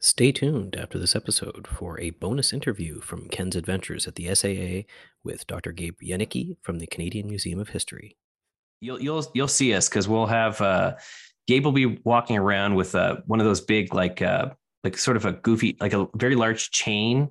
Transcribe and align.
Stay 0.00 0.32
tuned 0.32 0.76
after 0.76 0.98
this 0.98 1.16
episode 1.16 1.66
for 1.66 1.98
a 2.00 2.10
bonus 2.10 2.52
interview 2.52 3.00
from 3.00 3.28
Ken's 3.28 3.56
adventures 3.56 4.06
at 4.06 4.16
the 4.16 4.34
SAA 4.34 4.86
with 5.22 5.46
Dr. 5.46 5.72
Gabe 5.72 5.98
Yanicki 6.02 6.56
from 6.62 6.78
the 6.78 6.86
Canadian 6.86 7.26
Museum 7.26 7.58
of 7.58 7.70
History. 7.70 8.16
You'll 8.80 9.00
you'll 9.00 9.24
you'll 9.34 9.48
see 9.48 9.72
us 9.74 9.88
because 9.88 10.08
we'll 10.08 10.26
have 10.26 10.60
uh, 10.60 10.96
Gabe 11.46 11.64
will 11.64 11.72
be 11.72 12.00
walking 12.04 12.36
around 12.36 12.74
with 12.74 12.94
uh, 12.94 13.16
one 13.26 13.40
of 13.40 13.46
those 13.46 13.60
big 13.60 13.94
like 13.94 14.20
uh, 14.20 14.50
like 14.82 14.98
sort 14.98 15.16
of 15.16 15.24
a 15.24 15.32
goofy 15.32 15.76
like 15.80 15.94
a 15.94 16.06
very 16.14 16.34
large 16.34 16.70
chain 16.70 17.30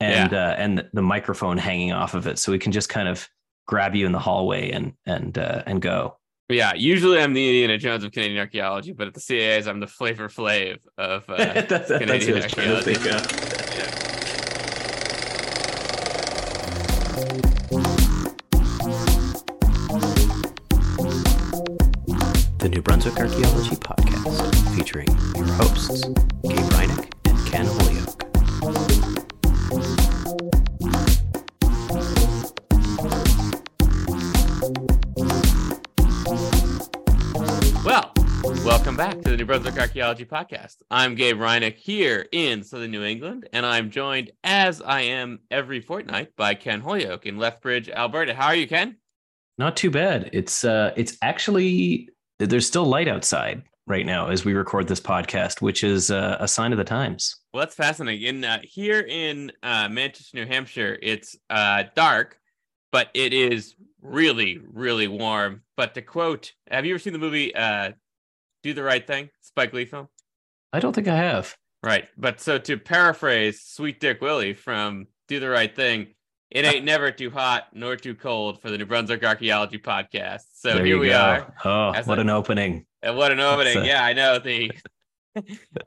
and 0.00 0.34
uh, 0.34 0.54
and 0.58 0.88
the 0.92 1.02
microphone 1.02 1.58
hanging 1.58 1.92
off 1.92 2.14
of 2.14 2.26
it, 2.26 2.38
so 2.38 2.52
we 2.52 2.58
can 2.58 2.72
just 2.72 2.88
kind 2.88 3.08
of 3.08 3.28
grab 3.66 3.94
you 3.94 4.06
in 4.06 4.12
the 4.12 4.18
hallway 4.18 4.70
and 4.70 4.94
and 5.06 5.38
uh, 5.38 5.62
and 5.66 5.82
go. 5.82 6.16
Yeah, 6.50 6.74
usually 6.74 7.20
I'm 7.20 7.32
the 7.32 7.46
Indiana 7.46 7.78
Jones 7.78 8.02
of 8.02 8.10
Canadian 8.10 8.40
archaeology, 8.40 8.92
but 8.92 9.06
at 9.06 9.14
the 9.14 9.20
CAAs 9.20 9.68
I'm 9.68 9.78
the 9.78 9.86
Flavor 9.86 10.28
Flav 10.28 10.78
of 10.98 11.24
uh, 11.30 11.36
that's, 11.36 11.68
that's 11.68 11.88
Canadian 11.90 12.34
what 12.34 12.42
I 12.42 12.44
was 12.44 12.52
trying 12.52 12.68
to 12.68 12.82
archaeology. 12.82 13.20
The 22.58 22.68
New 22.68 22.82
Brunswick 22.82 23.16
Archaeology 23.16 23.76
Podcast, 23.76 24.76
featuring 24.76 25.08
your 25.36 25.46
hosts, 25.54 26.04
Gabe 26.42 26.69
New 39.40 39.46
Brunswick 39.46 39.78
Archaeology 39.78 40.26
Podcast. 40.26 40.82
I'm 40.90 41.14
Gabe 41.14 41.38
Hrynick 41.38 41.78
here 41.78 42.26
in 42.30 42.62
Southern 42.62 42.90
New 42.90 43.02
England, 43.02 43.48
and 43.54 43.64
I'm 43.64 43.90
joined, 43.90 44.32
as 44.44 44.82
I 44.82 45.00
am 45.00 45.38
every 45.50 45.80
fortnight, 45.80 46.36
by 46.36 46.54
Ken 46.54 46.82
Holyoke 46.82 47.24
in 47.24 47.38
Lethbridge, 47.38 47.88
Alberta. 47.88 48.34
How 48.34 48.48
are 48.48 48.54
you, 48.54 48.68
Ken? 48.68 48.98
Not 49.56 49.78
too 49.78 49.90
bad. 49.90 50.28
It's 50.34 50.62
uh 50.62 50.92
it's 50.94 51.16
actually 51.22 52.10
there's 52.38 52.66
still 52.66 52.84
light 52.84 53.08
outside 53.08 53.62
right 53.86 54.04
now 54.04 54.28
as 54.28 54.44
we 54.44 54.52
record 54.52 54.88
this 54.88 55.00
podcast, 55.00 55.62
which 55.62 55.84
is 55.84 56.10
uh, 56.10 56.36
a 56.38 56.46
sign 56.46 56.72
of 56.72 56.76
the 56.76 56.84
times. 56.84 57.36
Well, 57.54 57.62
that's 57.62 57.74
fascinating. 57.74 58.26
In 58.26 58.44
uh, 58.44 58.60
here 58.62 59.00
in 59.00 59.52
uh, 59.62 59.88
Manchester, 59.88 60.36
New 60.36 60.46
Hampshire, 60.46 60.98
it's 61.00 61.34
uh, 61.48 61.84
dark, 61.96 62.38
but 62.92 63.08
it 63.14 63.32
is 63.32 63.74
really, 64.02 64.60
really 64.70 65.08
warm. 65.08 65.62
But 65.78 65.94
to 65.94 66.02
quote, 66.02 66.52
have 66.70 66.84
you 66.84 66.92
ever 66.92 66.98
seen 66.98 67.14
the 67.14 67.18
movie 67.18 67.54
uh, 67.54 67.92
"Do 68.62 68.74
the 68.74 68.82
Right 68.82 69.06
Thing"? 69.06 69.30
Spike 69.40 69.72
Lee 69.72 69.84
film. 69.84 70.08
I 70.72 70.80
don't 70.80 70.92
think 70.94 71.08
I 71.08 71.16
have. 71.16 71.56
Right. 71.82 72.08
But 72.16 72.40
so 72.40 72.58
to 72.58 72.76
paraphrase 72.78 73.62
Sweet 73.62 74.00
Dick 74.00 74.20
Willie 74.20 74.52
from 74.54 75.06
Do 75.28 75.40
the 75.40 75.48
Right 75.48 75.74
Thing, 75.74 76.08
it 76.50 76.64
ain't 76.64 76.84
never 76.84 77.10
too 77.10 77.30
hot 77.30 77.68
nor 77.72 77.96
too 77.96 78.14
cold 78.14 78.60
for 78.60 78.70
the 78.70 78.76
New 78.78 78.84
Brunswick 78.86 79.24
Archaeology 79.24 79.78
Podcast. 79.78 80.42
So 80.54 80.74
There 80.74 80.84
here 80.84 80.98
we 80.98 81.08
go. 81.08 81.18
are. 81.18 81.54
Oh, 81.64 81.90
As 81.92 82.06
what 82.06 82.18
a- 82.18 82.22
an 82.22 82.30
opening. 82.30 82.86
And 83.02 83.16
what 83.16 83.32
an 83.32 83.40
opening. 83.40 83.78
a- 83.78 83.84
Yeah, 83.86 84.04
I 84.04 84.12
know. 84.12 84.38
The 84.38 84.70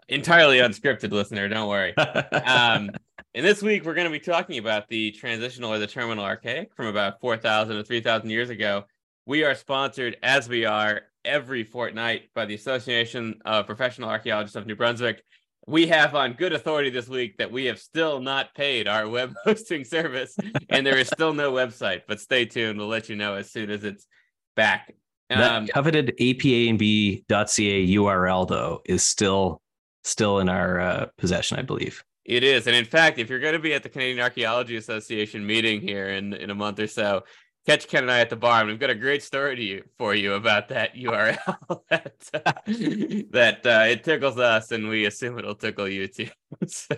entirely 0.09 0.57
unscripted 0.57 1.11
listener, 1.11 1.47
don't 1.49 1.69
worry. 1.69 1.93
Um, 1.97 2.89
and 3.35 3.43
this 3.45 3.61
week 3.63 3.83
we're 3.85 3.93
going 3.95 4.05
to 4.07 4.11
be 4.11 4.19
talking 4.19 4.57
about 4.59 4.87
the 4.89 5.11
transitional 5.11 5.71
or 5.73 5.79
the 5.79 5.87
terminal 5.87 6.23
archaic 6.23 6.73
from 6.75 6.85
about 6.87 7.19
4,000 7.19 7.77
to 7.77 7.83
3,000 7.83 8.29
years 8.29 8.49
ago. 8.49 8.83
We 9.25 9.43
are 9.43 9.55
sponsored, 9.55 10.17
as 10.21 10.47
we 10.49 10.65
are 10.65 11.01
every 11.25 11.63
fortnight, 11.63 12.29
by 12.33 12.45
the 12.45 12.55
Association 12.55 13.39
of 13.45 13.65
Professional 13.65 14.09
Archaeologists 14.09 14.55
of 14.55 14.65
New 14.65 14.75
Brunswick. 14.75 15.23
We 15.65 15.87
have 15.87 16.13
on 16.13 16.33
good 16.33 16.51
authority 16.51 16.89
this 16.89 17.07
week 17.07 17.37
that 17.37 17.51
we 17.51 17.65
have 17.65 17.79
still 17.79 18.19
not 18.19 18.53
paid 18.53 18.87
our 18.87 19.07
web 19.09 19.33
hosting 19.43 19.83
service, 19.85 20.35
and 20.69 20.85
there 20.85 20.97
is 20.97 21.07
still 21.07 21.33
no 21.33 21.51
website. 21.51 22.01
But 22.07 22.19
stay 22.19 22.45
tuned; 22.45 22.77
we'll 22.77 22.87
let 22.87 23.09
you 23.09 23.15
know 23.15 23.35
as 23.35 23.51
soon 23.51 23.69
as 23.69 23.83
it's 23.83 24.05
back. 24.55 24.93
Um, 25.29 25.65
that 25.65 25.73
coveted 25.73 26.13
APANB.ca 26.19 27.87
URL 27.87 28.47
though 28.47 28.81
is 28.85 29.03
still 29.03 29.61
still 30.03 30.39
in 30.39 30.49
our 30.49 30.79
uh, 30.79 31.05
possession, 31.17 31.57
I 31.57 31.61
believe. 31.61 32.03
It 32.25 32.43
is. 32.43 32.67
And 32.67 32.75
in 32.75 32.85
fact, 32.85 33.19
if 33.19 33.29
you're 33.29 33.39
going 33.39 33.53
to 33.53 33.59
be 33.59 33.73
at 33.73 33.83
the 33.83 33.89
Canadian 33.89 34.19
Archaeology 34.19 34.77
Association 34.77 35.45
meeting 35.45 35.81
here 35.81 36.09
in, 36.09 36.33
in 36.33 36.49
a 36.49 36.55
month 36.55 36.79
or 36.79 36.87
so, 36.87 37.23
catch 37.65 37.87
Ken 37.87 38.03
and 38.03 38.11
I 38.11 38.19
at 38.19 38.29
the 38.29 38.35
bar. 38.35 38.61
And 38.61 38.69
we've 38.69 38.79
got 38.79 38.89
a 38.89 38.95
great 38.95 39.23
story 39.23 39.55
to 39.55 39.63
you, 39.63 39.83
for 39.97 40.13
you 40.15 40.33
about 40.33 40.69
that 40.69 40.95
URL 40.95 41.81
that, 41.89 42.29
uh, 42.33 42.51
that 43.31 43.65
uh, 43.65 43.85
it 43.87 44.03
tickles 44.03 44.37
us 44.37 44.71
and 44.71 44.87
we 44.87 45.05
assume 45.05 45.37
it'll 45.37 45.55
tickle 45.55 45.87
you 45.87 46.07
too. 46.07 46.29
so 46.67 46.95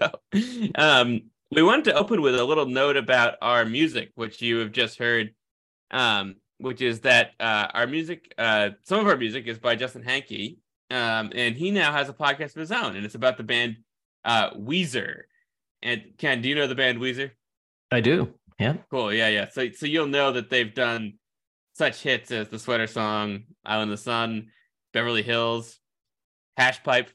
um, 0.75 1.21
we 1.51 1.61
wanted 1.61 1.85
to 1.85 1.95
open 1.95 2.21
with 2.21 2.35
a 2.35 2.43
little 2.43 2.65
note 2.65 2.97
about 2.97 3.35
our 3.41 3.65
music, 3.65 4.11
which 4.15 4.41
you 4.41 4.57
have 4.57 4.71
just 4.71 4.97
heard, 4.97 5.33
um, 5.91 6.35
which 6.57 6.81
is 6.81 7.01
that 7.01 7.31
uh, 7.39 7.67
our 7.73 7.87
music, 7.87 8.33
uh, 8.37 8.69
some 8.83 8.99
of 8.99 9.07
our 9.07 9.17
music 9.17 9.47
is 9.47 9.59
by 9.59 9.75
Justin 9.75 10.03
Hankey. 10.03 10.59
Um, 10.91 11.31
and 11.33 11.55
he 11.55 11.71
now 11.71 11.91
has 11.91 12.09
a 12.09 12.13
podcast 12.13 12.55
of 12.55 12.57
his 12.57 12.71
own, 12.71 12.95
and 12.95 13.05
it's 13.05 13.15
about 13.15 13.37
the 13.37 13.43
band 13.43 13.77
uh 14.23 14.51
Weezer. 14.51 15.23
And 15.81 16.03
Ken, 16.17 16.41
do 16.41 16.49
you 16.49 16.55
know 16.55 16.67
the 16.67 16.75
band 16.75 16.99
Weezer? 16.99 17.31
I 17.91 18.01
do. 18.01 18.33
Yeah. 18.59 18.77
Cool. 18.89 19.13
Yeah, 19.13 19.27
yeah. 19.27 19.49
So 19.49 19.69
so 19.71 19.85
you'll 19.85 20.07
know 20.07 20.31
that 20.31 20.49
they've 20.49 20.73
done 20.73 21.13
such 21.73 22.01
hits 22.01 22.31
as 22.31 22.49
the 22.49 22.59
Sweater 22.59 22.88
Song, 22.88 23.43
Island 23.66 23.91
of 23.91 23.97
the 23.97 24.03
Sun, 24.03 24.47
Beverly 24.93 25.23
Hills, 25.23 25.79
Hash 26.57 26.81
Pipe. 26.83 27.09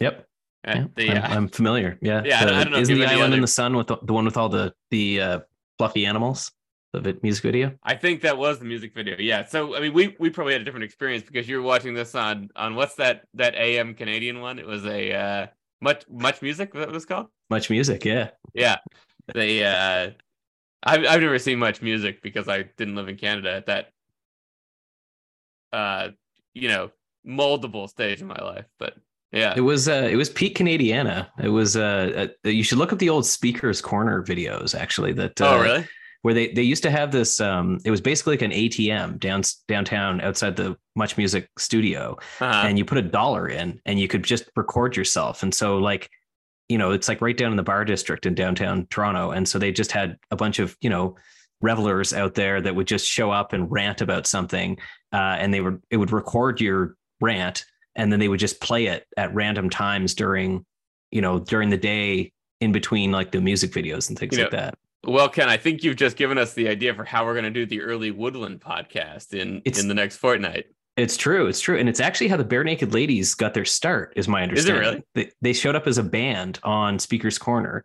Yep. 0.00 0.26
Uh, 0.66 0.72
yeah. 0.74 0.84
the, 0.94 1.10
I'm, 1.10 1.16
uh, 1.16 1.34
I'm 1.36 1.48
familiar. 1.48 1.98
Yeah. 2.02 2.22
Yeah, 2.24 2.40
I 2.40 2.44
don't- 2.44 2.54
I 2.54 2.64
don't 2.64 2.72
know 2.72 2.78
Isn't 2.78 2.98
the 2.98 3.06
island 3.06 3.34
in 3.34 3.40
the 3.40 3.46
sun 3.46 3.76
with 3.76 3.86
the, 3.88 3.96
the 4.02 4.12
one 4.12 4.24
with 4.24 4.36
all 4.36 4.48
the 4.48 4.72
the 4.90 5.20
uh, 5.20 5.40
fluffy 5.78 6.06
animals? 6.06 6.52
The 6.92 7.18
music 7.22 7.42
video. 7.42 7.72
I 7.82 7.94
think 7.94 8.20
that 8.20 8.36
was 8.36 8.58
the 8.58 8.66
music 8.66 8.92
video. 8.94 9.16
Yeah. 9.18 9.46
So 9.46 9.74
I 9.74 9.80
mean, 9.80 9.94
we 9.94 10.14
we 10.20 10.28
probably 10.28 10.52
had 10.52 10.60
a 10.60 10.64
different 10.64 10.84
experience 10.84 11.24
because 11.24 11.48
you 11.48 11.56
were 11.56 11.62
watching 11.62 11.94
this 11.94 12.14
on 12.14 12.50
on 12.54 12.74
what's 12.74 12.96
that 12.96 13.22
that 13.32 13.54
AM 13.54 13.94
Canadian 13.94 14.42
one? 14.42 14.58
It 14.58 14.66
was 14.66 14.84
a 14.84 15.10
uh, 15.14 15.46
much 15.80 16.04
much 16.10 16.42
music. 16.42 16.74
That 16.74 16.90
was 16.90 17.06
called. 17.06 17.28
Much 17.48 17.70
music. 17.70 18.04
Yeah. 18.04 18.30
Yeah. 18.52 18.76
They 19.34 19.64
uh 19.64 20.10
I've 20.82 21.06
I've 21.06 21.20
never 21.20 21.38
seen 21.38 21.58
much 21.58 21.80
music 21.82 22.22
because 22.22 22.48
I 22.48 22.62
didn't 22.76 22.96
live 22.96 23.08
in 23.08 23.16
Canada 23.16 23.52
at 23.52 23.66
that 23.66 23.92
uh 25.72 26.08
you 26.54 26.68
know 26.68 26.90
moldable 27.26 27.88
stage 27.88 28.20
in 28.20 28.26
my 28.26 28.42
life. 28.42 28.66
But 28.78 28.94
yeah. 29.32 29.54
It 29.56 29.62
was 29.62 29.88
uh, 29.88 30.08
it 30.10 30.16
was 30.16 30.28
Pete 30.28 30.56
Canadiana. 30.58 31.28
It 31.42 31.48
was 31.48 31.74
uh, 31.76 32.28
uh, 32.44 32.48
you 32.50 32.62
should 32.62 32.76
look 32.76 32.92
up 32.92 32.98
the 32.98 33.08
old 33.08 33.24
Speakers 33.24 33.80
Corner 33.80 34.22
videos 34.22 34.78
actually. 34.78 35.14
That 35.14 35.40
uh, 35.40 35.54
oh 35.54 35.62
really? 35.62 35.86
where 36.20 36.34
they 36.34 36.52
they 36.52 36.62
used 36.62 36.82
to 36.82 36.90
have 36.90 37.12
this 37.12 37.40
um 37.40 37.78
it 37.84 37.90
was 37.90 38.00
basically 38.02 38.34
like 38.34 38.42
an 38.42 38.50
ATM 38.50 39.18
down 39.18 39.42
downtown 39.68 40.20
outside 40.20 40.56
the 40.56 40.76
Much 40.96 41.16
Music 41.16 41.48
studio 41.58 42.18
Uh-huh. 42.40 42.66
and 42.66 42.76
you 42.78 42.84
put 42.84 42.98
a 42.98 43.02
dollar 43.02 43.48
in 43.48 43.80
and 43.86 43.98
you 43.98 44.06
could 44.06 44.22
just 44.22 44.50
record 44.54 44.96
yourself 44.96 45.42
and 45.42 45.54
so 45.54 45.78
like 45.78 46.10
you 46.72 46.78
know 46.78 46.90
it's 46.90 47.06
like 47.08 47.20
right 47.20 47.36
down 47.36 47.50
in 47.50 47.58
the 47.58 47.62
bar 47.62 47.84
district 47.84 48.24
in 48.24 48.34
downtown 48.34 48.86
Toronto 48.88 49.30
and 49.30 49.46
so 49.46 49.58
they 49.58 49.70
just 49.70 49.92
had 49.92 50.16
a 50.30 50.36
bunch 50.36 50.58
of 50.58 50.74
you 50.80 50.88
know 50.88 51.16
revelers 51.60 52.12
out 52.14 52.34
there 52.34 52.62
that 52.62 52.74
would 52.74 52.86
just 52.86 53.06
show 53.06 53.30
up 53.30 53.52
and 53.52 53.70
rant 53.70 54.00
about 54.00 54.26
something 54.26 54.78
uh, 55.12 55.36
and 55.38 55.52
they 55.52 55.60
would 55.60 55.82
it 55.90 55.98
would 55.98 56.12
record 56.12 56.60
your 56.62 56.96
rant 57.20 57.66
and 57.94 58.10
then 58.10 58.18
they 58.20 58.28
would 58.28 58.40
just 58.40 58.58
play 58.60 58.86
it 58.86 59.06
at 59.18 59.34
random 59.34 59.68
times 59.68 60.14
during 60.14 60.64
you 61.10 61.20
know 61.20 61.38
during 61.38 61.68
the 61.68 61.76
day 61.76 62.32
in 62.60 62.72
between 62.72 63.12
like 63.12 63.30
the 63.32 63.40
music 63.40 63.70
videos 63.70 64.08
and 64.08 64.18
things 64.18 64.36
You 64.36 64.44
like 64.44 64.52
know, 64.52 64.58
that 64.58 64.78
Well, 65.04 65.28
Ken, 65.28 65.48
I 65.48 65.58
think 65.58 65.84
you've 65.84 65.96
just 65.96 66.16
given 66.16 66.38
us 66.38 66.54
the 66.54 66.68
idea 66.68 66.94
for 66.94 67.04
how 67.04 67.26
we're 67.26 67.34
going 67.34 67.44
to 67.44 67.50
do 67.50 67.66
the 67.66 67.82
early 67.82 68.10
Woodland 68.10 68.60
podcast 68.60 69.34
in 69.34 69.58
It's- 69.66 69.82
in 69.82 69.88
the 69.88 69.94
next 69.94 70.16
fortnight. 70.16 70.66
It's 70.96 71.16
true. 71.16 71.46
It's 71.46 71.60
true. 71.60 71.78
And 71.78 71.88
it's 71.88 72.00
actually 72.00 72.28
how 72.28 72.36
the 72.36 72.44
Barenaked 72.44 72.92
Ladies 72.92 73.34
got 73.34 73.54
their 73.54 73.64
start, 73.64 74.12
is 74.16 74.28
my 74.28 74.40
it 74.40 74.44
understanding. 74.44 74.80
really? 74.82 75.02
They, 75.14 75.30
they 75.40 75.52
showed 75.52 75.74
up 75.74 75.86
as 75.86 75.98
a 75.98 76.02
band 76.02 76.58
on 76.62 76.98
Speaker's 76.98 77.38
Corner 77.38 77.84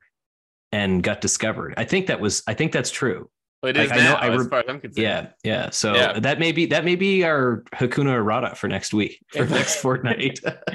and 0.74 1.01
got 1.01 1.21
discovered. 1.21 1.74
I 1.77 1.86
think 1.86 2.07
that 2.07 2.19
was, 2.19 2.44
I 2.48 2.54
think 2.54 2.74
that's 2.74 2.92
true. 2.92 3.30
Well, 3.63 3.69
it 3.71 3.77
Like, 3.77 3.86
is 3.86 3.92
I 3.94 3.95
know- 3.95 4.04
now, 4.04 4.15
I 4.18 4.30
as 4.36 4.48
far 4.48 4.59
as 4.59 4.65
I'm 4.68 4.80
concerned. 4.81 4.98
Yeah. 5.04 5.27
Yeah. 5.44 5.69
So 5.69 5.95
Yeah. 5.95 6.19
that 6.19 6.38
may 6.38 6.51
be, 6.51 6.65
that 6.68 6.83
may 6.86 6.95
be 6.95 7.24
our 7.24 7.63
Hakuna 7.74 8.13
Errata 8.13 8.56
for 8.56 8.68
next 8.68 8.94
week, 8.94 9.19
for 9.30 9.45
next 9.48 9.77
fortnight. 9.77 10.39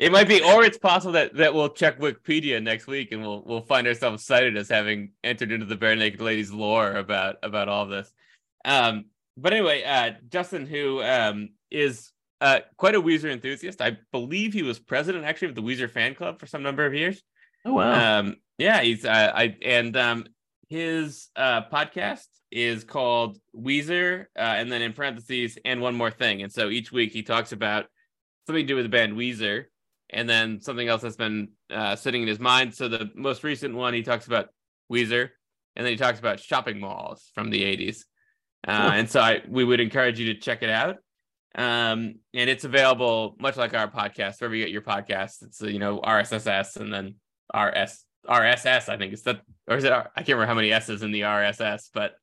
it 0.00 0.10
might 0.10 0.26
be, 0.26 0.40
or 0.42 0.64
it's 0.64 0.78
possible 0.78 1.12
that 1.12 1.34
that 1.36 1.52
we'll 1.54 1.68
check 1.68 2.00
Wikipedia 2.00 2.60
next 2.62 2.86
week 2.88 3.12
and 3.12 3.20
we'll 3.22 3.44
we'll 3.46 3.60
find 3.60 3.86
ourselves 3.86 4.24
cited 4.24 4.56
as 4.56 4.68
having 4.68 5.12
entered 5.22 5.52
into 5.52 5.66
the 5.66 5.76
bare 5.76 5.94
naked 5.94 6.20
ladies 6.22 6.50
lore 6.50 6.92
about 6.94 7.36
about 7.44 7.68
all 7.68 7.86
this. 7.86 8.12
Um, 8.64 9.04
but 9.36 9.52
anyway, 9.52 9.82
uh, 9.84 10.12
Justin, 10.28 10.66
who 10.66 11.02
um 11.02 11.50
is 11.70 12.12
uh 12.40 12.60
quite 12.76 12.94
a 12.94 13.00
Weezer 13.02 13.30
enthusiast, 13.32 13.80
I 13.80 13.98
believe 14.12 14.52
he 14.52 14.62
was 14.62 14.78
president 14.78 15.24
actually 15.24 15.48
of 15.48 15.54
the 15.54 15.62
Weezer 15.62 15.90
fan 15.90 16.14
club 16.14 16.38
for 16.40 16.46
some 16.46 16.62
number 16.62 16.84
of 16.86 16.94
years. 16.94 17.22
oh, 17.64 17.74
wow. 17.74 18.18
Um, 18.20 18.36
yeah, 18.58 18.80
he's 18.82 19.04
uh, 19.04 19.32
I 19.34 19.56
and 19.62 19.96
um 19.96 20.26
his 20.68 21.28
uh 21.36 21.62
podcast 21.72 22.26
is 22.50 22.84
called 22.84 23.38
Weezer, 23.54 24.26
uh, 24.36 24.40
and 24.40 24.70
then 24.70 24.82
in 24.82 24.92
parentheses, 24.92 25.58
and 25.64 25.80
one 25.80 25.94
more 25.96 26.10
thing. 26.10 26.42
And 26.42 26.52
so 26.52 26.68
each 26.68 26.92
week 26.92 27.12
he 27.12 27.22
talks 27.22 27.50
about 27.52 27.86
something 28.46 28.64
to 28.64 28.68
do 28.68 28.76
with 28.76 28.84
the 28.84 28.90
band 28.90 29.14
Weezer. 29.14 29.64
and 30.10 30.28
then 30.28 30.60
something 30.60 30.86
else 30.86 31.02
that's 31.02 31.16
been 31.16 31.48
uh, 31.72 31.96
sitting 31.96 32.22
in 32.22 32.28
his 32.28 32.38
mind. 32.38 32.74
So 32.74 32.88
the 32.88 33.10
most 33.16 33.42
recent 33.42 33.74
one, 33.74 33.94
he 33.94 34.02
talks 34.02 34.26
about 34.26 34.48
Weezer, 34.92 35.30
and 35.74 35.84
then 35.84 35.92
he 35.92 35.96
talks 35.96 36.18
about 36.20 36.38
shopping 36.38 36.78
malls 36.78 37.30
from 37.34 37.50
the 37.50 37.62
80s. 37.62 38.04
Uh, 38.66 38.90
And 38.94 39.10
so 39.10 39.20
I 39.20 39.42
we 39.48 39.64
would 39.64 39.80
encourage 39.80 40.18
you 40.18 40.32
to 40.32 40.40
check 40.40 40.62
it 40.62 40.70
out. 40.70 40.96
Um, 41.56 42.16
and 42.34 42.50
it's 42.50 42.64
available 42.64 43.36
much 43.38 43.56
like 43.56 43.74
our 43.74 43.88
podcast, 43.88 44.40
wherever 44.40 44.54
you 44.54 44.64
get 44.64 44.72
your 44.72 44.82
podcast. 44.82 45.42
It's 45.42 45.60
you 45.60 45.78
know 45.78 46.00
RSS 46.00 46.76
and 46.76 46.92
then 46.92 47.14
RS 47.54 48.04
RSS. 48.28 48.88
I 48.88 48.96
think 48.96 49.12
it's 49.12 49.22
that, 49.22 49.42
or 49.68 49.76
is 49.76 49.84
it? 49.84 49.92
R, 49.92 50.10
I 50.16 50.20
can't 50.20 50.30
remember 50.30 50.46
how 50.46 50.54
many 50.54 50.72
S's 50.72 51.02
in 51.02 51.12
the 51.12 51.22
RSS, 51.22 51.90
but 51.92 52.14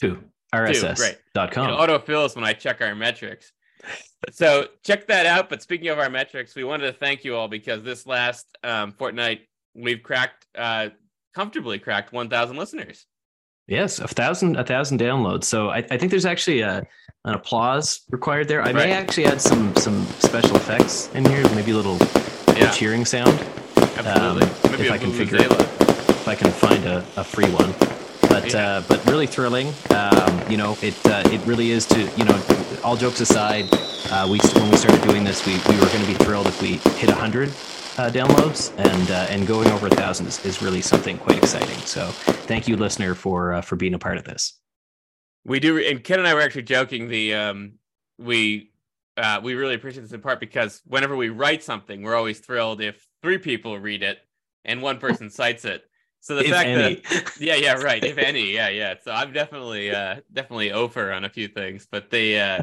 Two. 0.00 0.18
RSS.com. 0.54 1.70
it 1.70 1.72
autofills 1.72 2.34
when 2.34 2.44
I 2.44 2.52
check 2.52 2.80
our 2.82 2.94
metrics. 2.94 3.52
so 4.30 4.66
check 4.84 5.06
that 5.06 5.26
out. 5.26 5.48
But 5.48 5.62
speaking 5.62 5.88
of 5.88 5.98
our 5.98 6.10
metrics, 6.10 6.54
we 6.54 6.64
wanted 6.64 6.86
to 6.86 6.92
thank 6.92 7.24
you 7.24 7.36
all 7.36 7.48
because 7.48 7.82
this 7.82 8.06
last 8.06 8.46
um, 8.62 8.92
fortnight 8.92 9.42
we've 9.74 10.02
cracked 10.02 10.46
uh, 10.56 10.90
comfortably 11.34 11.78
cracked 11.78 12.12
1,000 12.12 12.56
listeners. 12.56 13.06
Yes, 13.68 13.98
a 14.00 14.08
thousand, 14.08 14.56
a 14.56 14.64
thousand 14.64 14.98
downloads. 15.00 15.44
So 15.44 15.70
I, 15.70 15.78
I 15.78 15.96
think 15.96 16.10
there's 16.10 16.26
actually 16.26 16.60
a, 16.60 16.86
an 17.24 17.34
applause 17.34 18.00
required 18.10 18.48
there. 18.48 18.60
I 18.60 18.66
Right. 18.66 18.74
may 18.74 18.92
actually 18.92 19.26
add 19.26 19.40
some 19.40 19.74
some 19.76 20.04
special 20.18 20.56
effects 20.56 21.08
in 21.14 21.24
here, 21.24 21.42
maybe 21.54 21.70
a 21.70 21.76
little, 21.76 21.94
little 21.94 22.56
Yeah. 22.56 22.70
cheering 22.70 23.04
sound 23.04 23.38
Absolutely. 23.76 24.42
Um, 24.42 24.72
Maybe 24.72 24.84
if 24.84 24.90
a 24.90 24.94
I 24.94 24.98
can 24.98 25.12
figure- 25.12 25.38
vuvuzela. 25.38 25.60
if 26.10 26.28
I 26.28 26.34
can 26.34 26.50
find 26.50 26.84
a, 26.86 26.98
a 27.16 27.22
free 27.24 27.48
one. 27.50 27.72
But 28.28 28.52
Yeah. 28.52 28.78
uh, 28.78 28.82
but 28.88 29.04
really 29.06 29.26
thrilling. 29.26 29.72
Um, 29.90 30.50
you 30.50 30.56
know, 30.56 30.76
it 30.82 30.96
uh, 31.06 31.22
it 31.26 31.40
really 31.46 31.70
is 31.70 31.86
to 31.86 32.00
you 32.16 32.24
know, 32.24 32.38
all 32.82 32.96
jokes 32.96 33.20
aside, 33.20 33.66
uh, 34.10 34.26
we 34.28 34.38
when 34.58 34.70
we 34.70 34.76
started 34.76 35.02
doing 35.02 35.22
this, 35.24 35.46
we, 35.46 35.52
we 35.68 35.76
were 35.78 35.86
going 35.86 36.00
to 36.02 36.06
be 36.08 36.14
thrilled 36.24 36.46
if 36.48 36.60
we 36.60 36.78
hit 36.98 37.10
hundred 37.10 37.50
uh, 37.98 38.10
downloads, 38.10 38.72
and 38.78 39.10
uh, 39.10 39.26
and 39.30 39.46
going 39.46 39.68
over 39.70 39.86
a 39.86 39.90
thousand 39.90 40.26
is, 40.26 40.44
is 40.44 40.62
really 40.62 40.80
something 40.80 41.18
quite 41.18 41.38
exciting. 41.38 41.78
So 41.80 42.06
thank 42.46 42.68
you, 42.68 42.76
listener, 42.76 43.14
for 43.14 43.52
uh, 43.52 43.60
for 43.60 43.76
being 43.76 43.94
a 43.94 43.98
part 43.98 44.16
of 44.16 44.24
this. 44.24 44.58
We 45.44 45.60
do, 45.60 45.78
and 45.78 46.02
Ken 46.02 46.18
and 46.18 46.28
I 46.28 46.34
were 46.34 46.40
actually 46.40 46.62
joking. 46.62 47.08
The 47.08 47.34
um, 47.34 47.72
we 48.18 48.70
uh, 49.16 49.40
we 49.42 49.54
really 49.54 49.74
appreciate 49.74 50.02
this 50.02 50.12
in 50.12 50.20
part 50.20 50.40
because 50.40 50.80
whenever 50.86 51.16
we 51.16 51.28
write 51.28 51.62
something, 51.62 52.02
we're 52.02 52.14
always 52.14 52.38
thrilled 52.40 52.80
if 52.80 53.06
three 53.22 53.38
people 53.38 53.78
read 53.78 54.02
it 54.02 54.18
and 54.64 54.82
one 54.82 54.98
person 54.98 55.30
cites 55.30 55.64
it. 55.64 55.84
So 56.20 56.36
the 56.36 56.44
If 56.44 56.50
fact 56.50 56.68
any. 56.68 56.94
that 56.94 57.32
yeah, 57.40 57.56
yeah, 57.56 57.74
right, 57.74 58.02
if 58.02 58.16
any, 58.16 58.52
yeah, 58.54 58.68
yeah. 58.68 58.94
So 59.02 59.10
I'm 59.10 59.32
definitely 59.32 59.90
uh, 59.90 60.20
definitely 60.32 60.72
over 60.72 61.12
on 61.12 61.24
a 61.24 61.28
few 61.28 61.48
things, 61.48 61.86
but 61.90 62.10
they 62.10 62.40
uh, 62.40 62.62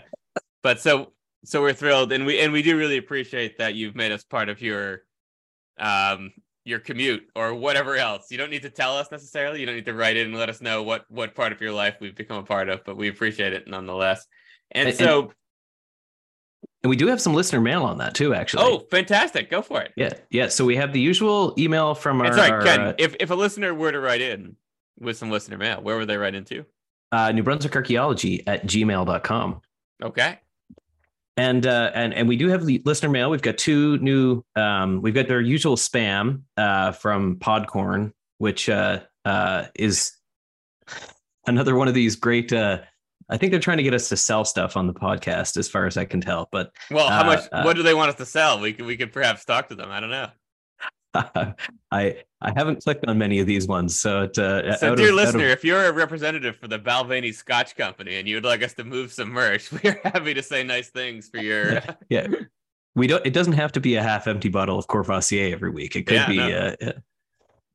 but 0.64 0.80
so 0.80 1.12
so 1.44 1.62
we're 1.62 1.74
thrilled, 1.74 2.12
and 2.14 2.26
we 2.26 2.40
and 2.40 2.54
we 2.54 2.62
do 2.62 2.78
really 2.78 2.98
appreciate 2.98 3.58
that 3.58 3.76
you've 3.76 3.96
made 3.96 4.12
us 4.12 4.24
part 4.24 4.50
of 4.50 4.62
your 4.62 5.04
um 5.80 6.32
your 6.66 6.80
commute 6.80 7.24
or 7.36 7.56
whatever 7.56 7.96
else. 7.96 8.30
You 8.32 8.38
don't 8.38 8.52
need 8.52 8.62
to 8.64 8.70
tell 8.70 8.96
us 8.96 9.10
necessarily. 9.12 9.60
You 9.60 9.66
don't 9.66 9.76
need 9.76 9.86
to 9.86 9.94
write 9.94 10.18
it 10.18 10.28
and 10.28 10.36
let 10.36 10.50
us 10.50 10.62
know 10.62 10.84
what 10.84 11.06
what 11.10 11.34
part 11.36 11.52
of 11.52 11.62
your 11.62 11.72
life 11.72 11.96
we've 12.00 12.16
become 12.16 12.38
a 12.38 12.44
part 12.44 12.70
of, 12.70 12.84
but 12.86 12.96
we 12.98 13.08
appreciate 13.08 13.54
it 13.54 13.68
nonetheless. 13.68 14.26
And, 14.72 14.90
And- 14.90 14.98
so, 14.98 15.32
And 16.84 16.90
we 16.90 16.96
do 16.96 17.08
have 17.08 17.20
some 17.22 17.34
listener 17.34 17.60
mail 17.62 17.84
on 17.84 17.98
that 17.98 18.14
too, 18.14 18.34
actually. 18.36 18.64
oh, 18.64 18.80
fantastic! 18.92 19.50
Go 19.50 19.62
for 19.62 19.82
it. 19.82 19.92
yeah, 19.96 20.14
yeah. 20.30 20.48
So 20.50 20.64
we 20.66 20.76
have 20.76 20.94
the 20.94 21.00
usual 21.02 21.54
email 21.58 21.96
from 21.96 22.22
our, 22.22 22.32
sorry, 22.34 22.52
our, 22.52 22.62
Ken. 22.62 22.80
uh, 22.82 22.94
if 23.00 23.16
if 23.20 23.32
a 23.32 23.36
listener 23.36 23.74
were 23.74 23.92
to 23.92 24.00
write 24.00 24.22
in 24.22 24.56
with 25.00 25.18
some 25.18 25.32
listener 25.32 25.58
mail, 25.58 25.82
where 25.82 25.98
would 25.98 26.08
they 26.08 26.18
write 26.18 26.36
into? 26.36 26.66
uh, 27.12 27.32
New 27.32 27.42
Brunswick 27.42 27.76
Archaeology 27.76 28.46
at 28.46 28.68
gmail.com. 28.68 29.62
Okay. 30.04 30.40
And 31.38 31.66
uh, 31.66 31.92
and 31.94 32.14
and 32.14 32.28
we 32.28 32.36
do 32.36 32.50
have 32.50 32.66
the 32.66 32.82
listener 32.86 33.10
mail. 33.10 33.30
We've 33.30 33.42
got 33.42 33.58
two 33.58 33.98
new. 34.00 34.44
Um, 34.56 35.02
we've 35.02 35.14
got 35.14 35.28
their 35.28 35.40
usual 35.40 35.76
spam 35.78 36.42
uh, 36.58 36.92
from 36.92 37.38
Podcorn, 37.38 38.12
which 38.40 38.68
uh, 38.70 39.00
uh, 39.24 39.66
is 39.76 40.12
another 41.48 41.76
one 41.76 41.88
of 41.88 41.94
these 41.94 42.16
great. 42.18 42.52
Uh, 42.52 42.80
I 43.30 43.38
think 43.38 43.52
they're 43.52 43.60
trying 43.62 43.78
to 43.78 43.84
get 43.84 43.94
us 43.94 44.10
to 44.10 44.18
sell 44.18 44.44
stuff 44.44 44.76
on 44.76 44.88
the 44.88 44.94
podcast, 44.94 45.56
as 45.56 45.70
far 45.70 45.86
as 45.86 45.96
I 45.98 46.04
can 46.04 46.20
tell. 46.20 46.50
But 46.52 46.72
Well, 46.92 47.08
how 47.10 47.22
Uh, 47.22 47.26
much? 47.26 47.66
what 47.66 47.76
do 47.78 47.84
they 47.84 47.94
want 47.94 48.10
us 48.10 48.16
to 48.16 48.26
sell? 48.26 48.60
We 48.60 48.74
could 48.74 48.86
we 48.86 48.98
could 48.98 49.14
perhaps 49.14 49.46
talk 49.46 49.70
to 49.70 49.76
them. 49.76 49.90
I 49.92 50.00
don't 50.02 50.10
know. 50.10 50.30
I 51.92 52.18
I 52.42 52.52
haven't 52.56 52.84
clicked 52.84 53.06
on 53.08 53.18
many 53.18 53.40
of 53.40 53.48
these 53.48 53.68
ones, 53.68 54.00
so 54.00 54.24
it, 54.24 54.38
uh, 54.38 54.76
So, 54.78 54.96
dear 54.96 55.08
of- 55.08 55.10
out 55.10 55.10
of- 55.10 55.16
listener, 55.16 55.46
if 55.48 55.64
you're 55.66 55.86
a 55.86 55.92
representative 55.92 56.56
for 56.56 56.68
the 56.68 56.80
Balvenie 56.80 57.34
Scotch 57.34 57.76
Company 57.76 58.16
and 58.18 58.28
you'd 58.28 58.44
like 58.46 58.62
us 58.64 58.74
to 58.76 58.84
move 58.84 59.12
some 59.12 59.30
merch, 59.30 59.72
we're 59.84 60.00
happy 60.04 60.34
to 60.34 60.44
say 60.44 60.64
nice 60.64 60.90
things 60.90 61.30
for 61.30 61.40
your. 61.42 61.82
yeah, 62.10 62.28
we 62.96 63.08
don't. 63.08 63.26
It 63.26 63.34
doesn't 63.34 63.54
have 63.54 63.72
to 63.74 63.80
be 63.80 63.96
a 63.96 64.04
half-empty 64.04 64.50
bottle 64.50 64.78
of 64.78 64.88
Courvoisier 64.88 65.52
every 65.54 65.72
week. 65.72 65.96
It 65.96 66.04
could 66.04 66.16
Yeah, 66.16 66.28
be. 66.28 66.38
no. 66.38 66.58
Uh, 66.58 66.76
yeah. 66.82 66.92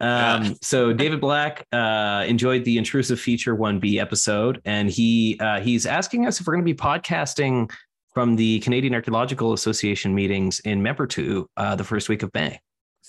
um, 0.01 0.55
so 0.63 0.93
David 0.93 1.21
Black 1.21 1.67
uh, 1.73 2.25
enjoyed 2.27 2.65
the 2.65 2.79
intrusive 2.79 3.19
feature 3.21 3.55
one 3.55 3.81
B 3.81 3.99
episode, 3.99 4.61
and 4.65 4.89
he 4.91 5.39
uh, 5.41 5.61
he's 5.61 5.87
asking 5.87 6.27
us 6.27 6.41
if 6.41 6.47
we're 6.47 6.55
going 6.55 6.65
to 6.65 6.73
be 6.73 6.77
podcasting 6.79 7.71
from 8.13 8.37
the 8.37 8.61
Canadian 8.61 8.95
Archaeological 8.95 9.53
Association 9.55 10.15
meetings 10.15 10.61
in 10.61 10.81
Membertou 10.83 11.47
uh, 11.57 11.75
the 11.75 11.83
first 11.85 12.09
week 12.09 12.23
of 12.23 12.31
May. 12.33 12.61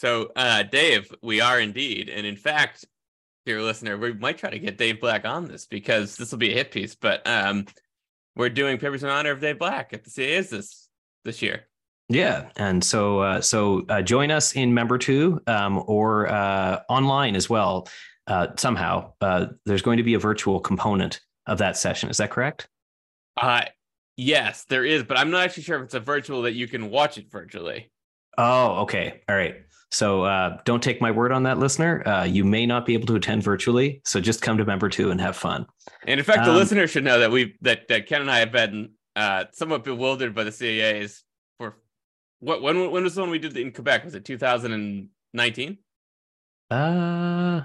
So, 0.06 0.32
uh, 0.36 0.62
Dave, 0.62 1.12
we 1.24 1.42
are 1.42 1.60
indeed, 1.60 2.10
and 2.10 2.28
in 2.28 2.36
fact, 2.36 2.86
dear 3.48 3.60
listener, 3.64 3.98
we 3.98 4.14
might 4.14 4.38
try 4.38 4.52
to 4.52 4.60
get 4.60 4.78
Dave 4.78 5.02
Black 5.02 5.26
on 5.26 5.48
this 5.48 5.66
because 5.66 6.16
this 6.16 6.30
will 6.30 6.38
be 6.38 6.52
a 6.52 6.54
hit 6.54 6.70
piece. 6.70 6.94
But 6.94 7.26
um, 7.26 7.66
we're 8.36 8.50
doing 8.50 8.78
papers 8.78 9.04
in 9.04 9.10
honor 9.10 9.32
of 9.32 9.42
Dave 9.42 9.58
Black 9.58 9.94
at 9.94 10.04
the 10.04 10.12
CAs 10.12 10.52
this 10.52 10.90
this 11.24 11.42
year. 11.42 11.64
Yeah, 12.08 12.50
and 12.56 12.84
so 12.84 13.22
uh, 13.22 13.42
so 13.42 13.84
uh, 13.90 14.04
join 14.04 14.30
us 14.30 14.52
in 14.52 14.74
Membertou 14.74 15.40
um, 15.50 15.84
or 15.88 16.28
uh, 16.28 16.82
online 16.88 17.36
as 17.36 17.50
well. 17.50 17.88
Uh, 18.28 18.50
somehow, 18.58 19.14
uh, 19.22 19.48
there's 19.66 19.82
going 19.82 19.98
to 19.98 20.04
be 20.04 20.14
a 20.14 20.20
virtual 20.20 20.60
component 20.60 21.20
of 21.48 21.58
that 21.58 21.78
session. 21.78 22.12
Is 22.12 22.18
that 22.18 22.30
correct? 22.30 22.68
Uh, 23.38 23.64
yes, 24.18 24.66
there 24.66 24.86
is, 24.86 25.02
but 25.02 25.18
I'm 25.18 25.32
not 25.32 25.46
actually 25.46 25.64
sure 25.64 25.78
if 25.78 25.86
it's 25.86 25.96
a 25.96 26.00
virtual 26.00 26.44
that 26.44 26.54
you 26.54 26.68
can 26.68 26.92
watch 26.92 27.18
it 27.18 27.32
virtually. 27.32 27.90
Oh, 28.38 28.82
okay. 28.82 29.22
All 29.30 29.36
right. 29.36 29.65
So 29.92 30.24
uh, 30.24 30.58
don't 30.66 30.82
take 30.84 31.00
my 31.00 31.12
word 31.12 31.32
on 31.32 31.44
that, 31.44 31.58
listener. 31.58 32.06
Uh, 32.08 32.24
you 32.24 32.44
may 32.44 32.66
not 32.66 32.86
be 32.86 32.94
able 32.94 33.06
to 33.08 33.16
attend 33.16 33.44
virtually. 33.44 34.02
So 34.04 34.20
just 34.20 34.42
come 34.42 34.58
to 34.58 34.66
Membertou 34.66 35.12
and 35.12 35.22
have 35.22 35.36
fun. 35.38 35.66
And 36.06 36.20
in 36.20 36.26
fact, 36.26 36.44
the 36.44 36.52
Um, 36.52 36.58
listener 36.58 36.88
should 36.88 37.04
know 37.04 37.20
that 37.20 37.32
we 37.32 37.56
that, 37.62 37.88
that 37.88 38.08
Ken 38.08 38.22
and 38.22 38.30
I 38.30 38.40
have 38.40 38.52
been 38.52 38.92
uh, 39.16 39.46
somewhat 39.54 39.84
bewildered 39.84 40.36
by 40.36 40.44
the 40.44 40.50
CAAs 40.50 41.22
for 41.58 41.78
what 42.40 42.62
when 42.62 42.92
when 42.92 43.04
was 43.04 43.16
the 43.16 43.22
one 43.22 43.30
we 43.30 43.40
did 43.40 43.56
in 43.56 43.72
Quebec? 43.72 44.04
Was 44.04 44.16
it 44.16 44.26
2019? 44.26 45.78
Uh, 46.72 47.62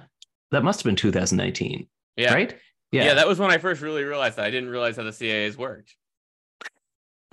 that 0.50 0.62
must 0.62 0.81
have 0.81 0.85
been 0.85 0.97
2019, 0.97 1.89
Yeah, 2.17 2.35
right? 2.35 2.57
Yeah. 2.93 3.05
Yeah. 3.07 3.15
that 3.15 3.27
was 3.27 3.39
when 3.39 3.50
I 3.50 3.59
first 3.59 3.81
really 3.81 4.05
realized 4.05 4.37
that. 4.37 4.45
I 4.45 4.50
didn't 4.50 4.69
realize 4.69 4.97
how 4.97 5.05
the 5.05 5.11
CAAs 5.11 5.57
worked. 5.57 5.97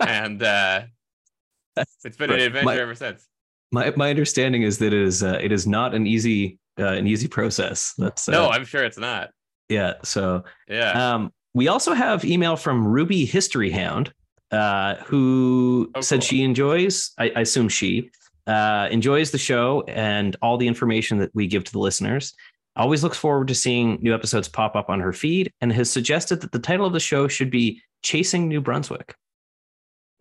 and 0.00 0.42
uh 0.42 0.82
it's 2.04 2.16
been 2.16 2.30
an 2.30 2.40
adventure 2.40 2.64
My- 2.64 2.76
ever 2.78 2.94
since. 2.94 3.28
My 3.72 3.92
my 3.96 4.10
understanding 4.10 4.62
is 4.62 4.78
that 4.78 4.92
it 4.92 5.02
is 5.02 5.22
uh, 5.22 5.38
it 5.42 5.52
is 5.52 5.66
not 5.66 5.94
an 5.94 6.06
easy 6.06 6.58
uh, 6.78 6.86
an 6.92 7.06
easy 7.06 7.28
process. 7.28 7.94
That's 7.98 8.28
uh, 8.28 8.32
no, 8.32 8.48
I'm 8.48 8.64
sure 8.64 8.84
it's 8.84 8.98
not. 8.98 9.30
yeah. 9.68 9.94
So 10.04 10.44
Yeah. 10.68 11.14
Um, 11.14 11.32
we 11.54 11.68
also 11.68 11.92
have 11.94 12.24
email 12.24 12.56
from 12.56 12.86
Ruby 12.86 13.24
History 13.24 13.70
Hound, 13.70 14.12
uh, 14.52 14.96
who 15.06 15.90
Oh, 15.94 16.00
said 16.00 16.20
cool. 16.20 16.26
she 16.26 16.42
enjoys, 16.42 17.10
I, 17.18 17.30
I 17.34 17.40
assume 17.40 17.68
she 17.68 18.10
uh, 18.46 18.88
enjoys 18.90 19.30
the 19.32 19.38
show 19.38 19.82
and 19.88 20.36
all 20.40 20.56
the 20.56 20.68
information 20.68 21.18
that 21.18 21.30
we 21.34 21.46
give 21.46 21.64
to 21.64 21.72
the 21.72 21.78
listeners. 21.80 22.34
Always 22.76 23.02
looks 23.02 23.18
forward 23.18 23.48
to 23.48 23.54
seeing 23.56 23.98
new 24.00 24.14
episodes 24.14 24.46
pop 24.46 24.76
up 24.76 24.88
on 24.88 25.00
her 25.00 25.12
feed 25.12 25.50
and 25.60 25.72
has 25.72 25.90
suggested 25.90 26.40
that 26.42 26.52
the 26.52 26.60
title 26.60 26.86
of 26.86 26.92
the 26.92 27.00
show 27.00 27.26
should 27.26 27.50
be 27.50 27.82
Chasing 28.02 28.46
New 28.46 28.60
Brunswick. 28.60 29.14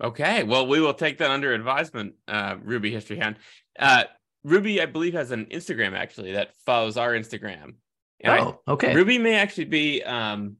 Okay, 0.03 0.43
well, 0.43 0.67
we 0.67 0.79
will 0.79 0.93
take 0.93 1.17
that 1.19 1.31
under 1.31 1.53
advisement, 1.53 2.13
uh, 2.27 2.55
Ruby 2.63 2.91
History 2.91 3.17
Hound. 3.17 3.37
Uh, 3.79 4.03
Ruby, 4.43 4.81
I 4.81 4.85
believe, 4.85 5.13
has 5.13 5.31
an 5.31 5.45
Instagram 5.47 5.93
actually 5.97 6.33
that 6.33 6.51
follows 6.65 6.97
our 6.97 7.13
Instagram. 7.13 7.75
And 8.21 8.33
I- 8.33 8.39
oh, 8.41 8.61
okay. 8.67 8.93
Ruby 8.93 9.17
may 9.17 9.35
actually 9.35 9.65
be, 9.65 10.03
um, 10.03 10.57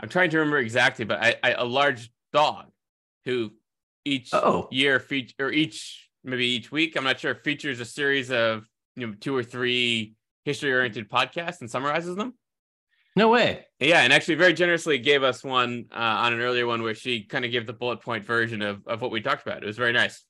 I'm 0.00 0.08
trying 0.08 0.30
to 0.30 0.38
remember 0.38 0.58
exactly, 0.58 1.04
but 1.04 1.22
I, 1.22 1.36
I, 1.42 1.50
a 1.52 1.64
large 1.64 2.10
dog 2.32 2.66
who 3.24 3.52
each 4.04 4.30
Oh. 4.32 4.66
year 4.70 4.98
feature 4.98 5.34
or 5.40 5.52
each 5.52 6.08
maybe 6.24 6.46
each 6.46 6.70
week, 6.72 6.96
I'm 6.96 7.04
not 7.04 7.20
sure, 7.20 7.34
features 7.34 7.80
a 7.80 7.84
series 7.84 8.30
of 8.30 8.66
you 8.96 9.06
know 9.06 9.14
two 9.20 9.36
or 9.36 9.42
three 9.42 10.14
history 10.44 10.72
oriented 10.72 11.08
podcasts 11.08 11.60
and 11.60 11.70
summarizes 11.70 12.16
them. 12.16 12.34
No 13.16 13.28
way. 13.28 13.66
Yeah, 13.80 14.00
and 14.02 14.12
actually 14.12 14.36
very 14.36 14.52
generously 14.52 14.98
gave 14.98 15.22
us 15.22 15.42
one 15.42 15.86
uh, 15.92 15.96
on 15.96 16.32
an 16.32 16.40
earlier 16.40 16.66
one 16.66 16.82
where 16.82 16.94
she 16.94 17.24
kind 17.24 17.44
of 17.44 17.50
gave 17.50 17.66
the 17.66 17.72
bullet 17.72 18.00
point 18.02 18.24
version 18.24 18.62
of, 18.62 18.86
of 18.86 19.00
what 19.00 19.10
we 19.10 19.20
talked 19.20 19.46
about. 19.46 19.62
It 19.62 19.66
was 19.66 19.76
very 19.76 19.92
nice. 19.92 20.24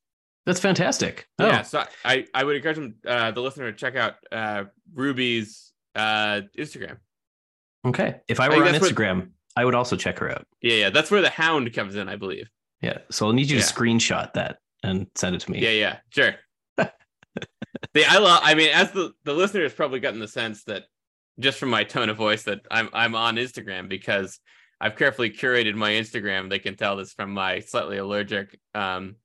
That's 0.47 0.61
fantastic. 0.61 1.27
Oh, 1.39 1.47
Yeah, 1.47 1.63
so 1.63 1.85
I, 2.05 2.25
I 2.33 2.45
would 2.45 2.57
encourage 2.57 2.77
them, 2.77 2.95
uh, 3.07 3.31
the 3.33 3.43
listener 3.43 3.71
to 3.71 3.77
check 3.77 3.97
out 3.97 4.15
uh, 4.33 4.65
Ruby's 4.95 5.73
uh, 5.95 6.41
Instagram. 6.59 6.97
okay. 7.87 8.21
If 8.29 8.41
I 8.41 8.47
I 8.47 8.49
were 8.49 8.65
think 8.65 8.83
on 8.83 8.89
Instagram, 8.89 9.31
I 9.57 9.65
would 9.65 9.75
also 9.75 9.97
check 9.97 10.19
her 10.21 10.31
out. 10.31 10.47
Yeah, 10.63 10.75
yeah, 10.75 10.91
that's 10.91 11.11
where 11.11 11.21
the 11.21 11.29
hound 11.31 11.73
comes 11.75 11.97
in, 11.97 12.09
I 12.09 12.17
believe. 12.17 12.49
Yeah. 12.81 12.99
So 13.11 13.27
I'll 13.27 13.33
need 13.35 13.51
you 13.51 13.59
to 13.59 13.65
screenshot 13.65 14.33
that 14.33 14.59
and 14.83 15.07
send 15.15 15.37
it 15.37 15.41
to 15.43 15.51
me. 15.51 15.59
Yeah, 15.61 15.71
yeah, 15.71 15.97
sure. 16.09 16.35
the 16.79 18.05
I 18.07 18.19
love. 18.19 18.41
I 18.43 18.55
mean, 18.55 18.71
as 18.73 18.91
the 18.93 19.13
the 19.25 19.35
listener 19.35 19.63
has 19.65 19.75
probably 19.75 20.01
gotten 20.01 20.21
the 20.21 20.29
sense 20.29 20.65
that 20.65 20.85
just 21.41 21.59
from 21.59 21.71
my 21.71 21.85
tone 21.85 22.09
of 22.09 22.17
voice 22.17 22.45
that 22.45 22.61
I'm 22.71 22.89
I'm 22.93 23.15
on 23.15 23.37
Instagram 23.37 23.89
because 23.89 24.39
I've 24.81 24.97
carefully 24.97 25.31
curated 25.31 25.75
my 25.75 25.91
Instagram. 25.91 26.49
They 26.49 26.59
can 26.59 26.77
tell 26.77 26.97
this 26.97 27.13
from 27.13 27.33
my 27.33 27.61
slightly 27.61 27.99
allergic 27.99 28.59
um, 28.75 29.17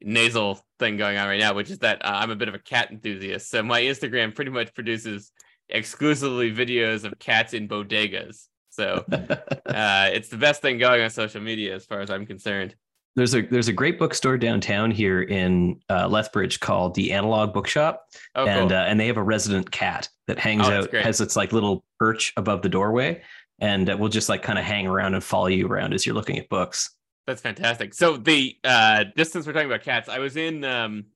nasal 0.00 0.60
thing 0.78 0.96
going 0.96 1.16
on 1.16 1.28
right 1.28 1.40
now, 1.40 1.54
which 1.54 1.70
is 1.70 1.78
that 1.78 2.04
uh, 2.04 2.12
I'm 2.14 2.30
a 2.30 2.36
bit 2.36 2.48
of 2.48 2.54
a 2.54 2.60
cat 2.60 2.90
enthusiast. 2.90 3.50
So 3.50 3.62
my 3.62 3.82
Instagram 3.82 4.34
pretty 4.34 4.50
much 4.50 4.74
produces 4.74 5.32
exclusively 5.68 6.52
videos 6.52 7.04
of 7.04 7.18
cats 7.18 7.52
in 7.52 7.68
bodegas. 7.68 8.46
So 8.70 9.04
uh, 9.12 10.10
it's 10.12 10.28
the 10.28 10.36
best 10.36 10.62
thing 10.62 10.78
going 10.78 11.02
on 11.02 11.10
social 11.10 11.40
media 11.40 11.74
as 11.74 11.86
far 11.86 12.00
as 12.00 12.10
I'm 12.10 12.26
concerned. 12.26 12.76
There's 13.16 13.34
a 13.34 13.42
there's 13.42 13.68
a 13.68 13.72
great 13.72 13.98
bookstore 13.98 14.38
downtown 14.38 14.90
here 14.90 15.22
in 15.22 15.80
uh, 15.90 16.06
Lethbridge 16.08 16.60
called 16.60 16.94
the 16.94 17.12
Analog 17.12 17.52
Bookshop, 17.52 18.06
Oh, 18.36 18.46
and 18.46 18.70
cool. 18.70 18.78
uh, 18.78 18.82
and 18.84 18.98
they 19.00 19.06
have 19.08 19.16
a 19.16 19.22
resident 19.22 19.70
cat 19.70 20.08
that 20.28 20.38
hangs 20.38 20.68
Oh, 20.68 20.72
out 20.72 20.94
has 20.94 21.20
its 21.20 21.34
like 21.36 21.52
little 21.52 21.84
perch 21.98 22.32
above 22.36 22.62
the 22.62 22.68
doorway, 22.68 23.20
and 23.58 23.90
uh, 23.90 23.96
will 23.96 24.08
just 24.08 24.28
like 24.28 24.42
kind 24.42 24.58
of 24.58 24.64
hang 24.64 24.86
around 24.86 25.14
and 25.14 25.24
follow 25.24 25.48
you 25.48 25.66
around 25.66 25.92
as 25.92 26.06
you're 26.06 26.14
looking 26.14 26.38
at 26.38 26.48
books. 26.48 26.94
That's 27.26 27.42
fantastic. 27.42 27.94
So 27.94 28.16
the 28.16 28.56
uh 28.64 29.04
just 29.16 29.32
since 29.32 29.46
we're 29.46 29.52
talking 29.54 29.68
about 29.70 29.82
cats, 29.82 30.08
I 30.08 30.18
was 30.20 30.36
in 30.36 30.64
um 30.64 31.06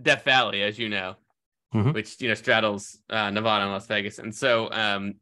Death 0.00 0.24
Valley, 0.24 0.62
as 0.62 0.78
you 0.78 0.88
know, 0.88 1.16
Mhm. 1.74 1.92
which 1.94 2.20
you 2.20 2.28
know 2.28 2.34
straddles 2.34 2.98
uh 3.10 3.28
Nevada 3.30 3.64
and 3.64 3.72
Las 3.72 3.86
Vegas. 3.86 4.18
And 4.18 4.34
so 4.34 4.70
um 4.72 5.14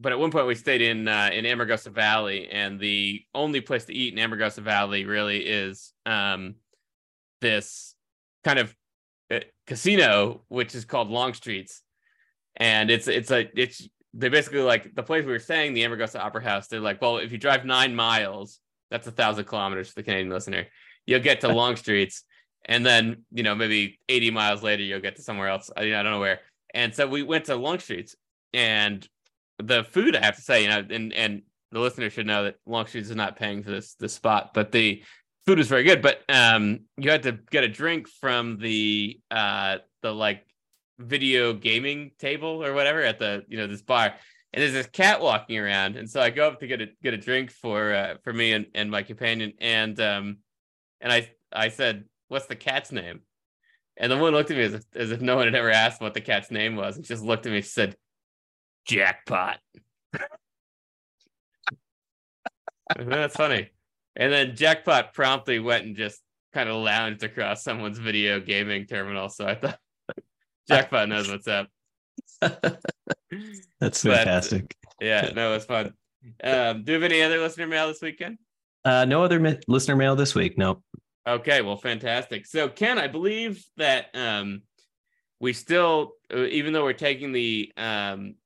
but 0.00 0.12
at 0.12 0.18
one 0.18 0.30
point 0.30 0.46
we 0.46 0.54
stayed 0.54 0.80
in 0.80 1.08
uh 1.08 1.30
in 1.32 1.44
Amargosa 1.44 1.90
Valley 1.92 2.48
and 2.50 2.78
the 2.78 3.22
only 3.34 3.60
place 3.60 3.84
to 3.86 3.94
eat 3.94 4.16
in 4.16 4.30
Amargosa 4.30 4.60
Valley 4.60 5.04
really 5.04 5.38
is 5.38 5.92
um 6.06 6.54
this 7.40 7.94
kind 8.44 8.58
of 8.58 8.74
uh, 9.32 9.40
casino 9.66 10.42
which 10.48 10.74
is 10.74 10.84
called 10.84 11.08
Long 11.08 11.34
Streets. 11.34 11.82
And 12.56 12.90
it's 12.90 13.08
it's 13.08 13.30
a 13.30 13.48
it's 13.58 13.88
they 14.14 14.28
basically 14.28 14.62
like 14.62 14.94
the 14.94 15.02
place 15.02 15.24
we 15.24 15.32
were 15.32 15.38
staying, 15.38 15.74
the 15.74 15.82
Amargosa 15.82 16.18
Opera 16.18 16.42
House, 16.42 16.66
they're 16.66 16.80
like, 16.80 17.00
well, 17.00 17.18
if 17.18 17.30
you 17.30 17.38
drive 17.38 17.64
nine 17.64 17.94
miles 17.94 18.60
that's 18.90 19.06
a 19.06 19.10
thousand 19.10 19.44
kilometers 19.44 19.88
for 19.88 19.96
the 19.96 20.02
Canadian 20.02 20.30
listener. 20.30 20.66
You'll 21.06 21.20
get 21.20 21.40
to 21.42 21.48
Long 21.52 21.76
Streets, 21.76 22.24
and 22.64 22.84
then 22.84 23.24
you 23.32 23.42
know 23.42 23.54
maybe 23.54 23.98
80 24.08 24.30
miles 24.30 24.62
later 24.62 24.82
you'll 24.82 25.00
get 25.00 25.16
to 25.16 25.22
somewhere 25.22 25.48
else. 25.48 25.70
I, 25.76 25.82
I 25.82 26.02
don't 26.02 26.12
know 26.12 26.20
where. 26.20 26.40
And 26.74 26.94
so 26.94 27.06
we 27.06 27.22
went 27.22 27.46
to 27.46 27.56
Long 27.56 27.78
Streets, 27.78 28.16
and 28.52 29.06
the 29.58 29.84
food 29.84 30.16
I 30.16 30.24
have 30.24 30.36
to 30.36 30.42
say, 30.42 30.62
you 30.62 30.68
know, 30.68 30.84
and 30.90 31.12
and 31.12 31.42
the 31.70 31.80
listener 31.80 32.10
should 32.10 32.26
know 32.26 32.44
that 32.44 32.56
Long 32.66 32.86
Streets 32.86 33.10
is 33.10 33.16
not 33.16 33.36
paying 33.36 33.62
for 33.62 33.70
this 33.70 33.94
this 33.94 34.14
spot, 34.14 34.52
but 34.54 34.72
the 34.72 35.02
food 35.46 35.58
was 35.58 35.68
very 35.68 35.84
good. 35.84 36.02
But 36.02 36.22
um, 36.28 36.80
you 36.96 37.10
had 37.10 37.22
to 37.24 37.32
get 37.50 37.64
a 37.64 37.68
drink 37.68 38.08
from 38.08 38.58
the 38.58 39.20
uh 39.30 39.78
the 40.02 40.12
like 40.12 40.44
video 40.98 41.52
gaming 41.52 42.10
table 42.18 42.64
or 42.64 42.72
whatever 42.72 43.02
at 43.02 43.18
the 43.18 43.44
you 43.48 43.56
know 43.56 43.66
this 43.66 43.82
bar. 43.82 44.14
And 44.52 44.62
there's 44.62 44.72
this 44.72 44.86
cat 44.86 45.20
walking 45.20 45.58
around. 45.58 45.96
And 45.96 46.08
so 46.08 46.22
i 46.22 46.30
go 46.30 46.48
up 46.48 46.60
to 46.60 46.66
get 46.66 46.80
a 46.80 46.86
get 47.02 47.14
a 47.14 47.18
drink 47.18 47.50
for 47.50 47.94
uh, 47.94 48.14
for 48.24 48.32
me 48.32 48.52
and, 48.52 48.66
and 48.74 48.90
my 48.90 49.02
companion. 49.02 49.52
And 49.60 49.98
um 50.00 50.38
and 51.00 51.12
i 51.12 51.30
i 51.52 51.68
said 51.68 52.04
what's 52.28 52.46
the 52.46 52.56
cat's 52.56 52.92
name? 52.92 53.20
And 53.96 54.12
the 54.12 54.16
woman 54.16 54.34
looked 54.34 54.50
at 54.50 54.56
me 54.56 54.62
as 54.62 54.74
if, 54.74 54.84
as 54.94 55.10
if 55.10 55.20
no 55.20 55.36
one 55.36 55.46
had 55.46 55.54
ever 55.54 55.70
asked 55.70 56.00
what 56.00 56.14
the 56.14 56.20
cat's 56.20 56.50
name 56.50 56.76
was 56.76 56.96
and 56.96 57.04
just 57.04 57.24
looked 57.24 57.46
at 57.46 57.52
me 57.52 57.60
she 57.60 57.68
said 57.68 57.96
jackpot 58.88 59.58
that's 62.98 63.36
funny 63.36 63.68
and 64.16 64.32
then 64.32 64.56
jackpot 64.56 65.12
promptly 65.14 65.58
went 65.58 65.84
and 65.84 65.94
just 65.96 66.20
kind 66.54 66.68
of 66.68 66.76
lounged 66.76 67.22
across 67.22 67.62
someone's 67.62 67.98
video 67.98 68.40
gaming 68.40 68.86
terminal 68.86 69.28
so 69.28 69.46
i 69.46 69.54
thought 69.54 69.78
jackpot 70.68 71.08
knows 71.08 71.30
what's 71.30 71.46
up 71.48 71.68
That's 73.80 74.02
But- 74.02 74.16
fantastic. 74.16 74.74
yeah 75.00 75.30
no 75.36 75.54
it's 75.54 75.66
fun 75.66 75.92
um 76.42 76.82
do 76.84 76.92
you 76.92 77.00
have 77.00 77.02
any 77.10 77.22
other 77.22 77.38
listener 77.38 77.66
mail 77.66 77.88
this 77.88 78.00
weekend 78.02 78.38
Uh, 78.84 79.04
no 79.04 79.22
other 79.22 79.38
mi- 79.38 79.58
listener 79.68 79.96
mail 79.96 80.16
this 80.16 80.34
week. 80.34 80.56
No. 80.56 80.82
Okay, 81.26 81.60
well, 81.62 81.76
fantastic. 81.76 82.46
So, 82.46 82.68
Ken, 82.68 82.96
I 82.98 83.06
believe 83.08 83.62
that 83.76 84.06
um, 84.14 84.62
we 85.40 85.52
still, 85.52 86.12
uh, 86.32 86.44
even 86.46 86.72
though 86.72 86.84
we're 86.84 86.94
taking 86.94 87.32
the 87.32 87.70
um, 87.76 88.36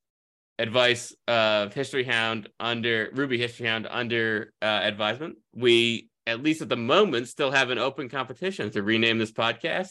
advice 0.62 1.14
of 1.26 1.74
History 1.74 2.04
Hound 2.04 2.48
under 2.60 3.10
Ruby 3.12 3.36
History 3.38 3.66
Hound 3.66 3.86
under 3.90 4.52
uh, 4.62 4.64
advisement, 4.66 5.36
we 5.54 6.08
at 6.26 6.42
least 6.42 6.62
at 6.62 6.68
the 6.68 6.76
moment 6.76 7.28
still 7.28 7.50
have 7.50 7.70
an 7.70 7.78
open 7.78 8.08
competition 8.08 8.70
to 8.70 8.82
rename 8.82 9.18
this 9.18 9.32
podcast, 9.32 9.90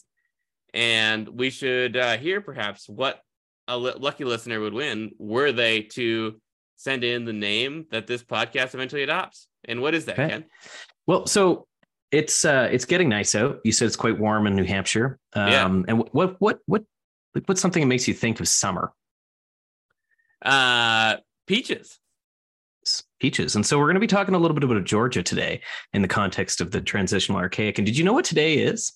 and 0.73 1.27
we 1.27 1.49
should 1.49 1.97
uh, 1.97 2.17
hear 2.17 2.39
perhaps 2.41 2.87
what 2.87 3.19
a 3.67 3.77
lucky 3.77 4.23
listener 4.23 4.59
would 4.59 4.73
win 4.73 5.11
were 5.17 5.51
they 5.51 5.81
to 5.83 6.39
send 6.77 7.03
in 7.03 7.25
the 7.25 7.33
name 7.33 7.85
that 7.91 8.07
this 8.07 8.23
podcast 8.23 8.73
eventually 8.73 9.03
adopts. 9.03 9.47
And 9.65 9.81
what 9.81 9.93
is 9.93 10.05
that, 10.05 10.17
Okay. 10.17 10.29
Ken? 10.29 10.45
Well, 11.05 11.27
so 11.27 11.67
it's 12.11 12.43
uh 12.43 12.67
it's 12.71 12.85
getting 12.85 13.07
nice 13.07 13.35
out. 13.35 13.59
You 13.63 13.71
said 13.71 13.85
it's 13.85 13.95
quite 13.95 14.19
warm 14.19 14.47
in 14.47 14.55
New 14.55 14.63
Hampshire. 14.65 15.19
Um 15.33 15.47
Yeah. 15.51 15.65
and 15.87 15.97
what 15.99 16.13
what 16.13 16.35
what 16.39 16.59
what 16.65 16.83
what's 17.45 17.61
something 17.61 17.81
that 17.81 17.87
makes 17.87 18.07
you 18.07 18.13
think 18.13 18.39
of 18.39 18.47
summer? 18.47 18.91
Uh, 20.41 21.17
peaches. 21.47 21.99
Peaches. 23.19 23.55
And 23.55 23.65
so 23.65 23.77
we're 23.77 23.85
going 23.85 23.95
to 23.95 23.99
be 24.01 24.07
talking 24.07 24.33
a 24.33 24.39
little 24.39 24.55
bit 24.55 24.63
about 24.63 24.83
Georgia 24.83 25.21
today 25.21 25.61
in 25.93 26.01
the 26.01 26.07
context 26.07 26.61
of 26.61 26.71
the 26.71 26.81
transitional 26.81 27.37
archaic. 27.39 27.77
And 27.77 27.85
did 27.85 27.95
you 27.97 28.03
know 28.03 28.13
what 28.13 28.25
today 28.25 28.55
is? 28.55 28.93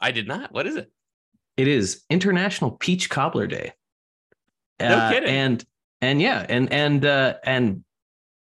I 0.00 0.10
did 0.10 0.28
not. 0.28 0.52
What 0.52 0.66
is 0.66 0.76
it? 0.76 0.90
It 1.56 1.68
is 1.68 2.02
International 2.10 2.72
Peach 2.72 3.08
Cobbler 3.08 3.46
Day. 3.46 3.72
No 4.80 4.96
Uh, 4.96 5.10
kidding. 5.10 5.28
And 5.30 5.64
and 6.00 6.20
yeah, 6.20 6.44
and 6.48 6.70
and 6.72 7.04
uh 7.06 7.34
and 7.44 7.84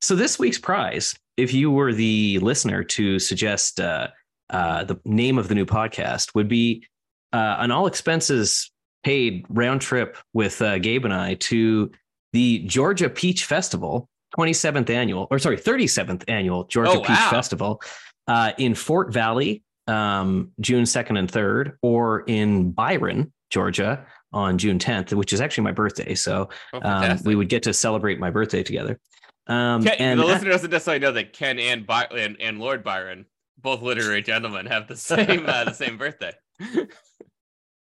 so 0.01 0.15
this 0.15 0.39
week's 0.39 0.57
prize, 0.57 1.15
if 1.37 1.53
you 1.53 1.69
were 1.71 1.93
the 1.93 2.39
listener 2.39 2.83
to 2.83 3.19
suggest 3.19 3.79
uh 3.79 4.07
uh 4.49 4.83
the 4.83 4.99
name 5.05 5.37
of 5.37 5.47
the 5.47 5.55
new 5.55 5.65
podcast 5.65 6.33
would 6.35 6.47
be 6.47 6.85
uh 7.31 7.57
an 7.59 7.71
all 7.71 7.87
expenses 7.87 8.71
paid 9.03 9.45
round 9.49 9.81
trip 9.81 10.17
with 10.33 10.61
uh, 10.61 10.77
Gabe 10.79 11.05
and 11.05 11.13
I 11.13 11.35
to 11.35 11.91
the 12.33 12.59
Georgia 12.65 13.09
Peach 13.09 13.45
Festival, 13.45 14.09
27th 14.37 14.89
annual, 14.89 15.27
or 15.31 15.39
sorry, 15.39 15.57
37th 15.57 16.23
annual 16.27 16.65
Georgia 16.65 16.91
Oh, 16.91 16.99
Peach 16.99 17.09
wow. 17.09 17.29
Festival 17.29 17.81
uh, 18.27 18.51
in 18.57 18.75
Fort 18.75 19.13
Valley, 19.13 19.63
um, 19.87 20.51
June 20.59 20.83
2nd 20.83 21.17
and 21.19 21.31
3rd, 21.31 21.73
or 21.81 22.23
in 22.27 22.71
Byron, 22.71 23.31
Georgia, 23.49 24.05
on 24.31 24.57
June 24.57 24.79
10th, 24.79 25.13
which 25.13 25.31
is 25.31 25.39
actually 25.41 25.63
my 25.65 25.71
birthday. 25.71 26.15
So 26.15 26.49
Oh, 26.73 26.79
um, 26.81 27.19
we 27.23 27.35
would 27.35 27.49
get 27.49 27.63
to 27.63 27.73
celebrate 27.73 28.19
my 28.19 28.31
birthday 28.31 28.63
together. 28.63 28.99
Um, 29.45 29.83
Ken, 29.83 29.95
and 29.99 30.19
the 30.19 30.25
listener 30.25 30.49
doesn't 30.51 30.71
necessarily 30.71 30.99
know 31.01 31.11
that 31.11 31.33
Ken 31.33 31.59
and, 31.59 31.85
By- 31.85 32.07
and 32.11 32.39
and 32.41 32.59
Lord 32.59 32.81
Byron, 32.83 33.25
both 33.59 33.81
literary 33.81 34.21
gentlemen, 34.23 34.65
have 34.67 34.87
the 34.87 34.95
same 34.97 35.45
uh, 35.45 35.65
the 35.65 35.73
same 35.73 35.97
birthday. 35.97 36.31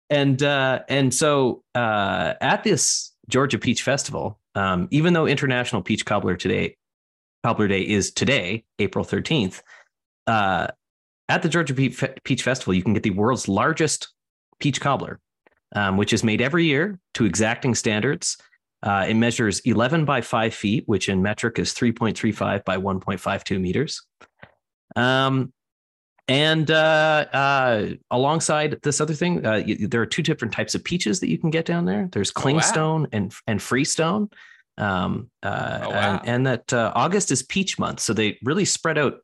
and 0.09 0.41
uh, 0.43 0.79
and 0.89 1.13
so 1.13 1.63
uh, 1.75 2.33
at 2.41 2.63
this 2.63 3.12
Georgia 3.29 3.57
Peach 3.57 3.83
Festival, 3.83 4.39
um, 4.55 4.87
even 4.91 5.13
though 5.13 5.25
International 5.25 5.81
Peach 5.81 6.05
Cobbler 6.05 6.35
today 6.35 6.77
Cobbler 7.43 7.67
Day 7.67 7.81
is 7.81 8.11
today, 8.11 8.63
April 8.79 9.03
thirteenth, 9.03 9.61
uh, 10.27 10.67
at 11.29 11.41
the 11.41 11.49
Georgia 11.49 11.73
Peach 11.73 12.43
Festival, 12.43 12.73
you 12.73 12.83
can 12.83 12.93
get 12.93 13.03
the 13.03 13.11
world's 13.11 13.47
largest 13.47 14.09
peach 14.59 14.79
cobbler, 14.79 15.19
um, 15.75 15.97
which 15.97 16.13
is 16.13 16.23
made 16.23 16.41
every 16.41 16.65
year 16.65 16.99
to 17.15 17.25
exacting 17.25 17.75
standards. 17.75 18.37
Uh, 18.81 19.05
it 19.07 19.13
measures 19.13 19.61
11 19.61 20.03
by 20.03 20.19
5 20.19 20.53
feet, 20.53 20.83
which 20.87 21.07
in 21.07 21.21
metric 21.21 21.57
is 21.57 21.73
3.35 21.73 22.65
by 22.65 22.77
1.52 22.77 23.59
meters. 23.59 24.05
Um, 24.95 25.53
and 26.27 26.69
uh, 26.71 27.25
uh, 27.33 27.89
alongside 28.11 28.79
this 28.83 29.01
other 29.01 29.13
thing, 29.13 29.45
uh, 29.45 29.63
there 29.79 30.01
are 30.01 30.05
two 30.05 30.21
different 30.23 30.53
types 30.53 30.75
of 30.75 30.83
peaches 30.83 31.19
that 31.19 31.29
you 31.29 31.37
can 31.37 31.49
get 31.49 31.65
down 31.65 31.85
there. 31.85 32.07
There's 32.11 32.31
Oh, 32.35 32.39
wow. 32.39 32.43
clingstone 32.59 33.07
and 33.11 33.33
and 33.47 33.61
freestone. 33.61 34.29
Um, 34.77 35.29
uh, 35.43 35.79
Oh, 35.83 35.89
wow. 35.89 35.95
and, 35.95 36.29
and 36.29 36.47
that 36.47 36.73
uh, 36.73 36.91
August 36.95 37.31
is 37.31 37.43
peach 37.43 37.77
month, 37.77 37.99
so 37.99 38.13
they 38.13 38.37
really 38.43 38.65
spread 38.65 38.97
out 38.97 39.15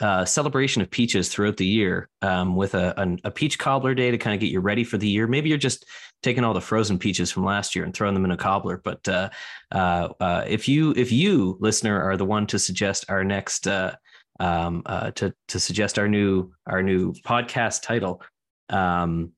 uh, 0.00 0.24
celebration 0.24 0.80
of 0.80 0.90
peaches 0.90 1.28
throughout 1.28 1.56
the 1.56 1.66
year 1.66 2.08
um, 2.22 2.54
with 2.56 2.74
a, 2.74 2.98
an- 3.00 3.18
a 3.24 3.30
peach 3.30 3.58
cobbler 3.58 3.94
day 3.94 4.10
to 4.12 4.18
kind 4.18 4.32
of 4.34 4.40
get 4.40 4.50
you 4.50 4.60
ready 4.60 4.84
for 4.84 4.96
the 4.96 5.08
year. 5.08 5.26
Maybe 5.26 5.48
you're 5.48 5.58
just 5.58 5.84
taking 6.22 6.44
all 6.44 6.54
the 6.54 6.60
frozen 6.60 6.98
peaches 6.98 7.30
from 7.32 7.44
last 7.44 7.74
year 7.76 7.84
and 7.84 7.92
throwing 7.92 8.14
them 8.14 8.24
in 8.24 8.30
a 8.30 8.36
cobbler. 8.36 8.80
But 8.82 9.06
uh, 9.08 9.28
uh, 9.72 10.08
uh, 10.20 10.44
if 10.48 10.68
you 10.68 10.92
if 10.96 11.10
you 11.12 11.56
listener 11.60 12.00
are 12.02 12.16
the 12.16 12.24
one 12.24 12.46
to 12.48 12.58
suggest 12.58 13.04
our 13.08 13.22
next 13.24 13.66
uh, 13.66 13.94
um, 14.38 14.82
uh, 14.86 15.10
to 15.12 15.34
to 15.48 15.60
suggest 15.60 15.98
our 15.98 16.08
new 16.08 16.52
our 16.66 16.82
new 16.82 17.12
podcast 17.24 17.82
title, 17.82 18.22
um, 18.68 19.32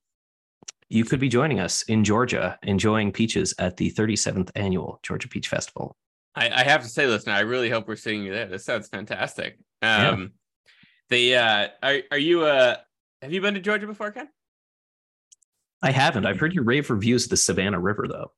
you 0.89 1.05
could 1.05 1.21
be 1.21 1.29
joining 1.29 1.61
us 1.61 1.83
in 1.83 2.05
Georgia, 2.05 2.59
enjoying 2.63 3.13
peaches 3.13 3.55
at 3.59 3.77
the 3.77 3.93
37th 3.93 4.51
annual 4.55 4.99
Georgia 5.03 5.29
Peach 5.29 5.49
Festival. 5.49 5.97
I, 6.35 6.51
I 6.51 6.65
have 6.65 6.83
to 6.83 6.89
say, 6.89 7.07
listener, 7.07 7.33
I 7.33 7.41
really 7.41 7.71
hope 7.71 7.89
we're 7.89 7.97
seeing 7.97 8.23
you 8.25 8.33
there. 8.33 8.47
This 8.47 8.65
sounds 8.65 8.89
fantastic. 8.89 9.59
Yeah. 9.83 10.11
Um, 10.11 10.33
the 11.09 11.37
uh, 11.37 11.69
are 11.83 11.99
are 12.11 12.19
you 12.19 12.45
uh, 12.45 12.77
have 13.23 13.33
you 13.33 13.41
been 13.41 13.55
to 13.55 13.61
Georgia 13.61 13.87
before, 13.87 14.13
Ken? 14.13 14.29
I 15.83 15.91
haven't. 15.93 16.27
I've 16.27 16.39
heard 16.39 16.55
you 16.55 16.63
rave 16.63 16.91
reviews 16.91 17.25
of 17.25 17.31
the 17.31 17.37
Savannah 17.37 17.81
River 17.81 18.07
though. 18.09 18.33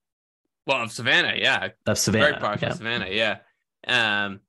Well, 0.66 0.82
of 0.82 0.92
Savannah, 0.92 1.34
yeah, 1.36 1.68
Of 1.86 1.98
Savannah. 1.98 2.24
very 2.26 2.40
partial 2.40 2.68
yeah. 2.68 2.74
Savannah, 2.74 3.08
yeah. 3.10 3.38
Um, 4.24 4.40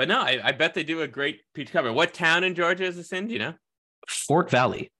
but 0.00 0.08
no, 0.08 0.18
I, 0.18 0.40
I 0.42 0.52
bet 0.52 0.72
they 0.72 0.82
do 0.82 1.02
a 1.02 1.06
great 1.06 1.42
peach 1.52 1.70
cover. 1.70 1.92
What 1.92 2.14
town 2.14 2.42
in 2.42 2.54
Georgia 2.54 2.84
is 2.84 2.96
this 2.96 3.12
in? 3.12 3.26
Do 3.26 3.34
you 3.34 3.38
know? 3.38 3.52
Fort 4.08 4.48
Valley 4.48 4.90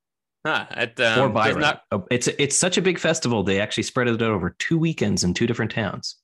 Huh? 0.46 0.66
At 0.70 1.00
um, 1.00 1.32
does 1.32 1.32
Byron. 1.32 1.60
not 1.60 1.82
Oh, 1.90 2.04
It's 2.10 2.26
it's 2.26 2.54
such 2.54 2.76
a 2.76 2.82
big 2.82 2.98
festival. 2.98 3.42
They 3.42 3.62
actually 3.62 3.84
spread 3.84 4.08
it 4.08 4.20
out 4.20 4.20
over 4.20 4.54
two 4.58 4.78
weekends 4.78 5.24
in 5.24 5.32
two 5.32 5.46
different 5.46 5.70
towns. 5.70 6.16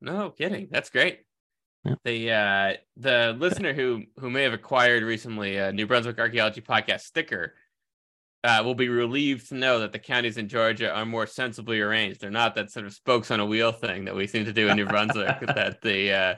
No 0.00 0.30
kidding. 0.30 0.68
That's 0.70 0.88
great. 0.88 1.20
Yeah. 1.84 1.94
The 2.06 2.30
uh 2.32 2.72
the 2.96 3.36
listener 3.38 3.74
who 3.74 4.04
who 4.18 4.30
may 4.30 4.44
have 4.44 4.54
acquired 4.54 5.02
recently 5.02 5.58
a 5.58 5.70
New 5.70 5.86
Brunswick 5.86 6.18
Archaeology 6.18 6.62
Podcast 6.62 7.00
sticker 7.00 7.52
uh, 8.44 8.62
will 8.64 8.74
be 8.74 8.88
relieved 8.88 9.50
to 9.50 9.56
know 9.56 9.80
that 9.80 9.92
the 9.92 9.98
counties 9.98 10.38
in 10.38 10.48
Georgia 10.48 10.90
are 10.90 11.04
more 11.04 11.26
sensibly 11.26 11.80
arranged. 11.80 12.22
They're 12.22 12.30
not 12.30 12.54
that 12.54 12.70
sort 12.70 12.86
of 12.86 12.94
spokes 12.94 13.30
on 13.30 13.40
a 13.40 13.46
wheel 13.46 13.72
thing 13.72 14.06
that 14.06 14.16
we 14.16 14.26
seem 14.26 14.46
to 14.46 14.54
do 14.54 14.68
in 14.68 14.76
New 14.76 14.86
Brunswick. 14.86 15.38
that 15.40 15.82
the 15.82 16.12
uh 16.12 16.34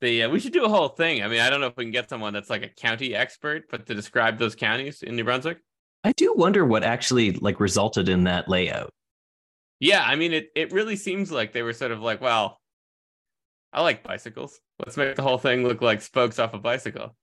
the 0.00 0.24
uh, 0.24 0.28
we 0.30 0.40
should 0.40 0.52
do 0.52 0.64
a 0.64 0.68
whole 0.68 0.88
thing. 0.88 1.22
I 1.22 1.28
mean, 1.28 1.40
I 1.40 1.50
don't 1.50 1.60
know 1.60 1.66
if 1.66 1.76
we 1.76 1.84
can 1.84 1.92
get 1.92 2.08
someone 2.08 2.32
that's 2.32 2.50
like 2.50 2.62
a 2.62 2.68
county 2.68 3.14
expert, 3.14 3.64
but 3.70 3.86
to 3.86 3.94
describe 3.94 4.38
those 4.38 4.54
counties 4.54 5.02
in 5.02 5.16
New 5.16 5.24
Brunswick. 5.24 5.58
I 6.02 6.12
do 6.12 6.34
wonder 6.34 6.64
what 6.64 6.82
actually 6.82 7.32
like 7.32 7.60
resulted 7.60 8.08
in 8.08 8.24
that 8.24 8.48
layout. 8.48 8.90
Yeah, 9.78 10.02
I 10.02 10.16
mean, 10.16 10.32
it 10.32 10.48
it 10.54 10.72
really 10.72 10.96
seems 10.96 11.30
like 11.30 11.52
they 11.52 11.62
were 11.62 11.72
sort 11.72 11.92
of 11.92 12.00
like, 12.00 12.20
well, 12.20 12.60
I 13.72 13.82
like 13.82 14.02
bicycles. 14.02 14.60
Let's 14.78 14.96
make 14.96 15.14
the 15.16 15.22
whole 15.22 15.38
thing 15.38 15.62
look 15.64 15.82
like 15.82 16.02
spokes 16.02 16.38
off 16.38 16.54
a 16.54 16.58
bicycle. 16.58 17.14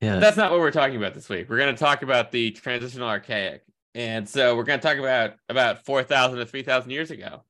Yeah. 0.00 0.18
That's 0.18 0.36
not 0.36 0.50
what 0.50 0.60
we're 0.60 0.72
talking 0.72 0.96
about 0.96 1.14
this 1.14 1.28
week. 1.28 1.48
We're 1.48 1.58
going 1.58 1.74
to 1.74 1.78
talk 1.78 2.02
about 2.02 2.32
the 2.32 2.50
transitional 2.50 3.08
archaic, 3.08 3.62
and 3.94 4.28
so 4.28 4.56
we're 4.56 4.64
going 4.64 4.80
to 4.80 4.86
talk 4.86 4.98
about 4.98 5.34
about 5.48 5.84
four 5.84 6.02
thousand 6.02 6.38
to 6.38 6.46
three 6.46 6.62
thousand 6.62 6.90
years 6.90 7.10
ago. 7.10 7.44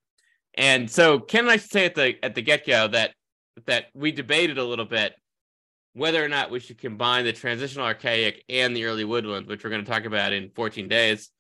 And 0.55 0.91
so, 0.91 1.19
Ken 1.19 1.45
and 1.45 1.51
I 1.51 1.57
should 1.57 1.71
say 1.71 1.87
at 1.87 1.95
the 1.95 2.23
at 2.23 2.35
the 2.35 2.43
get 2.43 2.67
go 2.67 2.89
that 2.89 3.15
that 3.67 3.87
we 3.95 4.13
debated 4.13 4.59
a 4.59 4.65
little 4.65 4.85
bit 4.85 5.15
whether 5.95 6.25
or 6.25 6.29
not 6.29 6.51
we 6.51 6.61
should 6.61 6.79
combine 6.79 7.25
the 7.25 7.33
transitional 7.33 7.87
archaic 7.87 8.45
and 8.49 8.75
the 8.75 8.85
early 8.85 9.05
woodland, 9.05 9.47
which 9.47 9.63
we're 9.63 9.71
going 9.71 9.85
to 9.85 9.91
talk 9.91 10.05
about 10.05 10.33
in 10.33 10.51
14 10.51 10.89
days. 10.89 11.31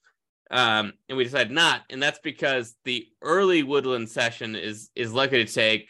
Um, 0.50 0.92
and 1.08 1.16
we 1.16 1.24
decided 1.24 1.50
not, 1.50 1.82
and 1.88 2.02
that's 2.02 2.18
because 2.18 2.76
the 2.84 3.06
early 3.22 3.62
woodland 3.62 4.10
session 4.10 4.54
is 4.54 4.90
is 4.94 5.10
likely 5.10 5.42
to 5.42 5.50
take, 5.50 5.88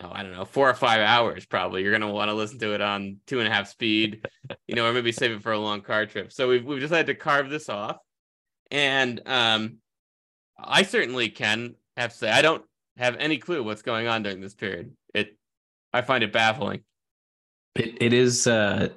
no, 0.00 0.10
I 0.10 0.22
don't 0.22 0.32
know, 0.32 0.46
four 0.46 0.70
or 0.70 0.74
five 0.74 1.00
hours 1.00 1.44
probably. 1.44 1.82
You're 1.82 1.90
going 1.90 2.00
to 2.00 2.08
want 2.08 2.30
to 2.30 2.34
listen 2.34 2.58
to 2.60 2.72
it 2.72 2.80
on 2.80 3.18
two 3.26 3.40
and 3.40 3.48
a 3.48 3.50
half 3.50 3.68
speed, 3.68 4.26
you 4.66 4.76
know, 4.76 4.88
or 4.88 4.94
maybe 4.94 5.12
save 5.12 5.32
it 5.32 5.42
for 5.42 5.52
a 5.52 5.58
long 5.58 5.82
car 5.82 6.06
trip. 6.06 6.32
So 6.32 6.48
we've 6.48 6.64
we've 6.64 6.80
decided 6.80 7.08
to 7.08 7.14
carve 7.14 7.50
this 7.50 7.68
off, 7.68 7.98
and 8.70 9.20
um, 9.26 9.76
I 10.58 10.84
certainly 10.84 11.28
can 11.28 11.74
have 11.98 12.12
to 12.12 12.16
say 12.16 12.30
I 12.30 12.40
don't 12.40 12.64
have 12.96 13.16
any 13.16 13.36
clue 13.36 13.62
what's 13.62 13.82
going 13.82 14.06
on 14.06 14.22
during 14.22 14.40
this 14.40 14.54
period. 14.54 14.92
I 15.92 16.02
find 16.02 16.24
it 16.24 16.32
baffling. 16.32 16.82
It 17.74 17.96
it 18.00 18.12
is 18.12 18.46
uh 18.46 18.88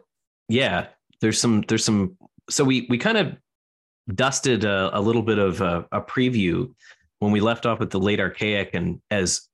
yeah, 0.50 0.88
there's 1.22 1.40
some 1.40 1.64
there's 1.68 1.84
some 1.84 2.18
so 2.50 2.64
we 2.64 2.88
we 2.90 2.98
kind 2.98 3.18
of 3.18 3.36
dusted 4.14 4.64
a, 4.64 4.98
a 4.98 5.02
little 5.02 5.24
bit 5.24 5.40
of 5.40 5.62
a, 5.62 5.88
a 5.92 6.02
preview 6.02 6.72
when 7.20 7.32
we 7.32 7.42
left 7.42 7.66
off 7.66 7.80
with 7.80 7.90
the 7.90 8.00
late 8.00 8.20
archaic 8.20 8.72
and 8.74 9.02
as 9.10 9.48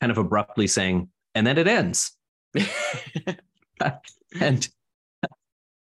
kind 0.00 0.10
of 0.10 0.18
abruptly 0.18 0.66
saying 0.66 1.08
and 1.34 1.46
then 1.46 1.58
it 1.58 1.66
ends. 1.66 2.12
And 4.40 4.68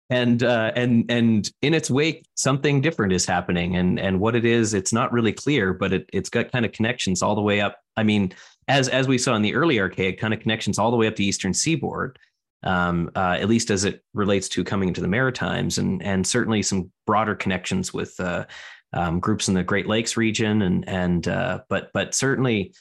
and 0.09 0.41
uh, 0.41 0.71
and 0.75 1.05
and 1.09 1.51
in 1.61 1.75
its 1.75 1.91
wake 1.91 2.25
something 2.35 2.81
different 2.81 3.13
is 3.13 3.25
happening. 3.25 3.75
And 3.75 3.99
and 3.99 4.19
what 4.19 4.35
it 4.35 4.43
is 4.43 4.73
it's 4.73 4.91
not 4.91 5.11
really 5.11 5.33
clear 5.33 5.73
but 5.73 5.93
it, 5.93 6.09
it's 6.11 6.29
got 6.29 6.51
kind 6.51 6.65
of 6.65 6.71
connections 6.71 7.21
all 7.21 7.35
the 7.35 7.41
way 7.41 7.61
up. 7.61 7.77
I 7.95 8.03
mean 8.03 8.33
as 8.69 8.87
as 8.87 9.07
we 9.07 9.17
saw 9.17 9.35
in 9.35 9.41
the 9.41 9.53
early 9.53 9.79
archaic 9.79 10.19
kind 10.19 10.33
of 10.33 10.39
connections 10.39 10.79
all 10.79 10.91
the 10.91 10.97
way 10.97 11.07
up 11.07 11.15
the 11.17 11.25
eastern 11.25 11.53
seaboard 11.53 12.17
um, 12.63 13.09
uh, 13.15 13.37
at 13.39 13.47
least 13.47 13.71
as 13.71 13.85
it 13.85 14.03
relates 14.13 14.49
to 14.49 14.63
coming 14.63 14.87
into 14.87 15.01
the 15.01 15.07
maritimes 15.07 15.77
and 15.77 16.01
and 16.03 16.25
certainly 16.25 16.61
some 16.61 16.91
broader 17.05 17.35
connections 17.35 17.93
with 17.93 18.17
uh, 18.19 18.45
um, 18.93 19.19
groups 19.19 19.47
in 19.47 19.53
the 19.53 19.63
great 19.63 19.87
lakes 19.87 20.15
region 20.15 20.61
and 20.61 20.87
and 20.87 21.27
uh, 21.27 21.59
but 21.67 21.89
but 21.93 22.13
certainly 22.15 22.73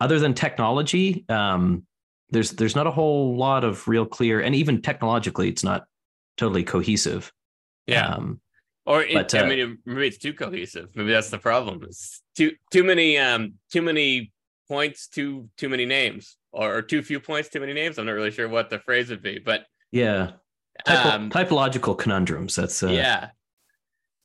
other 0.00 0.18
than 0.18 0.32
technology 0.32 1.24
um, 1.28 1.84
there's 2.30 2.52
there's 2.52 2.76
not 2.76 2.86
a 2.86 2.90
whole 2.90 3.36
lot 3.36 3.64
of 3.64 3.86
real 3.86 4.06
clear 4.06 4.40
and 4.40 4.54
even 4.54 4.80
technologically 4.80 5.48
it's 5.48 5.64
not 5.64 5.84
totally 6.36 6.64
cohesive 6.64 7.32
yeah. 7.86 8.08
um, 8.08 8.40
Or 8.86 9.02
it, 9.02 9.14
But, 9.14 9.34
I 9.34 9.40
uh, 9.40 9.46
mean, 9.46 9.78
maybe 9.84 10.08
it's 10.08 10.18
too 10.18 10.34
cohesive. 10.34 10.90
Maybe 10.94 11.12
that's 11.12 11.30
the 11.30 11.38
problem. 11.38 11.82
It's 11.84 12.22
too 12.36 12.52
too 12.70 12.84
many 12.84 13.18
um 13.18 13.54
too 13.72 13.82
many 13.82 14.32
points, 14.74 15.08
too 15.08 15.48
too 15.56 15.68
many 15.68 15.86
names, 15.86 16.36
or, 16.52 16.76
or 16.76 16.82
too 16.82 17.02
few 17.02 17.20
points, 17.20 17.48
too 17.48 17.60
many 17.60 17.72
names. 17.72 17.98
I'm 17.98 18.06
not 18.06 18.12
really 18.12 18.30
sure 18.30 18.48
what 18.48 18.70
the 18.70 18.80
phrase 18.80 19.10
would 19.10 19.22
be, 19.22 19.38
but 19.38 19.66
yeah 19.92 20.32
Typo- 20.84 21.08
um, 21.08 21.30
typological 21.30 21.96
conundrums 21.96 22.56
that's 22.56 22.82
uh, 22.82 22.88
yeah. 22.88 23.28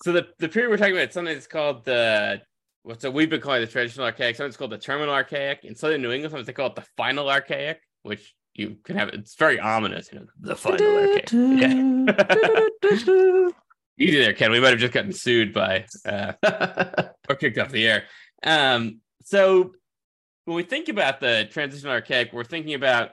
So 0.04 0.12
the 0.12 0.28
the 0.40 0.50
period 0.50 0.72
we're 0.72 0.78
talking 0.78 0.98
about, 0.98 1.14
something 1.14 1.34
that's 1.34 1.48
called 1.48 1.86
the 1.86 2.42
what's 2.84 3.04
so 3.04 3.12
we've 3.12 3.30
been 3.30 3.42
calling 3.42 3.62
the 3.62 3.68
traditional 3.68 4.06
archaic. 4.06 4.36
Something's 4.36 4.58
called 4.58 4.72
the 4.72 4.78
terminal 4.78 5.14
archaic. 5.14 5.64
In 5.64 5.76
southern 5.76 6.02
New 6.02 6.12
England, 6.12 6.32
sometimes 6.32 6.48
they 6.48 6.54
call 6.54 6.68
it 6.68 6.76
the 6.76 6.86
final 6.98 7.30
archaic, 7.30 7.82
which 8.02 8.34
you 8.56 8.78
can 8.84 8.98
have. 8.98 9.10
It's 9.10 9.36
very 9.36 9.60
ominous, 9.60 10.12
you 10.12 10.20
know, 10.20 10.26
the 10.40 10.56
final 10.56 10.98
archaic. 10.98 11.32
Yeah. 11.32 12.08
Easy 14.02 14.20
there, 14.20 14.34
Ken. 14.34 14.52
We 14.52 14.62
might 14.62 14.70
have 14.70 14.80
just 14.80 14.94
gotten 14.94 15.14
sued 15.14 15.54
by 15.54 15.86
uh, 16.06 16.34
or 17.30 17.36
kicked 17.36 17.58
off 17.58 17.70
the 17.70 17.88
air. 17.88 18.04
Um, 18.44 19.02
so 19.24 19.74
when 20.50 20.56
we 20.56 20.64
think 20.64 20.90
about 20.90 21.20
the 21.20 21.48
transitional 21.52 21.94
archaic, 21.94 22.34
we're 22.34 22.44
thinking 22.44 22.74
about 22.74 23.12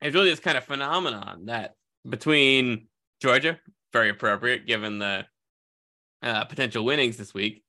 it's 0.00 0.14
really 0.14 0.30
this 0.30 0.38
kind 0.38 0.56
of 0.56 0.62
phenomenon 0.62 1.46
that 1.46 1.74
between 2.08 2.86
Georgia, 3.20 3.58
very 3.92 4.10
appropriate 4.10 4.64
given 4.64 5.00
the 5.00 5.24
uh, 6.22 6.44
potential 6.44 6.84
winnings 6.84 7.16
this 7.16 7.34
week, 7.34 7.64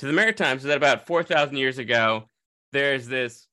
to 0.00 0.06
the 0.06 0.12
Maritimes, 0.12 0.62
is 0.62 0.64
that 0.64 0.76
about 0.76 1.06
4,000 1.06 1.56
years 1.56 1.78
ago, 1.78 2.24
there's 2.72 3.06
this 3.06 3.46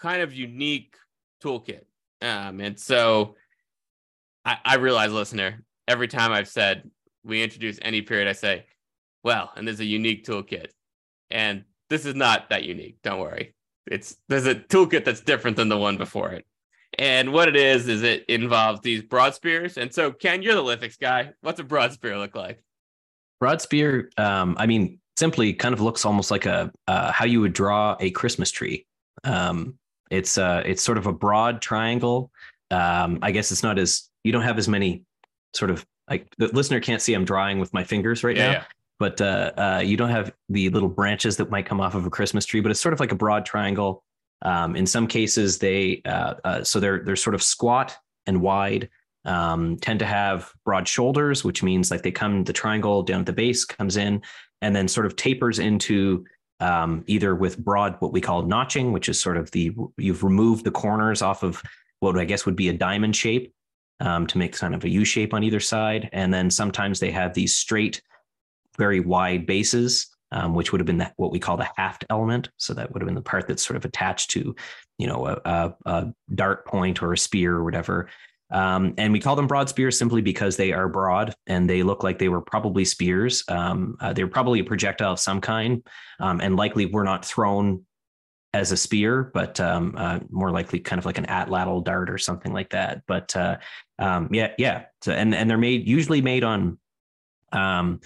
kind 0.00 0.20
of 0.20 0.34
unique 0.34 0.96
toolkit. 1.40 1.82
Um, 2.20 2.58
and 2.58 2.76
so 2.76 3.36
I, 4.44 4.56
I 4.64 4.76
realize, 4.78 5.12
listener, 5.12 5.62
every 5.86 6.08
time 6.08 6.32
I've 6.32 6.48
said 6.48 6.90
we 7.22 7.40
introduce 7.40 7.78
any 7.82 8.02
period, 8.02 8.26
I 8.26 8.32
say, 8.32 8.66
well, 9.22 9.52
and 9.54 9.64
there's 9.64 9.78
a 9.78 9.84
unique 9.84 10.26
toolkit. 10.26 10.70
And 11.30 11.62
this 11.88 12.04
is 12.04 12.16
not 12.16 12.50
that 12.50 12.64
unique. 12.64 12.96
Don't 13.04 13.20
worry. 13.20 13.54
It's 13.86 14.16
there's 14.28 14.46
a 14.46 14.54
toolkit 14.54 15.04
that's 15.04 15.20
different 15.20 15.56
than 15.56 15.68
the 15.68 15.78
one 15.78 15.96
before 15.96 16.32
it. 16.32 16.46
And 16.98 17.32
what 17.32 17.48
it 17.48 17.56
is 17.56 17.88
is 17.88 18.02
it 18.02 18.24
involves 18.28 18.80
these 18.80 19.02
broad 19.02 19.34
spears. 19.34 19.78
And 19.78 19.94
so, 19.94 20.10
Ken, 20.10 20.42
you're 20.42 20.54
the 20.54 20.62
lithics 20.62 20.98
guy. 20.98 21.32
What's 21.40 21.60
a 21.60 21.64
broad 21.64 21.92
spear 21.92 22.18
look 22.18 22.34
like? 22.34 22.62
broad 23.40 23.60
spear 23.60 24.10
um, 24.18 24.54
i 24.58 24.66
mean 24.66 24.98
simply 25.16 25.52
kind 25.52 25.74
of 25.74 25.80
looks 25.80 26.04
almost 26.04 26.30
like 26.30 26.46
a 26.46 26.70
uh, 26.86 27.10
how 27.10 27.24
you 27.24 27.40
would 27.40 27.52
draw 27.52 27.96
a 27.98 28.10
christmas 28.10 28.50
tree 28.50 28.86
um, 29.24 29.74
it's 30.10 30.38
uh, 30.38 30.62
it's 30.64 30.82
sort 30.82 30.98
of 30.98 31.06
a 31.06 31.12
broad 31.12 31.60
triangle 31.60 32.30
um, 32.70 33.18
i 33.22 33.32
guess 33.32 33.50
it's 33.50 33.62
not 33.62 33.78
as 33.78 34.08
you 34.22 34.30
don't 34.30 34.42
have 34.42 34.58
as 34.58 34.68
many 34.68 35.02
sort 35.54 35.70
of 35.70 35.84
like 36.08 36.28
the 36.38 36.46
listener 36.48 36.78
can't 36.78 37.02
see 37.02 37.14
i'm 37.14 37.24
drawing 37.24 37.58
with 37.58 37.74
my 37.74 37.82
fingers 37.82 38.22
right 38.22 38.36
now 38.36 38.64
but 39.00 39.20
uh, 39.20 39.50
uh, 39.56 39.82
you 39.84 39.96
don't 39.96 40.10
have 40.10 40.32
the 40.50 40.68
little 40.68 40.88
branches 40.88 41.38
that 41.38 41.50
might 41.50 41.66
come 41.66 41.80
off 41.80 41.94
of 41.94 42.06
a 42.06 42.10
Christmas 42.10 42.44
tree. 42.44 42.60
But 42.60 42.70
it's 42.70 42.80
sort 42.80 42.92
of 42.92 43.00
like 43.00 43.10
a 43.10 43.16
broad 43.16 43.44
triangle. 43.46 44.04
Um, 44.42 44.76
in 44.76 44.86
some 44.86 45.06
cases, 45.06 45.58
they 45.58 46.02
uh, 46.04 46.34
uh, 46.44 46.62
so 46.62 46.78
they're 46.78 47.02
they're 47.02 47.16
sort 47.16 47.34
of 47.34 47.42
squat 47.42 47.96
and 48.26 48.40
wide. 48.42 48.90
Um, 49.24 49.76
tend 49.78 49.98
to 49.98 50.06
have 50.06 50.52
broad 50.64 50.86
shoulders, 50.86 51.44
which 51.44 51.62
means 51.62 51.90
like 51.90 52.02
they 52.02 52.12
come 52.12 52.44
the 52.44 52.52
triangle 52.52 53.02
down 53.02 53.20
at 53.20 53.26
the 53.26 53.34
base 53.34 53.64
comes 53.66 53.98
in 53.98 54.22
and 54.62 54.74
then 54.74 54.88
sort 54.88 55.04
of 55.04 55.16
tapers 55.16 55.58
into 55.58 56.24
um, 56.60 57.04
either 57.06 57.34
with 57.34 57.58
broad 57.58 57.96
what 58.00 58.12
we 58.12 58.20
call 58.20 58.42
notching, 58.42 58.92
which 58.92 59.08
is 59.08 59.18
sort 59.18 59.36
of 59.36 59.50
the 59.50 59.72
you've 59.96 60.22
removed 60.22 60.64
the 60.64 60.70
corners 60.70 61.22
off 61.22 61.42
of 61.42 61.62
what 62.00 62.18
I 62.18 62.24
guess 62.24 62.46
would 62.46 62.56
be 62.56 62.68
a 62.68 62.72
diamond 62.72 63.16
shape 63.16 63.52
um, 64.00 64.26
to 64.26 64.38
make 64.38 64.56
kind 64.56 64.74
of 64.74 64.84
a 64.84 64.90
U 64.90 65.04
shape 65.04 65.32
on 65.34 65.42
either 65.42 65.60
side, 65.60 66.10
and 66.12 66.32
then 66.32 66.50
sometimes 66.50 67.00
they 67.00 67.10
have 67.10 67.34
these 67.34 67.54
straight 67.54 68.02
very 68.80 69.00
wide 69.00 69.44
bases, 69.46 70.08
um, 70.32 70.54
which 70.54 70.72
would 70.72 70.80
have 70.80 70.86
been 70.86 71.06
what 71.16 71.32
we 71.32 71.38
call 71.38 71.56
the 71.56 71.68
haft 71.76 72.04
element. 72.08 72.48
So 72.56 72.74
that 72.74 72.90
would 72.90 73.02
have 73.02 73.06
been 73.06 73.22
the 73.22 73.30
part 73.32 73.46
that's 73.46 73.66
sort 73.66 73.76
of 73.76 73.84
attached 73.84 74.30
to, 74.32 74.56
you 74.98 75.06
know, 75.06 75.26
a, 75.26 75.40
a, 75.44 75.74
a 75.86 76.14
dart 76.34 76.66
point 76.66 77.02
or 77.02 77.12
a 77.12 77.18
spear 77.18 77.54
or 77.56 77.64
whatever. 77.64 78.08
Um, 78.50 78.94
and 78.98 79.12
we 79.12 79.20
call 79.20 79.36
them 79.36 79.46
broad 79.46 79.68
spears 79.68 79.98
simply 79.98 80.22
because 80.22 80.56
they 80.56 80.72
are 80.72 80.88
broad 80.88 81.34
and 81.46 81.70
they 81.70 81.82
look 81.82 82.02
like 82.02 82.18
they 82.18 82.28
were 82.28 82.40
probably 82.40 82.84
spears. 82.84 83.44
Um, 83.48 83.96
uh, 84.00 84.12
they're 84.12 84.26
probably 84.26 84.60
a 84.60 84.64
projectile 84.64 85.12
of 85.12 85.20
some 85.20 85.40
kind, 85.40 85.86
um, 86.18 86.40
and 86.40 86.56
likely 86.56 86.86
were 86.86 87.04
not 87.04 87.24
thrown 87.24 87.84
as 88.52 88.72
a 88.72 88.76
spear, 88.76 89.30
but 89.34 89.60
um, 89.60 89.94
uh, 89.96 90.18
more 90.30 90.50
likely 90.50 90.80
kind 90.80 90.98
of 90.98 91.06
like 91.06 91.18
an 91.18 91.26
atlatl 91.26 91.84
dart 91.84 92.10
or 92.10 92.18
something 92.18 92.52
like 92.52 92.70
that. 92.70 93.02
But 93.06 93.36
uh, 93.36 93.58
um, 93.98 94.28
yeah, 94.32 94.52
yeah. 94.58 94.86
So, 95.02 95.12
and 95.12 95.34
and 95.34 95.48
they're 95.48 95.58
made 95.68 95.86
usually 95.86 96.20
made 96.20 96.42
on 96.42 96.78
um, 97.52 98.00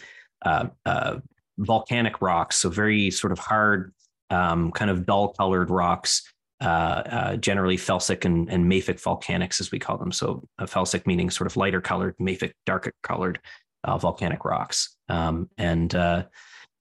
uh, 0.45 0.67
uh, 0.87 1.19
volcanic 1.59 2.21
rocks, 2.21 2.57
so 2.57 2.69
very 2.69 3.11
sort 3.11 3.33
of 3.33 3.39
hard, 3.39 3.93
um, 4.31 4.71
kind 4.73 4.91
of 4.91 5.07
dull 5.07 5.29
colored 5.29 5.71
rocks. 5.71 6.23
Uh, 6.61 7.03
uh, 7.11 7.37
generally 7.37 7.77
felsic 7.77 8.25
and, 8.25 8.49
and 8.49 8.71
mafic 8.71 9.03
volcanics, 9.03 9.61
as 9.61 9.71
we 9.71 9.79
call 9.79 9.99
them. 9.99 10.13
So 10.13 10.49
uh, 10.59 10.65
felsic 10.65 11.07
meaning 11.07 11.29
sort 11.29 11.47
of 11.47 11.59
lighter 11.59 11.81
colored, 11.81 12.17
mafic 12.19 12.53
darker 12.65 12.93
colored 13.03 13.39
uh, 13.83 13.99
volcanic 13.99 14.47
rocks. 14.47 14.97
Um, 15.09 15.51
and 15.59 15.93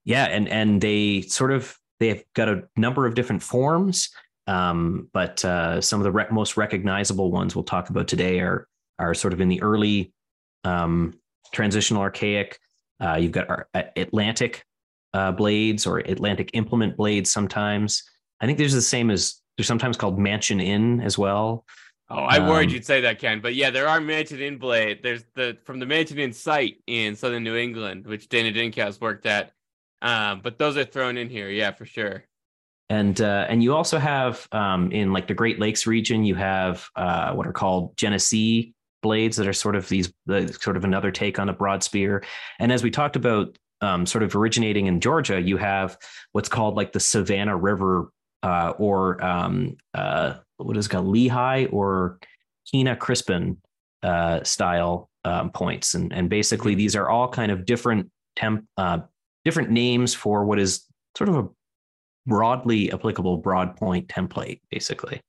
yeah, 0.04 0.24
and 0.24 0.48
and 0.48 0.80
they 0.80 1.22
sort 1.22 1.50
of 1.52 1.76
they've 2.00 2.24
got 2.34 2.48
a 2.48 2.62
number 2.76 3.04
of 3.04 3.14
different 3.14 3.42
forms. 3.42 4.10
Um, 4.46 5.10
but 5.12 5.40
some 5.40 6.00
of 6.00 6.04
the 6.04 6.26
most 6.30 6.56
recognizable 6.56 7.30
ones 7.30 7.54
we'll 7.54 7.64
talk 7.64 7.90
about 7.90 8.08
today 8.08 8.40
are 8.40 8.68
are 8.98 9.12
sort 9.12 9.32
of 9.34 9.40
in 9.40 9.48
the 9.48 9.60
early 9.60 10.12
um, 10.62 11.14
transitional 11.52 12.00
archaic. 12.00 12.58
Uh, 13.04 13.16
you've 13.16 13.32
got 13.32 13.50
our 13.50 13.68
Atlantic 13.96 14.64
uh, 15.12 15.32
blades 15.32 15.86
or 15.86 15.98
Atlantic 15.98 16.50
implement 16.54 16.96
blades. 16.96 17.30
Sometimes 17.30 18.02
I 18.40 18.46
think 18.46 18.58
there's 18.58 18.72
the 18.72 18.82
same 18.82 19.10
as 19.10 19.40
they're 19.56 19.64
sometimes 19.64 19.96
called 19.96 20.18
Mansion 20.18 20.60
Inn 20.60 21.00
as 21.00 21.18
well. 21.18 21.64
Oh, 22.10 22.16
I 22.16 22.38
worried 22.38 22.68
um, 22.68 22.74
you'd 22.74 22.84
say 22.84 23.00
that, 23.02 23.18
Ken. 23.18 23.40
But 23.40 23.54
yeah, 23.54 23.70
there 23.70 23.88
are 23.88 24.00
Mansion 24.00 24.40
Inn 24.40 24.58
blade. 24.58 25.00
There's 25.02 25.24
the 25.34 25.56
from 25.64 25.78
the 25.78 25.86
Mansion 25.86 26.18
Inn 26.18 26.32
site 26.32 26.76
in 26.86 27.16
southern 27.16 27.44
New 27.44 27.56
England, 27.56 28.06
which 28.06 28.28
Dena 28.28 28.52
Dincauze 28.52 29.00
worked 29.00 29.26
at. 29.26 29.52
Um, 30.02 30.40
but 30.42 30.58
those 30.58 30.76
are 30.76 30.84
thrown 30.84 31.16
in 31.16 31.30
here, 31.30 31.48
yeah, 31.48 31.72
for 31.72 31.86
sure. 31.86 32.24
And 32.90 33.18
uh, 33.20 33.46
and 33.48 33.62
you 33.62 33.74
also 33.74 33.98
have 33.98 34.46
um, 34.52 34.92
in 34.92 35.12
like 35.12 35.28
the 35.28 35.34
Great 35.34 35.58
Lakes 35.58 35.86
region, 35.86 36.24
you 36.24 36.34
have 36.34 36.86
uh, 36.94 37.32
what 37.32 37.46
are 37.46 37.52
called 37.52 37.96
Genesee 37.96 38.73
blades 39.04 39.36
that 39.36 39.46
are 39.46 39.52
sort 39.52 39.76
of 39.76 39.88
these 39.88 40.12
the, 40.26 40.48
sort 40.60 40.76
of 40.76 40.84
another 40.84 41.12
take 41.12 41.38
on 41.38 41.48
a 41.48 41.52
broad 41.52 41.82
spear. 41.82 42.24
And 42.58 42.72
as 42.72 42.82
we 42.82 42.90
talked 42.90 43.16
about, 43.16 43.56
um, 43.80 44.06
sort 44.06 44.24
of 44.24 44.34
originating 44.34 44.86
in 44.86 45.00
Georgia, 45.00 45.38
you 45.40 45.58
have 45.58 45.98
what's 46.32 46.48
called 46.48 46.74
like 46.74 46.92
the 46.92 47.00
Savannah 47.00 47.56
River 47.56 48.10
uh, 48.42 48.72
or 48.78 49.22
um, 49.22 49.76
uh, 49.92 50.34
what 50.56 50.76
is 50.76 50.86
it 50.86 50.88
called 50.88 51.06
Lehigh 51.06 51.66
or 51.66 52.18
Koens-Crispin 52.72 53.58
uh, 54.02 54.42
style 54.42 55.10
um, 55.24 55.50
points, 55.50 55.94
and 55.94 56.12
and 56.12 56.30
basically 56.30 56.72
mm-hmm. 56.72 56.78
these 56.78 56.96
are 56.96 57.08
all 57.08 57.28
kind 57.28 57.52
of 57.52 57.66
different 57.66 58.10
temp 58.36 58.64
uh, 58.76 59.00
different 59.44 59.70
names 59.70 60.14
for 60.14 60.44
what 60.44 60.58
is 60.58 60.84
sort 61.16 61.28
of 61.28 61.36
a 61.36 61.48
broadly 62.26 62.90
applicable 62.92 63.36
broad 63.36 63.76
point 63.76 64.08
template, 64.08 64.60
basically. 64.70 65.20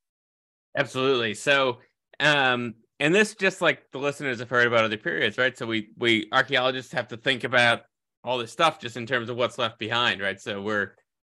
Absolutely. 0.77 1.33
So, 1.33 1.79
um, 2.19 2.75
and 2.99 3.13
this 3.13 3.35
just 3.35 3.61
like 3.61 3.91
the 3.91 3.97
listeners 3.99 4.39
have 4.39 4.49
heard 4.49 4.67
about 4.67 4.85
other 4.85 4.97
periods, 4.97 5.37
right? 5.37 5.57
So 5.57 5.65
we 5.65 5.89
we 5.97 6.29
archaeologists 6.31 6.93
have 6.93 7.09
to 7.09 7.17
think 7.17 7.43
about 7.43 7.81
all 8.23 8.37
this 8.37 8.51
stuff 8.51 8.79
just 8.79 8.97
in 8.97 9.05
terms 9.05 9.29
of 9.29 9.37
what's 9.37 9.57
left 9.57 9.77
behind, 9.77 10.21
right? 10.21 10.39
So 10.39 10.61
we're 10.61 10.95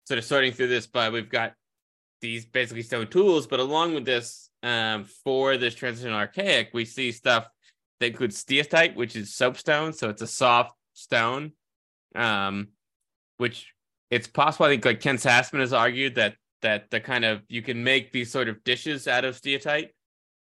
sort 0.06 0.18
of 0.18 0.24
sorting 0.24 0.52
through 0.52 0.68
this, 0.68 0.86
but 0.86 1.12
we've 1.12 1.28
got 1.28 1.54
these 2.20 2.46
basically 2.46 2.82
stone 2.82 3.08
tools. 3.08 3.46
But 3.46 3.60
along 3.60 3.94
with 3.94 4.04
this, 4.04 4.50
um, 4.62 5.04
for 5.24 5.56
this 5.56 5.74
transition 5.74 6.12
archaic, 6.12 6.70
we 6.72 6.84
see 6.84 7.10
stuff 7.10 7.48
that 8.00 8.06
includes 8.06 8.42
steatite, 8.42 8.94
which 8.94 9.16
is 9.16 9.34
soapstone. 9.34 9.92
So 9.92 10.08
it's 10.10 10.22
a 10.22 10.26
soft 10.26 10.74
stone, 10.92 11.52
um, 12.14 12.68
which 13.38 13.72
it's 14.10 14.28
possible. 14.28 14.66
I 14.66 14.70
think 14.70 14.84
like 14.84 15.00
Ken 15.00 15.16
Sassaman 15.16 15.60
has 15.60 15.72
argued 15.72 16.14
that 16.16 16.36
that 16.62 16.90
the 16.90 17.00
kind 17.00 17.24
of 17.24 17.42
you 17.48 17.62
can 17.62 17.82
make 17.82 18.12
these 18.12 18.30
sort 18.30 18.48
of 18.48 18.62
dishes 18.64 19.08
out 19.08 19.24
of 19.24 19.40
steatite, 19.40 19.90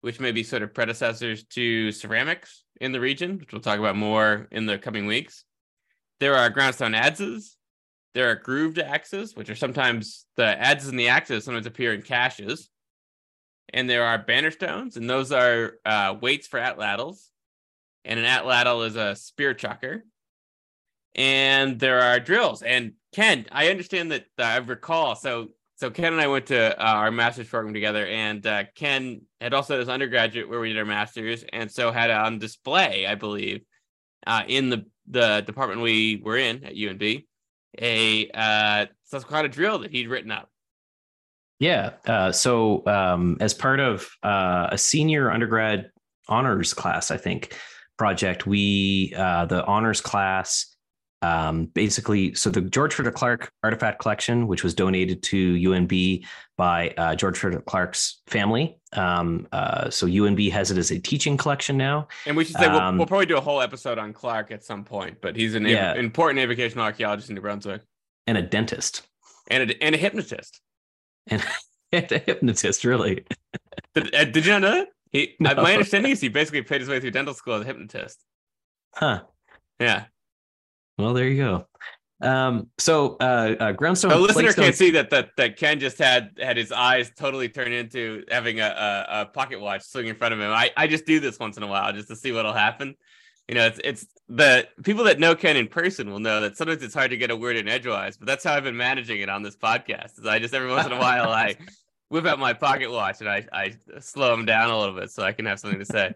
which 0.06 0.20
may 0.20 0.32
be 0.32 0.44
sort 0.44 0.62
of 0.62 0.72
predecessors 0.72 1.46
to 1.46 1.92
ceramics 1.92 2.64
in 2.80 2.92
the 2.92 3.00
region, 3.00 3.40
which 3.40 3.52
we'll 3.52 3.60
talk 3.60 3.80
about 3.80 3.96
more 3.96 4.48
in 4.52 4.68
the 4.68 4.78
coming 4.78 5.08
weeks. 5.08 5.46
There 6.20 6.36
are 6.36 6.52
groundstone 6.52 6.96
adzes, 6.96 7.56
there 8.14 8.30
are 8.30 8.36
grooved 8.36 8.78
axes, 8.78 9.36
which 9.36 9.50
are 9.50 9.56
sometimes 9.56 10.28
the 10.38 10.44
adzes 10.44 10.90
and 10.90 11.00
the 11.00 11.08
axes 11.08 11.44
sometimes 11.44 11.66
appear 11.66 11.92
in 11.92 12.04
caches. 12.04 12.70
And 13.74 13.90
there 13.90 14.04
are 14.04 14.20
banner 14.20 14.52
stones, 14.52 14.96
and 14.96 15.10
those 15.10 15.32
are 15.32 15.80
uh, 15.86 16.14
weights 16.22 16.46
for 16.46 16.60
atlatls. 16.60 17.32
And 18.06 18.20
an 18.20 18.28
atlatl 18.28 18.86
is 18.86 18.96
a 18.96 19.16
spear 19.16 19.56
chucker. 19.56 20.06
And 21.16 21.80
there 21.80 22.02
are 22.02 22.20
drills. 22.20 22.62
And 22.62 22.94
Ken, 23.12 23.48
I 23.52 23.70
understand 23.70 24.12
that 24.12 24.26
uh, 24.38 24.44
I 24.44 24.58
recall. 24.58 25.16
So, 25.16 25.48
so 25.76 25.90
Ken 25.90 26.14
and 26.14 26.22
I 26.22 26.28
went 26.28 26.48
to 26.48 26.80
uh, 26.80 26.84
our 26.84 27.12
master's 27.12 27.48
program 27.48 27.74
together, 27.74 28.06
and 28.06 28.46
uh, 28.46 28.64
Ken 28.76 29.22
had 29.42 29.54
also 29.54 29.74
had 29.74 29.80
his 29.80 29.90
undergraduate 29.90 30.50
where 30.50 30.60
we 30.60 30.70
did 30.70 30.80
our 30.80 30.86
masters, 30.86 31.44
and 31.52 31.72
so 31.72 31.92
had 31.92 32.12
on 32.12 32.40
display, 32.40 33.06
I 33.06 33.16
believe, 33.16 33.62
uh, 34.26 34.44
in 34.48 34.70
the 34.70 34.86
the 35.08 35.44
department 35.46 35.82
we 35.82 36.22
were 36.24 36.38
in 36.38 36.64
at 36.64 36.74
UNB 36.74 37.26
a 37.82 38.30
uh, 38.34 38.86
Susquehanna 39.04 39.50
drill 39.50 39.80
that 39.80 39.92
he'd 39.92 40.08
written 40.08 40.32
up. 40.32 40.50
Yeah. 41.60 41.92
Uh, 42.06 42.32
so, 42.32 42.86
um, 42.86 43.38
as 43.40 43.54
part 43.54 43.80
of 43.80 44.10
uh, 44.24 44.68
a 44.72 44.78
senior 44.78 45.32
undergrad 45.32 45.90
honors 46.28 46.74
class, 46.74 47.12
I 47.12 47.18
think 47.18 47.58
project, 47.98 48.46
we 48.46 49.14
uh, 49.16 49.46
the 49.46 49.64
honors 49.66 50.02
class 50.02 50.75
um, 51.26 51.66
basically, 51.66 52.36
so 52.36 52.52
the 52.52 52.62
George 52.62 52.94
Frederick 52.94 53.16
Clark 53.16 53.52
artifact 53.64 54.00
collection, 54.00 54.48
which 54.48 54.64
was 54.64 54.76
donated 54.76 55.24
to 55.24 55.56
UNB 55.56 56.24
by 56.56 56.94
uh, 56.98 57.16
George 57.16 57.38
Frederick 57.38 57.66
Clark's 57.66 58.22
family. 58.28 58.78
Um, 58.94 59.48
uh, 59.52 59.90
so 59.90 60.06
UNB 60.06 60.52
has 60.52 60.70
it 60.70 60.78
as 60.78 60.92
a 60.92 61.00
teaching 61.00 61.36
collection 61.36 61.78
now. 61.78 62.08
And 62.28 62.38
we 62.38 62.46
should 62.46 62.58
say 62.58 62.66
um, 62.66 62.74
we'll, 62.74 63.00
we'll, 63.00 63.08
probably 63.08 63.26
do 63.26 63.38
a 63.38 63.42
whole 63.42 63.60
episode 63.60 63.98
on 63.98 64.14
Clark 64.14 64.52
at 64.52 64.64
some 64.64 64.84
point, 64.84 65.18
but 65.20 65.36
he's 65.36 65.56
an 65.56 65.66
yeah. 65.66 65.96
important 65.96 66.40
educational 66.40 66.84
archaeologist 66.84 67.30
in 67.30 67.36
New 67.36 67.42
Brunswick. 67.42 67.82
And 68.28 68.38
a 68.38 68.44
dentist. 68.44 69.02
And 69.50 69.72
a, 69.72 69.84
and 69.84 69.96
a 69.96 69.98
hypnotist. 69.98 70.62
And, 71.28 71.44
and 71.92 72.12
a 72.12 72.20
hypnotist, 72.20 72.86
really. 72.86 73.26
did, 73.96 74.14
uh, 74.14 74.26
did 74.26 74.46
you 74.46 74.52
not 74.52 74.62
know 74.62 74.72
that? 74.76 74.88
He, 75.12 75.36
no. 75.40 75.56
My 75.56 75.74
understanding 75.74 76.12
is 76.12 76.22
he 76.22 76.30
basically 76.30 76.62
paid 76.62 76.82
his 76.82 76.90
way 76.90 77.00
through 77.00 77.12
dental 77.12 77.34
school 77.34 77.56
as 77.56 77.62
a 77.62 77.66
hypnotist. 77.66 78.24
Huh. 78.94 79.24
Yeah. 79.80 80.06
Well, 80.98 81.14
there 81.14 81.28
you 81.28 81.44
go. 81.44 81.68
Um, 82.22 82.70
so 82.78 83.18
uh, 83.20 83.56
uh 83.60 83.74
groundstone. 83.74 84.10
The 84.10 84.18
listener 84.18 84.54
can't 84.54 84.76
see 84.76 84.92
that 84.92 85.10
that 85.10 85.32
that 85.36 85.58
Ken 85.58 85.80
just 85.80 85.98
had 85.98 86.32
had 86.42 86.56
his 86.56 86.72
eyes 86.72 87.12
totally 87.16 87.50
turned 87.50 87.74
into 87.74 88.24
having 88.32 88.62
a, 88.62 88.66
a, 88.68 89.22
a 89.22 89.26
pocket 89.26 89.60
watch 89.60 89.84
swinging 89.84 90.12
in 90.12 90.16
front 90.16 90.34
of 90.34 90.40
him. 90.40 90.50
I, 90.50 90.72
I 90.78 90.88
just 90.88 91.06
do 91.06 91.20
this 91.20 91.38
once 91.40 91.58
in 91.58 91.64
a 91.64 91.68
while 91.68 91.92
just 91.92 92.08
to 92.08 92.16
see 92.16 92.32
what'll 92.32 92.54
happen. 92.54 92.96
You 93.50 93.56
know, 93.56 93.68
it's 93.68 93.80
it's 93.84 94.06
the 94.30 94.68
people 94.84 95.04
that 95.04 95.20
know 95.20 95.36
Ken 95.36 95.58
in 95.58 95.68
person 95.68 96.10
will 96.10 96.20
know 96.20 96.42
that 96.42 96.58
sometimes 96.58 96.82
it's 96.82 96.96
hard 96.96 97.12
to 97.12 97.18
get 97.18 97.32
a 97.32 97.36
word 97.36 97.58
in 97.58 97.68
edgewise, 97.68 98.18
but 98.18 98.28
that's 98.28 98.44
how 98.44 98.54
I've 98.54 98.64
been 98.64 98.78
managing 98.78 99.20
it 99.20 99.30
on 99.30 99.44
this 99.44 99.58
podcast. 99.58 100.18
Is 100.18 100.26
I 100.26 100.40
just 100.40 100.54
every 100.54 100.70
once 100.70 100.86
in 100.86 100.94
a 100.94 101.00
while 101.00 101.30
I 101.30 101.56
whip 102.10 102.26
out 102.26 102.40
my 102.40 102.54
pocket 102.54 102.90
watch 102.90 103.20
and 103.20 103.30
I 103.30 103.46
I 103.52 103.76
slow 104.00 104.34
him 104.34 104.46
down 104.46 104.70
a 104.70 104.80
little 104.80 104.96
bit 104.96 105.12
so 105.12 105.22
I 105.22 105.34
can 105.34 105.46
have 105.46 105.60
something 105.60 105.80
to 105.80 105.86
say. 105.86 106.14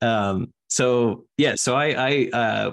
Um. 0.00 0.52
So 0.68 1.26
yeah. 1.38 1.54
So 1.54 1.76
I 1.76 1.94
I 1.96 2.28
uh 2.32 2.70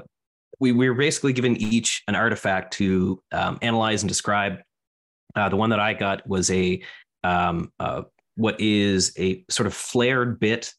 we, 0.59 0.71
we 0.71 0.89
were 0.89 0.95
basically 0.95 1.33
given 1.33 1.55
each 1.57 2.03
an 2.07 2.15
artifact 2.15 2.73
to 2.73 3.21
um, 3.31 3.57
analyze 3.61 4.03
and 4.03 4.09
describe. 4.09 4.59
Uh, 5.35 5.47
the 5.47 5.55
one 5.55 5.69
that 5.69 5.79
I 5.79 5.93
got 5.93 6.27
was 6.27 6.49
a 6.51 6.81
um, 7.23 7.71
uh, 7.79 8.03
what 8.35 8.59
is 8.59 9.13
a 9.17 9.43
sort 9.49 9.67
of 9.67 9.73
flared 9.73 10.39
bit 10.39 10.73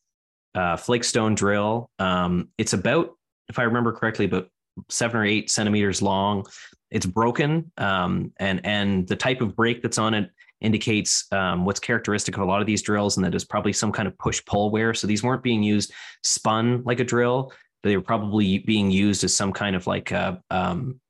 uh, 0.54 0.76
flakestone 0.76 1.36
drill. 1.36 1.90
Um, 1.98 2.48
it's 2.58 2.72
about, 2.72 3.16
if 3.48 3.58
I 3.58 3.62
remember 3.62 3.92
correctly, 3.92 4.24
about 4.24 4.48
seven 4.88 5.16
or 5.18 5.24
eight 5.24 5.50
centimeters 5.50 6.02
long. 6.02 6.46
It's 6.90 7.06
broken, 7.06 7.70
um, 7.78 8.32
and 8.40 8.60
and 8.64 9.06
the 9.06 9.16
type 9.16 9.40
of 9.40 9.54
break 9.54 9.82
that's 9.82 9.98
on 9.98 10.14
it 10.14 10.30
indicates 10.60 11.26
um, 11.32 11.64
what's 11.64 11.80
characteristic 11.80 12.36
of 12.36 12.42
a 12.42 12.44
lot 12.44 12.60
of 12.60 12.66
these 12.66 12.82
drills, 12.82 13.16
and 13.16 13.24
that 13.24 13.34
is 13.34 13.44
probably 13.44 13.72
some 13.72 13.92
kind 13.92 14.08
of 14.08 14.18
push 14.18 14.44
pull 14.44 14.70
wear. 14.70 14.92
So 14.92 15.06
these 15.06 15.22
weren't 15.22 15.42
being 15.42 15.62
used 15.62 15.92
spun 16.24 16.82
like 16.84 17.00
a 17.00 17.04
drill 17.04 17.52
they 17.82 17.96
were 17.96 18.02
probably 18.02 18.58
being 18.58 18.90
used 18.90 19.24
as 19.24 19.34
some 19.34 19.52
kind 19.52 19.76
of 19.76 19.86
like 19.86 20.10
a 20.10 20.42
um, 20.50 21.00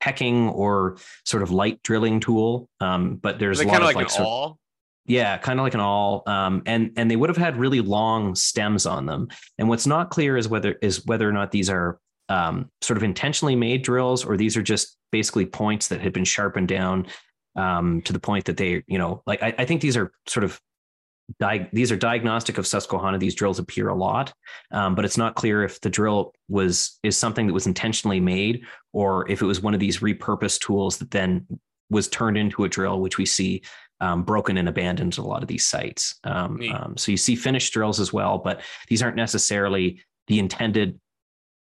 pecking 0.00 0.48
or 0.48 0.96
sort 1.24 1.42
of 1.42 1.50
light 1.50 1.82
drilling 1.82 2.20
tool. 2.20 2.68
Um, 2.80 3.16
but 3.16 3.38
there's 3.38 3.60
a 3.60 3.66
lot 3.66 3.76
of 3.76 3.82
like, 3.82 3.96
like 3.96 4.18
an 4.18 4.24
awl. 4.24 4.58
Yeah, 5.06 5.38
kind 5.38 5.58
of 5.58 5.64
like 5.64 5.74
an 5.74 5.80
awl, 5.80 6.22
um, 6.26 6.62
and 6.66 6.92
and 6.96 7.10
they 7.10 7.16
would 7.16 7.30
have 7.30 7.36
had 7.36 7.56
really 7.56 7.80
long 7.80 8.34
stems 8.34 8.86
on 8.86 9.06
them. 9.06 9.28
And 9.58 9.68
what's 9.68 9.86
not 9.86 10.10
clear 10.10 10.36
is 10.36 10.46
whether 10.48 10.76
is 10.82 11.04
whether 11.06 11.28
or 11.28 11.32
not 11.32 11.50
these 11.50 11.68
are 11.68 11.98
um, 12.28 12.70
sort 12.80 12.96
of 12.96 13.02
intentionally 13.02 13.56
made 13.56 13.82
drills 13.82 14.24
or 14.24 14.36
these 14.36 14.56
are 14.56 14.62
just 14.62 14.96
basically 15.10 15.46
points 15.46 15.88
that 15.88 16.00
had 16.00 16.12
been 16.12 16.24
sharpened 16.24 16.68
down 16.68 17.06
um, 17.56 18.00
to 18.02 18.12
the 18.12 18.20
point 18.20 18.44
that 18.44 18.56
they, 18.56 18.84
you 18.86 18.98
know, 18.98 19.22
like 19.26 19.42
I, 19.42 19.52
I 19.58 19.64
think 19.64 19.80
these 19.80 19.96
are 19.96 20.12
sort 20.28 20.44
of 20.44 20.60
di- 21.38 21.68
these 21.72 21.92
are 21.92 21.96
diagnostic 21.96 22.58
of 22.58 22.66
Susquehanna. 22.66 23.18
These 23.18 23.34
drills 23.34 23.58
appear 23.58 23.88
a 23.88 23.94
lot, 23.94 24.32
um, 24.72 24.94
but 24.94 25.04
it's 25.04 25.16
not 25.16 25.34
clear 25.34 25.62
if 25.62 25.80
the 25.80 25.90
drill 25.90 26.32
was 26.48 26.98
is 27.02 27.16
something 27.16 27.46
that 27.46 27.52
was 27.52 27.66
intentionally 27.66 28.20
made 28.20 28.64
or 28.92 29.30
if 29.30 29.42
it 29.42 29.46
was 29.46 29.60
one 29.60 29.74
of 29.74 29.80
these 29.80 29.98
repurposed 29.98 30.60
tools 30.60 30.98
that 30.98 31.10
then 31.10 31.46
was 31.90 32.08
turned 32.08 32.36
into 32.36 32.64
a 32.64 32.68
drill, 32.68 33.00
which 33.00 33.18
we 33.18 33.26
see 33.26 33.62
um, 34.00 34.22
broken 34.22 34.56
and 34.56 34.68
abandoned 34.68 35.14
at 35.14 35.18
a 35.18 35.22
lot 35.22 35.42
of 35.42 35.48
these 35.48 35.66
sites. 35.66 36.18
Um, 36.24 36.60
um, 36.72 36.96
so 36.96 37.10
you 37.10 37.18
see 37.18 37.36
finished 37.36 37.72
drills 37.72 38.00
as 38.00 38.12
well, 38.12 38.38
but 38.38 38.62
these 38.88 39.02
aren't 39.02 39.16
necessarily 39.16 40.02
the 40.26 40.38
intended 40.38 40.98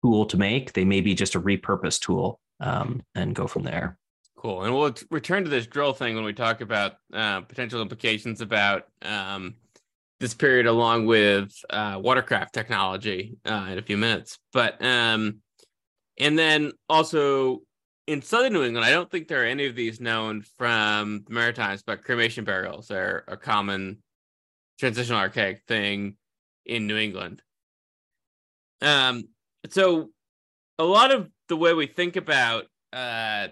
tool 0.03 0.27
to 0.27 0.37
make. 0.37 0.73
They 0.73 0.85
may 0.85 1.01
be 1.01 1.15
just 1.15 1.35
a 1.35 1.41
repurposed 1.41 2.01
tool 2.01 2.41
um, 2.61 3.03
and 3.15 3.35
go 3.35 3.47
from 3.47 3.63
there. 3.63 3.97
Cool. 4.37 4.65
And 4.65 4.75
we'll 4.75 4.95
return 5.11 5.45
to 5.45 5.51
this 5.51 5.67
drill 5.67 5.95
thing 5.95 6.15
when 6.15 6.25
we 6.25 6.35
talk 6.35 6.61
about 6.61 6.95
uh, 7.13 7.41
potential 7.41 7.81
implications 7.81 8.43
about 8.43 8.87
um, 9.03 9.55
this 10.21 10.35
period 10.35 10.67
along 10.67 11.07
with 11.07 11.53
uh, 11.71 11.99
watercraft 12.01 12.53
technology 12.53 13.39
uh, 13.47 13.69
in 13.71 13.79
a 13.79 13.83
few 13.83 13.97
minutes. 13.97 14.39
But 14.53 14.83
um, 14.85 15.41
and 16.19 16.39
then 16.39 16.73
also 16.89 17.63
in 18.07 18.23
southern 18.23 18.53
New 18.53 18.63
England, 18.63 18.85
I 18.85 18.91
don't 18.91 19.11
think 19.11 19.27
there 19.27 19.43
are 19.43 19.47
any 19.47 19.67
of 19.67 19.75
these 19.75 20.01
known 20.01 20.43
from 20.43 21.25
the 21.27 21.33
Maritimes, 21.33 21.83
but 21.83 22.05
cremation 22.05 22.45
burials 22.45 22.91
are 22.91 23.25
a 23.29 23.37
common 23.37 23.99
transitional 24.79 25.19
archaic 25.19 25.63
thing 25.67 26.17
in 26.67 26.87
New 26.87 26.97
England. 26.97 27.43
Um, 28.83 29.25
so 29.71 30.11
a 30.79 30.85
lot 30.85 31.11
of 31.11 31.31
the 31.49 31.57
way 31.57 31.73
we 31.73 31.87
think 31.87 32.17
about 32.17 32.67
uh, 32.93 33.49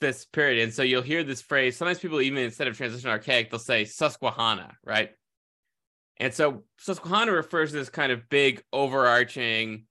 this 0.00 0.24
period, 0.24 0.62
and 0.62 0.72
so 0.72 0.82
you'll 0.82 1.02
hear 1.02 1.24
this 1.24 1.42
phrase. 1.42 1.76
Sometimes 1.76 1.98
people, 1.98 2.20
even 2.20 2.38
instead 2.42 2.68
of 2.68 2.76
transitional 2.76 3.12
archaic, 3.12 3.50
they'll 3.50 3.58
say 3.58 3.84
Susquehanna, 3.84 4.76
right? 4.84 5.10
And 6.18 6.34
so 6.34 6.64
Susquehanna 6.78 7.32
refers 7.32 7.70
to 7.70 7.78
this 7.78 7.90
kind 7.90 8.12
of 8.12 8.28
big 8.28 8.62
overarching 8.72 9.84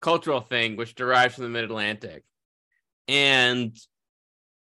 cultural 0.00 0.40
thing 0.40 0.76
which 0.76 0.94
derives 0.94 1.34
from 1.34 1.44
the 1.44 1.50
mid 1.50 1.64
Atlantic. 1.64 2.24
And 3.06 3.76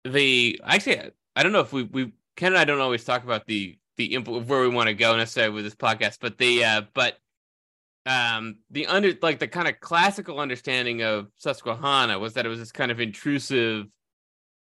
the 0.04 0.60
actually, 0.64 1.00
I 1.36 1.42
don't 1.42 1.52
know 1.52 1.60
if 1.60 1.72
we 1.72 1.82
we 1.84 2.12
Ken 2.36 2.52
and 2.52 2.58
I 2.58 2.64
don't 2.64 2.80
always 2.80 3.04
talk 3.04 3.24
about 3.24 3.46
the 3.46 3.78
the 3.96 4.16
where 4.18 4.60
we 4.60 4.68
want 4.68 4.88
to 4.88 4.94
go 4.94 5.16
necessarily 5.16 5.54
with 5.54 5.64
this 5.64 5.74
podcast, 5.74 6.18
but 6.20 6.38
the 6.38 6.64
uh, 6.64 6.82
but 6.94 7.18
um 8.06 8.56
the 8.70 8.86
under 8.86 9.12
like 9.20 9.38
the 9.38 9.48
kind 9.48 9.68
of 9.68 9.80
classical 9.80 10.40
understanding 10.40 11.02
of 11.02 11.28
Susquehanna 11.36 12.18
was 12.18 12.34
that 12.34 12.46
it 12.46 12.48
was 12.48 12.58
this 12.58 12.72
kind 12.72 12.90
of 12.90 13.00
intrusive 13.00 13.86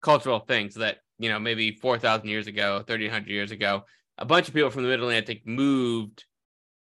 cultural 0.02 0.40
things 0.40 0.74
that 0.74 0.98
you 1.18 1.28
know 1.28 1.38
maybe 1.38 1.72
four 1.72 1.98
thousand 1.98 2.28
years 2.28 2.46
ago, 2.46 2.84
thirteen 2.86 3.10
hundred 3.10 3.30
years 3.30 3.50
ago, 3.50 3.84
a 4.18 4.24
bunch 4.24 4.48
of 4.48 4.54
people 4.54 4.70
from 4.70 4.82
the 4.82 4.88
Mid 4.88 5.00
Atlantic 5.00 5.46
moved 5.46 6.24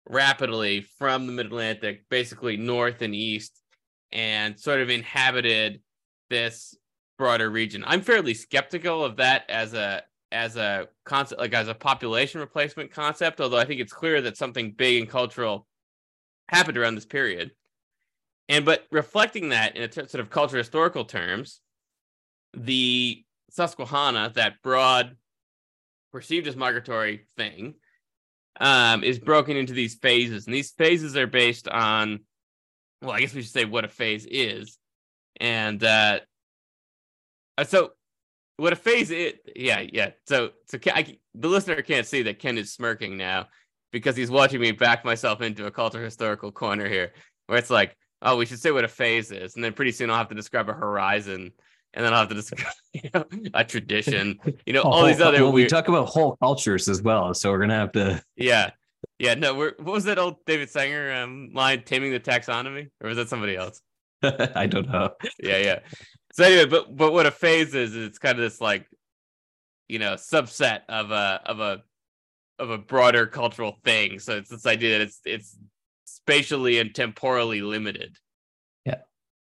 rapidly 0.09 0.81
from 0.81 1.27
the 1.27 1.33
Mid 1.33 1.47
Atlantic, 1.47 2.09
basically 2.09 2.57
north 2.57 3.03
and 3.03 3.15
east, 3.15 3.61
and 4.13 4.59
sort 4.59 4.81
of 4.81 4.91
inhabited 4.91 5.83
this 6.31 6.77
broader 7.19 7.51
region. 7.51 7.85
I'm 7.87 8.01
fairly 8.01 8.35
skeptical 8.35 9.05
of 9.05 9.17
that 9.17 9.45
as 9.49 9.75
a 9.75 10.03
as 10.31 10.57
a 10.57 10.89
concept, 11.05 11.41
like 11.41 11.55
as 11.55 11.69
a 11.69 11.75
population 11.75 12.41
replacement 12.41 12.93
concept. 12.93 13.41
Although 13.41 13.59
I 13.59 13.65
think 13.65 13.81
it's 13.81 13.93
clear 13.93 14.21
that 14.23 14.37
something 14.37 14.73
big 14.73 15.01
and 15.01 15.11
cultural 15.11 15.67
happened 16.49 16.79
around 16.79 16.95
this 16.95 17.07
period. 17.07 17.51
And 18.49 18.65
but 18.65 18.87
reflecting 18.91 19.51
that 19.51 19.77
in 19.77 19.83
a 19.83 19.89
t- 19.89 20.07
sort 20.07 20.21
of 20.21 20.31
culture 20.31 20.57
historical 20.57 21.05
terms, 21.05 21.61
the 22.55 23.25
Susquehanna, 23.51 24.33
that 24.35 24.63
broad, 24.63 25.17
perceived 26.13 26.47
as 26.47 26.57
migratory 26.57 27.27
thing, 27.37 27.75
um, 28.61 29.05
is 29.05 29.19
broken 29.19 29.57
into 29.57 29.73
these 29.73 29.95
phases, 29.95 30.47
and 30.47 30.55
these 30.55 30.73
phases 30.73 31.17
are 31.17 31.27
based 31.27 31.69
on, 31.69 32.21
well, 33.03 33.13
I 33.13 33.21
guess 33.21 33.35
we 33.35 33.43
should 33.43 33.53
say 33.53 33.65
what 33.65 33.85
a 33.85 33.89
phase 33.89 34.27
is, 34.29 34.79
and 35.41 35.83
uh, 35.85 36.21
uh 37.57 37.65
so 37.65 37.93
what 38.57 38.73
a 38.73 38.77
phase 38.77 39.11
is, 39.13 39.35
yeah, 39.55 39.81
yeah. 39.81 40.11
So, 40.27 40.51
so 40.67 40.79
I, 40.93 41.17
the 41.35 41.49
listener 41.49 41.81
can't 41.83 42.07
see 42.07 42.23
that 42.23 42.41
Ken 42.41 42.59
is 42.59 42.73
smirking 42.73 43.17
now 43.17 43.47
because 43.93 44.17
he's 44.17 44.31
watching 44.31 44.61
me 44.61 44.73
back 44.73 45.05
myself 45.05 45.41
into 45.41 45.67
a 45.67 45.71
cultural 45.71 46.05
historical 46.05 46.51
corner 46.51 46.89
here, 46.89 47.13
where 47.47 47.59
it's 47.59 47.71
like, 47.71 47.97
oh, 48.21 48.37
we 48.37 48.47
should 48.47 48.59
say 48.59 48.73
what 48.73 48.85
a 48.85 48.89
phase 48.89 49.31
is, 49.31 49.55
and 49.55 49.63
then 49.63 49.73
pretty 49.73 49.93
soon 49.93 50.11
I'll 50.11 50.19
have 50.19 50.29
to 50.29 50.35
describe 50.35 50.69
a 50.69 50.73
horizon 50.73 51.53
and 51.95 52.05
then 52.05 52.13
I'll 52.13 52.21
have 52.21 52.29
to 52.29 52.35
describe 52.35 52.73
you 52.93 53.11
know, 53.15 53.25
a 53.55 53.65
tradition, 53.65 54.39
you 54.67 54.73
know, 54.73 54.83
all 54.83 55.05
these 55.05 55.21
other. 55.21 55.43
Well, 55.43 55.53
weird... 55.53 55.67
we 55.67 55.69
talk 55.69 55.89
about 55.89 56.09
whole 56.09 56.37
cultures 56.37 56.89
as 56.89 57.03
well, 57.03 57.35
so 57.35 57.51
we're 57.51 57.61
gonna 57.61 57.75
have 57.75 57.93
to. 57.93 58.23
Yeah, 58.37 58.71
yeah. 59.19 59.35
No, 59.35 59.55
we're, 59.55 59.75
what 59.79 59.93
was 59.93 60.05
that 60.05 60.19
old 60.19 60.45
David 60.47 60.71
Sanger 60.71 61.13
um, 61.13 61.51
line? 61.55 61.83
Taming 61.85 62.13
the 62.13 62.21
taxonomy, 62.21 62.91
or 63.01 63.09
was 63.09 63.17
that 63.17 63.29
somebody 63.29 63.57
else? 63.57 63.81
I 64.23 64.67
don't 64.67 64.89
know. 64.89 65.11
Yeah, 65.43 65.59
yeah. 65.59 65.79
So 66.33 66.45
anyway, 66.45 66.67
but 66.67 66.95
but 66.95 67.13
what 67.13 67.27
a 67.27 67.31
phase 67.31 67.75
is, 67.75 67.95
is 67.95 68.07
it's 68.07 68.19
kind 68.19 68.39
of 68.39 68.43
this 68.43 68.61
like, 68.61 68.87
you 69.89 69.99
know, 69.99 70.15
subset 70.15 70.83
of 70.89 71.11
a 71.11 71.41
of 71.47 71.61
a 71.61 71.83
of 72.59 72.71
a 72.71 72.79
broader 72.79 73.27
cultural 73.27 73.79
thing. 73.85 74.19
So 74.19 74.37
it's 74.37 74.51
this 74.51 74.67
idea 74.67 74.99
that 74.99 75.05
it's 75.05 75.21
it's 75.25 75.57
spatially 76.05 76.79
and 76.79 76.95
temporally 76.95 77.63
limited. 77.63 78.17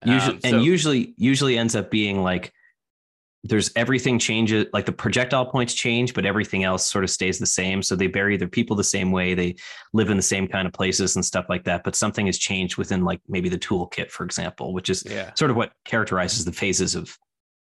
Usually, 0.05 0.35
um, 0.35 0.41
so, 0.41 0.49
and 0.49 0.65
usually, 0.65 1.15
usually 1.17 1.59
ends 1.59 1.77
up 1.77 1.91
being 1.91 2.23
like 2.23 2.53
there's 3.45 3.73
everything 3.75 4.19
changes, 4.19 4.67
like 4.73 4.87
the 4.87 4.93
projectile 4.93 5.47
points 5.47 5.75
change, 5.75 6.15
but 6.15 6.25
everything 6.25 6.63
else 6.63 6.87
sort 6.87 7.03
of 7.03 7.11
stays 7.11 7.39
the 7.39 7.47
same. 7.47 7.83
So 7.83 7.97
they 7.97 8.07
bury 8.07 8.37
their 8.37 8.49
people 8.49 8.77
the 8.77 8.85
same 8.85 9.11
way, 9.11 9.35
they 9.35 9.57
live 9.93 10.11
in 10.11 10.17
the 10.17 10.23
same 10.23 10.47
kind 10.47 10.67
of 10.67 10.73
places 10.73 11.17
and 11.17 11.25
stuff 11.25 11.47
like 11.49 11.65
that. 11.65 11.83
But 11.83 11.97
something 11.97 12.27
has 12.27 12.39
changed 12.39 12.77
within, 12.77 13.05
like 13.05 13.21
maybe 13.29 13.49
the 13.49 13.59
toolkit, 13.59 14.11
for 14.11 14.25
example, 14.25 14.73
which 14.73 14.89
is 14.89 15.03
yeah. 15.05 15.35
sort 15.35 15.51
of 15.51 15.57
what 15.57 15.73
characterizes 15.85 16.45
the 16.45 16.53
phases 16.53 16.95
of 16.95 17.19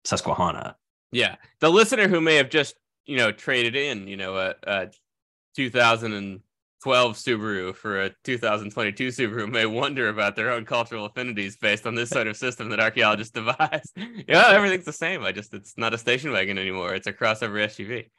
Susquehanna. 0.05 0.77
Yeah, 1.11 1.37
the 1.61 1.70
listener 1.70 2.09
who 2.09 2.20
may 2.20 2.37
have 2.37 2.51
just 2.51 2.77
you 3.07 3.16
know 3.16 3.33
traded 3.33 3.75
in, 3.75 4.07
you 4.07 4.16
know, 4.16 4.37
a, 4.37 4.55
a 4.64 4.90
2000 5.57 6.12
and 6.12 6.40
12 6.85 7.16
Subaru 7.16 7.75
for 7.75 8.03
a 8.03 8.11
2022 8.25 9.09
Subaru 9.09 9.51
may 9.51 9.64
wonder 9.64 10.11
about 10.11 10.37
their 10.37 10.51
own 10.51 10.66
cultural 10.66 11.07
affinities 11.07 11.57
based 11.57 11.87
on 11.87 11.94
this 11.94 12.11
sort 12.11 12.27
of 12.27 12.37
system 12.37 12.68
that 12.68 12.79
archaeologists 12.79 13.33
devise. 13.33 13.90
yeah, 13.97 14.49
everything's 14.49 14.85
the 14.85 14.92
same. 14.92 15.25
I 15.25 15.33
just 15.33 15.55
it's 15.55 15.79
not 15.79 15.94
a 15.94 15.99
station 15.99 16.31
wagon 16.31 16.59
anymore. 16.59 16.94
It's 16.94 17.07
a 17.07 17.12
crossover 17.14 17.64
SUV. 17.64 18.11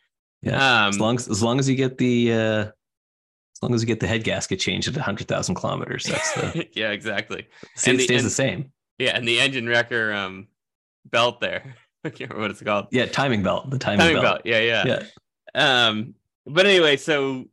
Yeah. 0.41 0.56
Um, 0.56 0.89
as 0.89 0.99
long 0.99 1.15
as 1.15 1.30
as 1.30 1.43
long 1.43 1.60
as 1.60 1.69
you 1.69 1.75
get 1.75 1.99
the 1.99 2.34
uh 2.34 2.38
as 2.38 2.71
long 3.62 3.75
as 3.75 3.84
you 3.84 3.88
get 3.88 3.99
the 3.99 4.08
head 4.08 4.23
gasket 4.23 4.60
changed 4.60 4.88
at 4.88 4.95
100,000 4.95 5.54
kilometers, 5.54 6.06
that's 6.06 6.34
the 6.34 6.67
yeah, 6.73 6.89
exactly. 6.89 7.47
See, 7.75 7.91
and 7.91 7.99
it 7.99 8.01
the, 8.01 8.04
stays 8.06 8.21
and, 8.21 8.25
the 8.25 8.34
same. 8.34 8.71
Yeah, 8.97 9.15
and 9.15 9.28
the 9.28 9.41
engine 9.41 9.67
wrecker 9.67 10.12
um 10.12 10.47
belt 11.06 11.39
there. 11.39 11.75
I 12.04 12.10
can't 12.10 12.32
remember 12.32 12.41
what 12.41 12.51
it's 12.51 12.63
called. 12.63 12.88
Yeah, 12.89 13.06
timing 13.06 13.43
belt. 13.43 13.69
The 13.69 13.78
timing, 13.78 13.99
timing 13.99 14.15
belt. 14.15 14.23
belt. 14.23 14.41
Yeah, 14.43 14.60
yeah. 14.62 15.04
Yeah. 15.54 15.88
Um, 15.88 16.15
but 16.47 16.65
anyway, 16.65 16.97
so 16.97 17.45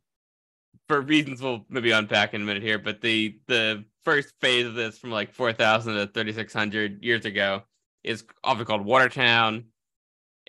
for 0.93 1.01
reasons 1.01 1.41
we'll 1.41 1.65
maybe 1.71 1.91
unpack 1.91 2.35
in 2.35 2.43
a 2.43 2.45
minute 2.45 2.63
here, 2.63 2.79
but 2.79 3.01
the 3.01 3.39
the 3.47 3.83
first 4.05 4.35
phase 4.43 4.67
of 4.67 4.75
this 4.75 4.99
from 4.99 5.11
like 5.11 5.33
4,000 5.33 5.95
to 5.95 6.07
3,600 6.07 7.03
years 7.03 7.25
ago 7.25 7.63
is 8.05 8.25
often 8.45 8.67
called 8.67 8.85
Watertown, 8.85 9.65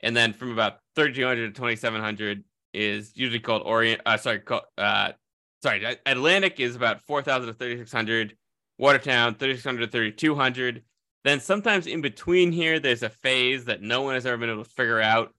and 0.02 0.18
then 0.18 0.34
from 0.34 0.52
about 0.52 0.80
3,200 0.98 1.54
to 1.56 1.58
2,700 1.58 2.44
is 2.74 3.14
usually 3.16 3.40
called 3.40 3.62
Orient. 3.64 4.02
Uh, 4.06 4.18
sorry, 4.18 4.40
called, 4.40 4.64
uh, 4.78 5.14
sorry, 5.62 5.98
Atlantic 6.06 6.60
is 6.60 6.76
about 6.76 7.00
4,000 7.04 7.48
to 7.48 7.54
3,600. 7.54 8.36
Watertown 8.78 9.36
3,600 9.36 9.86
to 9.86 9.92
3,200. 9.92 10.84
Then 11.24 11.40
sometimes 11.40 11.88
in 11.88 12.02
between 12.02 12.52
here, 12.52 12.82
there's 12.82 13.04
a 13.04 13.10
phase 13.10 13.64
that 13.66 13.82
no 13.82 14.02
one 14.02 14.16
has 14.16 14.26
ever 14.26 14.36
been 14.36 14.50
able 14.50 14.66
to 14.66 14.70
figure 14.70 15.00
out 15.00 15.34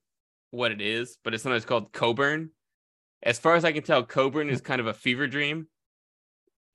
what 0.49 0.71
it 0.71 0.81
is, 0.81 1.19
but 1.23 1.35
it's 1.35 1.43
sometimes 1.43 1.65
called 1.65 1.91
Coburn 1.91 2.49
as 3.25 3.39
far 3.39 3.55
as 3.55 3.65
I 3.65 3.71
can 3.71 3.83
tell, 3.83 4.03
Coburn 4.03 4.49
is 4.49 4.61
kind 4.61 4.79
of 4.79 4.87
a 4.87 4.93
fever 4.93 5.27
dream, 5.27 5.67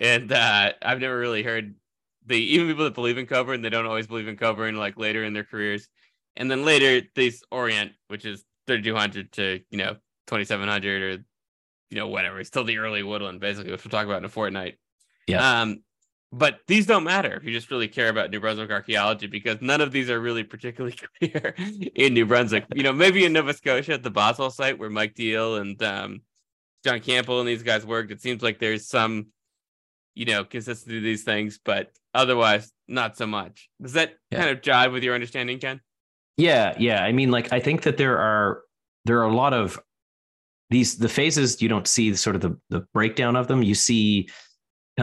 and 0.00 0.30
uh, 0.32 0.72
I've 0.82 1.00
never 1.00 1.16
really 1.16 1.44
heard 1.44 1.76
the 2.26 2.36
even 2.36 2.66
people 2.66 2.84
that 2.84 2.94
believe 2.94 3.18
in 3.18 3.26
Coburn, 3.26 3.62
they 3.62 3.70
don't 3.70 3.86
always 3.86 4.06
believe 4.06 4.28
in 4.28 4.36
Coburn 4.36 4.76
like 4.76 4.98
later 4.98 5.24
in 5.24 5.32
their 5.32 5.44
careers, 5.44 5.88
and 6.36 6.50
then 6.50 6.64
later 6.64 7.06
these 7.14 7.42
Orient, 7.50 7.92
which 8.08 8.24
is 8.24 8.44
3200 8.66 9.32
to 9.32 9.60
you 9.70 9.78
know 9.78 9.96
2700 10.26 11.02
or 11.02 11.24
you 11.90 11.96
know 11.96 12.08
whatever, 12.08 12.40
it's 12.40 12.48
still 12.48 12.64
the 12.64 12.78
early 12.78 13.02
woodland 13.02 13.40
basically, 13.40 13.70
which 13.70 13.84
we'll 13.84 13.90
talk 13.90 14.06
about 14.06 14.18
in 14.18 14.24
a 14.24 14.28
fortnight. 14.28 14.78
Yeah. 15.26 15.62
Um, 15.62 15.82
but 16.32 16.60
these 16.68 16.86
don't 16.86 17.02
matter 17.02 17.34
if 17.36 17.44
you 17.44 17.52
just 17.52 17.70
really 17.72 17.88
care 17.88 18.08
about 18.08 18.30
New 18.30 18.38
Brunswick 18.38 18.70
archaeology 18.70 19.26
because 19.26 19.58
none 19.60 19.80
of 19.80 19.90
these 19.90 20.08
are 20.08 20.20
really 20.20 20.44
particularly 20.44 20.96
clear 21.18 21.54
in 21.94 22.14
New 22.14 22.26
Brunswick. 22.26 22.66
You 22.74 22.84
know, 22.84 22.92
maybe 22.92 23.24
in 23.24 23.32
Nova 23.32 23.52
Scotia 23.52 23.94
at 23.94 24.04
the 24.04 24.10
Boswell 24.10 24.50
site 24.50 24.78
where 24.78 24.90
Mike 24.90 25.14
Deal 25.14 25.56
and 25.56 25.82
um, 25.82 26.20
John 26.84 27.00
Campbell 27.00 27.40
and 27.40 27.48
these 27.48 27.62
guys 27.62 27.84
worked, 27.84 28.10
it 28.10 28.20
seems 28.20 28.42
like 28.42 28.58
there's 28.58 28.88
some, 28.88 29.26
you 30.14 30.24
know, 30.24 30.44
consistency 30.44 30.98
to 30.98 31.00
these 31.00 31.24
things, 31.24 31.58
but 31.64 31.90
otherwise 32.14 32.72
not 32.88 33.16
so 33.16 33.26
much. 33.26 33.68
Does 33.80 33.92
that 33.94 34.14
yeah. 34.30 34.38
kind 34.38 34.50
of 34.50 34.62
jive 34.62 34.92
with 34.92 35.02
your 35.02 35.14
understanding, 35.14 35.58
Ken? 35.58 35.80
Yeah, 36.36 36.74
yeah. 36.78 37.04
I 37.04 37.12
mean, 37.12 37.30
like 37.30 37.52
I 37.52 37.60
think 37.60 37.82
that 37.82 37.96
there 37.96 38.18
are 38.18 38.62
there 39.04 39.18
are 39.18 39.28
a 39.28 39.34
lot 39.34 39.52
of 39.52 39.78
these 40.70 40.96
the 40.96 41.08
phases 41.08 41.60
you 41.60 41.68
don't 41.68 41.86
see 41.86 42.14
sort 42.14 42.36
of 42.36 42.42
the 42.42 42.56
the 42.70 42.80
breakdown 42.94 43.36
of 43.36 43.46
them. 43.46 43.62
You 43.62 43.74
see 43.74 44.28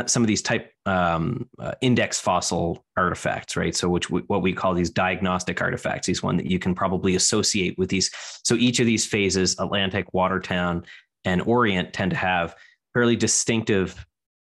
some 0.05 0.21
of 0.21 0.27
these 0.27 0.41
type 0.41 0.71
um, 0.85 1.49
uh, 1.59 1.73
index 1.81 2.19
fossil 2.19 2.85
artifacts, 2.95 3.57
right? 3.57 3.75
So, 3.75 3.89
which 3.89 4.09
we, 4.09 4.21
what 4.21 4.41
we 4.41 4.53
call 4.53 4.73
these 4.73 4.89
diagnostic 4.89 5.61
artifacts, 5.61 6.07
these 6.07 6.21
one 6.21 6.37
that 6.37 6.45
you 6.45 6.59
can 6.59 6.75
probably 6.75 7.15
associate 7.15 7.77
with 7.77 7.89
these. 7.89 8.11
So, 8.43 8.55
each 8.55 8.79
of 8.79 8.85
these 8.85 9.05
phases, 9.05 9.55
Atlantic, 9.59 10.13
Watertown, 10.13 10.85
and 11.27 11.41
Orient 11.41 11.93
tend 11.93 12.11
to 12.11 12.17
have 12.17 12.55
fairly 12.93 13.17
distinctive 13.17 14.05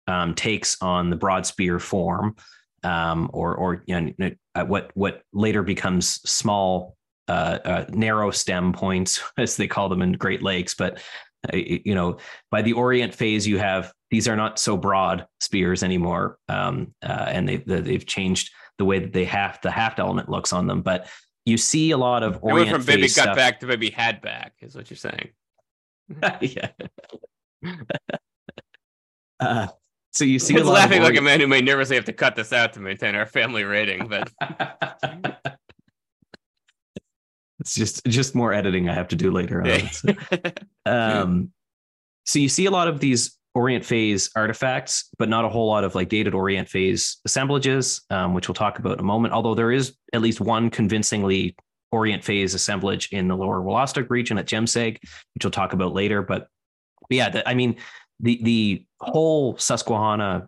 um, 0.07 0.33
takes 0.33 0.81
on 0.81 1.09
the 1.09 1.15
broad 1.15 1.45
spear 1.45 1.77
form. 1.77 2.35
um, 2.83 3.29
or 3.33 3.55
or 3.55 3.83
you 3.85 4.15
know 4.17 4.31
what 4.65 4.91
what 4.93 5.21
later 5.33 5.63
becomes 5.63 6.07
small 6.29 6.95
uh, 7.27 7.59
uh, 7.65 7.85
narrow 7.89 8.31
stem 8.31 8.73
points 8.73 9.21
as 9.37 9.57
they 9.57 9.67
call 9.67 9.89
them 9.89 10.01
in 10.01 10.13
Great 10.13 10.41
Lakes, 10.41 10.73
but 10.73 11.01
uh, 11.53 11.57
you 11.57 11.93
know 11.95 12.17
by 12.51 12.61
the 12.61 12.73
Orient 12.73 13.13
phase 13.13 13.45
you 13.45 13.59
have 13.59 13.91
these 14.09 14.27
are 14.27 14.35
not 14.35 14.57
so 14.57 14.77
broad 14.77 15.27
spears 15.39 15.83
anymore, 15.83 16.37
um, 16.47 16.93
uh, 17.03 17.25
and 17.27 17.47
they 17.47 17.57
they've 17.57 18.05
changed 18.05 18.51
the 18.77 18.85
way 18.85 18.99
that 18.99 19.11
they 19.11 19.25
have 19.25 19.59
the 19.61 19.71
haft 19.71 19.99
element 19.99 20.29
looks 20.29 20.53
on 20.53 20.65
them, 20.65 20.81
but 20.81 21.09
you 21.45 21.57
see 21.57 21.91
a 21.91 21.97
lot 21.97 22.23
of 22.23 22.39
Orient 22.41 22.69
it 22.69 22.71
went 22.71 22.83
from 22.83 22.85
baby 22.85 23.01
got 23.03 23.09
stuff. 23.09 23.35
back 23.35 23.59
to 23.59 23.67
baby 23.67 23.89
had 23.89 24.21
back 24.21 24.53
is 24.61 24.75
what 24.75 24.89
you're 24.89 24.97
saying. 24.97 25.29
yeah. 26.41 26.69
uh, 29.39 29.67
so 30.11 30.25
you 30.25 30.39
see 30.39 30.53
He's 30.53 30.63
a 30.63 30.65
lot 30.65 30.73
laughing 30.73 31.03
like 31.03 31.17
a 31.17 31.21
man 31.21 31.39
who 31.39 31.47
may 31.47 31.61
nervously 31.61 31.95
have 31.95 32.05
to 32.05 32.13
cut 32.13 32.35
this 32.35 32.51
out 32.51 32.73
to 32.73 32.79
maintain 32.79 33.15
our 33.15 33.25
family 33.25 33.63
rating, 33.63 34.07
but 34.07 34.31
it's 37.59 37.75
just 37.75 38.05
just 38.05 38.33
more 38.35 38.53
editing 38.53 38.89
I 38.89 38.93
have 38.93 39.09
to 39.09 39.15
do 39.15 39.31
later 39.31 39.61
on. 39.61 39.89
So, 39.91 40.13
um, 40.85 41.51
so 42.25 42.39
you 42.39 42.49
see 42.49 42.65
a 42.65 42.71
lot 42.71 42.87
of 42.87 42.99
these 42.99 43.35
Orient 43.55 43.83
phase 43.83 44.29
artifacts, 44.35 45.09
but 45.17 45.27
not 45.27 45.43
a 45.43 45.49
whole 45.49 45.67
lot 45.67 45.83
of 45.83 45.95
like 45.95 46.07
dated 46.07 46.35
Orient 46.35 46.69
phase 46.69 47.17
assemblages, 47.25 48.01
um, 48.11 48.35
which 48.35 48.47
we'll 48.47 48.55
talk 48.55 48.77
about 48.77 48.93
in 48.93 48.99
a 48.99 49.03
moment. 49.03 49.33
Although 49.33 49.55
there 49.55 49.71
is 49.71 49.95
at 50.13 50.21
least 50.21 50.39
one 50.39 50.69
convincingly 50.69 51.55
Orient 51.91 52.23
phase 52.23 52.53
assemblage 52.53 53.09
in 53.11 53.27
the 53.27 53.35
lower 53.35 53.61
Wolastoq 53.61 54.09
region 54.09 54.37
at 54.37 54.45
Jemseg, 54.45 54.97
which 55.33 55.43
we'll 55.43 55.51
talk 55.51 55.73
about 55.73 55.93
later. 55.93 56.21
But 56.21 56.47
yeah, 57.09 57.29
the, 57.29 57.47
I 57.47 57.55
mean, 57.55 57.77
the 58.19 58.39
the 58.43 58.85
whole 58.99 59.57
Susquehanna 59.57 60.47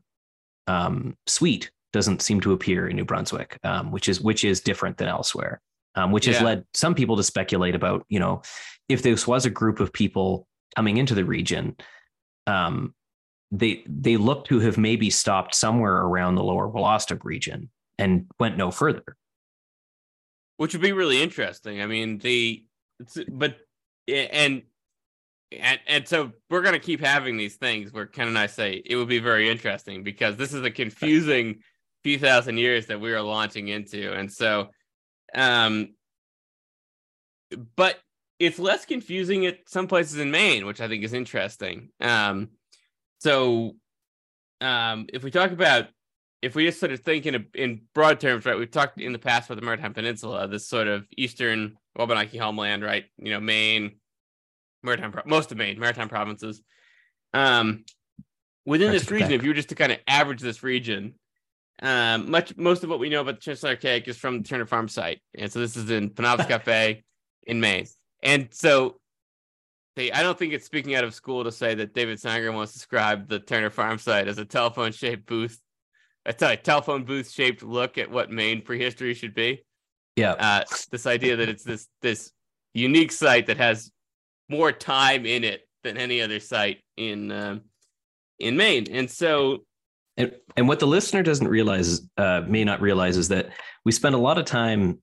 um, 0.67 1.15
suite 1.25 1.71
doesn't 1.93 2.21
seem 2.21 2.39
to 2.41 2.53
appear 2.53 2.87
in 2.87 2.95
New 2.95 3.05
Brunswick, 3.05 3.57
um, 3.63 3.91
which 3.91 4.07
is 4.07 4.21
which 4.21 4.43
is 4.43 4.61
different 4.61 4.97
than 4.97 5.07
elsewhere. 5.07 5.61
Um, 5.95 6.11
which 6.13 6.23
has 6.25 6.37
Yeah. 6.37 6.43
led 6.45 6.65
some 6.73 6.95
people 6.95 7.17
to 7.17 7.23
speculate 7.23 7.75
about, 7.75 8.05
you 8.07 8.17
know, 8.17 8.43
if 8.87 9.01
this 9.03 9.27
was 9.27 9.45
a 9.45 9.49
group 9.49 9.81
of 9.81 9.91
people 9.91 10.47
coming 10.77 10.95
into 10.95 11.13
the 11.13 11.25
region, 11.25 11.75
um, 12.47 12.93
they 13.51 13.83
they 13.87 14.15
look 14.15 14.45
to 14.45 14.59
have 14.59 14.77
maybe 14.77 15.09
stopped 15.09 15.53
somewhere 15.53 15.97
around 15.97 16.35
the 16.35 16.43
lower 16.43 16.69
Wolastoq 16.71 17.25
region 17.25 17.69
and 17.97 18.27
went 18.39 18.55
no 18.55 18.71
further. 18.71 19.17
Which 20.61 20.73
would 20.73 20.81
be 20.83 20.91
really 20.91 21.19
interesting. 21.19 21.81
I 21.81 21.87
mean, 21.87 22.19
the 22.19 22.63
it's- 22.99 23.25
but 23.31 23.57
and 24.07 24.61
and 25.51 25.79
and 25.87 26.07
so 26.07 26.33
we're 26.51 26.61
gonna 26.61 26.77
keep 26.77 26.99
having 26.99 27.35
these 27.35 27.55
things 27.55 27.91
where 27.91 28.05
Ken 28.05 28.27
and 28.27 28.37
I 28.37 28.45
say 28.45 28.79
it 28.85 28.95
would 28.95 29.07
be 29.07 29.17
very 29.17 29.49
interesting 29.49 30.03
because 30.03 30.35
this 30.37 30.53
is 30.53 30.63
a 30.63 30.69
confusing 30.69 31.63
few 32.03 32.19
thousand 32.19 32.59
years 32.59 32.85
that 32.87 33.01
we 33.01 33.11
are 33.11 33.23
launching 33.23 33.69
into, 33.69 34.13
and 34.13 34.31
so 34.31 34.69
um, 35.33 35.95
but 37.75 37.97
it's 38.37 38.59
less 38.59 38.85
confusing 38.85 39.47
at 39.47 39.67
some 39.67 39.87
places 39.87 40.19
in 40.19 40.29
Maine, 40.29 40.67
which 40.67 40.79
I 40.79 40.87
think 40.87 41.03
is 41.03 41.13
interesting. 41.13 41.89
Um, 41.99 42.49
so 43.17 43.77
um, 44.61 45.07
if 45.11 45.23
we 45.23 45.31
talk 45.31 45.53
about 45.53 45.87
if 46.41 46.55
we 46.55 46.65
just 46.65 46.79
sort 46.79 46.91
of 46.91 47.01
think 47.01 47.25
in, 47.25 47.35
a, 47.35 47.45
in 47.53 47.81
broad 47.93 48.19
terms, 48.19 48.45
right, 48.45 48.57
we've 48.57 48.71
talked 48.71 48.99
in 48.99 49.13
the 49.13 49.19
past 49.19 49.49
about 49.49 49.59
the 49.59 49.65
Maritime 49.65 49.93
Peninsula, 49.93 50.47
this 50.47 50.67
sort 50.67 50.87
of 50.87 51.05
eastern 51.15 51.77
Wabanaki 51.95 52.37
homeland, 52.37 52.83
right? 52.83 53.05
You 53.17 53.31
know, 53.31 53.39
Maine, 53.39 53.97
Maritime, 54.81 55.13
most 55.25 55.51
of 55.51 55.57
Maine, 55.57 55.79
Maritime 55.79 56.09
provinces. 56.09 56.61
Um, 57.33 57.85
within 58.65 58.89
Parts 58.89 59.03
this 59.03 59.11
region, 59.11 59.31
if 59.33 59.43
you 59.43 59.49
were 59.49 59.55
just 59.55 59.69
to 59.69 59.75
kind 59.75 59.91
of 59.91 59.99
average 60.07 60.41
this 60.41 60.63
region, 60.63 61.13
um, 61.83 62.29
much 62.29 62.55
most 62.57 62.83
of 62.83 62.89
what 62.89 62.99
we 62.99 63.09
know 63.09 63.21
about 63.21 63.35
the 63.35 63.41
Transitional 63.41 63.71
Archaic 63.71 64.07
is 64.07 64.17
from 64.17 64.41
the 64.41 64.47
Turner 64.47 64.65
Farm 64.65 64.87
site, 64.87 65.21
and 65.35 65.51
so 65.51 65.59
this 65.59 65.77
is 65.77 65.89
in 65.89 66.09
Penobscot 66.09 66.65
Bay 66.65 67.03
in 67.43 67.59
Maine, 67.59 67.87
and 68.21 68.49
so 68.51 68.97
they, 69.95 70.11
I 70.11 70.21
don't 70.21 70.37
think 70.37 70.53
it's 70.53 70.65
speaking 70.65 70.95
out 70.95 71.03
of 71.03 71.13
school 71.13 71.43
to 71.43 71.51
say 71.51 71.73
that 71.75 71.93
David 71.93 72.19
Sanger 72.19 72.51
once 72.51 72.73
described 72.73 73.29
the 73.29 73.39
Turner 73.39 73.71
Farm 73.71 73.97
site 73.97 74.27
as 74.27 74.37
a 74.37 74.45
telephone 74.45 74.91
shaped 74.91 75.25
booth 75.25 75.59
a 76.25 76.33
telephone 76.33 77.03
booth 77.03 77.31
shaped 77.31 77.63
look 77.63 77.97
at 77.97 78.09
what 78.09 78.31
Maine 78.31 78.61
prehistory 78.61 79.13
should 79.13 79.33
be. 79.33 79.63
Yeah. 80.15 80.33
Uh, 80.33 80.63
this 80.91 81.05
idea 81.05 81.35
that 81.35 81.49
it's 81.49 81.63
this 81.63 81.87
this 82.01 82.31
unique 82.73 83.11
site 83.11 83.47
that 83.47 83.57
has 83.57 83.91
more 84.49 84.71
time 84.71 85.25
in 85.25 85.43
it 85.43 85.67
than 85.83 85.97
any 85.97 86.21
other 86.21 86.39
site 86.39 86.79
in 86.97 87.31
um, 87.31 87.61
in 88.39 88.57
Maine, 88.57 88.87
and 88.91 89.09
so 89.09 89.63
And, 90.17 90.33
and 90.57 90.67
what 90.67 90.79
the 90.79 90.87
listener 90.87 91.23
doesn't 91.23 91.47
realize, 91.47 92.01
uh, 92.17 92.41
may 92.47 92.63
not 92.63 92.81
realize, 92.81 93.17
is 93.17 93.29
that 93.29 93.49
we 93.85 93.91
spend 93.91 94.13
a 94.13 94.17
lot 94.17 94.37
of 94.37 94.45
time 94.45 95.01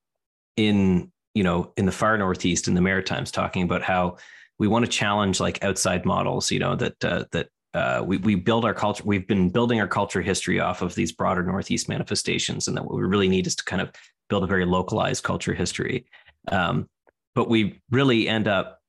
in, 0.56 1.10
you 1.34 1.42
know, 1.42 1.72
in 1.76 1.86
the 1.86 1.92
far 1.92 2.18
northeast 2.18 2.68
in 2.68 2.74
the 2.74 2.80
Maritimes 2.80 3.30
talking 3.30 3.62
about 3.62 3.82
how 3.82 4.18
we 4.58 4.68
want 4.68 4.84
to 4.84 4.90
challenge 4.90 5.40
like 5.40 5.64
outside 5.64 6.04
models. 6.04 6.50
You 6.50 6.58
know 6.58 6.76
that 6.76 7.04
uh, 7.04 7.24
that 7.32 7.48
uh, 7.78 8.02
we 8.02 8.16
we 8.18 8.34
build 8.34 8.64
our 8.64 8.74
culture. 8.74 9.04
We've 9.06 9.26
been 9.26 9.50
building 9.50 9.80
our 9.80 9.86
culture 9.86 10.20
history 10.20 10.58
off 10.58 10.82
of 10.82 10.96
these 10.96 11.12
broader 11.12 11.44
northeast 11.44 11.88
manifestations, 11.88 12.66
and 12.66 12.76
that 12.76 12.84
what 12.84 12.96
we 12.96 13.02
really 13.04 13.28
need 13.28 13.46
is 13.46 13.54
to 13.56 13.64
kind 13.64 13.80
of 13.80 13.92
build 14.28 14.42
a 14.42 14.46
very 14.48 14.64
localized 14.64 15.22
culture 15.22 15.54
history. 15.54 16.06
Um, 16.50 16.88
but 17.36 17.48
we 17.48 17.80
really 17.90 18.28
end 18.28 18.48
up. 18.48 18.80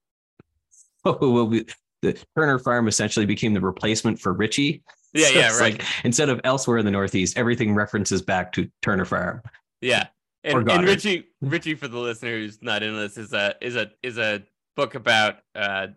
well, 1.06 1.46
we, 1.46 1.66
the 2.02 2.18
Turner 2.36 2.58
Farm 2.58 2.88
essentially 2.88 3.28
became 3.28 3.54
the 3.54 3.62
replacement 3.62 4.20
for 4.20 4.34
Ritchie. 4.34 4.84
yeah, 5.14 5.28
So 5.28 5.34
yeah, 5.34 5.48
right, 5.60 5.74
like 5.74 5.84
instead 6.04 6.30
of 6.30 6.42
elsewhere 6.44 6.80
in 6.80 6.86
the 6.86 6.92
Northeast, 6.92 7.38
everything 7.38 7.76
references 7.76 8.24
back 8.24 8.52
to 8.54 8.70
Turner 8.82 9.06
Farm. 9.06 9.44
yeah. 9.82 10.08
And, 10.44 10.58
and 10.58 10.66
Goddard. 10.66 10.88
Ritchie, 10.88 11.28
Ritchie, 11.42 11.76
for 11.76 11.90
the 11.90 12.00
listener 12.00 12.38
who's 12.38 12.62
not 12.62 12.82
in 12.82 12.96
this, 12.96 13.18
is 13.18 13.34
a 13.34 13.56
is 13.62 13.76
a 13.76 13.92
is 14.02 14.18
a 14.18 14.42
book 14.76 14.96
about 14.96 15.40
uh 15.54 15.88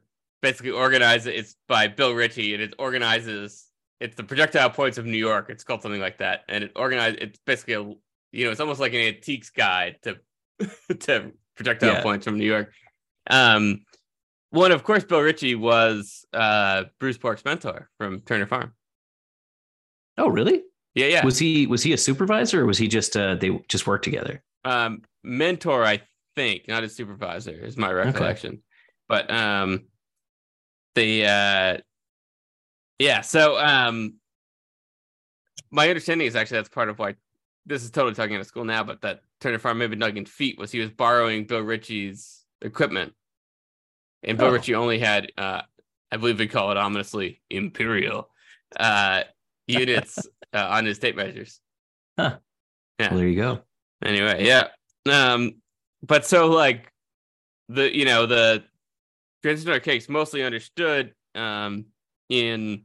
basically 0.42 0.72
organize 0.72 1.26
It's 1.26 1.56
by 1.68 1.88
Bill 1.88 2.12
Ritchie, 2.14 2.52
and 2.54 2.62
it 2.62 2.74
organizes. 2.78 3.66
It's 4.00 4.16
the 4.16 4.24
projectile 4.24 4.68
points 4.70 4.98
of 4.98 5.06
New 5.06 5.16
York. 5.16 5.46
It's 5.48 5.62
called 5.64 5.80
something 5.82 6.00
like 6.00 6.18
that, 6.18 6.40
and 6.48 6.64
it 6.64 6.72
organized. 6.76 7.18
It's 7.20 7.38
basically 7.46 7.74
a 7.74 7.82
you 8.32 8.44
know, 8.46 8.50
it's 8.50 8.60
almost 8.60 8.80
like 8.80 8.94
an 8.94 9.00
antiques 9.00 9.50
guide 9.50 9.96
to 10.02 10.18
to 11.00 11.32
projectile 11.56 11.94
Yeah. 11.94 12.02
points 12.02 12.24
from 12.26 12.38
New 12.38 12.46
York. 12.46 12.72
Um, 13.30 13.84
one 14.50 14.72
of 14.72 14.82
course, 14.84 15.04
Bill 15.04 15.20
Ritchie 15.20 15.54
was 15.54 16.24
uh 16.32 16.84
Bruce 16.98 17.18
Bourque's 17.18 17.44
mentor 17.44 17.88
from 17.98 18.20
Turner 18.20 18.46
Farm. 18.46 18.72
Oh, 20.18 20.28
really? 20.28 20.62
Yeah, 20.94 21.06
yeah. 21.06 21.24
Was 21.24 21.38
he 21.38 21.66
was 21.66 21.82
he 21.82 21.92
a 21.92 21.98
supervisor 21.98 22.62
or 22.62 22.66
was 22.66 22.78
he 22.78 22.88
just 22.88 23.16
uh 23.16 23.34
they 23.36 23.58
just 23.68 23.86
worked 23.86 24.04
together? 24.04 24.42
um 24.64 25.02
mentor 25.24 25.84
i 25.84 26.00
think 26.36 26.68
not 26.68 26.84
a 26.84 26.88
supervisor 26.88 27.50
is 27.50 27.76
my 27.76 27.90
recollection 27.90 28.62
but 29.08 29.28
um 29.28 29.86
the 30.94 31.24
uh 31.26 31.78
yeah 32.98 33.20
so 33.20 33.58
um 33.58 34.14
my 35.70 35.88
understanding 35.88 36.26
is 36.26 36.36
actually 36.36 36.58
that's 36.58 36.68
part 36.68 36.88
of 36.88 36.98
why 36.98 37.14
this 37.66 37.82
is 37.84 37.90
totally 37.90 38.14
talking 38.14 38.34
out 38.34 38.40
of 38.40 38.46
school 38.46 38.64
now 38.64 38.82
but 38.84 39.00
that 39.02 39.20
turner 39.40 39.58
farm 39.58 39.78
maybe 39.78 39.96
nuggin 39.96 40.26
feet 40.28 40.58
was 40.58 40.70
he 40.70 40.80
was 40.80 40.90
borrowing 40.90 41.44
bill 41.46 41.60
ritchie's 41.60 42.44
equipment 42.60 43.12
and 44.22 44.38
bill 44.38 44.48
Oh. 44.48 44.52
ritchie 44.52 44.74
only 44.74 44.98
had 44.98 45.30
uh 45.38 45.62
i 46.10 46.16
believe 46.16 46.38
they 46.38 46.46
call 46.46 46.70
it 46.70 46.76
ominously 46.76 47.40
imperial 47.50 48.28
uh 48.78 49.22
units 49.66 50.26
uh, 50.52 50.66
on 50.70 50.84
his 50.84 50.98
tape 50.98 51.16
measures 51.16 51.60
Huh. 52.18 52.36
Yeah. 52.98 53.08
Well, 53.10 53.18
there 53.20 53.28
you 53.28 53.36
go. 53.40 53.60
anyway 54.04 54.44
yeah 54.44 54.68
um 55.10 55.54
but 56.02 56.26
so 56.26 56.48
like 56.48 56.92
the 57.68 57.96
you 57.96 58.04
know 58.04 58.26
the 58.26 58.64
transistor 59.42 59.80
cakes 59.80 60.08
mostly 60.08 60.42
understood 60.42 61.14
um 61.34 61.86
in 62.28 62.84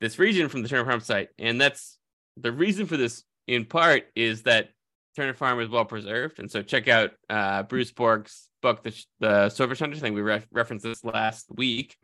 this 0.00 0.18
region 0.18 0.48
from 0.48 0.62
the 0.62 0.68
turner 0.68 0.84
farm 0.84 1.00
site. 1.00 1.28
And 1.38 1.60
that's 1.60 1.98
the 2.36 2.52
reason 2.52 2.86
for 2.86 2.96
this 2.96 3.24
in 3.46 3.64
part 3.64 4.04
is 4.14 4.42
that 4.42 4.70
turner 5.16 5.34
farm 5.34 5.60
is 5.60 5.68
well 5.68 5.84
preserved. 5.84 6.38
And 6.38 6.50
so 6.50 6.62
check 6.62 6.88
out 6.88 7.12
uh 7.30 7.62
bruce 7.62 7.92
Bourque's 7.92 8.48
book 8.62 8.82
the, 8.82 9.04
the 9.20 9.48
silver 9.50 9.74
hunters 9.74 10.00
thing 10.00 10.14
we 10.14 10.22
ref- 10.22 10.48
referenced 10.50 10.84
this 10.84 11.04
last 11.04 11.46
week. 11.54 11.96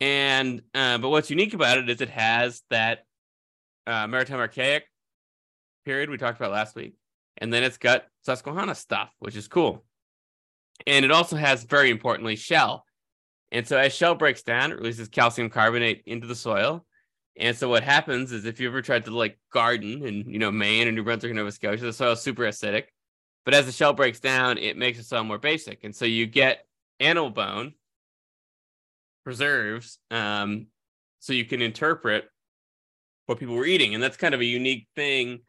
And 0.00 0.62
uh 0.74 0.98
but 0.98 1.10
what's 1.10 1.30
unique 1.30 1.54
about 1.54 1.78
it 1.78 1.88
is 1.90 2.00
it 2.00 2.10
has 2.10 2.62
that 2.70 3.04
uh 3.86 4.06
maritime 4.06 4.40
archaic 4.40 4.84
period 5.84 6.10
we 6.10 6.18
talked 6.18 6.38
about 6.38 6.52
last 6.52 6.74
week. 6.76 6.94
And 7.38 7.52
then 7.52 7.62
it's 7.62 7.78
got 7.78 8.04
Susquehanna 8.26 8.74
stuff, 8.74 9.10
which 9.20 9.36
is 9.36 9.48
cool. 9.48 9.84
And 10.86 11.04
it 11.04 11.10
also 11.10 11.36
has, 11.36 11.64
very 11.64 11.90
importantly, 11.90 12.36
shell. 12.36 12.84
And 13.50 13.66
so 13.66 13.78
as 13.78 13.94
shell 13.94 14.14
breaks 14.14 14.42
down, 14.42 14.72
it 14.72 14.78
releases 14.78 15.08
calcium 15.08 15.50
carbonate 15.50 16.02
into 16.06 16.26
the 16.26 16.34
soil. 16.34 16.84
And 17.38 17.56
so 17.56 17.68
what 17.68 17.82
happens 17.82 18.32
is 18.32 18.44
if 18.44 18.60
you 18.60 18.68
ever 18.68 18.82
tried 18.82 19.04
to 19.04 19.10
like 19.10 19.38
garden 19.52 20.06
in, 20.06 20.28
you 20.28 20.38
know, 20.38 20.50
Maine 20.50 20.88
or 20.88 20.92
New 20.92 21.04
Brunswick 21.04 21.30
or 21.30 21.34
Nova 21.34 21.52
Scotia, 21.52 21.84
the 21.84 21.92
soil 21.92 22.12
is 22.12 22.20
super 22.20 22.42
acidic. 22.42 22.84
But 23.44 23.54
as 23.54 23.66
the 23.66 23.72
shell 23.72 23.92
breaks 23.92 24.20
down, 24.20 24.58
it 24.58 24.76
makes 24.76 24.98
the 24.98 25.04
soil 25.04 25.24
more 25.24 25.38
basic. 25.38 25.84
And 25.84 25.94
so 25.94 26.04
you 26.04 26.26
get 26.26 26.66
animal 27.00 27.30
bone 27.30 27.74
preserves 29.24 29.98
um, 30.10 30.66
so 31.18 31.32
you 31.32 31.44
can 31.44 31.62
interpret 31.62 32.28
what 33.26 33.38
people 33.38 33.54
were 33.54 33.66
eating. 33.66 33.94
And 33.94 34.02
that's 34.02 34.16
kind 34.16 34.34
of 34.34 34.40
a 34.40 34.44
unique 34.44 34.88
thing 34.96 35.40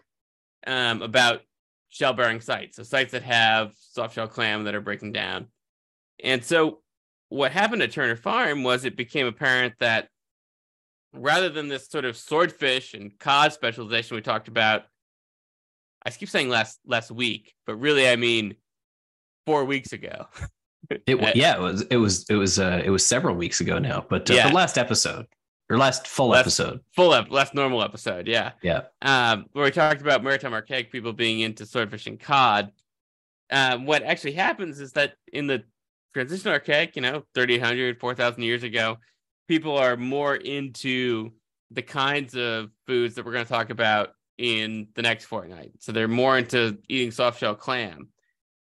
um, 0.67 1.01
about 1.01 1.41
shell 1.89 2.13
bearing 2.13 2.39
sites, 2.41 2.77
so 2.77 2.83
sites 2.83 3.11
that 3.11 3.23
have 3.23 3.73
soft 3.77 4.15
shell 4.15 4.27
clam 4.27 4.63
that 4.63 4.75
are 4.75 4.81
breaking 4.81 5.11
down. 5.11 5.47
And 6.23 6.43
so 6.43 6.81
what 7.29 7.51
happened 7.51 7.81
at 7.81 7.91
Turner 7.91 8.15
Farm 8.15 8.63
was 8.63 8.85
it 8.85 8.95
became 8.95 9.25
apparent 9.27 9.73
that 9.79 10.09
rather 11.13 11.49
than 11.49 11.67
this 11.67 11.87
sort 11.87 12.05
of 12.05 12.15
swordfish 12.17 12.93
and 12.93 13.17
cod 13.19 13.53
specialization 13.53 14.15
we 14.15 14.21
talked 14.21 14.47
about, 14.47 14.83
I 16.05 16.11
keep 16.11 16.29
saying 16.29 16.49
last 16.49 16.79
last 16.85 17.11
week, 17.11 17.53
but 17.65 17.75
really 17.75 18.07
I 18.07 18.15
mean 18.15 18.55
four 19.45 19.65
weeks 19.65 19.91
ago. 19.93 20.27
It 20.89 21.19
yeah, 21.35 21.55
it 21.55 21.61
was 21.61 21.81
it 21.83 21.97
was 21.97 22.25
it 22.29 22.35
was 22.35 22.59
uh, 22.59 22.81
it 22.83 22.89
was 22.89 23.05
several 23.05 23.35
weeks 23.35 23.59
ago 23.61 23.79
now, 23.79 24.05
but 24.09 24.29
uh, 24.29 24.35
Yeah. 24.35 24.47
the 24.49 24.53
last 24.55 24.77
episode 24.77 25.25
or 25.69 25.77
last 25.77 26.07
full 26.07 26.29
Last- 26.29 26.41
episode. 26.41 26.79
Full 26.95 27.11
up, 27.11 27.31
last 27.31 27.53
normal 27.53 27.83
episode, 27.83 28.27
yeah. 28.27 28.53
Yeah. 28.61 28.83
um, 29.01 29.45
where 29.53 29.65
we 29.65 29.71
talked 29.71 30.01
about 30.01 30.23
maritime 30.23 30.53
archaic 30.53 30.91
people 30.91 31.13
being 31.13 31.41
into 31.41 31.65
swordfish 31.65 32.07
and 32.07 32.19
cod. 32.19 32.71
Um, 33.51 33.85
what 33.85 34.03
actually 34.03 34.33
happens 34.33 34.79
is 34.79 34.93
that 34.93 35.13
in 35.31 35.47
the 35.47 35.63
transition 36.13 36.51
archaic, 36.51 36.95
you 36.95 37.01
know, 37.01 37.23
3,800, 37.35 37.99
4,000 37.99 38.43
years 38.43 38.63
ago, 38.63 38.97
people 39.47 39.77
are 39.77 39.95
more 39.97 40.35
into 40.35 41.31
the 41.71 41.81
kinds 41.81 42.35
of 42.35 42.69
foods 42.87 43.15
that 43.15 43.25
we're 43.25 43.31
going 43.31 43.45
to 43.45 43.51
talk 43.51 43.69
about 43.69 44.09
in 44.37 44.87
the 44.95 45.01
next 45.01 45.25
fortnight. 45.25 45.71
So 45.79 45.91
they're 45.91 46.07
more 46.07 46.37
into 46.37 46.77
eating 46.87 47.11
soft 47.11 47.39
shell 47.39 47.55
clam. 47.55 48.09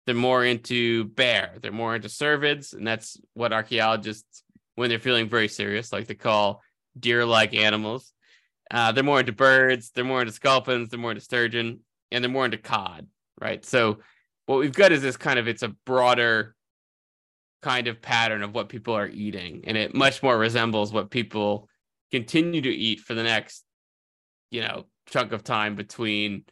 They're 0.06 0.14
more 0.14 0.44
into 0.44 1.04
bear. 1.04 1.56
They're 1.60 1.72
more 1.72 1.94
into 1.96 2.08
cervids. 2.08 2.72
And 2.72 2.86
that's 2.86 3.20
what 3.34 3.52
archaeologists, 3.52 4.42
when 4.76 4.88
they're 4.88 4.98
feeling 5.00 5.28
very 5.28 5.48
serious, 5.48 5.92
like 5.92 6.06
to 6.08 6.14
call 6.14 6.62
deer 6.98 7.24
like 7.24 7.54
animals. 7.54 8.12
Uh, 8.70 8.92
they're 8.92 9.04
more 9.04 9.20
into 9.20 9.32
birds, 9.32 9.90
they're 9.90 10.04
more 10.04 10.20
into 10.20 10.32
sculpins, 10.32 10.88
they're 10.88 10.98
more 10.98 11.12
into 11.12 11.20
sturgeon, 11.20 11.80
and 12.10 12.22
they're 12.22 12.30
more 12.30 12.44
into 12.44 12.58
cod, 12.58 13.06
right? 13.40 13.64
So 13.64 13.98
what 14.46 14.58
we've 14.58 14.72
got 14.72 14.92
is 14.92 15.02
this 15.02 15.16
kind 15.16 15.38
of 15.38 15.46
it's 15.46 15.62
a 15.62 15.68
broader 15.68 16.54
kind 17.62 17.86
of 17.86 18.02
pattern 18.02 18.42
of 18.42 18.54
what 18.54 18.68
people 18.68 18.94
are 18.94 19.08
eating, 19.08 19.62
and 19.66 19.76
it 19.76 19.94
much 19.94 20.22
more 20.22 20.36
resembles 20.36 20.92
what 20.92 21.10
people 21.10 21.68
continue 22.10 22.60
to 22.60 22.70
eat 22.70 23.00
for 23.00 23.14
the 23.14 23.22
next, 23.22 23.64
you 24.50 24.62
know, 24.62 24.84
chunk 25.08 25.32
of 25.32 25.44
time 25.44 25.74
between 25.74 26.44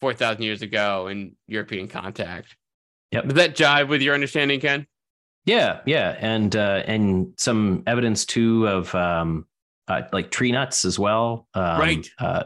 four 0.00 0.14
thousand 0.14 0.42
years 0.42 0.62
ago 0.62 1.08
and 1.08 1.32
European 1.46 1.88
contact. 1.88 2.56
Yep. 3.10 3.24
Does 3.24 3.34
that 3.34 3.56
jive 3.56 3.88
with 3.88 4.02
your 4.02 4.14
understanding, 4.14 4.60
Ken? 4.60 4.86
Yeah, 5.44 5.80
yeah, 5.86 6.16
and 6.20 6.54
uh, 6.54 6.82
and 6.86 7.32
some 7.36 7.82
evidence 7.86 8.26
too 8.26 8.68
of 8.68 8.94
um, 8.94 9.46
uh, 9.88 10.02
like 10.12 10.30
tree 10.30 10.52
nuts 10.52 10.84
as 10.84 10.98
well. 10.98 11.46
Um, 11.54 11.80
Right. 11.80 12.10
Uh, 12.18 12.44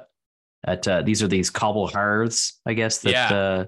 at 0.64 0.86
uh, 0.86 1.02
these 1.02 1.22
are 1.22 1.28
these 1.28 1.50
cobble 1.50 1.88
hearths, 1.88 2.60
I 2.64 2.74
guess. 2.74 2.98
That 2.98 3.10
Yeah. 3.10 3.66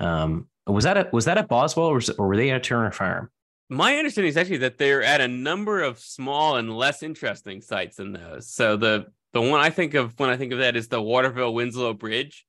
uh, 0.00 0.04
um, 0.04 0.48
was 0.66 0.84
that 0.84 0.96
at 0.96 1.12
was 1.12 1.24
that 1.24 1.36
at 1.38 1.48
Boswell 1.48 1.86
or, 1.86 1.94
was 1.94 2.08
or 2.10 2.28
were 2.28 2.36
they 2.36 2.50
at 2.50 2.62
Turner 2.62 2.92
Farm? 2.92 3.30
My 3.68 3.96
understanding 3.96 4.28
is 4.30 4.36
actually 4.36 4.58
that 4.58 4.78
they're 4.78 5.02
at 5.02 5.20
a 5.20 5.28
number 5.28 5.80
of 5.82 5.98
small 5.98 6.56
and 6.56 6.72
less 6.76 7.02
interesting 7.02 7.60
sites 7.62 7.98
in 7.98 8.12
those. 8.12 8.48
So 8.52 8.76
the 8.76 9.06
the 9.32 9.40
one 9.40 9.60
I 9.60 9.70
think 9.70 9.94
of 9.94 10.18
when 10.18 10.28
I 10.30 10.36
think 10.36 10.52
of 10.52 10.58
that 10.60 10.76
is 10.76 10.88
the 10.88 11.00
Waterville 11.02 11.54
Winslow 11.54 11.94
Bridge, 11.94 12.46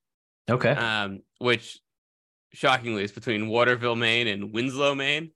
Okay. 0.49 0.71
um, 0.71 1.21
which 1.39 1.79
shockingly 2.53 3.03
is 3.03 3.11
between 3.11 3.47
Waterville, 3.47 3.95
Maine, 3.95 4.27
and 4.27 4.51
Winslow, 4.53 4.93
Maine. 4.95 5.31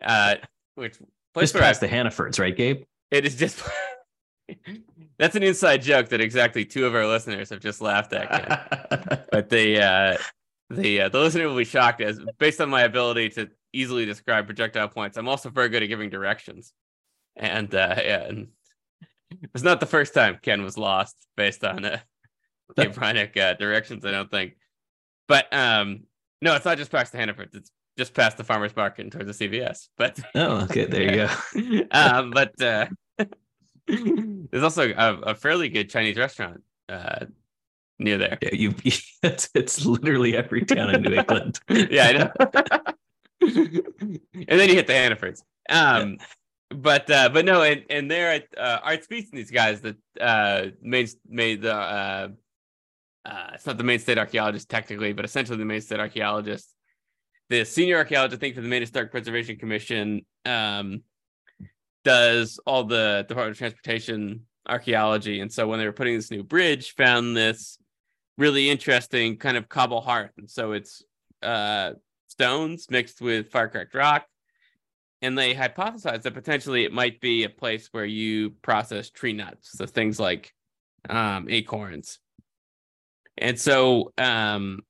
Uh, 0.00 0.36
which 0.76 0.98
place 1.34 1.44
Just 1.44 1.54
where 1.54 1.62
I- 1.62 1.66
past 1.66 1.80
the 1.80 1.88
Hannafords, 1.88 2.38
right, 2.38 2.56
Gabe? 2.56 2.82
it 3.10 3.24
is 3.26 3.36
just 3.36 3.62
that's 5.18 5.36
an 5.36 5.42
inside 5.42 5.82
joke 5.82 6.08
that 6.08 6.20
exactly 6.20 6.64
two 6.64 6.86
of 6.86 6.94
our 6.94 7.06
listeners 7.06 7.50
have 7.50 7.60
just 7.60 7.80
laughed 7.80 8.12
at. 8.12 9.26
But 9.32 9.48
the 9.48 9.82
uh 9.82 10.18
the 10.72 11.02
uh, 11.02 11.08
the 11.08 11.18
listener 11.18 11.48
will 11.48 11.56
be 11.56 11.64
shocked 11.64 12.00
as 12.00 12.20
based 12.38 12.60
on 12.60 12.70
my 12.70 12.82
ability 12.82 13.28
to 13.30 13.48
easily 13.72 14.04
describe 14.04 14.46
projectile 14.46 14.88
points 14.88 15.16
i'm 15.16 15.28
also 15.28 15.50
very 15.50 15.68
good 15.68 15.82
at 15.82 15.86
giving 15.86 16.10
directions 16.10 16.72
and 17.36 17.74
uh 17.74 17.94
yeah 17.98 18.24
and 18.24 18.48
it 19.30 19.50
was 19.52 19.62
not 19.62 19.80
the 19.80 19.86
first 19.86 20.14
time 20.14 20.38
ken 20.42 20.62
was 20.62 20.78
lost 20.78 21.16
based 21.36 21.64
on 21.64 21.84
uh 21.84 21.98
uh 22.78 23.54
directions 23.54 24.04
i 24.04 24.10
don't 24.10 24.30
think 24.30 24.54
but 25.28 25.52
um 25.52 26.04
no 26.40 26.54
it's 26.54 26.64
not 26.64 26.78
just 26.78 26.90
past 26.90 27.12
the 27.12 27.18
hannaford 27.18 27.50
it's 27.54 27.70
just 27.98 28.14
past 28.14 28.36
the 28.36 28.44
farmers 28.44 28.74
market 28.74 29.02
and 29.02 29.12
towards 29.12 29.36
the 29.36 29.48
cvs 29.48 29.88
but 29.98 30.18
oh, 30.34 30.62
okay. 30.62 30.86
There 30.86 31.02
you 31.02 31.84
go. 31.84 31.86
um, 31.90 32.30
but 32.30 32.60
uh, 32.62 32.86
there's 34.50 34.62
also 34.62 34.90
a, 34.90 35.14
a 35.22 35.34
fairly 35.34 35.68
good 35.68 35.90
Chinese 35.90 36.16
restaurant 36.16 36.62
uh, 36.88 37.26
near 37.98 38.18
there. 38.18 38.38
Yeah, 38.42 38.50
you. 38.52 38.74
It's, 39.24 39.48
it's 39.54 39.86
literally 39.86 40.36
every 40.36 40.64
town 40.64 40.92
in 40.92 41.02
New 41.02 41.14
England. 41.14 41.60
yeah, 41.68 42.06
I 42.08 42.12
know. 42.12 42.32
and 43.40 44.60
then 44.60 44.68
you 44.68 44.74
hit 44.74 44.88
the 44.88 44.94
Hannafords. 44.94 45.42
Um, 45.70 46.18
but 46.70 47.08
uh, 47.08 47.28
but 47.28 47.44
no, 47.44 47.62
and 47.62 47.84
and 47.88 48.10
there 48.10 48.32
at 48.32 48.48
uh, 48.58 48.80
Art 48.82 49.06
Spiess 49.06 49.30
and 49.30 49.38
these 49.38 49.52
guys 49.52 49.80
that 49.82 49.96
uh, 50.20 50.66
main 50.82 51.06
made 51.28 51.62
the 51.62 51.74
uh, 51.74 52.28
uh, 53.24 53.50
it's 53.54 53.66
not 53.66 53.78
the 53.78 53.84
main 53.84 53.98
state 53.98 54.18
archaeologist 54.18 54.68
technically, 54.68 55.12
but 55.12 55.24
essentially 55.24 55.58
the 55.58 55.64
main 55.64 55.80
state 55.80 56.00
archaeologist, 56.00 56.74
the 57.48 57.64
senior 57.64 57.98
archaeologist, 57.98 58.38
I 58.38 58.40
think, 58.40 58.54
for 58.54 58.60
the 58.60 58.68
Maine 58.68 58.82
Historic 58.82 59.10
Preservation 59.10 59.56
Commission, 59.56 60.26
um, 60.44 61.02
does 62.04 62.60
all 62.66 62.84
the 62.84 63.24
Department 63.28 63.52
of 63.52 63.58
Transportation 63.58 64.46
archaeology, 64.68 65.40
and 65.40 65.52
so 65.52 65.66
when 65.66 65.78
they 65.78 65.86
were 65.86 65.92
putting 65.92 66.16
this 66.16 66.30
new 66.30 66.42
bridge, 66.42 66.94
found 66.94 67.36
this 67.36 67.78
really 68.38 68.70
interesting 68.70 69.36
kind 69.36 69.56
of 69.56 69.68
cobble 69.68 70.00
hearth, 70.00 70.32
and 70.38 70.50
so 70.50 70.72
it's 70.72 71.02
uh, 71.42 71.92
stones 72.28 72.86
mixed 72.90 73.20
with 73.20 73.50
fire 73.50 73.68
cracked 73.68 73.94
rock. 73.94 74.26
And 75.20 75.38
they 75.38 75.54
hypothesized 75.54 76.22
that 76.22 76.34
potentially 76.34 76.82
it 76.82 76.92
might 76.92 77.20
be 77.20 77.44
a 77.44 77.48
place 77.48 77.88
where 77.92 78.04
you 78.04 78.50
process 78.62 79.08
tree 79.08 79.32
nuts, 79.32 79.70
so 79.78 79.86
things 79.86 80.18
like 80.18 80.52
um, 81.08 81.46
acorns. 81.48 82.18
And 83.38 83.58
so 83.58 84.12
um, 84.18 84.80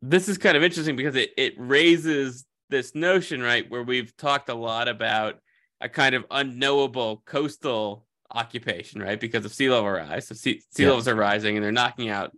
this 0.00 0.30
is 0.30 0.38
kind 0.38 0.56
of 0.56 0.62
interesting 0.62 0.96
because 0.96 1.14
it 1.14 1.30
it 1.36 1.54
raises 1.58 2.46
this 2.70 2.94
notion, 2.94 3.42
right, 3.42 3.70
where 3.70 3.82
we've 3.82 4.16
talked 4.16 4.48
a 4.48 4.54
lot 4.54 4.88
about 4.88 5.34
a 5.80 5.88
kind 5.88 6.14
of 6.14 6.24
unknowable 6.30 7.22
coastal 7.24 8.06
occupation, 8.30 9.00
right, 9.02 9.18
because 9.18 9.44
of 9.44 9.52
sea 9.52 9.70
level 9.70 9.90
rise. 9.90 10.28
So 10.28 10.34
sea, 10.34 10.62
sea 10.70 10.82
Yeah. 10.82 10.88
levels 10.90 11.08
are 11.08 11.14
rising 11.14 11.56
and 11.56 11.64
they're 11.64 11.72
knocking 11.72 12.08
out 12.10 12.32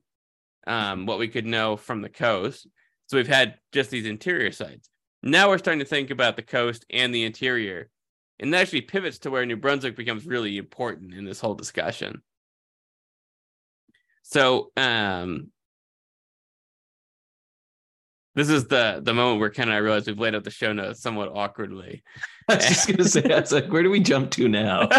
um, 0.66 1.06
what 1.06 1.18
we 1.18 1.28
could 1.28 1.44
know 1.46 1.76
from 1.76 2.02
the 2.02 2.08
coast. 2.08 2.66
So 3.06 3.16
we've 3.16 3.26
had 3.26 3.58
just 3.72 3.90
these 3.90 4.06
interior 4.06 4.52
sites. 4.52 4.88
Now 5.22 5.48
we're 5.48 5.58
starting 5.58 5.80
to 5.80 5.84
think 5.84 6.10
about 6.10 6.36
the 6.36 6.42
coast 6.42 6.86
and 6.88 7.14
the 7.14 7.24
interior. 7.24 7.90
And 8.38 8.52
that 8.54 8.62
actually 8.62 8.82
pivots 8.82 9.18
to 9.20 9.30
where 9.30 9.44
New 9.44 9.56
Brunswick 9.56 9.96
becomes 9.96 10.24
really 10.24 10.56
important 10.56 11.14
in 11.14 11.24
this 11.24 11.40
whole 11.40 11.54
discussion. 11.54 12.22
So 14.22 14.72
um 14.76 15.50
this 18.34 18.48
is 18.48 18.66
the 18.66 19.00
the 19.02 19.12
moment 19.12 19.40
where 19.40 19.50
Ken 19.50 19.68
and 19.68 19.74
I 19.74 19.78
realize 19.78 20.06
we've 20.06 20.18
laid 20.18 20.34
out 20.34 20.44
the 20.44 20.50
show 20.50 20.72
notes 20.72 21.02
somewhat 21.02 21.28
awkwardly. 21.34 22.02
I 22.48 22.56
was 22.56 22.66
just 22.66 22.88
gonna 22.88 23.04
say, 23.04 23.22
I 23.32 23.40
was 23.40 23.52
like, 23.52 23.70
where 23.70 23.82
do 23.82 23.90
we 23.90 24.00
jump 24.00 24.30
to 24.32 24.48
now? 24.48 24.86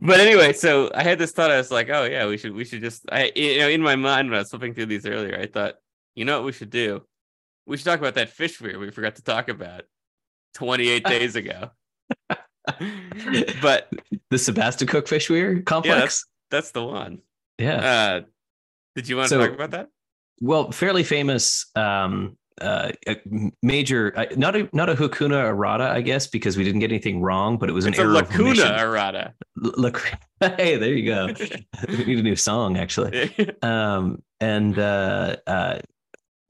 but 0.00 0.20
anyway, 0.20 0.52
so 0.52 0.90
I 0.94 1.02
had 1.02 1.18
this 1.18 1.32
thought. 1.32 1.50
I 1.50 1.56
was 1.56 1.70
like, 1.70 1.88
oh 1.88 2.04
yeah, 2.04 2.26
we 2.26 2.36
should 2.36 2.52
we 2.54 2.64
should 2.64 2.80
just 2.82 3.04
I 3.10 3.32
you 3.34 3.58
know 3.58 3.68
in 3.68 3.80
my 3.82 3.96
mind 3.96 4.28
when 4.28 4.36
I 4.36 4.40
was 4.42 4.50
flipping 4.50 4.74
through 4.74 4.86
these 4.86 5.06
earlier, 5.06 5.38
I 5.38 5.46
thought, 5.46 5.76
you 6.14 6.24
know 6.24 6.36
what 6.38 6.44
we 6.46 6.52
should 6.52 6.70
do? 6.70 7.02
We 7.66 7.76
should 7.78 7.86
talk 7.86 7.98
about 7.98 8.14
that 8.16 8.28
fish 8.30 8.60
weir 8.60 8.78
we 8.78 8.90
forgot 8.90 9.16
to 9.16 9.22
talk 9.22 9.48
about 9.48 9.82
28 10.54 11.04
days 11.04 11.34
ago. 11.34 11.70
but 12.28 13.88
the 14.30 14.36
Sebasticook 14.36 15.08
Fish 15.08 15.28
Weir 15.30 15.62
complex. 15.62 16.26
that's 16.50 16.72
the 16.72 16.84
one. 16.84 17.20
Yeah. 17.58 17.76
Uh 17.76 18.20
did 18.94 19.08
you 19.08 19.16
want 19.16 19.30
to 19.30 19.34
So- 19.36 19.38
talk 19.46 19.54
about 19.54 19.70
that? 19.72 19.88
Well, 20.40 20.70
fairly 20.70 21.04
famous. 21.04 21.66
Um, 21.76 22.36
uh, 22.60 22.92
a 23.08 23.16
major, 23.62 24.12
uh, 24.16 24.26
not 24.36 24.54
a 24.54 24.68
not 24.72 24.88
a 24.88 24.94
Hakuna 24.94 25.48
errata, 25.48 25.90
I 25.90 26.00
guess, 26.00 26.26
because 26.26 26.56
we 26.56 26.64
didn't 26.64 26.80
get 26.80 26.90
anything 26.90 27.20
wrong, 27.20 27.58
but 27.58 27.68
it 27.68 27.72
was 27.72 27.84
It's 27.84 27.98
an 27.98 28.04
a 28.04 28.06
error 28.06 28.14
lacuna 28.14 28.76
errata. 28.78 29.34
Look, 29.56 30.12
hey, 30.40 30.76
there 30.76 30.94
you 30.94 31.06
go. 31.06 31.34
we 31.88 32.04
need 32.04 32.18
a 32.18 32.22
new 32.22 32.36
song, 32.36 32.76
actually. 32.76 33.34
um, 33.62 34.22
and 34.40 34.78
uh, 34.78 35.36
uh, 35.46 35.78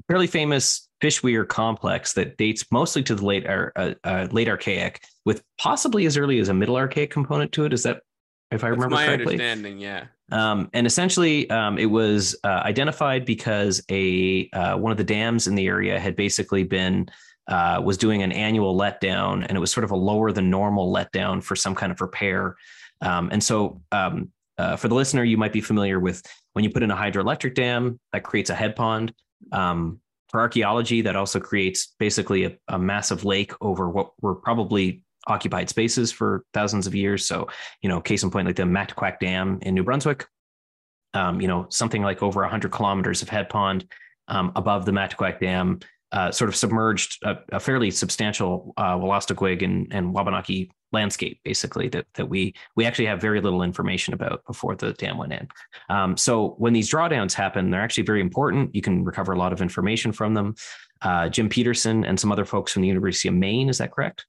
fairly 0.06 0.26
famous 0.26 0.88
fish 1.00 1.22
weir 1.22 1.44
complex 1.44 2.12
that 2.14 2.36
dates 2.36 2.70
mostly 2.70 3.02
to 3.02 3.14
the 3.14 3.24
late 3.24 3.46
uh, 3.46 3.94
uh, 4.04 4.28
late 4.30 4.48
archaic, 4.48 5.02
with 5.24 5.42
possibly 5.58 6.04
as 6.06 6.16
early 6.16 6.38
as 6.38 6.48
a 6.48 6.54
middle 6.54 6.76
archaic 6.76 7.10
component 7.10 7.52
to 7.52 7.64
it. 7.64 7.72
Is 7.72 7.82
that 7.84 8.02
if 8.54 8.64
I 8.64 8.68
That's 8.68 8.76
remember 8.76 8.94
my 8.94 9.06
correctly? 9.06 9.34
understanding, 9.34 9.78
yeah. 9.78 10.06
Um, 10.32 10.70
and 10.72 10.86
essentially, 10.86 11.50
um, 11.50 11.78
it 11.78 11.86
was 11.86 12.36
uh, 12.44 12.62
identified 12.64 13.26
because 13.26 13.82
a 13.90 14.48
uh, 14.52 14.76
one 14.76 14.92
of 14.92 14.98
the 14.98 15.04
dams 15.04 15.46
in 15.46 15.54
the 15.54 15.66
area 15.66 15.98
had 15.98 16.16
basically 16.16 16.64
been 16.64 17.08
uh, 17.48 17.80
was 17.84 17.98
doing 17.98 18.22
an 18.22 18.32
annual 18.32 18.76
letdown, 18.76 19.44
and 19.46 19.56
it 19.56 19.60
was 19.60 19.70
sort 19.70 19.84
of 19.84 19.90
a 19.90 19.96
lower 19.96 20.32
than 20.32 20.48
normal 20.48 20.92
letdown 20.92 21.42
for 21.42 21.56
some 21.56 21.74
kind 21.74 21.92
of 21.92 22.00
repair. 22.00 22.56
Um, 23.02 23.28
and 23.32 23.42
so 23.42 23.82
um, 23.92 24.30
uh, 24.56 24.76
for 24.76 24.88
the 24.88 24.94
listener, 24.94 25.24
you 25.24 25.36
might 25.36 25.52
be 25.52 25.60
familiar 25.60 26.00
with 26.00 26.22
when 26.54 26.64
you 26.64 26.70
put 26.70 26.82
in 26.82 26.90
a 26.90 26.96
hydroelectric 26.96 27.54
dam 27.54 28.00
that 28.12 28.22
creates 28.22 28.50
a 28.50 28.54
head 28.54 28.76
pond. 28.76 29.12
Um, 29.52 30.00
for 30.30 30.40
archaeology, 30.40 31.02
that 31.02 31.16
also 31.16 31.38
creates 31.38 31.94
basically 31.98 32.44
a, 32.44 32.56
a 32.68 32.78
massive 32.78 33.24
lake 33.24 33.52
over 33.60 33.88
what 33.90 34.12
were 34.20 34.34
probably 34.34 35.02
occupied 35.26 35.68
spaces 35.68 36.12
for 36.12 36.44
thousands 36.52 36.86
of 36.86 36.94
years. 36.94 37.26
So, 37.26 37.48
you 37.82 37.88
know, 37.88 38.00
case 38.00 38.22
in 38.22 38.30
point, 38.30 38.46
like 38.46 38.56
the 38.56 38.64
Mactaquac 38.64 39.18
Dam 39.20 39.58
in 39.62 39.74
New 39.74 39.84
Brunswick, 39.84 40.26
um, 41.14 41.40
you 41.40 41.48
know, 41.48 41.66
something 41.70 42.02
like 42.02 42.22
over 42.22 42.40
100 42.40 42.70
kilometers 42.70 43.22
of 43.22 43.28
head 43.28 43.48
pond 43.48 43.86
um, 44.28 44.52
above 44.56 44.84
the 44.84 44.92
Mactaquac 44.92 45.40
Dam, 45.40 45.80
uh, 46.12 46.30
sort 46.30 46.48
of 46.48 46.56
submerged 46.56 47.18
a, 47.24 47.36
a 47.52 47.60
fairly 47.60 47.90
substantial 47.90 48.72
uh, 48.76 48.98
and, 49.40 49.88
and 49.92 50.14
Wabanaki 50.14 50.70
landscape, 50.92 51.40
basically 51.44 51.88
that 51.88 52.06
that 52.14 52.26
we 52.26 52.54
we 52.76 52.86
actually 52.86 53.06
have 53.06 53.20
very 53.20 53.40
little 53.40 53.62
information 53.62 54.14
about 54.14 54.44
before 54.46 54.76
the 54.76 54.92
dam 54.92 55.18
went 55.18 55.32
in. 55.32 55.48
Um, 55.90 56.16
so 56.16 56.54
when 56.58 56.72
these 56.72 56.88
drawdowns 56.88 57.34
happen, 57.34 57.70
they're 57.70 57.82
actually 57.82 58.04
very 58.04 58.20
important. 58.20 58.74
You 58.74 58.80
can 58.80 59.04
recover 59.04 59.32
a 59.32 59.38
lot 59.38 59.52
of 59.52 59.60
information 59.60 60.12
from 60.12 60.34
them. 60.34 60.54
Uh, 61.02 61.28
Jim 61.28 61.48
Petersen 61.48 62.04
and 62.04 62.18
some 62.18 62.32
other 62.32 62.44
folks 62.44 62.72
from 62.72 62.82
the 62.82 62.88
University 62.88 63.28
of 63.28 63.34
Maine, 63.34 63.68
is 63.68 63.78
that 63.78 63.92
correct? 63.92 64.24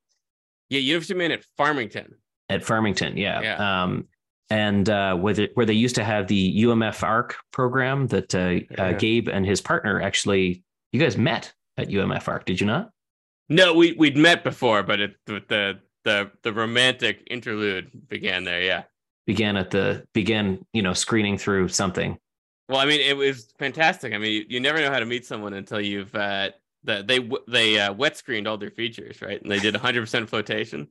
Yeah, 0.70 0.80
University 0.80 1.14
of 1.14 1.18
Maine 1.18 1.32
at 1.32 1.44
Farmington. 1.58 2.16
At 2.50 2.64
Farmington, 2.64 3.18
yeah. 3.18 3.42
yeah. 3.42 3.84
Um, 3.84 4.08
and 4.50 4.90
uh, 4.90 5.16
where, 5.16 5.34
they, 5.34 5.50
where 5.56 5.66
they 5.66 5.74
used 5.74 5.96
to 5.96 6.04
have 6.04 6.28
the 6.28 6.64
UMF 6.64 7.04
ARC 7.04 7.36
program 7.52 8.08
that 8.08 8.34
uh, 8.36 8.40
uh, 8.82 8.90
yeah. 8.90 8.94
Gabe 8.94 9.28
and 9.28 9.46
his 9.46 9.62
partner 9.62 10.02
actually, 10.02 10.64
you 10.92 11.00
guys 11.00 11.18
met 11.18 11.54
at 11.78 11.90
UMF 11.90 12.28
ARC, 12.28 12.46
did 12.46 12.60
you 12.60 12.68
not? 12.68 12.92
No, 13.50 13.74
we 13.74 13.94
we'd 13.94 14.18
met 14.18 14.44
before, 14.44 14.82
but 14.82 15.00
it, 15.00 15.16
the 15.28 15.80
the 16.04 16.32
the 16.42 16.54
romantic 16.54 17.28
interlude 17.30 17.92
began 18.08 18.44
there. 18.44 18.62
Yeah, 18.62 18.84
began 19.28 19.56
at 19.58 19.70
the 19.70 20.06
began 20.14 20.66
you 20.74 20.82
know 20.82 20.94
screening 20.94 21.38
through 21.38 21.68
something. 21.68 22.18
Well, 22.70 22.80
I 22.80 22.86
mean, 22.86 23.02
it 23.02 23.16
was 23.16 23.54
fantastic. 23.60 24.14
I 24.14 24.18
mean, 24.18 24.32
you, 24.32 24.46
you 24.50 24.60
never 24.60 24.80
know 24.80 24.90
how 24.90 24.98
to 24.98 25.06
meet 25.06 25.26
someone 25.26 25.54
until 25.54 25.80
you've 25.80 26.16
uh, 26.16 26.50
that 26.86 27.08
they 27.08 27.30
they 27.48 27.80
uh, 27.80 27.94
wet 27.94 28.18
screened 28.18 28.48
all 28.48 28.58
their 28.58 28.72
features, 28.72 29.22
right? 29.22 29.42
And 29.42 29.52
they 29.52 29.60
did 29.60 29.76
100% 29.76 30.30
flotation. 30.30 30.88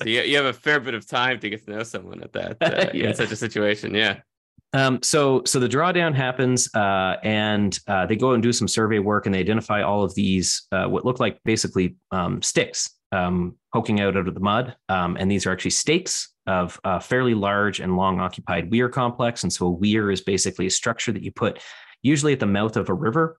So 0.00 0.08
you, 0.08 0.22
you 0.22 0.36
have 0.36 0.46
a 0.46 0.52
fair 0.52 0.80
bit 0.80 0.94
of 0.94 1.06
time 1.06 1.38
to 1.40 1.50
get 1.50 1.64
to 1.66 1.70
know 1.70 1.82
someone 1.82 2.22
at 2.22 2.32
that 2.32 2.56
uh, 2.60 2.90
yeah. 2.92 3.08
in 3.08 3.14
such 3.14 3.30
a 3.30 3.36
situation. 3.36 3.94
Yeah. 3.94 4.20
Um, 4.74 5.02
so 5.02 5.42
so 5.46 5.58
the 5.58 5.68
drawdown 5.68 6.14
happens, 6.14 6.68
uh, 6.74 7.16
and 7.22 7.78
uh, 7.86 8.06
they 8.06 8.16
go 8.16 8.32
and 8.32 8.42
do 8.42 8.52
some 8.52 8.68
survey 8.68 8.98
work, 8.98 9.24
and 9.24 9.34
they 9.34 9.38
identify 9.38 9.82
all 9.82 10.04
of 10.04 10.14
these 10.14 10.66
uh, 10.72 10.86
what 10.86 11.06
look 11.06 11.20
like 11.20 11.40
basically 11.44 11.96
um, 12.10 12.42
sticks 12.42 12.90
um, 13.12 13.56
poking 13.72 14.00
out 14.00 14.16
out 14.16 14.28
of 14.28 14.34
the 14.34 14.40
mud, 14.40 14.76
um, 14.90 15.16
and 15.18 15.30
these 15.30 15.46
are 15.46 15.52
actually 15.52 15.70
stakes 15.70 16.34
of 16.46 16.78
a 16.84 17.00
fairly 17.00 17.34
large 17.34 17.80
and 17.80 17.96
long 17.96 18.20
occupied 18.20 18.70
weir 18.70 18.88
complex. 18.88 19.42
And 19.42 19.52
so 19.52 19.66
a 19.66 19.70
weir 19.70 20.10
is 20.10 20.22
basically 20.22 20.66
a 20.66 20.70
structure 20.70 21.12
that 21.12 21.22
you 21.22 21.30
put 21.30 21.60
usually 22.02 22.32
at 22.32 22.40
the 22.40 22.46
mouth 22.46 22.76
of 22.76 22.88
a 22.88 22.94
river 22.94 23.38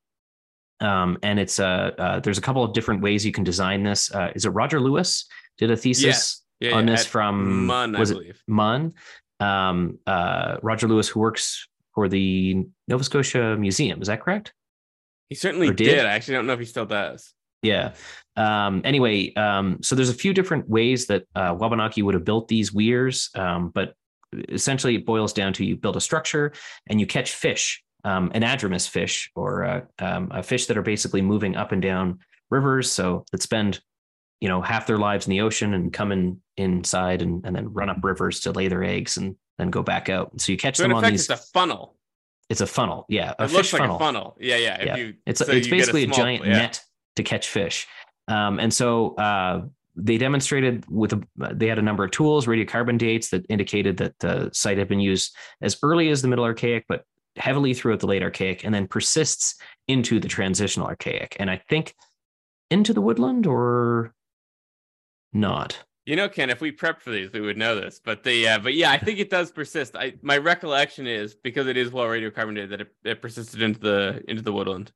um, 0.81 1.17
and 1.23 1.39
it's 1.39 1.59
uh, 1.59 1.91
uh, 1.97 2.19
there's 2.19 2.37
a 2.37 2.41
couple 2.41 2.63
of 2.63 2.73
different 2.73 3.01
ways 3.01 3.25
you 3.25 3.31
can 3.31 3.43
design 3.43 3.83
this. 3.83 4.13
Uh, 4.13 4.31
is 4.35 4.45
it 4.45 4.49
Roger 4.49 4.79
Lewis 4.79 5.25
did 5.57 5.71
a 5.71 5.77
thesis 5.77 6.43
yeah. 6.59 6.69
Yeah, 6.69 6.75
on 6.75 6.87
yeah. 6.87 6.93
this 6.93 7.05
At 7.05 7.07
from 7.07 7.65
MUN, 7.65 7.97
was 7.97 8.11
I 8.11 8.13
believe. 8.15 8.29
it 8.31 8.41
MUN? 8.47 8.93
Um, 9.39 9.99
uh, 10.05 10.57
Roger 10.61 10.87
Lewis, 10.87 11.07
who 11.07 11.19
works 11.19 11.67
for 11.93 12.09
the 12.09 12.65
Nova 12.87 13.03
Scotia 13.03 13.55
Museum, 13.57 14.01
is 14.01 14.07
that 14.07 14.21
correct? 14.21 14.53
He 15.29 15.35
certainly 15.35 15.67
did. 15.67 15.77
did. 15.77 16.05
I 16.05 16.11
actually 16.11 16.35
don't 16.35 16.47
know 16.47 16.53
if 16.53 16.59
he 16.59 16.65
still 16.65 16.85
does. 16.85 17.33
Yeah. 17.61 17.93
Um, 18.35 18.81
anyway, 18.83 19.33
um, 19.35 19.79
so 19.81 19.95
there's 19.95 20.09
a 20.09 20.13
few 20.13 20.33
different 20.33 20.69
ways 20.69 21.07
that 21.07 21.25
uh, 21.35 21.55
Wabanaki 21.57 22.01
would 22.01 22.13
have 22.13 22.25
built 22.25 22.47
these 22.47 22.73
weirs, 22.73 23.29
um, 23.35 23.69
but 23.69 23.93
essentially 24.49 24.95
it 24.95 25.05
boils 25.05 25.33
down 25.33 25.53
to 25.53 25.65
you 25.65 25.75
build 25.75 25.97
a 25.97 26.01
structure 26.01 26.53
and 26.87 26.99
you 26.99 27.07
catch 27.07 27.33
fish 27.33 27.83
um, 28.03 28.29
anadromous 28.31 28.87
fish 28.87 29.31
or 29.35 29.63
uh, 29.63 29.81
um, 29.99 30.29
a 30.31 30.43
fish 30.43 30.67
that 30.67 30.77
are 30.77 30.81
basically 30.81 31.21
moving 31.21 31.55
up 31.55 31.71
and 31.71 31.81
down 31.81 32.19
rivers. 32.49 32.91
So 32.91 33.25
that 33.31 33.41
spend, 33.41 33.79
you 34.39 34.47
know, 34.47 34.61
half 34.61 34.87
their 34.87 34.97
lives 34.97 35.27
in 35.27 35.31
the 35.31 35.41
ocean 35.41 35.73
and 35.73 35.91
come 35.91 36.11
in 36.11 36.41
inside 36.57 37.21
and, 37.21 37.45
and 37.45 37.55
then 37.55 37.73
run 37.73 37.89
up 37.89 37.97
rivers 38.03 38.41
to 38.41 38.51
lay 38.51 38.67
their 38.67 38.83
eggs 38.83 39.17
and 39.17 39.35
then 39.57 39.69
go 39.69 39.83
back 39.83 40.09
out. 40.09 40.39
So 40.39 40.51
you 40.51 40.57
catch 40.57 40.77
so 40.77 40.83
them 40.83 40.93
on 40.93 41.03
effect, 41.03 41.11
these. 41.11 41.29
It's 41.29 41.41
a 41.41 41.51
funnel. 41.51 41.95
It's 42.49 42.61
a 42.61 42.67
funnel. 42.67 43.05
Yeah. 43.09 43.33
A 43.37 43.43
it 43.43 43.51
looks 43.51 43.73
like 43.73 43.81
funnel. 43.81 43.97
a 43.97 43.99
funnel. 43.99 44.37
Yeah. 44.39 44.55
Yeah. 44.55 44.83
yeah. 44.83 44.95
You, 44.95 45.13
it's, 45.25 45.39
so 45.39 45.51
it's 45.51 45.67
basically 45.67 46.03
a, 46.03 46.07
small, 46.07 46.19
a, 46.19 46.23
giant 46.23 46.45
yeah. 46.45 46.51
net 46.53 46.81
to 47.17 47.23
catch 47.23 47.49
fish. 47.49 47.87
Um, 48.27 48.59
and 48.59 48.73
so 48.73 49.15
uh, 49.15 49.65
they 49.95 50.17
demonstrated 50.17 50.85
with 50.89 51.13
a, 51.13 51.21
they 51.53 51.67
had 51.67 51.79
a 51.79 51.81
number 51.81 52.03
of 52.03 52.11
tools, 52.11 52.47
radiocarbon 52.47 52.97
dates 52.97 53.29
that 53.29 53.45
indicated 53.49 53.97
that 53.97 54.17
the 54.19 54.49
site 54.53 54.77
had 54.77 54.87
been 54.87 54.99
used 54.99 55.35
as 55.61 55.77
early 55.83 56.09
as 56.09 56.21
the 56.21 56.27
Middle 56.27 56.45
Archaic, 56.45 56.85
but 56.87 57.03
heavily 57.39 57.73
throughout 57.73 57.99
the 57.99 58.07
late 58.07 58.23
Archaic 58.23 58.63
and 58.63 58.73
then 58.73 58.87
persists 58.87 59.55
into 59.87 60.19
the 60.19 60.27
transitional 60.27 60.87
Archaic. 60.87 61.35
And 61.39 61.49
I 61.49 61.61
think 61.69 61.95
into 62.69 62.93
the 62.93 63.01
woodland 63.01 63.47
or 63.47 64.13
not. 65.33 65.77
You 66.05 66.15
know, 66.15 66.27
Ken, 66.27 66.49
if 66.49 66.59
we 66.59 66.71
prepped 66.71 67.01
for 67.01 67.11
these, 67.11 67.31
we 67.31 67.41
would 67.41 67.57
know 67.57 67.75
this. 67.79 68.01
But 68.03 68.23
the 68.23 68.47
uh, 68.47 68.59
but 68.59 68.73
yeah, 68.73 68.91
I 68.91 68.97
think 68.97 69.19
it 69.19 69.29
does 69.29 69.51
persist. 69.51 69.95
I 69.95 70.13
my 70.21 70.37
recollection 70.37 71.05
is 71.05 71.35
because 71.35 71.67
it 71.67 71.77
is 71.77 71.91
well 71.91 72.05
radiocarbonated 72.05 72.69
that 72.69 72.81
it, 72.81 72.87
it 73.03 73.21
persisted 73.21 73.61
into 73.61 73.79
the 73.79 74.23
into 74.27 74.41
the 74.41 74.51
woodland. 74.51 74.91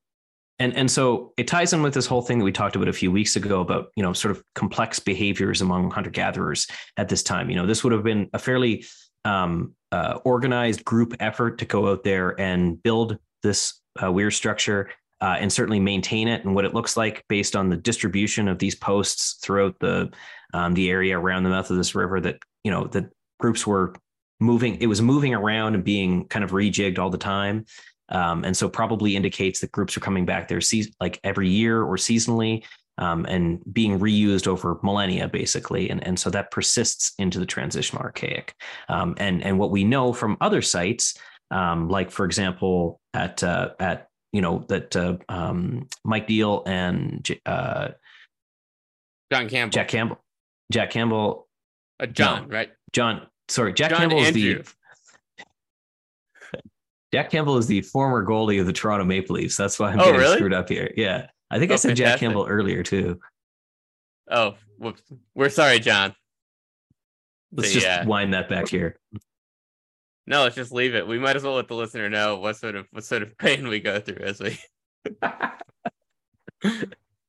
And 0.58 0.74
and 0.74 0.90
so 0.90 1.32
it 1.36 1.46
ties 1.46 1.72
in 1.72 1.82
with 1.82 1.94
this 1.94 2.06
whole 2.06 2.22
thing 2.22 2.38
that 2.38 2.44
we 2.44 2.52
talked 2.52 2.74
about 2.74 2.88
a 2.88 2.92
few 2.92 3.12
weeks 3.12 3.36
ago 3.36 3.60
about 3.60 3.88
you 3.94 4.02
know 4.02 4.12
sort 4.12 4.32
of 4.32 4.42
complex 4.54 4.98
behaviors 4.98 5.60
among 5.60 5.90
hunter 5.90 6.10
gatherers 6.10 6.66
at 6.96 7.08
this 7.08 7.22
time. 7.22 7.48
You 7.48 7.56
know, 7.56 7.66
this 7.66 7.84
would 7.84 7.92
have 7.92 8.02
been 8.02 8.28
a 8.32 8.38
fairly 8.38 8.84
um, 9.24 9.74
uh, 9.92 10.18
organized 10.24 10.84
group 10.84 11.14
effort 11.20 11.58
to 11.58 11.64
go 11.64 11.88
out 11.88 12.04
there 12.04 12.38
and 12.40 12.82
build 12.82 13.18
this 13.42 13.80
uh, 14.02 14.10
weir 14.10 14.30
structure 14.30 14.90
uh, 15.20 15.36
and 15.38 15.52
certainly 15.52 15.80
maintain 15.80 16.28
it 16.28 16.44
and 16.44 16.54
what 16.54 16.64
it 16.64 16.74
looks 16.74 16.96
like 16.96 17.24
based 17.28 17.54
on 17.56 17.70
the 17.70 17.76
distribution 17.76 18.48
of 18.48 18.58
these 18.58 18.74
posts 18.74 19.38
throughout 19.42 19.78
the 19.80 20.10
um, 20.52 20.74
the 20.74 20.90
area 20.90 21.18
around 21.18 21.42
the 21.42 21.50
mouth 21.50 21.70
of 21.70 21.76
this 21.76 21.94
river 21.94 22.20
that 22.20 22.38
you 22.62 22.70
know 22.70 22.84
that 22.88 23.10
groups 23.40 23.66
were 23.66 23.94
moving 24.40 24.76
it 24.80 24.86
was 24.86 25.00
moving 25.00 25.34
around 25.34 25.74
and 25.74 25.84
being 25.84 26.26
kind 26.28 26.44
of 26.44 26.50
rejigged 26.50 26.98
all 26.98 27.10
the 27.10 27.18
time. 27.18 27.64
Um, 28.10 28.44
and 28.44 28.54
so 28.54 28.68
probably 28.68 29.16
indicates 29.16 29.60
that 29.60 29.72
groups 29.72 29.96
are 29.96 30.00
coming 30.00 30.26
back 30.26 30.46
there 30.46 30.60
se- 30.60 30.92
like 31.00 31.18
every 31.24 31.48
year 31.48 31.82
or 31.82 31.96
seasonally 31.96 32.64
um, 32.98 33.26
and 33.26 33.60
being 33.72 33.98
reused 33.98 34.46
over 34.46 34.78
millennia, 34.82 35.28
basically. 35.28 35.90
And, 35.90 36.06
and 36.06 36.18
so 36.18 36.30
that 36.30 36.50
persists 36.50 37.12
into 37.18 37.38
the 37.38 37.46
transitional 37.46 38.02
archaic. 38.02 38.54
Um, 38.88 39.14
and, 39.18 39.42
and 39.42 39.58
what 39.58 39.70
we 39.70 39.84
know 39.84 40.12
from 40.12 40.36
other 40.40 40.62
sites, 40.62 41.18
um, 41.50 41.88
like 41.88 42.10
for 42.10 42.24
example, 42.24 43.00
at, 43.12 43.42
uh, 43.42 43.70
at 43.80 44.08
you 44.34 44.40
know, 44.40 44.64
that 44.68 44.96
uh, 44.96 45.16
um, 45.28 45.86
Mike 46.04 46.26
Deal 46.26 46.64
and 46.66 47.26
uh, 47.46 47.90
John 49.32 49.48
Campbell, 49.48 49.70
Jack 49.72 49.88
Campbell, 49.88 50.24
Jack 50.72 50.90
Campbell, 50.90 51.48
uh, 52.00 52.06
John, 52.06 52.48
no, 52.48 52.56
right? 52.56 52.70
John, 52.92 53.28
sorry, 53.48 53.72
Jack 53.72 53.90
John 53.90 54.00
Campbell 54.00 54.18
Andrew. 54.18 54.60
is 54.60 54.74
the 55.38 56.60
Jack 57.14 57.30
Campbell 57.30 57.58
is 57.58 57.68
the 57.68 57.80
former 57.82 58.26
goalie 58.26 58.58
of 58.60 58.66
the 58.66 58.72
Toronto 58.72 59.04
Maple 59.04 59.36
Leafs. 59.36 59.56
That's 59.56 59.78
why 59.78 59.92
I'm 59.92 60.00
oh, 60.00 60.06
getting 60.06 60.20
really? 60.20 60.36
screwed 60.36 60.52
up 60.52 60.68
here. 60.68 60.92
Yeah. 60.96 61.28
I 61.54 61.58
think 61.60 61.70
oh, 61.70 61.74
I 61.74 61.76
said 61.76 61.90
fantastic. 61.90 62.06
Jack 62.06 62.20
Campbell 62.20 62.46
earlier 62.48 62.82
too. 62.82 63.20
Oh, 64.28 64.56
whoops. 64.76 65.02
We're 65.36 65.50
sorry, 65.50 65.78
John. 65.78 66.12
Let's 67.52 67.72
just 67.72 67.86
uh, 67.86 68.02
wind 68.04 68.34
that 68.34 68.48
back 68.48 68.66
here. 68.66 68.98
No, 70.26 70.42
let's 70.42 70.56
just 70.56 70.72
leave 70.72 70.96
it. 70.96 71.06
We 71.06 71.20
might 71.20 71.36
as 71.36 71.44
well 71.44 71.54
let 71.54 71.68
the 71.68 71.76
listener 71.76 72.10
know 72.10 72.38
what 72.38 72.56
sort 72.56 72.74
of 72.74 72.88
what 72.90 73.04
sort 73.04 73.22
of 73.22 73.38
pain 73.38 73.68
we 73.68 73.78
go 73.78 74.00
through 74.00 74.24
as 74.24 74.40
we. 74.40 74.58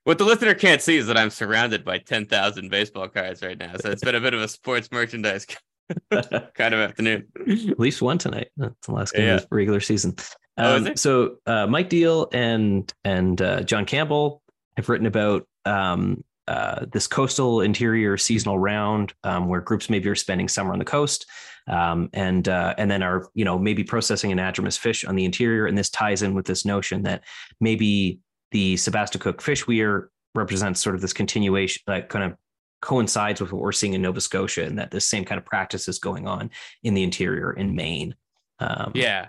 what 0.06 0.18
the 0.18 0.24
listener 0.24 0.56
can't 0.56 0.82
see 0.82 0.98
is 0.98 1.06
that 1.06 1.18
I'm 1.18 1.30
surrounded 1.30 1.86
by 1.86 2.00
ten 2.00 2.26
thousand 2.26 2.72
baseball 2.72 3.08
cards 3.08 3.44
right 3.44 3.60
now, 3.60 3.74
so 3.80 3.92
it's 3.92 4.04
been 4.04 4.16
a 4.16 4.22
bit 4.22 4.34
of 4.34 4.42
a 4.42 4.48
sports 4.48 4.92
merchandise 4.92 5.46
kind 6.12 6.74
of 6.74 6.80
afternoon. 6.80 7.28
At 7.48 7.80
least 7.80 8.02
one 8.02 8.18
tonight. 8.18 8.48
That's 8.58 8.88
the 8.88 8.94
last 8.94 9.14
game 9.14 9.28
yeah. 9.28 9.36
of 9.36 9.46
regular 9.52 9.82
season. 9.82 10.16
Oh, 10.58 10.78
um, 10.78 10.96
so 10.96 11.38
uh, 11.46 11.68
Mike 11.68 11.90
Deal 11.90 12.30
and 12.32 12.92
and 13.04 13.42
uh, 13.42 13.62
John 13.62 13.86
Campbell 13.86 14.42
have 14.78 14.90
written 14.90 15.08
about 15.08 15.48
um, 15.66 16.24
uh, 16.48 16.86
this 16.92 17.08
coastal 17.08 17.62
interior 17.62 18.18
seasonal 18.18 18.60
round 18.60 19.14
um, 19.24 19.48
where 19.48 19.62
groups 19.62 19.90
maybe 19.90 20.08
are 20.10 20.16
spending 20.16 20.48
summer 20.48 20.74
on 20.74 20.80
the 20.80 20.86
coast 20.86 21.26
um, 21.68 22.10
and 22.14 22.48
uh, 22.48 22.76
and 22.78 22.90
then 22.90 23.04
are 23.04 23.28
you 23.34 23.44
know 23.44 23.58
maybe 23.58 23.84
processing 23.84 24.32
anadromous 24.32 24.78
fish 24.78 25.04
on 25.04 25.16
the 25.16 25.26
interior. 25.26 25.66
And 25.66 25.78
this 25.78 25.90
ties 25.90 26.22
in 26.22 26.34
with 26.34 26.46
this 26.46 26.66
notion 26.66 27.04
that 27.04 27.24
maybe 27.60 28.20
the 28.52 28.76
Sebasticook 28.76 29.42
fish 29.42 29.68
weir 29.68 30.10
represents 30.36 30.82
sort 30.82 30.96
of 30.96 31.02
this 31.02 31.14
continuation 31.14 31.82
that 31.88 32.10
kind 32.10 32.32
of 32.32 32.38
coincides 32.82 33.42
with 33.42 33.52
what 33.52 33.62
we're 33.62 33.72
seeing 33.72 33.94
in 33.94 34.02
Nova 34.02 34.22
Scotia 34.22 34.66
and 34.66 34.78
that 34.78 34.92
this 34.92 35.08
same 35.08 35.26
kind 35.26 35.40
of 35.40 35.46
practice 35.46 35.88
is 35.88 35.98
going 35.98 36.28
on 36.28 36.52
in 36.84 36.94
the 36.94 37.04
interior 37.04 37.52
in 37.52 37.76
Maine. 37.76 38.16
Um, 38.60 38.92
yeah, 38.94 39.28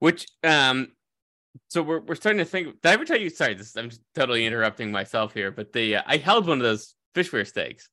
which 0.00 0.26
um 0.44 0.88
so 1.68 1.82
we're 1.82 2.00
we're 2.00 2.14
starting 2.14 2.38
to 2.38 2.44
think. 2.44 2.80
Did 2.82 2.88
I 2.88 2.92
ever 2.92 3.04
tell 3.04 3.18
you? 3.18 3.30
Sorry, 3.30 3.54
this 3.54 3.76
I'm 3.76 3.90
totally 4.14 4.46
interrupting 4.46 4.90
myself 4.90 5.34
here. 5.34 5.50
But 5.50 5.72
the 5.72 5.96
uh, 5.96 6.02
I 6.06 6.16
held 6.16 6.46
one 6.46 6.58
of 6.58 6.64
those 6.64 6.94
fishware 7.14 7.46
steaks. 7.46 7.88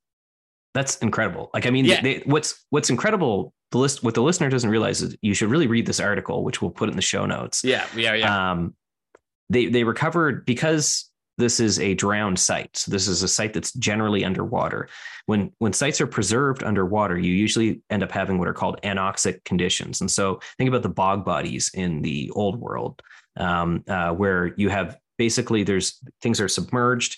That's 0.73 0.97
incredible. 0.97 1.49
Like 1.53 1.65
I 1.65 1.69
mean, 1.69 1.85
yeah. 1.85 2.01
they, 2.01 2.21
what's 2.25 2.65
what's 2.69 2.89
incredible 2.89 3.53
the 3.71 3.79
list 3.79 4.03
what 4.03 4.13
the 4.13 4.21
listener 4.21 4.49
doesn't 4.49 4.69
realize 4.69 5.01
is 5.01 5.17
you 5.21 5.33
should 5.33 5.49
really 5.49 5.67
read 5.67 5.85
this 5.85 5.99
article, 5.99 6.43
which 6.43 6.61
we'll 6.61 6.71
put 6.71 6.89
in 6.89 6.95
the 6.95 7.01
show 7.01 7.25
notes. 7.25 7.63
Yeah, 7.63 7.85
yeah, 7.95 8.13
yeah. 8.13 8.51
Um, 8.51 8.75
they 9.49 9.67
they 9.67 9.83
recovered 9.83 10.45
because 10.45 11.09
this 11.37 11.59
is 11.59 11.79
a 11.79 11.93
drowned 11.93 12.39
site. 12.39 12.75
So 12.77 12.91
this 12.91 13.07
is 13.07 13.23
a 13.23 13.27
site 13.27 13.53
that's 13.53 13.71
generally 13.73 14.25
underwater. 14.25 14.89
When 15.27 15.51
when 15.59 15.73
sites 15.73 16.01
are 16.01 16.07
preserved 16.07 16.63
underwater, 16.63 17.17
you 17.17 17.33
usually 17.33 17.81
end 17.89 18.03
up 18.03 18.11
having 18.11 18.39
what 18.39 18.47
are 18.47 18.53
called 18.53 18.79
anoxic 18.83 19.43
conditions. 19.43 20.01
And 20.01 20.09
so 20.09 20.39
think 20.57 20.67
about 20.67 20.83
the 20.83 20.89
bog 20.89 21.25
bodies 21.25 21.71
in 21.73 22.01
the 22.01 22.31
old 22.31 22.59
world, 22.59 23.01
um, 23.37 23.83
uh, 23.87 24.11
where 24.11 24.53
you 24.55 24.69
have 24.69 24.97
basically 25.17 25.63
there's 25.63 26.01
things 26.21 26.41
are 26.41 26.47
submerged, 26.47 27.17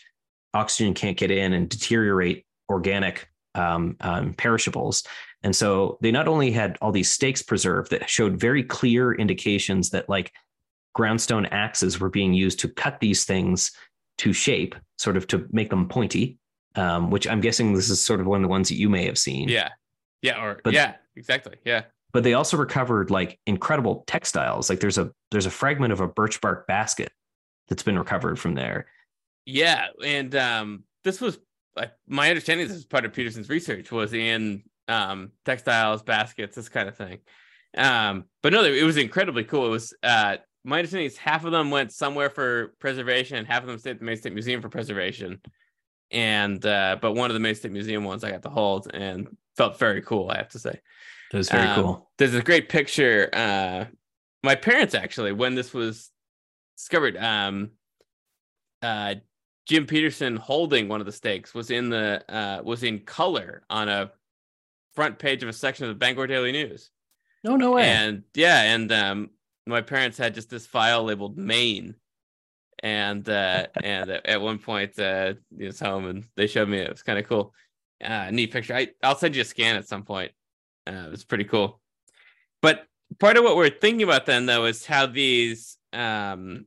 oxygen 0.54 0.94
can't 0.94 1.18
get 1.18 1.32
in 1.32 1.54
and 1.54 1.70
deteriorate 1.70 2.46
organic 2.70 3.30
um, 3.56 3.96
um, 4.02 4.34
perishables. 4.34 5.04
And 5.44 5.56
so 5.56 5.98
they 6.02 6.12
not 6.12 6.28
only 6.28 6.52
had 6.52 6.78
all 6.82 6.92
these 6.92 7.10
stakes 7.10 7.42
preserved 7.42 7.92
that 7.92 8.10
showed 8.10 8.40
very 8.40 8.64
clear 8.64 9.14
indications 9.14 9.92
that 9.92 10.10
like 10.10 10.34
groundstone 10.98 11.48
axes 11.52 12.00
were 12.00 12.10
being 12.10 12.34
used 12.34 12.60
to 12.60 12.68
cut 12.68 13.00
these 13.00 13.24
things 13.24 13.72
to 14.20 14.34
shape, 14.34 14.76
sort 14.98 15.18
of 15.18 15.28
to 15.28 15.48
make 15.52 15.70
them 15.70 15.88
pointy. 15.90 16.38
Um, 16.76 17.10
which 17.10 17.28
I'm 17.28 17.42
guessing 17.42 17.74
this 17.74 17.90
is 17.90 18.00
sort 18.00 18.20
of 18.22 18.28
one 18.28 18.38
of 18.38 18.44
the 18.44 18.48
ones 18.48 18.70
that 18.70 18.76
you 18.76 18.90
may 18.90 19.06
have 19.06 19.18
seen. 19.18 19.50
Yeah. 19.50 19.70
Yeah. 20.22 20.42
Or 20.42 20.62
But- 20.64 20.74
yeah, 20.74 20.96
exactly. 21.16 21.56
Yeah. 21.66 21.84
But 22.14 22.24
they 22.24 22.34
also 22.36 22.58
recovered 22.58 23.10
like 23.12 23.40
incredible 23.48 24.04
textiles. 24.08 24.70
Like 24.70 24.80
there's 24.80 24.98
a 24.98 25.12
there's 25.32 25.46
a 25.48 25.52
fragment 25.52 25.94
of 25.94 26.00
a 26.00 26.08
birch 26.08 26.42
bark 26.42 26.68
basket 26.68 27.12
that's 27.68 27.84
been 27.84 27.98
recovered 27.98 28.40
from 28.40 28.56
there. 28.56 28.88
Yeah, 29.46 29.88
and 30.04 30.34
um, 30.36 30.84
this 31.04 31.22
was 31.22 31.40
like 31.76 31.92
my 32.08 32.30
understanding. 32.30 32.68
This 32.68 32.78
is 32.78 32.86
part 32.86 33.06
of 33.06 33.14
Petersen's 33.14 33.50
research 33.50 33.92
was 33.92 34.14
in 34.14 34.64
um, 34.88 35.32
textiles, 35.46 36.02
baskets, 36.02 36.56
this 36.56 36.70
kind 36.70 36.90
of 36.90 36.96
thing. 36.98 37.20
Um, 37.78 38.26
but 38.42 38.54
no, 38.54 38.64
it 38.64 38.84
was 38.84 38.98
incredibly 38.98 39.44
cool. 39.44 39.68
It 39.68 39.70
was 39.70 39.94
uh, 40.02 40.38
my 40.64 40.80
understanding 40.80 41.08
is 41.08 41.18
half 41.18 41.46
of 41.46 41.52
them 41.52 41.72
went 41.72 41.92
somewhere 41.92 42.30
for 42.30 42.76
preservation, 42.80 43.38
and 43.38 43.48
half 43.48 43.62
of 43.62 43.68
them 43.68 43.78
stayed 43.78 43.92
at 43.92 44.00
the 44.00 44.06
Maine 44.06 44.18
State 44.18 44.34
Museum 44.34 44.62
for 44.62 44.70
preservation. 44.70 45.42
And 46.12 46.66
uh, 46.66 46.98
but 47.02 47.14
one 47.14 47.30
of 47.30 47.34
the 47.34 47.40
Maine 47.40 47.56
State 47.56 47.72
Museum 47.72 48.04
ones 48.04 48.24
I 48.24 48.32
got 48.32 48.44
to 48.44 48.50
hold 48.50 48.92
and 48.94 49.28
felt 49.56 49.78
very 49.78 50.02
cool. 50.02 50.30
I 50.30 50.38
have 50.38 50.50
to 50.50 50.60
say. 50.60 50.80
That 51.32 51.38
was 51.38 51.50
very 51.50 51.68
Um, 51.68 51.84
cool. 51.84 52.12
There's 52.18 52.34
a 52.34 52.42
great 52.42 52.70
picture. 52.70 53.30
Uh, 53.32 53.86
my 54.44 54.56
parents 54.56 54.96
actually, 54.96 55.32
when 55.32 55.54
this 55.54 55.74
was 55.74 56.10
discovered, 56.78 57.16
um, 57.18 57.72
uh, 58.82 59.16
Jim 59.68 59.86
Petersen 59.86 60.36
holding 60.36 60.88
one 60.88 61.00
of 61.00 61.06
the 61.06 61.12
stakes 61.12 61.54
was 61.54 61.70
in 61.70 61.90
the 61.90 62.24
uh, 62.28 62.62
was 62.64 62.84
in 62.84 63.00
color 63.00 63.64
on 63.70 63.88
a 63.88 64.12
front 64.96 65.20
page 65.20 65.44
of 65.44 65.50
a 65.50 65.54
section 65.54 65.86
of 65.86 65.90
the 65.90 66.00
Bangor 66.00 66.26
Daily 66.26 66.52
News. 66.52 66.90
No, 67.44 67.56
no 67.56 67.74
way. 67.74 67.84
And 67.84 68.24
yeah, 68.34 68.64
and 68.64 68.92
um, 68.92 69.30
my 69.70 69.82
parents 69.82 70.18
had 70.18 70.36
just 70.36 70.50
this 70.50 70.68
file 70.68 71.04
labeled 71.04 71.38
Maine. 71.38 71.96
And 72.82 73.28
uh, 73.28 73.68
and 73.84 74.10
at 74.10 74.42
one 74.42 74.60
point, 74.60 74.98
uh, 75.00 75.34
he 75.58 75.66
was 75.66 75.80
home 75.80 76.06
and 76.06 76.26
they 76.36 76.48
showed 76.48 76.70
me 76.70 76.80
it. 76.80 76.88
It 76.88 76.92
was 76.92 77.04
kind 77.04 77.20
of 77.20 77.28
cool. 77.28 77.54
Uh, 78.04 78.30
neat 78.32 78.52
picture. 78.52 78.76
I, 78.76 78.90
I'll 79.04 79.18
send 79.18 79.36
you 79.36 79.42
a 79.42 79.46
scan 79.46 79.76
at 79.76 79.88
some 79.88 80.04
point. 80.04 80.32
Uh, 80.88 81.06
it 81.08 81.12
was 81.12 81.26
pretty 81.26 81.44
cool. 81.44 81.82
But 82.62 82.86
part 83.20 83.38
of 83.38 83.44
what 83.44 83.58
we're 83.58 83.70
thinking 83.70 84.04
about 84.04 84.26
then, 84.26 84.46
though, 84.46 84.66
is 84.66 84.86
how 84.86 85.06
these 85.06 85.78
um, 85.92 86.66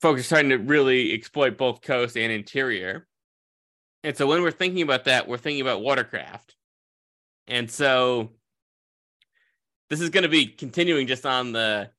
folks 0.00 0.20
are 0.20 0.24
starting 0.24 0.50
to 0.50 0.58
really 0.58 1.12
exploit 1.12 1.58
both 1.58 1.82
coast 1.82 2.16
and 2.16 2.32
interior. 2.32 3.06
And 4.04 4.16
so 4.16 4.26
when 4.26 4.42
we're 4.42 4.50
thinking 4.50 4.82
about 4.82 5.04
that, 5.04 5.28
we're 5.28 5.36
thinking 5.36 5.60
about 5.60 5.82
watercraft. 5.82 6.54
And 7.46 7.70
so 7.70 8.30
this 9.90 10.00
is 10.00 10.08
going 10.10 10.22
to 10.22 10.28
be 10.28 10.46
continuing 10.46 11.06
just 11.06 11.26
on 11.26 11.52
the 11.52 11.90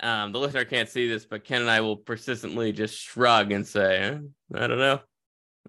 um 0.00 0.32
the 0.32 0.38
listener 0.38 0.64
can't 0.64 0.88
see 0.88 1.08
this 1.08 1.24
but 1.24 1.44
ken 1.44 1.60
and 1.62 1.70
i 1.70 1.80
will 1.80 1.96
persistently 1.96 2.72
just 2.72 2.98
shrug 2.98 3.50
and 3.52 3.66
say 3.66 3.98
"Eh, 3.98 4.18
i 4.54 4.66
don't 4.66 4.78
know 4.78 5.00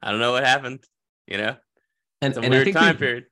i 0.01 0.11
don't 0.11 0.19
know 0.19 0.31
what 0.31 0.43
happened 0.43 0.83
you 1.27 1.37
know 1.37 1.55
and, 2.21 2.31
it's 2.31 2.37
a 2.37 2.41
and 2.41 2.49
weird 2.51 2.71
time 2.73 2.97
period 2.97 3.25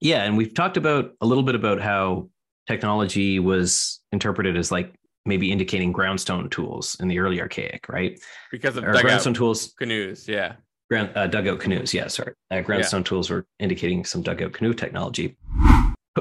Yeah, 0.00 0.22
and 0.24 0.36
we've 0.36 0.54
talked 0.54 0.76
about 0.76 1.12
a 1.20 1.26
little 1.26 1.42
bit 1.42 1.54
about 1.54 1.80
how 1.80 2.28
technology 2.68 3.40
was 3.40 4.00
interpreted 4.12 4.56
as 4.56 4.70
like 4.70 4.94
maybe 5.24 5.50
indicating 5.50 5.92
groundstone 5.92 6.50
tools 6.50 6.96
in 7.00 7.08
the 7.08 7.18
early 7.18 7.40
archaic, 7.40 7.88
right? 7.88 8.18
because 8.52 8.76
of 8.76 8.84
Or 8.84 8.92
dugout 8.92 9.04
groundstone 9.04 9.34
tools, 9.34 9.74
canoes 9.78 10.28
yeah 10.28 10.54
ground, 10.90 11.10
uh, 11.16 11.26
dugout 11.26 11.60
canoes. 11.60 11.92
Yeah, 11.92 12.08
sorry, 12.08 12.34
uh, 12.50 12.56
groundstone 12.56 13.04
tools 13.04 13.28
were 13.30 13.46
indicating 13.58 14.04
some 14.04 14.22
dugout 14.22 14.52
canoe 14.52 14.72
technology. 14.74 15.36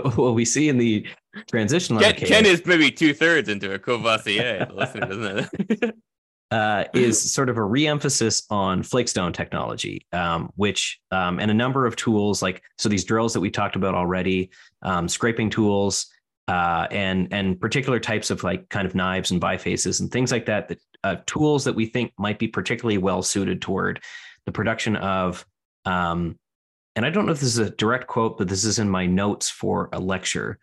what 0.15 0.33
we 0.33 0.45
see 0.45 0.69
in 0.69 0.77
the 0.77 1.05
transitional 1.47 2.01
ken, 2.01 2.15
ken 2.15 2.45
is 2.45 2.65
maybe 2.65 2.89
two-thirds 2.91 3.49
into 3.49 3.73
a 3.73 3.79
courvoisier 3.79 4.65
doesn't 4.65 5.49
it 5.69 5.95
uh, 6.51 6.85
is 6.93 7.31
sort 7.33 7.49
of 7.49 7.57
a 7.57 7.63
re-emphasis 7.63 8.43
on 8.49 8.81
flakestone 8.81 9.33
technology, 9.33 10.05
um, 10.13 10.49
which 10.55 10.99
um, 11.11 11.39
and 11.39 11.51
a 11.51 11.53
number 11.53 11.85
of 11.85 11.95
tools 11.95 12.41
like 12.41 12.63
so 12.77 12.87
these 12.87 13.03
drills 13.03 13.33
that 13.33 13.41
we 13.41 13.51
talked 13.51 13.75
about 13.75 13.95
already, 13.95 14.49
um, 14.81 15.07
scraping 15.07 15.49
tools, 15.49 16.07
uh, 16.47 16.87
and 16.89 17.27
and 17.31 17.59
particular 17.59 17.99
types 17.99 18.29
of 18.29 18.43
like 18.43 18.67
kind 18.69 18.87
of 18.87 18.95
knives 18.95 19.31
and 19.31 19.41
bifaces 19.41 19.99
and 19.99 20.11
things 20.11 20.31
like 20.31 20.45
that. 20.45 20.69
That 20.69 20.79
uh, 21.03 21.15
tools 21.25 21.65
that 21.65 21.75
we 21.75 21.85
think 21.85 22.13
might 22.17 22.39
be 22.39 22.47
particularly 22.47 22.97
well 22.97 23.21
suited 23.21 23.61
toward 23.61 24.01
the 24.45 24.51
production 24.51 24.95
of. 24.95 25.45
Um, 25.85 26.37
and 26.97 27.05
I 27.05 27.09
don't 27.09 27.25
know 27.25 27.31
if 27.31 27.39
this 27.39 27.49
is 27.49 27.59
a 27.59 27.69
direct 27.69 28.07
quote, 28.07 28.37
but 28.37 28.49
this 28.49 28.65
is 28.65 28.79
in 28.79 28.89
my 28.89 29.05
notes 29.05 29.49
for 29.49 29.87
a 29.93 29.99
lecture 29.99 30.59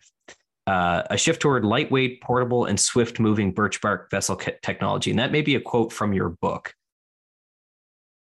uh, 0.67 1.03
a 1.09 1.17
shift 1.17 1.41
toward 1.41 1.63
lightweight, 1.63 2.21
portable, 2.21 2.65
and 2.65 2.79
swift 2.79 3.19
moving 3.19 3.51
birch 3.51 3.81
bark 3.81 4.09
vessel 4.09 4.35
ca- 4.35 4.57
technology. 4.63 5.11
And 5.11 5.19
that 5.19 5.31
may 5.31 5.41
be 5.41 5.55
a 5.55 5.61
quote 5.61 5.93
from 5.93 6.11
your 6.13 6.29
book. 6.29 6.73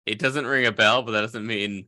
it 0.05 0.19
doesn't 0.19 0.45
ring 0.45 0.65
a 0.65 0.71
bell 0.71 1.01
but 1.01 1.11
that 1.11 1.21
doesn't 1.21 1.45
mean 1.45 1.85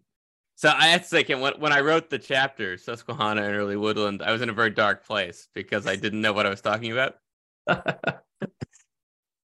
so 0.55 0.71
i 0.73 0.97
to 0.97 1.03
say 1.03 1.23
when, 1.23 1.53
when 1.59 1.73
i 1.73 1.79
wrote 1.79 2.09
the 2.09 2.19
chapter 2.19 2.77
susquehanna 2.77 3.43
and 3.43 3.55
early 3.55 3.75
woodland 3.75 4.21
i 4.21 4.31
was 4.31 4.41
in 4.41 4.49
a 4.49 4.53
very 4.53 4.69
dark 4.69 5.05
place 5.05 5.49
because 5.53 5.85
i 5.87 5.95
didn't 5.95 6.21
know 6.21 6.33
what 6.33 6.45
i 6.45 6.49
was 6.49 6.61
talking 6.61 6.91
about 6.91 7.15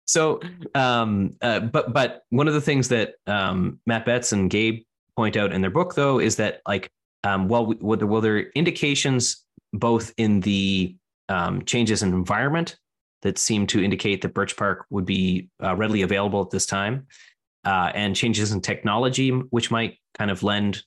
so, 0.08 0.40
um, 0.74 1.36
uh, 1.42 1.60
but 1.60 1.94
but 1.94 2.24
one 2.32 2.48
of 2.48 2.56
the 2.56 2.62
things 2.62 2.88
that 2.90 3.14
um, 3.28 3.80
Matt 3.86 4.06
Betts 4.06 4.32
and 4.32 4.50
Gabe 4.50 4.84
point 5.20 5.36
out 5.36 5.52
in 5.52 5.60
their 5.60 5.70
book, 5.70 5.96
though, 5.96 6.18
is 6.18 6.38
that 6.38 6.62
like, 6.66 6.90
um, 7.26 7.50
well, 7.50 7.66
we- 7.66 7.98
there, 7.98 8.22
there 8.22 8.38
are 8.38 8.52
indications 8.56 9.46
both 9.74 10.14
in 10.16 10.40
the 10.40 10.96
um, 11.28 11.66
changes 11.66 12.02
in 12.02 12.14
environment 12.14 12.78
that 13.22 13.38
seem 13.38 13.68
to 13.68 13.84
indicate 13.84 14.22
that 14.22 14.34
birch 14.34 14.56
bark 14.56 14.86
would 14.90 15.06
be 15.06 15.50
uh, 15.62 15.76
readily 15.76 16.04
available 16.04 16.42
at 16.42 16.52
this 16.52 16.66
time, 16.66 17.06
uh, 17.66 17.92
and 17.94 18.16
changes 18.16 18.54
in 18.54 18.62
technology, 18.62 19.30
which 19.30 19.70
might 19.70 20.00
kind 20.18 20.32
of 20.32 20.42
lend 20.42 20.84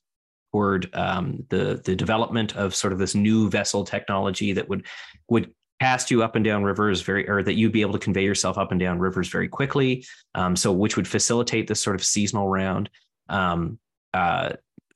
toward 0.50 0.88
um, 0.94 1.44
the 1.50 1.82
the 1.84 1.94
development 1.94 2.56
of 2.56 2.74
sort 2.74 2.94
of 2.94 2.98
this 2.98 3.14
new 3.14 3.50
vessel 3.50 3.84
technology 3.84 4.54
that 4.54 4.66
would 4.66 4.86
would 5.28 5.52
cast 5.78 6.10
you 6.10 6.22
up 6.22 6.36
and 6.36 6.44
down 6.44 6.62
rivers 6.62 7.02
very 7.02 7.28
or 7.28 7.42
that 7.42 7.54
you'd 7.54 7.72
be 7.72 7.82
able 7.82 7.98
to 7.98 7.98
convey 7.98 8.24
yourself 8.24 8.56
up 8.56 8.70
and 8.70 8.80
down 8.80 8.98
rivers 8.98 9.28
very 9.28 9.48
quickly 9.48 10.06
um, 10.36 10.54
so 10.54 10.70
which 10.70 10.96
would 10.96 11.08
facilitate 11.08 11.66
this 11.66 11.80
sort 11.80 11.96
of 11.96 12.04
seasonal 12.04 12.48
round. 12.48 12.88
Um, 13.28 13.78
uh, 14.14 14.50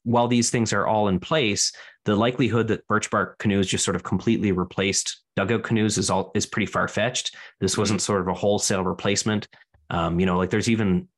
while 0.04 0.28
these 0.28 0.50
things 0.50 0.72
are 0.72 0.86
all 0.86 1.08
in 1.08 1.18
place 1.18 1.72
the 2.04 2.14
likelihood 2.14 2.68
that 2.68 2.86
birch 2.86 3.10
bark 3.10 3.38
canoes 3.38 3.66
just 3.66 3.84
sort 3.84 3.96
of 3.96 4.04
completely 4.04 4.52
replaced 4.52 5.22
dugout 5.34 5.64
canoes 5.64 5.98
is 5.98 6.08
all 6.08 6.30
is 6.34 6.46
pretty 6.46 6.66
far-fetched. 6.66 7.34
This 7.60 7.76
wasn't 7.76 8.00
sort 8.00 8.20
of 8.20 8.28
a 8.28 8.34
wholesale 8.34 8.84
replacement. 8.84 9.48
Um, 9.90 10.18
you 10.18 10.26
know 10.26 10.38
like 10.38 10.50
there's 10.50 10.70
even 10.70 11.08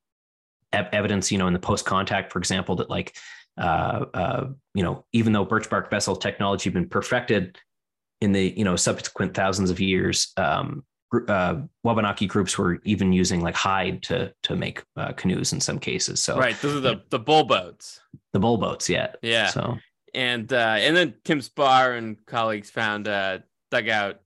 ev- 0.72 0.88
evidence 0.92 1.30
you 1.30 1.38
know 1.38 1.46
in 1.46 1.52
the 1.52 1.58
post 1.58 1.86
contact 1.86 2.32
for 2.32 2.38
example 2.38 2.76
that 2.76 2.90
like 2.90 3.16
uh, 3.56 4.04
uh, 4.14 4.46
you 4.74 4.82
know 4.82 5.04
even 5.12 5.32
though 5.32 5.44
birch 5.44 5.68
bark 5.70 5.90
vessel 5.90 6.16
technology 6.16 6.64
had 6.64 6.74
been 6.74 6.88
perfected 6.88 7.58
in 8.20 8.32
the 8.32 8.52
you 8.56 8.64
know 8.64 8.76
subsequent 8.76 9.34
thousands 9.34 9.70
of 9.70 9.80
years, 9.80 10.32
um, 10.36 10.84
uh, 11.28 11.56
Wabanaki 11.84 12.26
groups 12.26 12.58
were 12.58 12.80
even 12.84 13.12
using 13.12 13.40
like 13.40 13.54
hide 13.54 14.02
to 14.04 14.32
to 14.42 14.56
make 14.56 14.84
uh, 14.96 15.12
canoes 15.12 15.52
in 15.52 15.60
some 15.60 15.78
cases. 15.78 16.22
So 16.22 16.38
right 16.38 16.56
those 16.60 16.76
are 16.76 16.80
the 16.80 17.02
the 17.10 17.18
bull 17.18 17.44
boats 17.44 18.00
the 18.32 18.38
bull 18.40 18.58
boats, 18.58 18.88
yeah. 18.88 19.12
yeah 19.22 19.48
So 19.48 19.78
and 20.14 20.52
uh, 20.52 20.76
and 20.78 20.96
then 20.96 21.14
Tim 21.24 21.40
Spahr 21.40 21.96
and 21.96 22.16
colleagues 22.26 22.70
found 22.70 23.06
a 23.06 23.42
dugout 23.70 24.20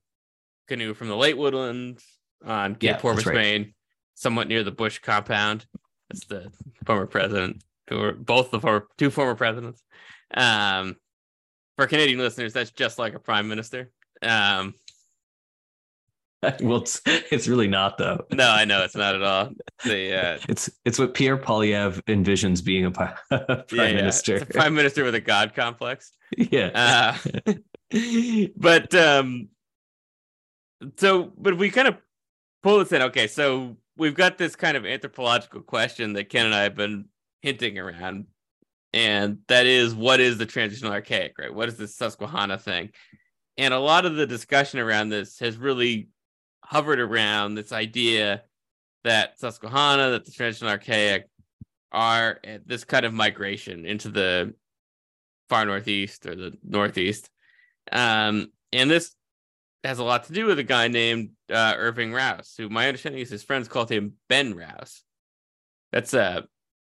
canoe 0.67 0.93
from 0.93 1.07
the 1.07 1.15
late 1.15 1.37
woodlands 1.37 2.03
on 2.45 2.75
Cape 2.75 2.83
Yeah, 2.83 2.97
Porpoise, 2.97 3.25
right. 3.25 3.35
Maine, 3.35 3.73
somewhat 4.15 4.47
near 4.47 4.63
the 4.63 4.71
Bush 4.71 4.99
compound. 4.99 5.65
That's 6.09 6.25
the 6.25 6.51
former 6.85 7.05
president, 7.05 7.63
or 7.91 8.13
both 8.13 8.51
the 8.51 8.59
former 8.59 8.87
two 8.97 9.09
former 9.09 9.35
presidents. 9.35 9.83
Um, 10.33 10.95
for 11.75 11.87
Canadian 11.87 12.19
listeners, 12.19 12.53
that's 12.53 12.71
just 12.71 12.99
like 12.99 13.13
a 13.15 13.19
prime 13.19 13.47
minister. 13.47 13.89
Um, 14.21 14.75
well, 16.61 16.77
it's, 16.77 17.01
it's 17.05 17.47
really 17.47 17.67
not 17.67 17.97
though. 17.97 18.25
no, 18.31 18.49
I 18.49 18.65
know 18.65 18.83
it's 18.83 18.95
not 18.95 19.15
at 19.15 19.23
all. 19.23 19.51
The 19.85 20.15
uh, 20.15 20.39
It's 20.49 20.69
it's 20.85 20.99
what 20.99 21.13
Pierre 21.13 21.37
Poilievre 21.37 22.01
envisions 22.03 22.63
being 22.63 22.85
a 22.85 22.91
prime 22.91 23.15
yeah, 23.71 23.93
minister. 23.93 24.37
a 24.37 24.45
prime 24.45 24.75
minister 24.75 25.03
with 25.03 25.15
a 25.15 25.21
god 25.21 25.53
complex. 25.55 26.11
yeah. 26.37 27.17
Uh, 27.45 27.53
but 28.57 28.93
um, 28.95 29.49
so 30.97 31.31
but 31.37 31.57
we 31.57 31.69
kind 31.69 31.87
of 31.87 31.97
pull 32.61 32.79
this 32.79 32.91
in. 32.91 33.01
Okay, 33.03 33.27
so 33.27 33.77
we've 33.97 34.15
got 34.15 34.37
this 34.37 34.55
kind 34.55 34.75
of 34.75 34.85
anthropological 34.85 35.61
question 35.61 36.13
that 36.13 36.29
Ken 36.29 36.45
and 36.45 36.55
I 36.55 36.63
have 36.63 36.75
been 36.75 37.05
hinting 37.41 37.77
around, 37.77 38.25
and 38.93 39.39
that 39.47 39.65
is 39.65 39.95
what 39.95 40.19
is 40.19 40.37
the 40.37 40.45
transitional 40.45 40.91
archaic, 40.91 41.37
right? 41.37 41.53
What 41.53 41.69
is 41.69 41.77
this 41.77 41.95
Susquehanna 41.95 42.57
thing? 42.57 42.89
And 43.57 43.73
a 43.73 43.79
lot 43.79 44.05
of 44.05 44.15
the 44.15 44.25
discussion 44.25 44.79
around 44.79 45.09
this 45.09 45.39
has 45.39 45.57
really 45.57 46.09
hovered 46.73 46.99
around 46.99 47.53
this 47.53 47.71
idea 47.71 48.41
that 49.03 49.39
Susquehanna, 49.39 50.09
that 50.09 50.25
the 50.25 50.31
transitional 50.31 50.71
archaic 50.71 51.29
are 51.91 52.39
this 52.65 52.83
kind 52.83 53.05
of 53.05 53.13
migration 53.13 53.85
into 53.85 54.09
the 54.09 54.55
far 55.49 55.67
northeast 55.67 56.25
or 56.25 56.35
the 56.35 56.57
northeast. 56.63 57.29
Um, 57.91 58.47
and 58.71 58.89
this 58.89 59.13
has 59.83 59.99
a 59.99 60.03
lot 60.03 60.23
to 60.23 60.33
do 60.33 60.47
with 60.47 60.57
a 60.57 60.63
guy 60.63 60.87
named 60.87 61.29
uh, 61.51 61.75
Irving 61.77 62.11
Rouse, 62.11 62.55
who 62.57 62.69
my 62.69 62.87
understanding 62.87 63.21
is 63.21 63.29
his 63.29 63.43
friends 63.43 63.67
called 63.67 63.91
him 63.91 64.13
Ben 64.27 64.55
Rouse. 64.55 65.03
That's 65.91 66.15
uh 66.15 66.41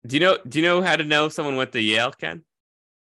do 0.06 0.16
you 0.16 0.20
know 0.20 0.38
do 0.48 0.58
you 0.58 0.64
know 0.64 0.80
how 0.80 0.96
to 0.96 1.04
know 1.04 1.28
someone 1.28 1.56
went 1.56 1.72
to 1.72 1.82
Yale, 1.82 2.12
Ken? 2.12 2.44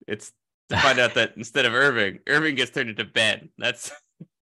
It's 0.06 0.30
to 0.68 0.76
find 0.76 1.00
out 1.00 1.14
that 1.14 1.32
instead 1.36 1.66
of 1.66 1.74
Irving, 1.74 2.20
Irving 2.28 2.54
gets 2.54 2.70
turned 2.70 2.90
into 2.90 3.04
Ben. 3.04 3.48
That's 3.58 3.90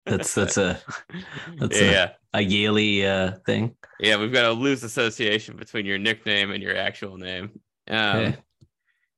that's 0.07 0.35
that's 0.35 0.57
a 0.57 0.81
that's 1.59 1.81
yeah. 1.81 2.13
a, 2.33 2.41
a 2.41 2.47
Yaley 2.47 3.05
uh, 3.05 3.37
thing. 3.45 3.75
Yeah, 4.01 4.17
we've 4.17 4.33
got 4.33 4.47
a 4.47 4.53
loose 4.53 4.83
association 4.83 5.57
between 5.57 5.87
your 5.87 5.99
nickname 5.99 6.51
and 6.51 6.63
your 6.63 6.77
actual 6.77 7.17
name. 7.17 7.61
Um, 7.89 8.17
okay. 8.17 8.37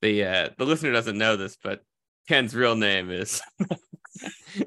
The 0.03 0.25
uh, 0.25 0.49
the 0.59 0.67
listener 0.67 0.93
doesn't 0.93 1.19
know 1.19 1.37
this, 1.37 1.57
but 1.63 1.83
Ken's 2.29 2.55
real 2.55 2.77
name 2.77 3.11
is 3.11 3.41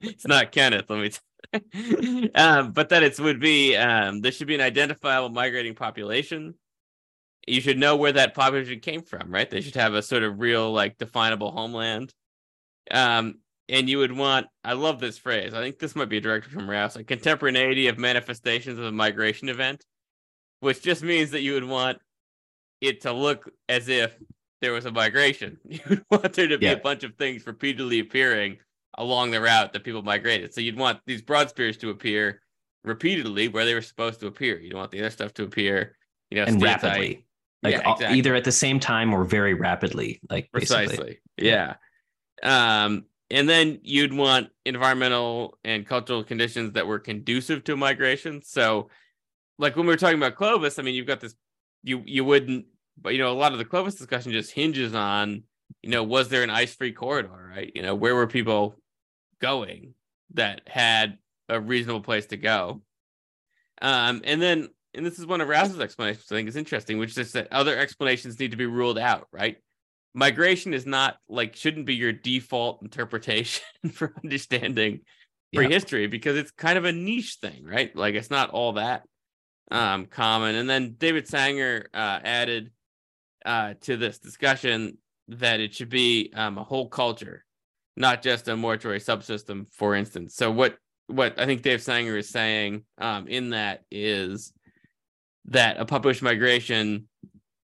it's 0.00 0.26
not 0.26 0.52
Kenneth. 0.52 0.88
Let 0.88 1.00
me. 1.00 1.10
T- 1.10 1.18
um, 2.34 2.72
but 2.72 2.90
that 2.90 3.02
it 3.02 3.18
would 3.18 3.40
be 3.40 3.76
um, 3.76 4.20
there 4.20 4.32
should 4.32 4.46
be 4.46 4.54
an 4.54 4.60
identifiable 4.60 5.30
migrating 5.30 5.74
population. 5.74 6.54
You 7.46 7.60
should 7.62 7.78
know 7.78 7.96
where 7.96 8.12
that 8.12 8.34
population 8.34 8.80
came 8.80 9.02
from, 9.02 9.30
right? 9.30 9.48
They 9.48 9.62
should 9.62 9.76
have 9.76 9.94
a 9.94 10.02
sort 10.02 10.22
of 10.22 10.38
real, 10.38 10.70
like, 10.70 10.98
definable 10.98 11.50
homeland. 11.50 12.12
Um, 12.90 13.36
and 13.68 13.88
you 13.88 13.98
would 13.98 14.12
want 14.12 14.46
I 14.64 14.72
love 14.72 15.00
this 15.00 15.18
phrase. 15.18 15.54
I 15.54 15.60
think 15.62 15.78
this 15.78 15.96
might 15.96 16.08
be 16.08 16.18
a 16.18 16.20
directive 16.20 16.52
from 16.52 16.68
Rouse, 16.68 16.96
a 16.96 17.04
contemporaneity 17.04 17.88
of 17.88 17.98
manifestations 17.98 18.78
of 18.78 18.84
a 18.84 18.92
migration 18.92 19.48
event, 19.48 19.84
which 20.60 20.82
just 20.82 21.02
means 21.02 21.30
that 21.32 21.42
you 21.42 21.54
would 21.54 21.64
want 21.64 21.98
it 22.80 23.02
to 23.02 23.12
look 23.12 23.50
as 23.68 23.88
if 23.88 24.16
there 24.60 24.72
was 24.72 24.86
a 24.86 24.92
migration. 24.92 25.58
You 25.68 25.80
would 25.88 26.04
want 26.10 26.32
there 26.32 26.48
to 26.48 26.58
be 26.58 26.66
yeah. 26.66 26.72
a 26.72 26.80
bunch 26.80 27.04
of 27.04 27.14
things 27.16 27.46
repeatedly 27.46 28.00
appearing 28.00 28.58
along 28.96 29.30
the 29.30 29.40
route 29.40 29.72
that 29.72 29.84
people 29.84 30.02
migrated. 30.02 30.52
So 30.54 30.60
you'd 30.60 30.76
want 30.76 31.00
these 31.06 31.22
broad 31.22 31.48
spears 31.50 31.76
to 31.78 31.90
appear 31.90 32.40
repeatedly 32.84 33.48
where 33.48 33.64
they 33.64 33.74
were 33.74 33.82
supposed 33.82 34.20
to 34.20 34.26
appear. 34.26 34.58
You 34.58 34.70
don't 34.70 34.80
want 34.80 34.90
the 34.90 35.00
other 35.00 35.10
stuff 35.10 35.34
to 35.34 35.44
appear, 35.44 35.96
you 36.30 36.38
know, 36.38 36.44
and 36.44 36.60
rapidly. 36.60 37.26
Like 37.62 37.74
yeah, 37.74 37.92
exactly. 37.92 38.18
either 38.18 38.34
at 38.34 38.44
the 38.44 38.52
same 38.52 38.78
time 38.80 39.12
or 39.12 39.24
very 39.24 39.54
rapidly. 39.54 40.20
Like 40.30 40.50
precisely. 40.52 40.96
Basically. 40.96 41.18
Yeah. 41.38 41.74
Um, 42.42 43.04
and 43.30 43.48
then 43.48 43.80
you'd 43.82 44.12
want 44.12 44.48
environmental 44.64 45.58
and 45.64 45.86
cultural 45.86 46.24
conditions 46.24 46.72
that 46.72 46.86
were 46.86 46.98
conducive 46.98 47.64
to 47.64 47.76
migration. 47.76 48.42
So, 48.42 48.88
like 49.58 49.76
when 49.76 49.86
we 49.86 49.92
were 49.92 49.98
talking 49.98 50.18
about 50.18 50.36
Clovis, 50.36 50.78
I 50.78 50.82
mean, 50.82 50.94
you've 50.94 51.06
got 51.06 51.20
this, 51.20 51.34
you 51.82 52.02
you 52.06 52.24
wouldn't, 52.24 52.66
but 53.00 53.12
you 53.12 53.18
know, 53.18 53.30
a 53.30 53.34
lot 53.34 53.52
of 53.52 53.58
the 53.58 53.64
Clovis 53.64 53.96
discussion 53.96 54.32
just 54.32 54.52
hinges 54.52 54.94
on, 54.94 55.42
you 55.82 55.90
know, 55.90 56.02
was 56.02 56.28
there 56.28 56.42
an 56.42 56.50
ice-free 56.50 56.92
corridor, 56.92 57.52
right? 57.54 57.70
You 57.74 57.82
know, 57.82 57.94
where 57.94 58.14
were 58.14 58.26
people 58.26 58.76
going 59.40 59.94
that 60.34 60.62
had 60.66 61.18
a 61.48 61.60
reasonable 61.60 62.02
place 62.02 62.26
to 62.26 62.36
go? 62.36 62.82
Um, 63.80 64.22
and 64.24 64.40
then, 64.40 64.68
and 64.94 65.04
this 65.04 65.18
is 65.18 65.26
one 65.26 65.40
of 65.40 65.48
Rouse's 65.48 65.80
explanations 65.80 66.26
I 66.30 66.36
think 66.36 66.48
is 66.48 66.56
interesting, 66.56 66.98
which 66.98 67.16
is 67.16 67.32
that 67.32 67.52
other 67.52 67.76
explanations 67.76 68.40
need 68.40 68.52
to 68.52 68.56
be 68.56 68.66
ruled 68.66 68.98
out, 68.98 69.28
right? 69.32 69.58
Migration 70.14 70.74
is 70.74 70.86
not 70.86 71.16
like 71.28 71.56
shouldn't 71.56 71.86
be 71.86 71.94
your 71.94 72.12
default 72.12 72.82
interpretation 72.82 73.64
for 73.92 74.14
understanding 74.22 75.00
prehistory 75.54 76.02
yeah. 76.02 76.08
because 76.08 76.36
it's 76.36 76.50
kind 76.50 76.78
of 76.78 76.84
a 76.84 76.92
niche 76.92 77.38
thing, 77.40 77.64
right? 77.64 77.94
Like 77.94 78.14
it's 78.14 78.30
not 78.30 78.50
all 78.50 78.74
that 78.74 79.04
um, 79.70 80.06
common. 80.06 80.54
And 80.54 80.68
then 80.68 80.96
David 80.98 81.28
Sanger 81.28 81.88
uh, 81.94 82.20
added 82.22 82.70
uh, 83.44 83.74
to 83.82 83.96
this 83.96 84.18
discussion 84.18 84.98
that 85.28 85.60
it 85.60 85.74
should 85.74 85.88
be 85.88 86.32
um, 86.34 86.58
a 86.58 86.64
whole 86.64 86.88
culture, 86.88 87.44
not 87.96 88.22
just 88.22 88.48
a 88.48 88.56
mortuary 88.56 89.00
subsystem, 89.00 89.66
for 89.72 89.94
instance. 89.94 90.34
So 90.34 90.50
what 90.50 90.76
what 91.06 91.38
I 91.40 91.46
think 91.46 91.62
Dave 91.62 91.82
Sanger 91.82 92.18
is 92.18 92.28
saying 92.28 92.84
um, 92.98 93.28
in 93.28 93.50
that 93.50 93.82
is 93.90 94.52
that 95.46 95.80
a 95.80 95.86
published 95.86 96.22
migration 96.22 97.07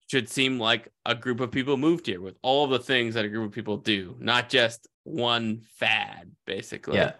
should 0.08 0.28
seem 0.28 0.58
like 0.58 0.88
a 1.04 1.14
group 1.14 1.40
of 1.40 1.50
people 1.50 1.76
moved 1.76 2.06
here 2.06 2.20
with 2.20 2.36
all 2.42 2.66
the 2.66 2.78
things 2.78 3.14
that 3.14 3.24
a 3.24 3.28
group 3.28 3.46
of 3.46 3.52
people 3.52 3.76
do, 3.76 4.16
not 4.20 4.48
just 4.48 4.86
one 5.04 5.62
fad, 5.76 6.30
basically. 6.46 6.96
Yeah, 6.96 7.12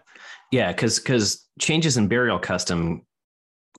yeah, 0.51 0.71
because 0.71 0.99
because 0.99 1.45
changes 1.59 1.97
in 1.97 2.07
burial 2.07 2.39
custom 2.39 3.05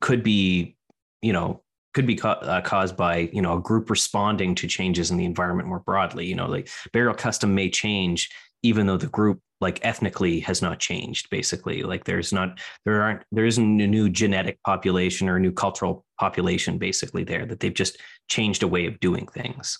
could 0.00 0.22
be, 0.22 0.76
you 1.22 1.32
know, 1.32 1.62
could 1.94 2.06
be 2.06 2.16
ca- 2.16 2.40
uh, 2.42 2.60
caused 2.60 2.96
by 2.96 3.30
you 3.32 3.42
know 3.42 3.56
a 3.56 3.60
group 3.60 3.90
responding 3.90 4.54
to 4.56 4.66
changes 4.66 5.10
in 5.10 5.16
the 5.16 5.24
environment 5.24 5.68
more 5.68 5.80
broadly. 5.80 6.26
You 6.26 6.34
know, 6.34 6.46
like 6.46 6.68
burial 6.92 7.14
custom 7.14 7.54
may 7.54 7.70
change 7.70 8.30
even 8.62 8.86
though 8.86 8.96
the 8.96 9.06
group 9.06 9.40
like 9.60 9.84
ethnically 9.84 10.40
has 10.40 10.62
not 10.62 10.78
changed 10.78 11.28
basically 11.30 11.82
like 11.82 12.04
there's 12.04 12.32
not 12.32 12.58
there 12.84 13.02
aren't 13.02 13.22
there 13.32 13.44
isn't 13.44 13.80
a 13.80 13.86
new 13.86 14.08
genetic 14.08 14.62
population 14.62 15.28
or 15.28 15.36
a 15.36 15.40
new 15.40 15.52
cultural 15.52 16.04
population 16.18 16.78
basically 16.78 17.24
there 17.24 17.44
that 17.44 17.60
they've 17.60 17.74
just 17.74 17.98
changed 18.28 18.62
a 18.62 18.68
way 18.68 18.86
of 18.86 18.98
doing 19.00 19.26
things 19.26 19.78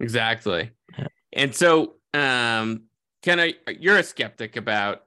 exactly 0.00 0.70
yeah. 0.98 1.06
and 1.32 1.54
so 1.54 1.94
um 2.14 2.82
can 3.22 3.40
i 3.40 3.54
you're 3.80 3.98
a 3.98 4.02
skeptic 4.02 4.56
about 4.56 5.02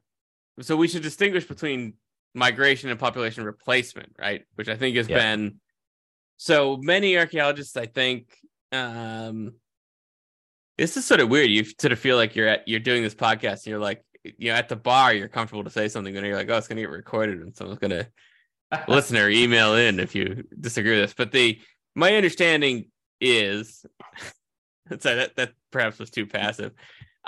so 0.62 0.76
we 0.76 0.88
should 0.88 1.04
distinguish 1.04 1.46
between 1.46 1.94
migration 2.34 2.90
and 2.90 3.00
population 3.00 3.44
replacement 3.44 4.12
right 4.20 4.44
which 4.56 4.68
i 4.68 4.76
think 4.76 4.98
has 4.98 5.08
yeah. 5.08 5.18
been 5.18 5.56
so 6.38 6.78
many 6.78 7.18
archaeologists 7.18 7.78
i 7.78 7.86
think 7.86 8.36
um 8.74 9.54
this 10.78 10.98
is 10.98 11.06
sort 11.06 11.20
of 11.20 11.30
weird. 11.30 11.50
You 11.50 11.64
sort 11.80 11.92
of 11.92 12.00
feel 12.00 12.18
like 12.18 12.36
you're 12.36 12.48
at 12.48 12.68
you're 12.68 12.80
doing 12.80 13.04
this 13.04 13.16
podcast 13.16 13.64
and 13.64 13.68
you're 13.68 13.80
like, 13.80 14.04
you 14.24 14.52
know, 14.52 14.56
at 14.56 14.70
the 14.70 14.76
bar, 14.76 15.14
you're 15.14 15.28
comfortable 15.28 15.64
to 15.64 15.70
say 15.70 15.88
something, 15.88 16.16
and 16.16 16.26
you're 16.26 16.36
like, 16.36 16.50
oh, 16.50 16.58
it's 16.58 16.68
gonna 16.68 16.82
get 16.82 16.90
recorded 16.90 17.40
and 17.40 17.56
someone's 17.56 17.80
gonna 17.80 18.08
listen 18.88 19.18
or 19.18 19.30
email 19.30 19.76
in 19.76 20.00
if 20.00 20.16
you 20.16 20.44
disagree 20.60 20.92
with 20.92 21.10
this. 21.10 21.14
But 21.14 21.32
the 21.32 21.60
my 21.96 22.16
understanding 22.16 22.90
is 23.22 23.86
sorry, 25.00 25.16
that 25.16 25.36
that 25.36 25.54
perhaps 25.72 26.00
was 26.00 26.10
too 26.10 26.26
passive. 26.26 26.74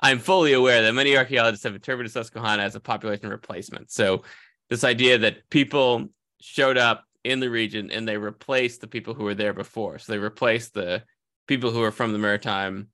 I'm 0.02 0.20
fully 0.20 0.54
aware 0.54 0.84
that 0.84 0.94
many 0.94 1.18
archaeologists 1.18 1.64
have 1.64 1.74
interpreted 1.74 2.12
Susquehanna 2.12 2.62
as 2.62 2.76
a 2.76 2.80
population 2.80 3.30
replacement. 3.30 3.92
So 3.92 4.24
this 4.70 4.84
idea 4.84 5.18
that 5.20 5.50
people 5.50 6.10
showed 6.40 6.78
up 6.78 7.04
in 7.24 7.40
the 7.40 7.50
region 7.50 7.90
and 7.90 8.08
they 8.08 8.18
replaced 8.18 8.82
the 8.82 8.88
people 8.88 9.16
who 9.16 9.24
were 9.24 9.34
there 9.34 9.54
before. 9.54 9.98
So 9.98 10.12
they 10.12 10.20
replaced 10.20 10.76
the 10.76 11.04
people 11.48 11.72
who 11.72 11.82
are 11.82 11.92
from 11.92 12.14
the 12.14 12.20
maritime 12.20 12.90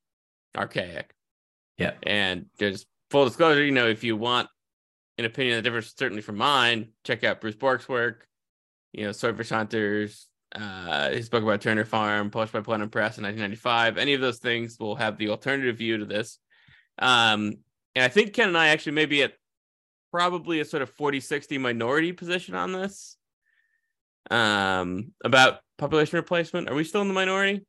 archaic. 0.56 1.14
Yeah. 1.78 1.94
And 2.02 2.46
there's 2.58 2.86
full 3.10 3.24
disclosure, 3.24 3.64
you 3.64 3.72
know, 3.72 3.88
if 3.88 4.04
you 4.04 4.16
want 4.16 4.48
an 5.18 5.24
opinion 5.24 5.56
that 5.56 5.62
differs 5.62 5.94
certainly 5.96 6.22
from 6.22 6.36
mine, 6.36 6.88
check 7.04 7.24
out 7.24 7.40
Bruce 7.40 7.54
Bourque's 7.54 7.88
work, 7.88 8.26
you 8.92 9.04
know, 9.04 9.12
Swordfish 9.12 9.50
Hunters, 9.50 10.28
uh, 10.54 11.10
his 11.10 11.28
book 11.28 11.42
about 11.42 11.60
Turner 11.60 11.84
Farm, 11.84 12.30
published 12.30 12.52
by 12.52 12.60
Plenum 12.60 12.90
Press 12.90 13.18
in 13.18 13.24
1995. 13.24 13.98
Any 13.98 14.14
of 14.14 14.20
those 14.20 14.38
things 14.38 14.78
will 14.78 14.96
have 14.96 15.18
the 15.18 15.30
alternative 15.30 15.78
view 15.78 15.98
to 15.98 16.04
this. 16.04 16.38
Um, 16.98 17.54
and 17.94 18.04
I 18.04 18.08
think 18.08 18.32
Ken 18.32 18.48
and 18.48 18.58
I 18.58 18.68
actually 18.68 18.92
may 18.92 19.06
be 19.06 19.22
at 19.22 19.34
probably 20.12 20.60
a 20.60 20.64
sort 20.64 20.82
of 20.82 20.90
40 20.90 21.20
60 21.20 21.58
minority 21.58 22.12
position 22.12 22.54
on 22.54 22.72
this 22.72 23.16
um, 24.30 25.12
about 25.24 25.60
population 25.78 26.16
replacement. 26.16 26.68
Are 26.68 26.74
we 26.74 26.84
still 26.84 27.02
in 27.02 27.08
the 27.08 27.14
minority? 27.14 27.66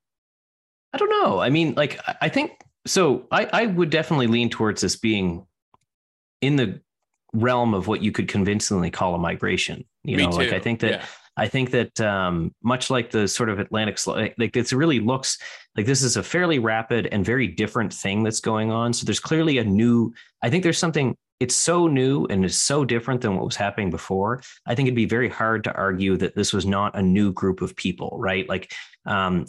I 0.94 0.98
don't 0.98 1.10
know. 1.10 1.40
I 1.40 1.50
mean, 1.50 1.74
like, 1.76 2.00
I 2.22 2.30
think 2.30 2.52
so 2.86 3.28
I, 3.32 3.50
I 3.52 3.66
would 3.66 3.90
definitely 3.90 4.28
lean 4.28 4.50
towards 4.50 4.82
this 4.82 4.96
being 4.96 5.46
in 6.42 6.56
the 6.56 6.82
realm 7.34 7.74
of 7.74 7.88
what 7.88 8.02
you 8.02 8.12
could 8.12 8.28
convincingly 8.28 8.90
call 8.90 9.16
a 9.16 9.18
migration. 9.18 9.84
You 10.04 10.18
Me 10.18 10.26
know, 10.26 10.32
too. 10.32 10.38
like 10.38 10.54
I 10.54 10.60
think 10.60 10.80
that 10.82 10.92
yeah. 10.92 11.06
I 11.38 11.48
think 11.48 11.72
that 11.72 12.00
um, 12.00 12.54
much 12.64 12.90
like 12.90 13.12
the 13.12 13.28
sort 13.28 13.50
of 13.50 13.60
Atlantic, 13.60 14.00
like 14.08 14.56
it 14.56 14.72
really 14.72 15.00
looks 15.00 15.38
like 15.76 15.86
this 15.86 16.02
is 16.02 16.16
a 16.16 16.24
fairly 16.24 16.60
rapid 16.60 17.08
and 17.08 17.26
very 17.26 17.48
different 17.48 17.94
thing 17.94 18.24
that's 18.24 18.40
going 18.40 18.72
on. 18.72 18.94
So 18.94 19.06
there's 19.06 19.20
clearly 19.20 19.58
a 19.58 19.64
new. 19.64 20.14
I 20.42 20.50
think 20.50 20.64
there's 20.64 20.78
something. 20.78 21.16
It's 21.42 21.56
so 21.56 21.88
new 21.88 22.26
and 22.28 22.46
is 22.46 22.58
so 22.58 22.86
different 22.86 23.20
than 23.20 23.36
what 23.36 23.44
was 23.44 23.58
happening 23.58 23.90
before. 23.90 24.42
I 24.66 24.74
think 24.74 24.88
it'd 24.88 24.96
be 24.96 25.06
very 25.06 25.28
hard 25.28 25.66
to 25.66 25.74
argue 25.74 26.16
that 26.18 26.34
this 26.34 26.54
was 26.54 26.66
not 26.66 26.96
a 26.96 27.02
new 27.02 27.34
group 27.34 27.62
of 27.62 27.76
people, 27.76 28.16
right? 28.18 28.48
Like, 28.48 28.72
um, 29.06 29.46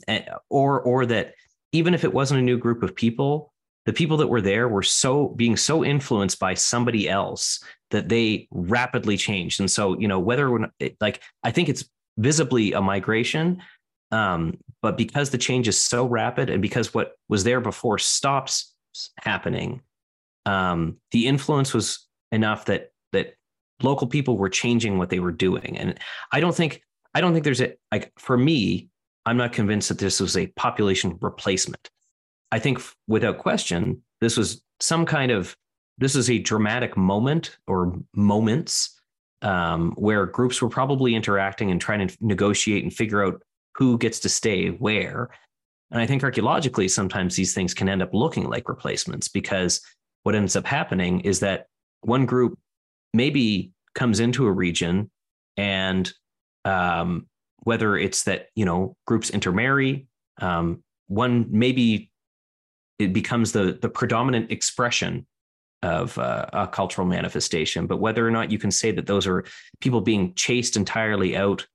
or 0.50 0.80
or 0.80 1.06
that 1.06 1.34
even 1.76 1.94
if 1.94 2.04
it 2.04 2.12
wasn't 2.12 2.40
a 2.40 2.42
new 2.42 2.58
group 2.58 2.82
of 2.82 2.94
people, 2.94 3.52
the 3.84 3.92
people 3.92 4.16
that 4.16 4.26
were 4.26 4.40
there 4.40 4.68
were 4.68 4.82
so 4.82 5.28
being 5.28 5.56
so 5.56 5.84
influenced 5.84 6.40
by 6.40 6.54
somebody 6.54 7.08
else 7.08 7.62
that 7.90 8.08
they 8.08 8.48
rapidly 8.50 9.16
changed. 9.16 9.60
And 9.60 9.70
so, 9.70 9.98
you 9.98 10.08
know, 10.08 10.18
whether 10.18 10.48
or 10.48 10.58
not, 10.58 10.70
like, 11.00 11.22
I 11.44 11.50
think 11.52 11.68
it's 11.68 11.84
visibly 12.16 12.72
a 12.72 12.80
migration, 12.80 13.62
um, 14.10 14.58
but 14.82 14.96
because 14.96 15.30
the 15.30 15.38
change 15.38 15.68
is 15.68 15.80
so 15.80 16.06
rapid 16.06 16.50
and 16.50 16.60
because 16.60 16.92
what 16.94 17.12
was 17.28 17.44
there 17.44 17.60
before 17.60 17.98
stops 17.98 18.74
happening, 19.20 19.82
um, 20.46 20.96
the 21.12 21.26
influence 21.26 21.74
was 21.74 22.06
enough 22.32 22.64
that 22.64 22.90
that 23.12 23.34
local 23.82 24.06
people 24.06 24.36
were 24.36 24.48
changing 24.48 24.98
what 24.98 25.10
they 25.10 25.20
were 25.20 25.32
doing. 25.32 25.76
And 25.78 25.98
I 26.32 26.40
don't 26.40 26.54
think 26.54 26.82
I 27.14 27.20
don't 27.20 27.32
think 27.32 27.44
there's 27.44 27.60
a 27.60 27.74
like 27.92 28.12
for 28.18 28.36
me, 28.36 28.88
I'm 29.26 29.36
not 29.36 29.52
convinced 29.52 29.88
that 29.88 29.98
this 29.98 30.20
was 30.20 30.36
a 30.36 30.46
population 30.48 31.18
replacement. 31.20 31.90
I 32.52 32.60
think 32.60 32.80
without 33.08 33.38
question, 33.38 34.02
this 34.20 34.36
was 34.36 34.62
some 34.80 35.04
kind 35.04 35.32
of 35.32 35.56
this 35.98 36.14
is 36.14 36.30
a 36.30 36.38
dramatic 36.38 36.96
moment 36.96 37.58
or 37.66 37.98
moments 38.14 39.00
um, 39.42 39.92
where 39.96 40.26
groups 40.26 40.62
were 40.62 40.68
probably 40.68 41.14
interacting 41.14 41.70
and 41.70 41.80
trying 41.80 42.06
to 42.06 42.16
negotiate 42.20 42.84
and 42.84 42.92
figure 42.92 43.24
out 43.24 43.42
who 43.74 43.98
gets 43.98 44.20
to 44.20 44.28
stay 44.28 44.68
where. 44.68 45.30
And 45.90 46.00
I 46.00 46.06
think 46.06 46.22
archaeologically, 46.22 46.88
sometimes 46.88 47.34
these 47.36 47.54
things 47.54 47.74
can 47.74 47.88
end 47.88 48.02
up 48.02 48.12
looking 48.12 48.48
like 48.48 48.68
replacements 48.68 49.28
because 49.28 49.80
what 50.22 50.34
ends 50.34 50.56
up 50.56 50.66
happening 50.66 51.20
is 51.20 51.40
that 51.40 51.66
one 52.02 52.26
group 52.26 52.58
maybe 53.14 53.72
comes 53.94 54.20
into 54.20 54.46
a 54.46 54.52
region 54.52 55.10
and 55.56 56.12
um, 56.64 57.26
whether 57.66 57.96
it's 57.96 58.22
that 58.22 58.46
you 58.54 58.64
know 58.64 58.96
groups 59.06 59.28
intermarry 59.30 60.06
um, 60.40 60.84
one 61.08 61.46
maybe 61.50 62.12
it 63.00 63.12
becomes 63.12 63.50
the 63.50 63.76
the 63.82 63.88
predominant 63.88 64.52
expression 64.52 65.26
of 65.82 66.16
uh, 66.16 66.46
a 66.52 66.68
cultural 66.68 67.06
manifestation 67.06 67.88
but 67.88 67.96
whether 67.96 68.26
or 68.26 68.30
not 68.30 68.52
you 68.52 68.58
can 68.58 68.70
say 68.70 68.92
that 68.92 69.06
those 69.06 69.26
are 69.26 69.44
people 69.80 70.00
being 70.00 70.32
chased 70.34 70.76
entirely 70.76 71.36
out 71.36 71.66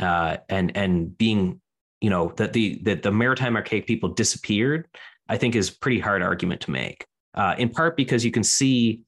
uh, 0.00 0.38
and 0.48 0.74
and 0.74 1.16
being 1.18 1.60
you 2.00 2.08
know 2.08 2.32
that 2.36 2.54
the 2.54 2.80
that 2.84 3.02
the 3.02 3.12
maritime 3.12 3.54
archaic 3.54 3.86
people 3.86 4.08
disappeared 4.08 4.88
i 5.28 5.36
think 5.36 5.54
is 5.54 5.68
pretty 5.68 6.00
hard 6.00 6.22
argument 6.22 6.62
to 6.62 6.70
make 6.70 7.06
uh, 7.34 7.54
in 7.58 7.68
part 7.68 7.98
because 7.98 8.24
you 8.24 8.30
can 8.30 8.42
see 8.42 9.02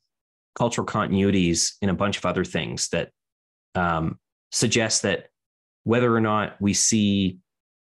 cultural 0.54 0.86
continuities 0.86 1.72
in 1.80 1.88
a 1.88 1.94
bunch 1.94 2.18
of 2.18 2.26
other 2.26 2.44
things 2.44 2.88
that 2.90 3.10
um, 3.74 4.18
suggest 4.52 5.02
that 5.02 5.30
whether 5.84 6.14
or 6.14 6.20
not 6.20 6.56
we 6.60 6.74
see 6.74 7.38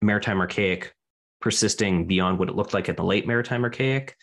maritime 0.02 0.40
archaic 0.40 0.94
persisting 1.40 2.06
beyond 2.06 2.38
what 2.38 2.48
it 2.48 2.56
looked 2.56 2.74
like 2.74 2.88
at 2.88 2.96
the 2.96 3.04
late 3.04 3.26
maritime 3.26 3.64
archaic 3.64 4.16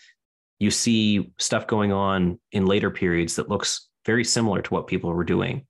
you 0.60 0.72
see 0.72 1.32
stuff 1.38 1.68
going 1.68 1.91
on 1.91 2.39
in 2.51 2.66
later 2.66 2.89
periods 2.89 3.36
that 3.36 3.49
looks 3.49 3.89
very 4.05 4.24
similar 4.24 4.62
to 4.62 4.74
what 4.74 4.88
people 4.88 5.12
were 5.12 5.24
doing 5.24 5.66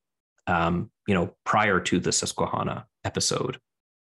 um, 0.47 0.89
you 1.07 1.13
know 1.13 1.35
prior 1.43 1.79
to 1.79 1.99
the 1.99 2.11
susquehanna 2.11 2.85
episode. 3.03 3.59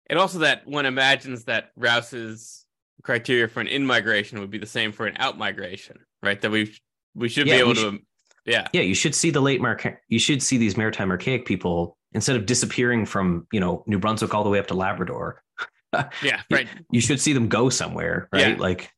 And 0.09 0.19
also 0.19 0.41
that 0.41 0.67
one 0.67 0.87
imagines 0.87 1.45
that 1.45 1.71
rouse's 1.77 2.67
criteria 3.03 3.49
for 3.49 3.61
an 3.61 3.67
in 3.67 3.87
migration 3.87 4.41
would 4.41 4.51
be 4.51 4.59
the 4.59 4.67
same 4.67 4.93
for 4.93 5.07
an 5.07 5.17
out 5.19 5.39
migration 5.39 5.99
right? 6.23 6.41
That 6.41 6.51
we 6.51 6.75
we 7.15 7.29
should 7.29 7.47
yeah, 7.47 7.57
be 7.57 7.61
able 7.61 7.75
to 7.75 7.99
yeah. 8.45 8.69
Yeah 8.73 8.83
you 8.83 8.95
should 8.95 9.15
see 9.15 9.31
the 9.31 9.41
late 9.41 9.61
mar- 9.61 10.01
you 10.09 10.19
should 10.19 10.43
see 10.43 10.57
these 10.57 10.77
maritime 10.77 11.11
archaic 11.11 11.45
people 11.45 11.97
instead 12.15 12.37
of 12.37 12.47
disappearing 12.47 13.07
from 13.07 13.47
you 13.53 13.61
know 13.61 13.83
new 13.87 13.99
brunswick 13.99 14.35
all 14.35 14.45
the 14.45 14.51
way 14.51 14.59
up 14.59 14.67
to 14.67 14.75
labrador 14.75 15.43
yeah 16.23 16.43
right 16.51 16.69
you, 16.91 17.01
should 17.01 17.21
see 17.21 17.33
them 17.33 17.49
go 17.49 17.69
somewhere 17.69 18.29
right 18.33 18.57
yeah. 18.57 18.63
like 18.63 18.91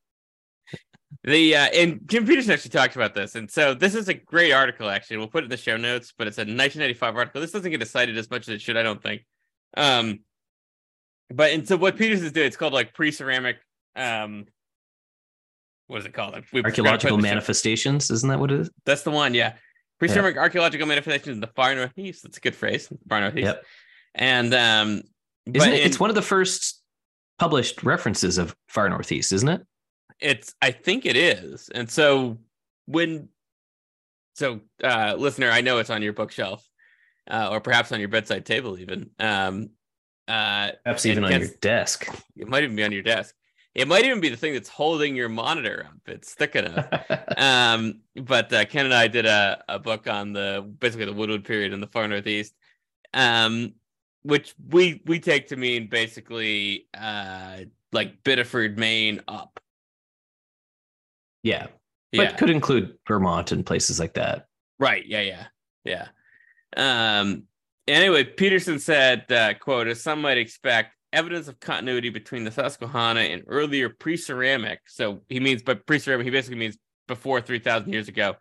the 1.22 1.56
uh, 1.56 1.68
and 1.74 2.00
Jim 2.06 2.26
Petersen 2.26 2.52
actually 2.52 2.70
talked 2.70 2.96
about 2.96 3.14
this, 3.14 3.34
and 3.34 3.50
so 3.50 3.72
this 3.72 3.94
is 3.94 4.08
a 4.08 4.14
great 4.14 4.52
article. 4.52 4.90
Actually, 4.90 5.18
we'll 5.18 5.28
put 5.28 5.42
it 5.42 5.44
in 5.44 5.50
the 5.50 5.56
show 5.56 5.76
notes. 5.76 6.12
But 6.16 6.26
it's 6.26 6.36
a 6.38 6.42
1995 6.42 7.16
article. 7.16 7.40
This 7.40 7.52
doesn't 7.52 7.70
get 7.70 7.86
cited 7.88 8.18
as 8.18 8.30
much 8.30 8.42
as 8.42 8.54
it 8.54 8.60
should, 8.60 8.76
I 8.76 8.82
don't 8.82 9.02
think. 9.02 9.24
Um, 9.76 10.20
but 11.32 11.52
and 11.52 11.66
so 11.66 11.76
what 11.76 11.96
Petersen's 11.96 12.32
doing, 12.32 12.46
it's 12.46 12.56
called 12.56 12.72
like 12.74 12.92
pre-ceramic. 12.92 13.56
Um, 13.96 14.46
what 15.86 16.00
is 16.00 16.06
it 16.06 16.12
called? 16.12 16.34
Archaeological 16.34 17.18
manifestations, 17.18 18.10
isn't 18.10 18.28
that 18.28 18.38
what 18.38 18.50
it 18.50 18.60
is? 18.60 18.70
That's 18.84 19.02
the 19.02 19.10
one. 19.10 19.34
Yeah, 19.34 19.54
pre-ceramic 19.98 20.34
yeah. 20.34 20.42
archaeological 20.42 20.86
manifestations 20.86 21.34
in 21.34 21.40
the 21.40 21.50
far 21.54 21.74
northeast. 21.74 22.22
That's 22.22 22.38
a 22.38 22.40
good 22.40 22.54
phrase. 22.54 22.88
Far 23.08 23.20
northeast. 23.20 23.46
Yep. 23.46 23.64
And 24.14 24.54
um, 24.54 25.02
isn't 25.52 25.72
it, 25.72 25.80
in, 25.80 25.86
it's 25.86 26.00
one 26.00 26.10
of 26.10 26.16
the 26.16 26.22
first 26.22 26.82
published 27.38 27.82
references 27.82 28.38
of 28.38 28.54
far 28.68 28.88
northeast, 28.88 29.32
isn't 29.32 29.48
it? 29.48 29.62
It's 30.20 30.54
I 30.62 30.70
think 30.70 31.06
it 31.06 31.16
is. 31.16 31.68
And 31.74 31.90
so 31.90 32.38
when 32.86 33.28
so 34.34 34.60
uh 34.82 35.16
listener, 35.18 35.50
I 35.50 35.60
know 35.60 35.78
it's 35.78 35.90
on 35.90 36.02
your 36.02 36.12
bookshelf. 36.12 36.66
Uh, 37.28 37.48
or 37.50 37.58
perhaps 37.58 37.90
on 37.90 38.00
your 38.00 38.08
bedside 38.10 38.44
table 38.44 38.78
even. 38.78 39.10
Um 39.18 39.70
uh 40.28 40.70
perhaps 40.84 41.06
even 41.06 41.24
on 41.24 41.40
your 41.40 41.48
desk. 41.60 42.06
It 42.36 42.48
might 42.48 42.62
even 42.62 42.76
be 42.76 42.84
on 42.84 42.92
your 42.92 43.02
desk. 43.02 43.34
It 43.74 43.88
might 43.88 44.04
even 44.04 44.20
be 44.20 44.28
the 44.28 44.36
thing 44.36 44.52
that's 44.52 44.68
holding 44.68 45.16
your 45.16 45.28
monitor 45.28 45.86
up. 45.88 45.98
It's 46.06 46.32
thick 46.34 46.54
enough. 46.54 46.86
um, 47.36 48.00
but 48.14 48.52
uh, 48.52 48.64
Ken 48.66 48.84
and 48.84 48.94
I 48.94 49.08
did 49.08 49.26
a, 49.26 49.64
a 49.68 49.78
book 49.78 50.06
on 50.06 50.32
the 50.32 50.64
basically 50.78 51.06
the 51.06 51.12
Woodland 51.12 51.44
period 51.44 51.72
in 51.72 51.80
the 51.80 51.88
far 51.88 52.06
northeast, 52.06 52.54
um, 53.12 53.74
which 54.22 54.54
we 54.68 55.02
we 55.06 55.18
take 55.18 55.48
to 55.48 55.56
mean 55.56 55.88
basically 55.88 56.86
uh, 56.96 57.58
like 57.92 58.22
Biddeford, 58.22 58.78
Maine, 58.78 59.20
up. 59.26 59.58
Yeah. 61.42 61.66
But 62.12 62.22
yeah. 62.22 62.32
could 62.36 62.50
include 62.50 62.96
Vermont 63.08 63.50
and 63.50 63.66
places 63.66 63.98
like 63.98 64.14
that. 64.14 64.46
Right. 64.78 65.04
Yeah. 65.04 65.22
Yeah. 65.22 65.46
Yeah. 65.84 66.08
Um, 66.76 67.44
anyway, 67.86 68.24
Petersen 68.24 68.78
said, 68.78 69.30
uh, 69.30 69.54
quote, 69.54 69.88
as 69.88 70.02
some 70.02 70.20
might 70.20 70.38
expect, 70.38 70.94
evidence 71.14 71.48
of 71.48 71.60
continuity 71.60 72.10
between 72.10 72.44
the 72.44 72.50
Susquehanna 72.50 73.20
and 73.20 73.42
earlier 73.46 73.88
pre-ceramic. 73.88 74.80
So 74.86 75.20
he 75.28 75.40
means 75.40 75.62
but 75.62 75.86
pre-ceramic, 75.86 76.24
he 76.24 76.30
basically 76.30 76.58
means 76.58 76.76
before 77.06 77.40
3,000 77.40 77.92
years 77.92 78.08
ago. 78.08 78.34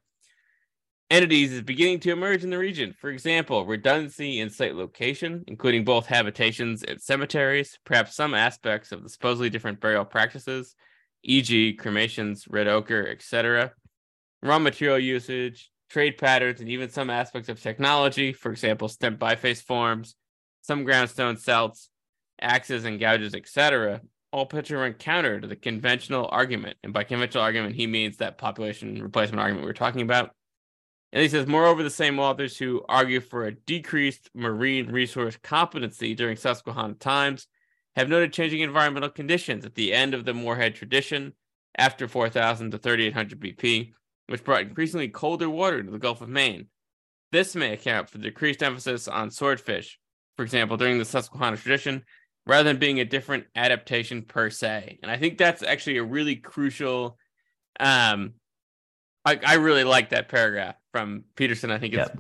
Entities 1.09 1.51
is 1.51 1.61
beginning 1.61 1.99
to 1.99 2.11
emerge 2.11 2.43
in 2.43 2.49
the 2.49 2.57
region. 2.57 2.95
For 2.99 3.09
example, 3.09 3.65
redundancy 3.65 4.39
in 4.39 4.49
site 4.49 4.76
location, 4.76 5.43
including 5.47 5.84
both 5.84 6.07
habitations 6.07 6.82
and 6.82 6.99
cemeteries, 6.99 7.78
perhaps 7.86 8.15
some 8.15 8.34
aspects 8.34 8.91
of 8.91 9.03
the 9.03 9.09
supposedly 9.09 9.49
different 9.49 9.80
burial 9.80 10.05
practices, 10.05 10.76
e.g., 11.24 11.74
cremations, 11.74 12.45
red 12.49 12.67
ochre, 12.67 13.07
etc., 13.07 13.74
raw 14.41 14.57
material 14.57 14.97
usage, 14.97 15.69
trade 15.89 16.17
patterns, 16.17 16.61
and 16.61 16.69
even 16.69 16.89
some 16.89 17.11
aspects 17.11 17.49
of 17.49 17.61
technology, 17.61 18.34
for 18.34 18.51
example, 18.51 18.88
stemp 18.88 19.19
biface 19.19 19.61
forms, 19.61 20.15
some 20.61 20.86
groundstone 20.86 21.38
celts, 21.38 21.89
axes 22.43 22.85
and 22.85 22.99
gouges, 22.99 23.33
etc., 23.33 24.01
all 24.31 24.45
picture 24.47 24.77
run 24.79 24.93
counter 24.93 25.39
to 25.39 25.47
the 25.47 25.55
conventional 25.55 26.27
argument. 26.31 26.77
And 26.83 26.91
by 26.91 27.03
conventional 27.03 27.43
argument, 27.43 27.75
he 27.75 27.85
means 27.85 28.17
that 28.17 28.39
population 28.39 29.01
replacement 29.01 29.39
argument 29.39 29.65
we 29.65 29.69
are 29.69 29.75
talking 29.75 30.01
about. 30.01 30.31
And 31.11 31.21
he 31.21 31.29
says, 31.29 31.45
moreover, 31.45 31.83
the 31.83 31.91
same 31.91 32.17
authors 32.17 32.57
who 32.57 32.83
argue 32.89 33.21
for 33.21 33.45
a 33.45 33.53
decreased 33.53 34.31
marine 34.33 34.87
resource 34.91 35.37
competency 35.43 36.15
during 36.15 36.35
Susquehanna 36.35 36.95
times 36.95 37.47
have 37.95 38.09
noted 38.09 38.33
changing 38.33 38.61
environmental 38.61 39.11
conditions 39.11 39.63
at 39.65 39.75
the 39.75 39.93
end 39.93 40.15
of 40.15 40.25
the 40.25 40.33
Moorehead 40.33 40.73
tradition 40.73 41.33
after 41.77 42.07
4000 42.07 42.71
to 42.71 42.79
3800 42.79 43.39
BP, 43.39 43.93
which 44.27 44.43
brought 44.43 44.61
increasingly 44.61 45.07
colder 45.07 45.49
water 45.49 45.83
to 45.83 45.91
the 45.91 45.99
Gulf 45.99 46.21
of 46.21 46.29
Maine. 46.29 46.65
This 47.31 47.55
may 47.55 47.73
account 47.73 48.09
for 48.09 48.17
the 48.17 48.25
decreased 48.25 48.63
emphasis 48.63 49.07
on 49.07 49.29
swordfish. 49.29 49.99
For 50.35 50.43
example, 50.43 50.77
during 50.77 50.97
the 50.97 51.05
Susquehanna 51.05 51.57
tradition, 51.57 52.03
rather 52.45 52.63
than 52.63 52.77
being 52.77 52.99
a 52.99 53.05
different 53.05 53.45
adaptation 53.55 54.21
per 54.21 54.49
se. 54.49 54.99
And 55.01 55.11
I 55.11 55.17
think 55.17 55.37
that's 55.37 55.63
actually 55.63 55.97
a 55.97 56.03
really 56.03 56.35
crucial. 56.35 57.17
Um, 57.79 58.33
I, 59.25 59.39
I 59.45 59.53
really 59.55 59.83
like 59.83 60.09
that 60.09 60.29
paragraph 60.29 60.75
from 60.91 61.23
Petersen. 61.35 61.71
I 61.71 61.79
think 61.79 61.93
it's 61.93 62.09
yep. 62.09 62.17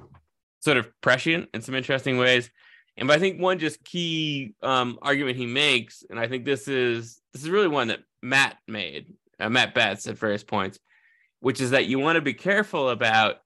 sort 0.61 0.77
of 0.77 0.89
prescient 1.01 1.49
in 1.53 1.61
some 1.61 1.75
interesting 1.75 2.17
ways. 2.17 2.49
And 2.95 3.07
but 3.07 3.17
I 3.17 3.19
think 3.19 3.41
one 3.41 3.59
just 3.59 3.83
key 3.83 4.53
um, 4.61 4.99
argument 5.01 5.37
he 5.37 5.47
makes, 5.47 6.03
and 6.09 6.19
I 6.19 6.27
think 6.27 6.45
this 6.45 6.67
is 6.67 7.19
this 7.33 7.43
is 7.43 7.49
really 7.49 7.67
one 7.67 7.87
that 7.87 8.01
Matt 8.21 8.57
made, 8.67 9.13
uh, 9.39 9.49
Matt 9.49 9.73
Betts 9.73 10.07
at 10.07 10.17
various 10.17 10.43
points, 10.43 10.77
which 11.39 11.59
is 11.59 11.71
that 11.71 11.87
you 11.87 11.99
want 11.99 12.17
to 12.17 12.21
be 12.21 12.35
careful 12.35 12.89
about 12.89 13.37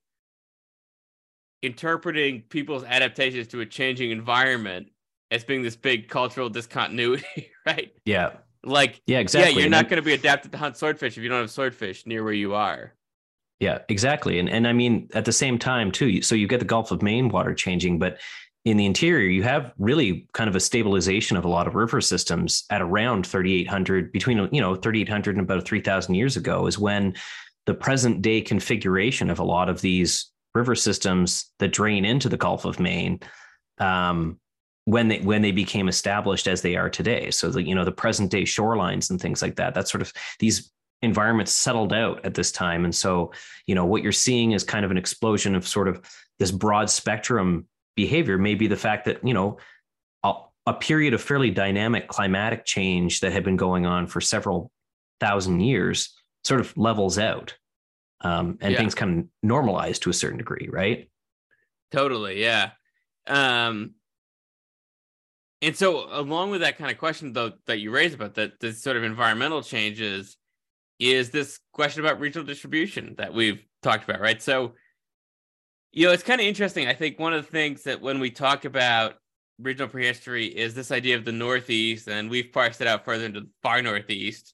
interpreting 1.61 2.43
people's 2.49 2.83
adaptations 2.83 3.47
to 3.47 3.61
a 3.61 3.65
changing 3.65 4.11
environment 4.11 4.87
as 5.31 5.43
being 5.43 5.61
this 5.61 5.75
big 5.75 6.07
cultural 6.07 6.49
discontinuity, 6.49 7.51
right? 7.65 7.93
Yeah. 8.05 8.31
Like, 8.63 9.01
yeah, 9.05 9.19
exactly. 9.19 9.53
Yeah, 9.53 9.59
you're 9.59 9.69
not 9.69 9.89
going 9.89 10.01
to 10.01 10.05
be 10.05 10.13
adapted 10.13 10.51
to 10.51 10.57
hunt 10.57 10.77
swordfish 10.77 11.17
if 11.17 11.23
you 11.23 11.29
don't 11.29 11.41
have 11.41 11.51
swordfish 11.51 12.05
near 12.05 12.23
where 12.23 12.33
you 12.33 12.53
are. 12.53 12.93
Yeah, 13.59 13.79
exactly. 13.89 14.39
And 14.39 14.49
and 14.49 14.67
I 14.67 14.73
mean, 14.73 15.09
at 15.13 15.25
the 15.25 15.31
same 15.31 15.57
time, 15.57 15.91
too, 15.91 16.21
so 16.21 16.35
you 16.35 16.47
get 16.47 16.59
the 16.59 16.65
Gulf 16.65 16.91
of 16.91 17.01
Maine 17.01 17.29
water 17.29 17.55
changing, 17.55 17.97
but 17.97 18.19
in 18.65 18.77
the 18.77 18.85
interior, 18.85 19.29
you 19.29 19.43
have 19.43 19.73
really 19.77 20.27
kind 20.33 20.49
of 20.49 20.55
a 20.55 20.59
stabilization 20.59 21.37
of 21.37 21.45
a 21.45 21.47
lot 21.47 21.67
of 21.67 21.75
river 21.75 22.01
systems 22.01 22.65
at 22.69 22.81
around 22.81 23.25
3,800, 23.25 24.11
between 24.11 24.37
you 24.51 24.61
know 24.61 24.75
3,800 24.75 25.37
and 25.37 25.43
about 25.43 25.65
3,000 25.65 26.13
years 26.13 26.35
ago, 26.35 26.67
is 26.67 26.77
when 26.77 27.15
the 27.65 27.73
present 27.73 28.21
day 28.21 28.41
configuration 28.41 29.29
of 29.29 29.39
a 29.39 29.43
lot 29.43 29.69
of 29.69 29.81
these 29.81 30.29
river 30.53 30.75
systems 30.75 31.51
that 31.59 31.69
drain 31.71 32.05
into 32.05 32.29
the 32.29 32.37
Gulf 32.37 32.65
of 32.65 32.79
Maine, 32.79 33.19
um, 33.79 34.39
when 34.87 35.09
they 35.09 35.19
when 35.19 35.41
they 35.41 35.51
became 35.51 35.89
established 35.89 36.47
as 36.47 36.61
they 36.61 36.77
are 36.77 36.89
today. 36.89 37.29
So 37.29 37.49
the 37.49 37.61
you 37.61 37.75
know 37.75 37.83
the 37.83 37.91
present 37.91 38.31
day 38.31 38.43
shorelines 38.43 39.09
and 39.09 39.19
things 39.19 39.41
like 39.41 39.57
that. 39.57 39.73
That 39.73 39.89
sort 39.89 40.01
of 40.01 40.13
these 40.39 40.71
environments 41.01 41.51
settled 41.51 41.91
out 41.91 42.23
at 42.25 42.35
this 42.35 42.53
time, 42.53 42.85
and 42.85 42.95
so 42.95 43.33
you 43.65 43.75
know 43.75 43.83
what 43.83 44.01
you're 44.01 44.13
seeing 44.13 44.53
is 44.53 44.63
kind 44.63 44.85
of 44.85 44.91
an 44.91 44.97
explosion 44.97 45.55
of 45.55 45.67
sort 45.67 45.89
of 45.89 46.01
this 46.39 46.51
broad 46.51 46.89
spectrum 46.89 47.67
behavior 47.97 48.37
may 48.37 48.55
be 48.55 48.67
the 48.67 48.77
fact 48.77 49.03
that 49.05 49.27
you 49.27 49.33
know 49.33 49.57
a, 50.23 50.35
a, 50.65 50.73
period 50.73 51.13
of 51.13 51.21
fairly 51.21 51.51
dynamic 51.51 52.07
climatic 52.07 52.63
change 52.63 53.19
that 53.19 53.33
had 53.33 53.43
been 53.43 53.57
going 53.57 53.85
on 53.85 54.07
for 54.07 54.21
several 54.21 54.71
thousand 55.19 55.59
years 55.59 56.15
sort 56.45 56.61
of 56.61 56.77
levels 56.77 57.19
out 57.19 57.57
um, 58.21 58.57
and 58.61 58.71
yeah. 58.71 58.77
things 58.77 58.95
kind 58.95 59.19
of 59.19 59.49
normalize 59.49 59.99
to 59.99 60.09
a 60.09 60.13
certain 60.13 60.37
degree 60.37 60.69
right 60.71 61.09
totally 61.91 62.39
yeah 62.39 62.69
um, 63.25 63.95
and 65.61 65.75
so 65.75 66.07
along 66.11 66.51
with 66.51 66.61
that 66.61 66.77
kind 66.77 66.91
of 66.91 66.97
question 66.97 67.33
though 67.33 67.51
that 67.65 67.79
you 67.79 67.91
raised 67.91 68.15
about 68.15 68.35
that 68.35 68.59
the 68.59 68.71
sort 68.71 68.97
of 68.97 69.03
environmental 69.03 69.61
changes 69.61 70.37
is 70.99 71.29
this 71.29 71.59
question 71.73 72.03
about 72.03 72.19
regional 72.19 72.45
distribution 72.45 73.15
that 73.17 73.33
we've 73.33 73.63
talked 73.81 74.03
about 74.03 74.19
right 74.19 74.41
so 74.41 74.73
you 75.97 76.05
know, 76.05 76.13
it's 76.13 76.21
kind 76.21 76.39
of 76.39 76.45
interesting. 76.45 76.87
I 76.87 76.93
think 76.93 77.17
one 77.17 77.33
of 77.33 77.43
the 77.43 77.51
things 77.51 77.83
that 77.83 78.01
when 78.01 78.19
we 78.19 78.29
talk 78.29 78.65
about 78.65 79.15
regional 79.59 79.87
prehistory 79.87 80.45
is 80.45 80.75
this 80.75 80.91
idea 80.91 81.15
of 81.15 81.25
the 81.25 81.31
Northeast, 81.31 82.07
and 82.07 82.29
we've 82.29 82.51
parsed 82.53 82.81
it 82.81 82.87
out 82.87 83.03
further 83.03 83.25
into 83.25 83.41
the 83.41 83.49
far 83.63 83.81
Northeast, 83.81 84.53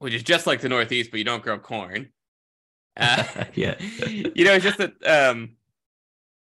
which 0.00 0.12
is 0.12 0.24
just 0.24 0.48
like 0.48 0.60
the 0.60 0.68
Northeast, 0.68 1.12
but 1.12 1.18
you 1.18 1.24
don't 1.24 1.42
grow 1.42 1.58
corn. 1.58 2.10
Uh, 2.94 3.24
yeah. 3.54 3.74
you 4.06 4.44
know, 4.44 4.52
it's 4.52 4.64
just 4.64 4.76
that 4.76 4.92
um, 5.06 5.52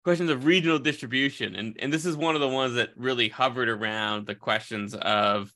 questions 0.04 0.30
of 0.30 0.44
regional 0.44 0.78
distribution. 0.78 1.54
And, 1.54 1.76
and 1.78 1.92
this 1.92 2.04
is 2.04 2.16
one 2.16 2.34
of 2.34 2.40
the 2.40 2.48
ones 2.48 2.74
that 2.74 2.90
really 2.96 3.28
hovered 3.28 3.68
around 3.68 4.26
the 4.26 4.34
questions 4.34 4.94
of 4.94 5.52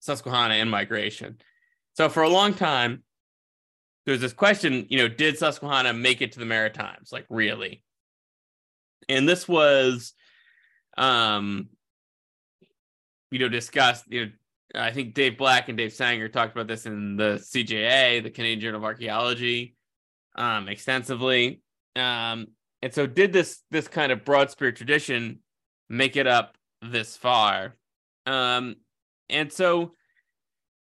Susquehanna 0.00 0.54
and 0.54 0.70
migration. 0.70 1.38
So 1.94 2.08
for 2.08 2.22
a 2.22 2.28
long 2.28 2.54
time, 2.54 3.02
there's 4.06 4.20
this 4.20 4.32
question, 4.32 4.86
you 4.88 4.98
know, 4.98 5.08
did 5.08 5.36
Susquehanna 5.36 5.92
make 5.92 6.22
it 6.22 6.32
to 6.32 6.38
the 6.38 6.46
Maritimes? 6.46 7.12
Like, 7.12 7.26
really? 7.28 7.82
And 9.08 9.28
this 9.28 9.46
was, 9.46 10.14
um, 10.96 11.68
you 13.30 13.38
know, 13.38 13.48
discussed. 13.48 14.04
You 14.08 14.26
know, 14.26 14.32
I 14.74 14.92
think 14.92 15.14
Dave 15.14 15.36
Black 15.36 15.68
and 15.68 15.76
Dave 15.76 15.92
Sanger 15.92 16.28
talked 16.28 16.52
about 16.52 16.68
this 16.68 16.86
in 16.86 17.16
the 17.16 17.38
CJA, 17.42 18.22
the 18.22 18.30
Canadian 18.30 18.60
Journal 18.60 18.80
of 18.80 18.84
Archaeology, 18.84 19.76
um, 20.36 20.68
extensively. 20.68 21.60
Um, 21.96 22.46
and 22.82 22.92
so, 22.92 23.06
did 23.06 23.32
this 23.32 23.62
this 23.70 23.88
kind 23.88 24.12
of 24.12 24.24
broad 24.24 24.50
spear 24.50 24.72
tradition 24.72 25.40
make 25.88 26.16
it 26.16 26.26
up 26.26 26.56
this 26.82 27.16
far? 27.16 27.76
Um, 28.26 28.76
and 29.28 29.52
so, 29.52 29.92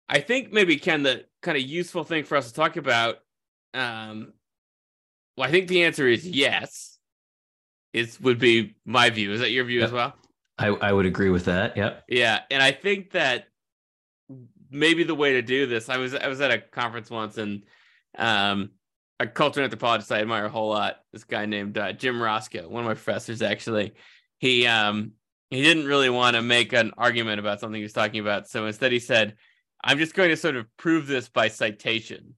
I 0.08 0.20
think 0.20 0.52
maybe 0.52 0.76
Ken, 0.76 1.02
the 1.02 1.24
kind 1.42 1.56
of 1.56 1.62
useful 1.62 2.02
thing 2.02 2.24
for 2.24 2.36
us 2.36 2.48
to 2.48 2.54
talk 2.54 2.76
about? 2.76 3.16
Um, 3.72 4.32
well, 5.36 5.48
I 5.48 5.50
think 5.50 5.68
the 5.68 5.84
answer 5.84 6.08
is 6.08 6.26
yes. 6.26 6.98
Is 7.92 8.20
would 8.20 8.40
be 8.40 8.74
my 8.84 9.10
view. 9.10 9.32
Is 9.32 9.40
that 9.40 9.52
your 9.52 9.64
view 9.64 9.78
yep. 9.80 9.88
as 9.88 9.92
well? 9.92 10.14
I, 10.58 10.68
I 10.68 10.92
would 10.92 11.06
agree 11.06 11.30
with 11.30 11.44
that. 11.44 11.76
Yeah. 11.76 12.00
Yeah, 12.08 12.40
and 12.50 12.60
I 12.60 12.72
think 12.72 13.12
that 13.12 13.46
maybe 14.70 15.04
the 15.04 15.14
way 15.14 15.34
to 15.34 15.42
do 15.42 15.66
this. 15.66 15.88
I 15.88 15.98
was 15.98 16.14
I 16.14 16.26
was 16.26 16.40
at 16.40 16.50
a 16.50 16.58
conference 16.58 17.08
once 17.08 17.38
and 17.38 17.62
um 18.18 18.70
a 19.20 19.26
cultural 19.26 19.64
anthropologist 19.64 20.10
I 20.10 20.20
admire 20.20 20.46
a 20.46 20.50
whole 20.50 20.70
lot. 20.70 20.96
This 21.12 21.24
guy 21.24 21.46
named 21.46 21.78
uh, 21.78 21.92
Jim 21.92 22.20
Roscoe, 22.20 22.68
one 22.68 22.82
of 22.82 22.88
my 22.88 22.94
professors 22.94 23.42
actually. 23.42 23.94
He 24.38 24.66
um 24.66 25.12
he 25.50 25.62
didn't 25.62 25.86
really 25.86 26.10
want 26.10 26.34
to 26.36 26.42
make 26.42 26.72
an 26.72 26.92
argument 26.96 27.38
about 27.38 27.60
something 27.60 27.78
he 27.78 27.84
was 27.84 27.92
talking 27.92 28.20
about, 28.20 28.48
so 28.48 28.66
instead 28.66 28.92
he 28.92 28.98
said, 28.98 29.36
I'm 29.82 29.98
just 29.98 30.14
going 30.14 30.30
to 30.30 30.36
sort 30.36 30.56
of 30.56 30.66
prove 30.76 31.06
this 31.06 31.28
by 31.28 31.48
citation. 31.48 32.34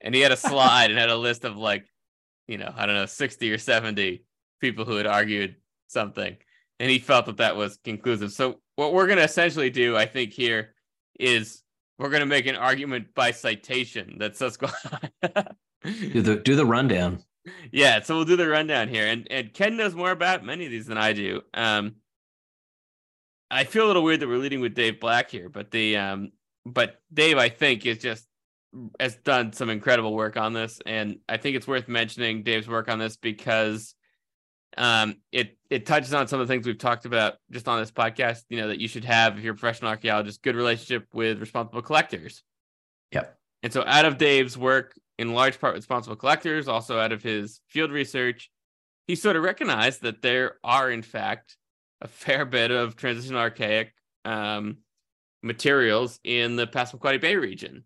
And 0.00 0.14
he 0.14 0.20
had 0.20 0.32
a 0.32 0.36
slide 0.36 0.90
and 0.90 0.98
had 0.98 1.10
a 1.10 1.16
list 1.16 1.44
of 1.44 1.56
like, 1.56 1.84
you 2.46 2.58
know, 2.58 2.72
I 2.74 2.86
don't 2.86 2.94
know, 2.94 3.06
60 3.06 3.52
or 3.52 3.58
70 3.58 4.24
people 4.60 4.84
who 4.84 4.96
had 4.96 5.06
argued 5.06 5.56
something. 5.88 6.36
And 6.78 6.90
he 6.90 6.98
felt 6.98 7.26
that 7.26 7.38
that 7.38 7.56
was 7.56 7.78
conclusive. 7.84 8.32
So, 8.32 8.60
what 8.76 8.92
we're 8.92 9.06
going 9.06 9.18
to 9.18 9.24
essentially 9.24 9.70
do, 9.70 9.96
I 9.96 10.06
think, 10.06 10.32
here 10.32 10.74
is 11.18 11.62
we're 11.98 12.10
going 12.10 12.20
to 12.20 12.26
make 12.26 12.46
an 12.46 12.56
argument 12.56 13.14
by 13.14 13.30
citation 13.30 14.18
that 14.18 14.36
Susquehanna. 14.36 15.10
do 15.84 16.22
the 16.22 16.36
do 16.36 16.56
the 16.56 16.66
rundown. 16.66 17.22
Yeah, 17.70 18.02
so 18.02 18.16
we'll 18.16 18.24
do 18.24 18.36
the 18.36 18.48
rundown 18.48 18.88
here, 18.88 19.06
and 19.06 19.26
and 19.30 19.52
Ken 19.52 19.76
knows 19.76 19.94
more 19.94 20.10
about 20.10 20.44
many 20.44 20.64
of 20.64 20.70
these 20.70 20.86
than 20.86 20.98
I 20.98 21.12
do. 21.12 21.42
Um, 21.54 21.96
I 23.50 23.64
feel 23.64 23.86
a 23.86 23.88
little 23.88 24.02
weird 24.02 24.20
that 24.20 24.28
we're 24.28 24.38
leading 24.38 24.60
with 24.60 24.74
Dave 24.74 25.00
Black 25.00 25.30
here, 25.30 25.48
but 25.48 25.70
the 25.70 25.96
um, 25.96 26.32
but 26.64 27.00
Dave, 27.12 27.38
I 27.38 27.48
think, 27.48 27.86
is 27.86 27.98
just 27.98 28.26
has 28.98 29.16
done 29.16 29.52
some 29.52 29.70
incredible 29.70 30.14
work 30.14 30.36
on 30.36 30.52
this, 30.52 30.80
and 30.84 31.18
I 31.28 31.36
think 31.36 31.56
it's 31.56 31.68
worth 31.68 31.88
mentioning 31.88 32.42
Dave's 32.42 32.68
work 32.68 32.88
on 32.88 32.98
this 32.98 33.16
because 33.16 33.94
um, 34.76 35.16
it 35.30 35.56
it 35.70 35.86
touches 35.86 36.12
on 36.12 36.26
some 36.26 36.40
of 36.40 36.48
the 36.48 36.52
things 36.52 36.66
we've 36.66 36.78
talked 36.78 37.06
about 37.06 37.34
just 37.50 37.68
on 37.68 37.78
this 37.78 37.92
podcast. 37.92 38.42
You 38.48 38.60
know 38.60 38.68
that 38.68 38.80
you 38.80 38.88
should 38.88 39.04
have 39.04 39.38
if 39.38 39.44
you're 39.44 39.54
a 39.54 39.56
professional 39.56 39.90
archaeologist, 39.90 40.42
good 40.42 40.56
relationship 40.56 41.06
with 41.12 41.38
responsible 41.38 41.82
collectors. 41.82 42.42
Yep. 43.12 43.38
And 43.62 43.72
so, 43.72 43.84
out 43.86 44.04
of 44.04 44.18
Dave's 44.18 44.58
work, 44.58 44.94
in 45.18 45.32
large 45.32 45.60
part, 45.60 45.74
responsible 45.74 46.16
collectors, 46.16 46.68
also 46.68 46.98
out 46.98 47.12
of 47.12 47.22
his 47.22 47.60
field 47.68 47.90
research, 47.90 48.50
he 49.06 49.14
sort 49.14 49.36
of 49.36 49.42
recognized 49.42 50.02
that 50.02 50.22
there 50.22 50.56
are, 50.64 50.90
in 50.90 51.02
fact, 51.02 51.56
a 52.00 52.08
fair 52.08 52.44
bit 52.44 52.70
of 52.70 52.96
transitional 52.96 53.40
archaic 53.40 53.92
um, 54.24 54.78
materials 55.42 56.18
in 56.24 56.56
the 56.56 56.66
Passamaquoddy 56.66 57.20
Bay 57.20 57.36
region. 57.36 57.84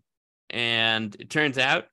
And 0.49 1.15
it 1.19 1.29
turns 1.29 1.57
out, 1.57 1.85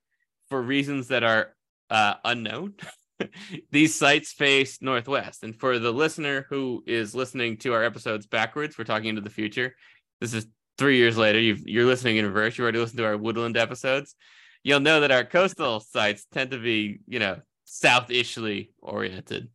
for 0.49 0.61
reasons 0.61 1.09
that 1.09 1.23
are 1.23 1.55
uh, 1.89 2.15
unknown, 2.25 2.73
these 3.71 3.95
sites 3.95 4.33
face 4.33 4.81
northwest. 4.81 5.43
And 5.43 5.57
for 5.57 5.79
the 5.79 5.91
listener 5.91 6.45
who 6.49 6.83
is 6.87 7.15
listening 7.15 7.57
to 7.57 7.73
our 7.73 7.83
episodes 7.83 8.25
backwards, 8.25 8.77
we're 8.77 8.83
talking 8.83 9.09
into 9.09 9.21
the 9.21 9.29
future. 9.29 9.75
This 10.19 10.33
is 10.33 10.47
three 10.77 10.97
years 10.97 11.17
later. 11.17 11.39
you 11.39 11.81
are 11.81 11.85
listening 11.85 12.17
in 12.17 12.25
reverse. 12.25 12.57
You 12.57 12.63
already 12.63 12.79
listened 12.79 12.97
to 12.97 13.05
our 13.05 13.17
woodland 13.17 13.57
episodes. 13.57 14.15
You'll 14.63 14.79
know 14.79 15.01
that 15.01 15.11
our 15.11 15.23
coastal 15.23 15.79
sites 15.79 16.25
tend 16.31 16.51
to 16.51 16.57
be, 16.57 16.99
you 17.07 17.19
know, 17.19 17.39
southishly 17.65 18.71
oriented. 18.81 19.49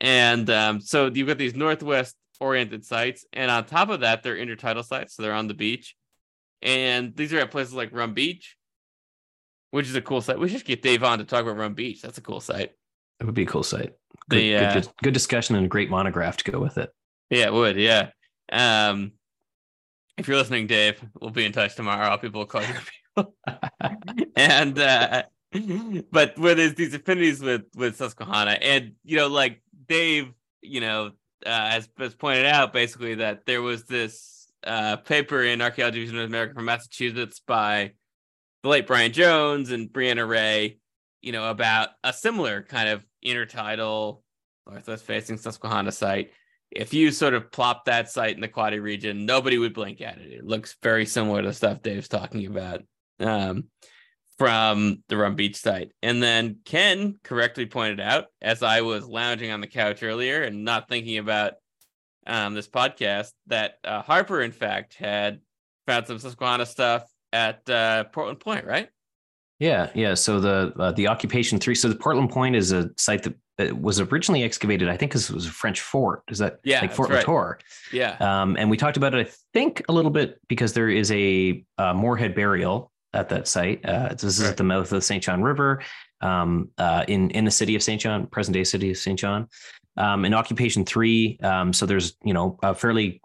And 0.00 0.48
um, 0.50 0.80
so 0.80 1.06
you've 1.06 1.28
got 1.28 1.38
these 1.38 1.54
northwest 1.54 2.16
oriented 2.40 2.84
sites. 2.84 3.24
And 3.32 3.50
on 3.50 3.64
top 3.64 3.88
of 3.88 4.00
that, 4.00 4.22
they're 4.22 4.36
intertidal 4.36 4.84
sites. 4.84 5.14
So 5.14 5.22
they're 5.22 5.32
on 5.32 5.48
the 5.48 5.54
beach. 5.54 5.96
And 6.62 7.14
these 7.16 7.32
are 7.32 7.38
at 7.38 7.50
places 7.50 7.74
like 7.74 7.92
Rum 7.92 8.14
Beach, 8.14 8.56
which 9.70 9.86
is 9.86 9.94
a 9.94 10.02
cool 10.02 10.20
site. 10.20 10.38
We 10.38 10.48
should 10.48 10.64
get 10.64 10.82
Dave 10.82 11.04
on 11.04 11.18
to 11.18 11.24
talk 11.24 11.42
about 11.42 11.56
Rum 11.56 11.74
Beach. 11.74 12.02
That's 12.02 12.18
a 12.18 12.22
cool 12.22 12.40
site. 12.40 12.72
It 13.20 13.24
would 13.24 13.34
be 13.34 13.42
a 13.42 13.46
cool 13.46 13.62
site. 13.62 13.94
Good, 14.28 14.38
the, 14.38 14.56
uh, 14.56 14.74
good, 14.74 14.88
good, 15.02 15.14
discussion 15.14 15.56
and 15.56 15.66
a 15.66 15.68
great 15.68 15.90
monograph 15.90 16.36
to 16.38 16.50
go 16.50 16.58
with 16.58 16.78
it. 16.78 16.90
Yeah, 17.30 17.46
it 17.46 17.52
would. 17.52 17.76
Yeah. 17.76 18.10
Um, 18.50 19.12
if 20.16 20.26
you're 20.26 20.36
listening, 20.36 20.66
Dave, 20.66 21.00
we'll 21.20 21.30
be 21.30 21.44
in 21.44 21.52
touch 21.52 21.76
tomorrow. 21.76 22.16
People 22.18 22.40
will 22.40 22.46
call 22.46 22.62
you. 22.62 22.74
and 24.36 24.78
uh, 24.78 25.22
but 26.10 26.38
where 26.38 26.54
there's 26.54 26.74
these 26.74 26.94
affinities 26.94 27.40
with 27.40 27.62
with 27.74 27.96
Susquehanna, 27.96 28.58
and 28.60 28.92
you 29.04 29.16
know, 29.16 29.28
like 29.28 29.62
Dave, 29.88 30.32
you 30.62 30.80
know, 30.80 31.12
uh, 31.46 31.70
as, 31.72 31.88
as 31.98 32.14
pointed 32.14 32.46
out, 32.46 32.72
basically 32.72 33.16
that 33.16 33.46
there 33.46 33.62
was 33.62 33.84
this 33.84 34.50
uh, 34.64 34.96
paper 34.96 35.42
in 35.42 35.62
Archaeology 35.62 36.06
of 36.06 36.12
North 36.12 36.26
America 36.26 36.54
from 36.54 36.66
Massachusetts 36.66 37.40
by 37.46 37.92
the 38.62 38.68
late 38.68 38.86
Brian 38.86 39.12
Jones 39.12 39.70
and 39.70 39.88
Brianna 39.88 40.28
Ray, 40.28 40.78
you 41.22 41.32
know, 41.32 41.48
about 41.48 41.90
a 42.04 42.12
similar 42.12 42.62
kind 42.62 42.88
of 42.88 43.04
intertidal 43.24 44.22
northwest 44.66 45.04
facing 45.04 45.38
Susquehanna 45.38 45.92
site. 45.92 46.32
If 46.70 46.92
you 46.92 47.10
sort 47.12 47.34
of 47.34 47.50
plop 47.50 47.86
that 47.86 48.10
site 48.10 48.34
in 48.34 48.42
the 48.42 48.48
Quoddy 48.48 48.82
region, 48.82 49.24
nobody 49.24 49.56
would 49.56 49.72
blink 49.72 50.02
at 50.02 50.18
it. 50.18 50.32
It 50.32 50.44
looks 50.44 50.76
very 50.82 51.06
similar 51.06 51.40
to 51.42 51.52
stuff 51.52 51.82
Dave's 51.82 52.08
talking 52.08 52.46
about. 52.46 52.82
Um, 53.20 53.64
from 54.38 55.02
the 55.08 55.16
Rum 55.16 55.34
Beach 55.34 55.56
site. 55.56 55.92
And 56.00 56.22
then 56.22 56.58
Ken 56.64 57.18
correctly 57.24 57.66
pointed 57.66 58.00
out, 58.00 58.26
as 58.40 58.62
I 58.62 58.82
was 58.82 59.06
lounging 59.06 59.50
on 59.50 59.60
the 59.60 59.66
couch 59.66 60.02
earlier 60.02 60.44
and 60.44 60.64
not 60.64 60.88
thinking 60.88 61.18
about 61.18 61.54
um, 62.26 62.54
this 62.54 62.68
podcast, 62.68 63.32
that 63.48 63.78
uh, 63.84 64.00
Harper, 64.02 64.40
in 64.40 64.52
fact, 64.52 64.94
had 64.94 65.40
found 65.86 66.06
some 66.06 66.20
Susquehanna 66.20 66.66
stuff 66.66 67.02
at 67.32 67.68
uh, 67.68 68.04
Portland 68.04 68.38
Point, 68.38 68.64
right? 68.64 68.88
Yeah, 69.58 69.90
yeah. 69.92 70.14
So 70.14 70.38
the 70.38 70.72
uh, 70.78 70.92
the 70.92 71.08
occupation 71.08 71.58
three. 71.58 71.74
So 71.74 71.88
the 71.88 71.96
Portland 71.96 72.30
Point 72.30 72.54
is 72.54 72.70
a 72.70 72.90
site 72.96 73.24
that 73.24 73.34
it 73.58 73.76
was 73.76 73.98
originally 73.98 74.44
excavated, 74.44 74.88
I 74.88 74.96
think, 74.96 75.10
because 75.10 75.28
it 75.28 75.34
was 75.34 75.46
a 75.46 75.50
French 75.50 75.80
fort. 75.80 76.22
Is 76.28 76.38
that 76.38 76.60
Yeah, 76.62 76.80
like 76.80 76.92
Fort 76.92 77.10
right. 77.10 77.18
Latour? 77.18 77.58
Yeah. 77.92 78.16
Um, 78.20 78.56
and 78.56 78.70
we 78.70 78.76
talked 78.76 78.96
about 78.96 79.14
it, 79.16 79.26
I 79.26 79.30
think, 79.52 79.82
a 79.88 79.92
little 79.92 80.12
bit 80.12 80.40
because 80.46 80.74
there 80.74 80.88
is 80.88 81.10
a, 81.10 81.64
uh 81.76 81.92
Moorehead 81.92 82.36
burial 82.36 82.92
at 83.14 83.28
that 83.30 83.48
site. 83.48 83.84
Uh, 83.84 84.08
this 84.10 84.24
is 84.24 84.40
Right. 84.42 84.50
at 84.50 84.56
the 84.56 84.64
mouth 84.64 84.84
of 84.84 84.90
the 84.90 85.02
St. 85.02 85.22
John 85.22 85.42
River 85.42 85.82
um, 86.20 86.70
uh, 86.78 87.04
in 87.08 87.30
in 87.30 87.44
the 87.44 87.50
city 87.50 87.74
of 87.74 87.82
St. 87.82 88.00
John, 88.00 88.26
present 88.26 88.54
day 88.54 88.64
city 88.64 88.90
of 88.90 88.96
St. 88.96 89.18
John. 89.18 89.48
Um, 89.96 90.24
in 90.24 90.34
Occupation 90.34 90.84
Three, 90.84 91.38
um, 91.42 91.72
so 91.72 91.84
there's 91.86 92.16
you 92.22 92.34
know 92.34 92.58
a 92.62 92.74
fairly 92.74 93.20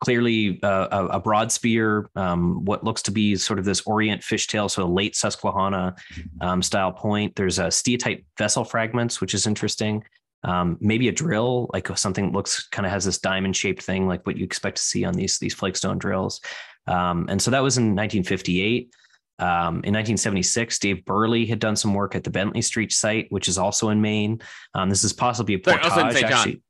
clearly 0.00 0.60
uh, 0.62 1.08
a, 1.10 1.18
broad 1.20 1.50
spear, 1.50 2.08
um, 2.14 2.64
what 2.64 2.84
looks 2.84 3.02
to 3.02 3.10
be 3.10 3.34
sort 3.36 3.58
of 3.58 3.64
this 3.64 3.80
Orient 3.82 4.22
fishtail, 4.22 4.70
so 4.70 4.84
a 4.84 4.86
late 4.86 5.16
Susquehanna 5.16 5.96
um, 6.40 6.62
style 6.62 6.92
point. 6.92 7.34
There's 7.34 7.58
a 7.58 7.64
steatite 7.64 8.24
vessel 8.36 8.64
fragments, 8.64 9.20
which 9.20 9.34
is 9.34 9.46
interesting. 9.46 10.04
Um, 10.44 10.78
maybe 10.80 11.08
a 11.08 11.12
drill, 11.12 11.68
like 11.72 11.88
something 11.98 12.32
looks 12.32 12.68
kind 12.68 12.86
of 12.86 12.92
has 12.92 13.04
this 13.04 13.18
diamond 13.18 13.56
shaped 13.56 13.82
thing, 13.82 14.06
like 14.06 14.24
what 14.24 14.36
you 14.36 14.44
expect 14.44 14.76
to 14.76 14.82
see 14.82 15.04
on 15.04 15.14
these 15.14 15.38
these 15.38 15.54
flagstone 15.54 15.98
drills. 15.98 16.40
Um, 16.86 17.26
and 17.28 17.42
so 17.42 17.50
that 17.50 17.62
was 17.62 17.76
in 17.76 17.96
1958. 17.96 18.92
Um, 19.40 19.76
in 19.84 19.94
1976, 19.94 20.78
Dave 20.80 21.04
Burley 21.04 21.46
had 21.46 21.58
done 21.60 21.76
some 21.76 21.94
work 21.94 22.14
at 22.14 22.24
the 22.24 22.30
Bentley 22.30 22.62
Street 22.62 22.92
site, 22.92 23.26
which 23.30 23.46
is 23.48 23.56
also 23.58 23.90
in 23.90 24.00
Maine. 24.00 24.40
Um, 24.74 24.88
this 24.90 25.04
is 25.04 25.12
possibly 25.12 25.54
a 25.54 25.58
Sorry, 25.62 25.78
portage, 25.78 25.90
also 25.92 26.06
in 26.06 26.12
St. 26.12 26.28
John. 26.28 26.32
actually. 26.38 26.62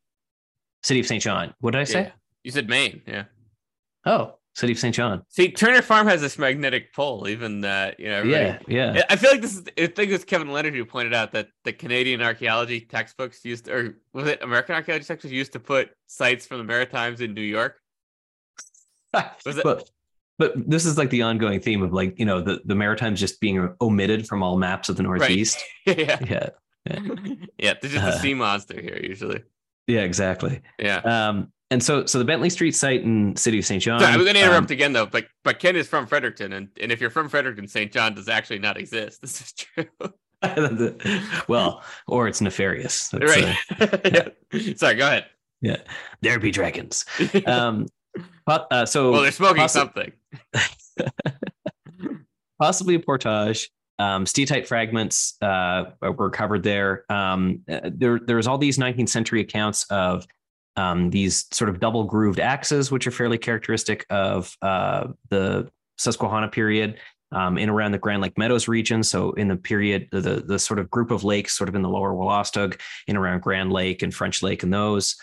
City 0.83 1.01
of 1.01 1.07
St. 1.07 1.23
John. 1.23 1.55
What 1.61 1.73
did 1.73 1.81
I 1.81 1.85
say? 1.85 2.01
Yeah. 2.03 2.11
You 2.45 2.51
said 2.51 2.69
Maine. 2.69 3.03
Yeah. 3.07 3.25
Oh, 4.05 4.35
City 4.55 4.73
of 4.73 4.79
St. 4.79 4.95
John. 4.95 5.23
See, 5.29 5.51
Turner 5.51 5.83
Farm 5.83 6.07
has 6.09 6.21
this 6.21 6.39
magnetic 6.39 6.93
pole, 6.93 7.29
even 7.29 7.61
that, 7.63 7.99
you 8.01 8.09
know, 8.09 8.17
everybody- 8.19 8.75
Yeah, 8.75 8.93
yeah. 8.95 9.03
I 9.09 9.17
feel 9.17 9.31
like 9.31 9.41
this 9.41 9.55
is, 9.57 9.63
I 9.79 9.87
think 9.87 10.11
it 10.11 10.13
was 10.13 10.25
Kevin 10.25 10.49
Leonard 10.51 10.75
who 10.75 10.85
pointed 10.85 11.15
out 11.15 11.33
that 11.33 11.49
the 11.65 11.73
Canadian 11.73 12.21
archaeology 12.23 12.81
textbooks 12.81 13.45
used, 13.45 13.69
or 13.69 13.99
was 14.13 14.27
it 14.27 14.43
American 14.43 14.75
archaeology 14.75 15.05
textbooks 15.05 15.33
used 15.33 15.53
to 15.53 15.61
put 15.61 15.91
sites 16.07 16.47
from 16.47 16.59
the 16.59 16.65
Maritimes 16.65 17.21
in 17.21 17.35
New 17.35 17.41
York? 17.43 17.81
Was 19.47 19.57
it- 19.57 19.65
but 19.65 19.89
but 20.39 20.53
this 20.69 20.87
is 20.87 20.97
like 20.99 21.11
the 21.11 21.23
ongoing 21.23 21.61
theme 21.61 21.83
of 21.83 21.93
like 21.93 22.19
you 22.19 22.25
know 22.25 22.41
the 22.41 22.61
the 22.65 22.75
Maritimes 22.75 23.21
just 23.21 23.41
being 23.41 23.75
omitted 23.81 24.27
from 24.27 24.43
all 24.43 24.57
maps 24.57 24.89
of 24.89 24.97
the 24.97 25.03
Northeast. 25.03 25.59
yeah. 25.87 26.19
Yeah, 26.25 26.49
yeah. 27.59 27.75
There's 27.81 27.93
just 27.93 28.05
a 28.05 28.09
Uh, 28.09 28.19
sea 28.19 28.35
monster 28.35 28.81
here, 28.81 28.99
usually. 29.03 29.43
yeah, 29.87 30.01
exactly. 30.01 30.61
Yeah. 30.79 30.99
Um, 30.99 31.53
and 31.71 31.83
so 31.83 32.07
so 32.07 32.19
the 32.19 32.25
Bentley 32.25 32.49
Street 32.49 32.73
site 32.75 33.03
in 33.03 33.37
City 33.37 33.59
of 33.59 33.67
St. 33.67 33.83
John. 33.83 34.01
Sorry, 34.01 34.13
I'm 34.13 34.21
going 34.21 34.35
to 34.35 34.41
interrupt 34.41 34.71
um, 34.71 34.75
again, 34.75 34.93
though. 34.95 35.05
But 35.05 35.27
but 35.45 35.59
Ken 35.59 35.77
is 35.77 35.87
from 35.87 36.07
Fredericton, 36.07 36.55
and, 36.55 36.69
and 36.81 36.91
if 36.91 36.99
you're 37.01 37.11
from 37.11 37.29
Fredericton, 37.29 37.69
St. 37.69 37.93
John 37.93 38.15
does 38.15 38.29
actually 38.29 38.61
not 38.61 38.79
exist. 38.79 39.21
This 39.23 39.41
is 39.43 39.53
true. 39.53 39.85
well, 41.49 41.83
or 42.07 42.29
it's 42.29 42.41
nefarious. 42.41 43.09
That's, 43.09 43.37
uh, 43.37 43.55
right. 43.81 44.33
yeah. 44.53 44.75
Sorry, 44.77 44.95
go 44.95 45.07
ahead. 45.07 45.27
yeah, 45.61 45.77
there 46.23 46.39
be 46.39 46.51
dragons. 46.51 47.05
Um, 47.47 47.87
but, 48.47 48.67
uh, 48.71 48.87
so 48.87 49.13
well, 49.13 49.23
they're 49.23 49.33
smoking 49.33 49.63
possi- 49.65 49.71
something. 49.71 50.13
possibly 52.61 52.95
a 52.95 53.01
portage. 53.01 53.71
Um, 54.01 54.25
steatite 54.25 54.67
fragments 54.67 55.35
uh, 55.43 55.87
were 56.01 56.13
recovered 56.13 56.63
there. 56.63 57.05
Um, 57.11 57.63
uh, 57.69 57.91
there. 57.93 58.21
There's 58.25 58.47
all 58.47 58.59
these 58.59 58.79
19th 58.79 59.09
century 59.09 59.41
accounts 59.41 59.85
of 59.91 60.27
um, 60.77 61.11
these 61.11 61.47
sort 61.51 61.69
of 61.69 61.81
double 61.81 62.05
grooved 62.05 62.39
axes, 62.39 62.93
which 62.93 63.07
are 63.07 63.11
fairly 63.11 63.39
characteristic 63.39 64.07
of 64.11 64.57
uh, 64.63 65.09
the 65.31 65.69
Susquehanna 65.99 66.49
period 66.49 66.99
um, 67.33 67.59
in 67.59 67.69
around 67.69 67.93
the 67.93 67.99
Grand 67.99 68.23
Lake 68.23 68.39
Meadows 68.39 68.69
region. 68.69 69.03
So 69.03 69.33
in 69.33 69.49
the 69.49 69.57
period, 69.57 70.09
the, 70.13 70.43
the 70.47 70.59
sort 70.59 70.79
of 70.79 70.91
group 70.91 71.11
of 71.11 71.25
lakes, 71.25 71.57
sort 71.57 71.69
of 71.69 71.75
in 71.75 71.83
the 71.83 71.89
lower 71.89 72.13
Wolastoq, 72.13 72.81
in 73.07 73.17
around 73.17 73.43
Grand 73.43 73.73
Lake 73.73 74.03
and 74.03 74.15
French 74.15 74.43
Lake, 74.43 74.63
and 74.63 74.73
those. 74.73 75.17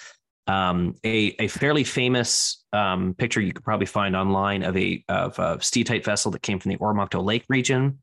Um, 0.47 0.95
a, 1.03 1.35
a 1.39 1.47
fairly 1.47 1.83
famous 1.83 2.63
um, 2.71 3.15
picture 3.15 3.41
you 3.41 3.53
could 3.53 3.63
probably 3.63 3.87
find 3.87 4.15
online 4.15 4.63
of 4.63 4.77
a 4.77 5.03
of 5.09 5.39
a 5.39 5.57
steatite 5.57 6.05
vessel 6.05 6.31
that 6.31 6.43
came 6.43 6.59
from 6.59 6.69
the 6.69 6.77
Oromocto 6.77 7.23
Lake 7.23 7.45
region, 7.49 7.99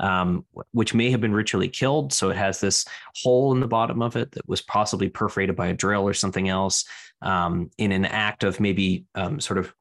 um, 0.00 0.46
which 0.72 0.94
may 0.94 1.10
have 1.10 1.20
been 1.20 1.34
ritually 1.34 1.68
killed. 1.68 2.12
So 2.12 2.30
it 2.30 2.36
has 2.36 2.60
this 2.60 2.86
hole 3.22 3.52
in 3.52 3.60
the 3.60 3.68
bottom 3.68 4.00
of 4.00 4.16
it 4.16 4.32
that 4.32 4.48
was 4.48 4.62
possibly 4.62 5.08
perforated 5.08 5.54
by 5.54 5.68
a 5.68 5.74
drill 5.74 6.08
or 6.08 6.14
something 6.14 6.48
else 6.48 6.84
um, 7.20 7.70
in 7.76 7.92
an 7.92 8.06
act 8.06 8.42
of 8.42 8.58
maybe 8.58 9.04
um, 9.14 9.38
sort 9.38 9.58
of 9.58 9.74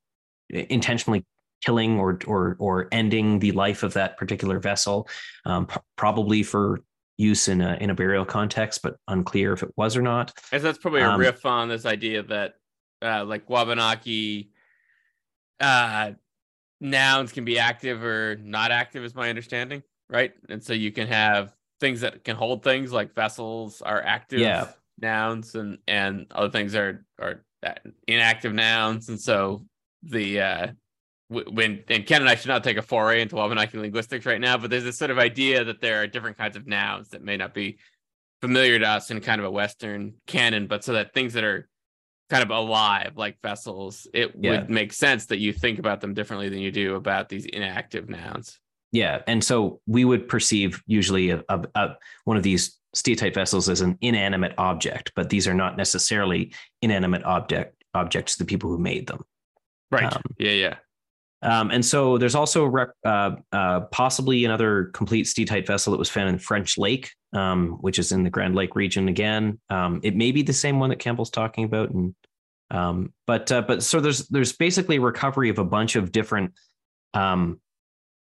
intentionally 0.50 1.26
killing 1.64 2.00
or 2.00 2.20
or 2.28 2.58
or 2.60 2.88
ending 2.92 3.40
the 3.40 3.52
life 3.52 3.84
of 3.84 3.94
that 3.94 4.18
particular 4.18 4.60
vessel, 4.60 5.08
um, 5.46 5.68
p- 5.68 5.80
probably 5.96 6.44
for 6.44 6.82
use 7.18 7.48
in 7.48 7.62
a 7.62 7.76
in 7.82 7.90
a 7.90 7.96
burial 7.96 8.26
context, 8.26 8.82
but 8.82 8.96
unclear 9.08 9.54
if 9.54 9.64
it 9.64 9.72
was 9.78 9.96
or 9.98 10.02
not. 10.02 10.34
And 10.52 10.62
so 10.62 10.68
that's 10.68 10.80
probably 10.80 11.02
a 11.02 11.10
Um, 11.10 11.20
riff 11.20 11.46
on 11.46 11.70
this 11.70 11.86
idea 11.86 12.24
that 12.24 12.54
uh, 13.02 13.26
like 13.26 13.50
Wabanaki 13.50 14.52
uh, 15.60 16.12
nouns 16.80 17.32
can 17.32 17.46
be 17.46 17.60
active 17.60 18.04
or 18.04 18.38
not 18.38 18.72
active, 18.72 19.04
is 19.04 19.16
my 19.16 19.30
understanding, 19.30 19.84
right? 20.10 20.34
And 20.50 20.64
so 20.64 20.74
you 20.74 20.92
can 20.92 21.08
have 21.08 21.54
things 21.80 22.02
that 22.02 22.24
can 22.24 22.36
hold 22.36 22.64
things 22.64 22.92
like 22.92 23.14
vessels 23.16 23.82
are 23.82 24.02
active 24.02 24.40
Yeah. 24.40 24.68
nouns 25.00 25.56
and 25.56 25.80
and 25.88 26.28
other 26.32 26.50
things 26.50 26.76
are 26.76 27.06
are 27.20 27.44
uh, 27.66 27.74
inactive 28.08 28.54
nouns. 28.54 29.10
And 29.10 29.20
so 29.20 29.66
the 30.04 30.40
uh 30.40 30.68
when 31.32 31.84
and 31.88 32.06
Ken 32.06 32.22
and 32.22 32.30
I 32.30 32.36
should 32.36 32.50
not 32.50 32.64
take 32.64 32.78
a 32.78 32.82
foray 32.82 33.22
into 33.22 33.36
Wabanaki 33.36 33.78
linguistics 33.78 34.26
right 34.26 34.42
now, 34.42 34.58
but 34.58 34.70
there's 34.70 34.84
this 34.84 34.98
sort 34.98 35.12
of 35.12 35.18
idea 35.18 35.64
that 35.64 35.80
there 35.82 36.02
are 36.02 36.08
different 36.08 36.38
kinds 36.38 36.58
of 36.58 36.68
nouns 36.68 37.10
that 37.10 37.24
may 37.24 37.38
not 37.38 37.54
be 37.54 37.78
familiar 38.42 38.78
to 38.80 38.86
us 38.86 39.12
in 39.12 39.22
kind 39.22 39.40
of 39.40 39.46
a 39.46 39.52
Western 39.52 40.16
canon, 40.28 40.68
but 40.68 40.84
so 40.84 40.94
that 40.94 41.14
things 41.14 41.34
that 41.34 41.44
are 41.44 41.70
kind 42.30 42.44
of 42.44 42.50
alive, 42.50 43.14
like 43.16 43.38
vessels, 43.42 44.08
it 44.14 44.32
Yeah. 44.40 44.52
would 44.52 44.70
make 44.70 44.94
sense 44.94 45.28
that 45.28 45.38
you 45.38 45.54
think 45.54 45.80
about 45.80 46.02
them 46.02 46.14
differently 46.14 46.50
than 46.50 46.60
you 46.60 46.72
do 46.72 46.96
about 46.96 47.30
these 47.30 47.46
inactive 47.46 48.10
nouns. 48.10 48.60
Yeah, 48.92 49.22
and 49.28 49.42
so 49.44 49.80
we 49.86 50.04
would 50.04 50.28
perceive 50.28 50.82
usually 50.86 51.30
a, 51.30 51.44
a, 51.48 51.62
a 51.76 51.96
one 52.26 52.36
of 52.36 52.44
these 52.44 52.78
steatite 52.96 53.34
vessels 53.34 53.70
as 53.70 53.80
an 53.80 53.98
inanimate 54.02 54.54
object, 54.58 55.14
but 55.16 55.30
these 55.30 55.48
are 55.48 55.54
not 55.54 55.78
necessarily 55.78 56.54
inanimate 56.82 57.24
object 57.24 57.82
objects. 57.94 58.36
The 58.36 58.44
people 58.46 58.70
who 58.70 58.78
made 58.78 59.08
them. 59.08 59.24
Right. 59.92 60.14
Um, 60.14 60.22
yeah, 60.38 60.52
yeah. 60.52 60.76
Um, 61.44 61.72
and 61.72 61.84
so 61.84 62.18
there's 62.18 62.36
also 62.36 62.66
rep, 62.66 62.94
uh, 63.04 63.32
uh, 63.52 63.82
possibly 63.92 64.46
another 64.46 64.86
complete 64.94 65.26
steatite 65.26 65.66
vessel 65.66 65.92
that 65.92 65.98
was 65.98 66.10
found 66.10 66.30
in 66.30 66.38
French 66.38 66.78
Lake, 66.78 67.12
um, 67.34 67.78
which 67.82 67.98
is 67.98 68.12
in 68.12 68.24
the 68.24 68.30
Grand 68.30 68.56
Lake 68.56 68.76
region 68.76 69.08
again. 69.08 69.60
Um, 69.70 70.00
it 70.04 70.16
may 70.16 70.32
be 70.32 70.44
the 70.44 70.54
same 70.54 70.80
one 70.80 70.90
that 70.90 71.00
Campbell's 71.00 71.32
talking 71.32 71.64
about, 71.64 71.90
and 71.90 72.14
um, 72.70 73.14
but 73.26 73.52
uh, 73.52 73.64
but 73.64 73.82
so 73.84 74.00
there's 74.00 74.28
there's 74.28 74.54
basically 74.54 75.00
recovery 75.00 75.50
of 75.50 75.58
a 75.58 75.66
bunch 75.66 75.96
of 75.96 76.12
different 76.12 76.54
um, 77.14 77.60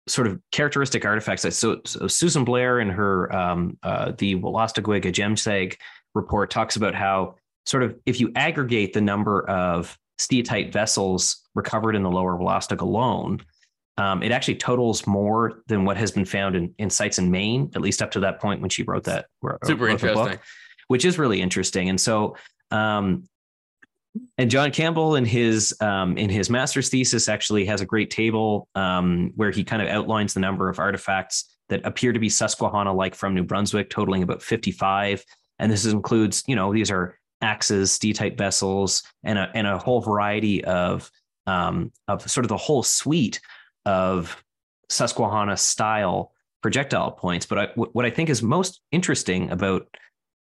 sort 0.08 0.26
of 0.26 0.40
characteristic 0.50 1.04
artifacts. 1.04 1.42
So, 1.56 1.80
so 1.84 2.06
Susan 2.06 2.44
Blair 2.44 2.80
in 2.80 2.88
her 2.88 3.34
um, 3.34 3.78
uh, 3.82 4.12
the 4.16 4.36
Wolostogwega 4.36 5.12
Jemseg 5.12 5.76
report 6.14 6.51
talks 6.51 6.76
about 6.76 6.94
how 6.94 7.36
sort 7.66 7.82
of 7.82 7.97
if 8.06 8.18
you 8.18 8.32
aggregate 8.34 8.92
the 8.92 9.01
number 9.01 9.48
of 9.48 9.97
steatite 10.20 10.72
vessels 10.72 11.48
recovered 11.55 11.97
in 11.97 12.02
the 12.02 12.10
lower 12.10 12.36
Wolastoq 12.36 12.80
alone, 12.80 13.40
um, 13.97 14.22
it 14.22 14.32
actually 14.32 14.56
totals 14.56 15.06
more 15.06 15.62
than 15.66 15.84
what 15.84 15.97
has 15.97 16.10
been 16.10 16.24
found 16.24 16.55
in, 16.55 16.74
in 16.78 16.90
sites 16.90 17.18
in 17.18 17.30
Maine, 17.30 17.70
at 17.74 17.80
least 17.80 18.02
up 18.02 18.10
to 18.12 18.20
that 18.20 18.40
point 18.40 18.60
when 18.60 18.70
she 18.70 18.82
wrote 18.82 19.05
that. 19.05 19.26
Super 19.64 19.86
wrote 19.86 20.01
the 20.01 20.06
book, 20.09 20.16
interesting. 20.16 20.38
which 20.88 21.05
is 21.05 21.18
really 21.18 21.40
interesting. 21.40 21.88
And 21.88 22.01
so, 22.01 22.36
um, 22.70 23.24
and 24.38 24.51
John 24.51 24.72
Campbell 24.72 25.16
in 25.16 25.24
his 25.24 25.74
um, 25.80 26.18
in 26.18 26.30
his 26.30 26.51
master's 26.51 26.88
thesis 26.88 27.28
actually 27.28 27.64
has 27.66 27.80
a 27.80 27.86
great 27.86 28.10
table 28.10 28.68
um, 28.74 29.32
where 29.36 29.51
he 29.51 29.62
kind 29.62 29.82
of 29.82 29.88
outlines 29.88 30.34
the 30.34 30.40
number 30.40 30.68
of 30.68 30.78
artifacts 30.78 31.56
that 31.68 31.86
appear 31.86 32.12
to 32.12 32.18
be 32.18 32.28
Susquehanna 32.28 32.92
like 32.92 33.14
from 33.14 33.34
New 33.34 33.44
Brunswick, 33.44 33.88
totaling 33.88 34.22
about 34.22 34.42
55. 34.42 35.24
And 35.60 35.70
this 35.70 35.84
includes, 35.84 36.42
you 36.48 36.56
know, 36.56 36.72
these 36.72 36.90
are 36.90 37.19
axes, 37.40 37.90
steatite 37.90 38.36
vessels, 38.36 39.02
and 39.24 39.38
a 39.38 39.50
and 39.54 39.66
a 39.66 39.78
whole 39.78 40.00
variety 40.00 40.64
of 40.64 41.10
um, 41.46 41.92
of 42.08 42.28
sort 42.30 42.44
of 42.44 42.48
the 42.48 42.56
whole 42.56 42.82
suite 42.82 43.40
of 43.86 44.42
Susquehanna 44.88 45.56
style 45.56 46.32
projectile 46.62 47.12
points. 47.12 47.46
But 47.46 47.58
I, 47.58 47.68
what 47.74 47.94
what 47.94 48.04
I 48.04 48.10
think 48.10 48.30
is 48.30 48.42
most 48.42 48.80
interesting 48.92 49.50
about 49.50 49.86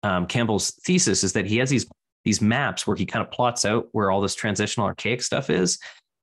um, 0.04 0.28
Campbell's 0.28 0.72
thesis 0.84 1.24
is 1.24 1.34
that 1.34 1.46
he 1.46 1.58
has 1.58 1.70
these 1.70 1.88
these 2.26 2.42
maps 2.42 2.88
where 2.88 2.96
he 2.96 3.06
kind 3.06 3.26
of 3.26 3.32
plots 3.32 3.66
out 3.66 3.88
where 3.92 4.12
all 4.12 4.22
this 4.22 4.36
transitional 4.36 4.88
archaic 4.88 5.22
stuff 5.22 5.50
is, 5.50 5.80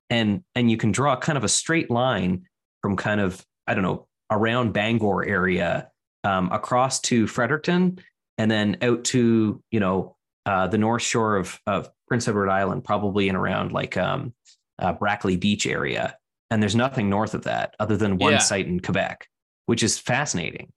and 0.09 0.43
and 0.55 0.71
you 0.71 0.77
can 0.77 0.91
draw 0.91 1.15
kind 1.15 1.37
of 1.37 1.43
a 1.43 1.49
straight 1.49 1.91
line 1.91 2.43
from 2.81 2.95
kind 2.95 3.21
of 3.21 3.45
I 3.67 3.73
don't 3.73 3.83
know 3.83 4.07
around 4.29 4.73
Bangor 4.73 5.25
area 5.25 5.89
um, 6.23 6.51
across 6.51 6.99
to 7.01 7.27
Fredericton, 7.27 7.99
and 8.37 8.49
then 8.49 8.77
out 8.81 9.03
to 9.05 9.61
you 9.71 9.79
know 9.79 10.15
uh, 10.45 10.67
the 10.67 10.77
north 10.77 11.01
shore 11.01 11.37
of 11.37 11.59
of 11.67 11.89
Prince 12.07 12.27
Edward 12.27 12.49
Island, 12.49 12.83
probably 12.83 13.29
in 13.29 13.35
around 13.35 13.71
like 13.71 13.97
um, 13.97 14.33
uh, 14.79 14.93
Brackley 14.93 15.37
Beach 15.37 15.65
area. 15.67 16.17
And 16.49 16.61
there's 16.61 16.75
nothing 16.75 17.09
north 17.09 17.33
of 17.33 17.43
that 17.43 17.75
other 17.79 17.95
than 17.95 18.17
one 18.17 18.33
Yeah. 18.33 18.39
site 18.39 18.67
in 18.67 18.79
Quebec, 18.81 19.27
which 19.67 19.83
is 19.83 19.97
fascinating. 19.97 20.73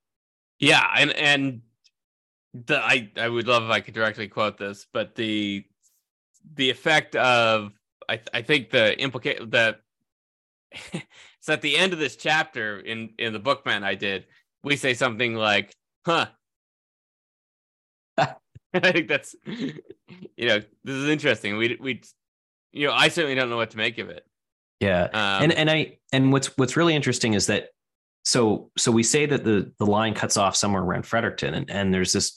Yeah, 0.61 0.85
and 0.97 1.11
and 1.13 1.63
the 2.53 2.79
I 2.79 3.11
I 3.17 3.29
would 3.29 3.49
love 3.49 3.65
if 3.65 3.71
I 3.71 3.81
could 3.81 3.95
directly 3.95 4.29
quote 4.29 4.57
this, 4.59 4.87
but 4.93 5.15
the 5.17 5.65
the 6.55 6.71
effect 6.71 7.17
of 7.17 7.73
I 8.09 8.21
I 8.33 8.43
think 8.43 8.71
the 8.71 8.97
implicate 9.01 9.51
that 9.51 9.81
it's 10.93 11.49
at 11.49 11.63
the 11.63 11.77
end 11.77 11.93
of 11.93 11.99
this 11.99 12.17
chapter 12.17 12.79
in 12.79 13.15
in 13.19 13.33
the 13.33 13.39
bookman 13.39 13.83
I 13.85 13.95
did 13.95 14.27
we 14.63 14.77
say 14.77 14.95
something 14.95 15.35
like 15.35 15.75
huh 16.05 16.27
I 18.83 18.93
think 18.93 19.09
that's 19.09 19.35
you 19.47 20.49
know 20.49 20.61
this 20.85 20.97
is 20.97 21.09
interesting. 21.09 21.57
We 21.57 21.77
we 21.81 22.03
you 22.73 22.87
know 22.87 22.93
I 22.93 23.09
certainly 23.09 23.35
don't 23.35 23.51
know 23.51 23.57
what 23.57 23.71
to 23.71 23.77
make 23.77 23.99
of 23.99 24.11
it. 24.11 24.27
Yeah. 24.81 25.05
Um, 25.05 25.45
and 25.45 25.53
and 25.53 25.71
I 25.71 25.99
and 26.13 26.33
what's 26.33 26.57
what's 26.59 26.77
really 26.77 26.95
interesting 26.95 27.35
is 27.35 27.47
that 27.47 27.69
so 28.25 28.71
so 28.77 28.91
we 28.91 29.03
say 29.03 29.27
that 29.27 29.45
the 29.45 29.73
the 29.79 29.87
line 29.87 30.15
cuts 30.15 30.37
off 30.37 30.57
somewhere 30.57 30.83
around 30.83 31.07
Fredericton 31.07 31.55
and 31.55 31.71
and 31.71 31.95
there's 31.95 32.13
this 32.13 32.35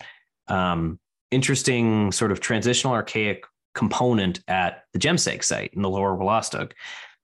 um 0.47 0.99
interesting 1.31 2.11
sort 2.11 2.31
of 2.31 2.39
transitional 2.39 2.93
archaic 2.93 3.43
component 3.73 4.41
at 4.47 4.83
the 4.93 4.99
Jemseg 4.99 5.43
site 5.43 5.73
in 5.73 5.81
the 5.81 5.89
lower 5.89 6.17
Wolastoq 6.17 6.71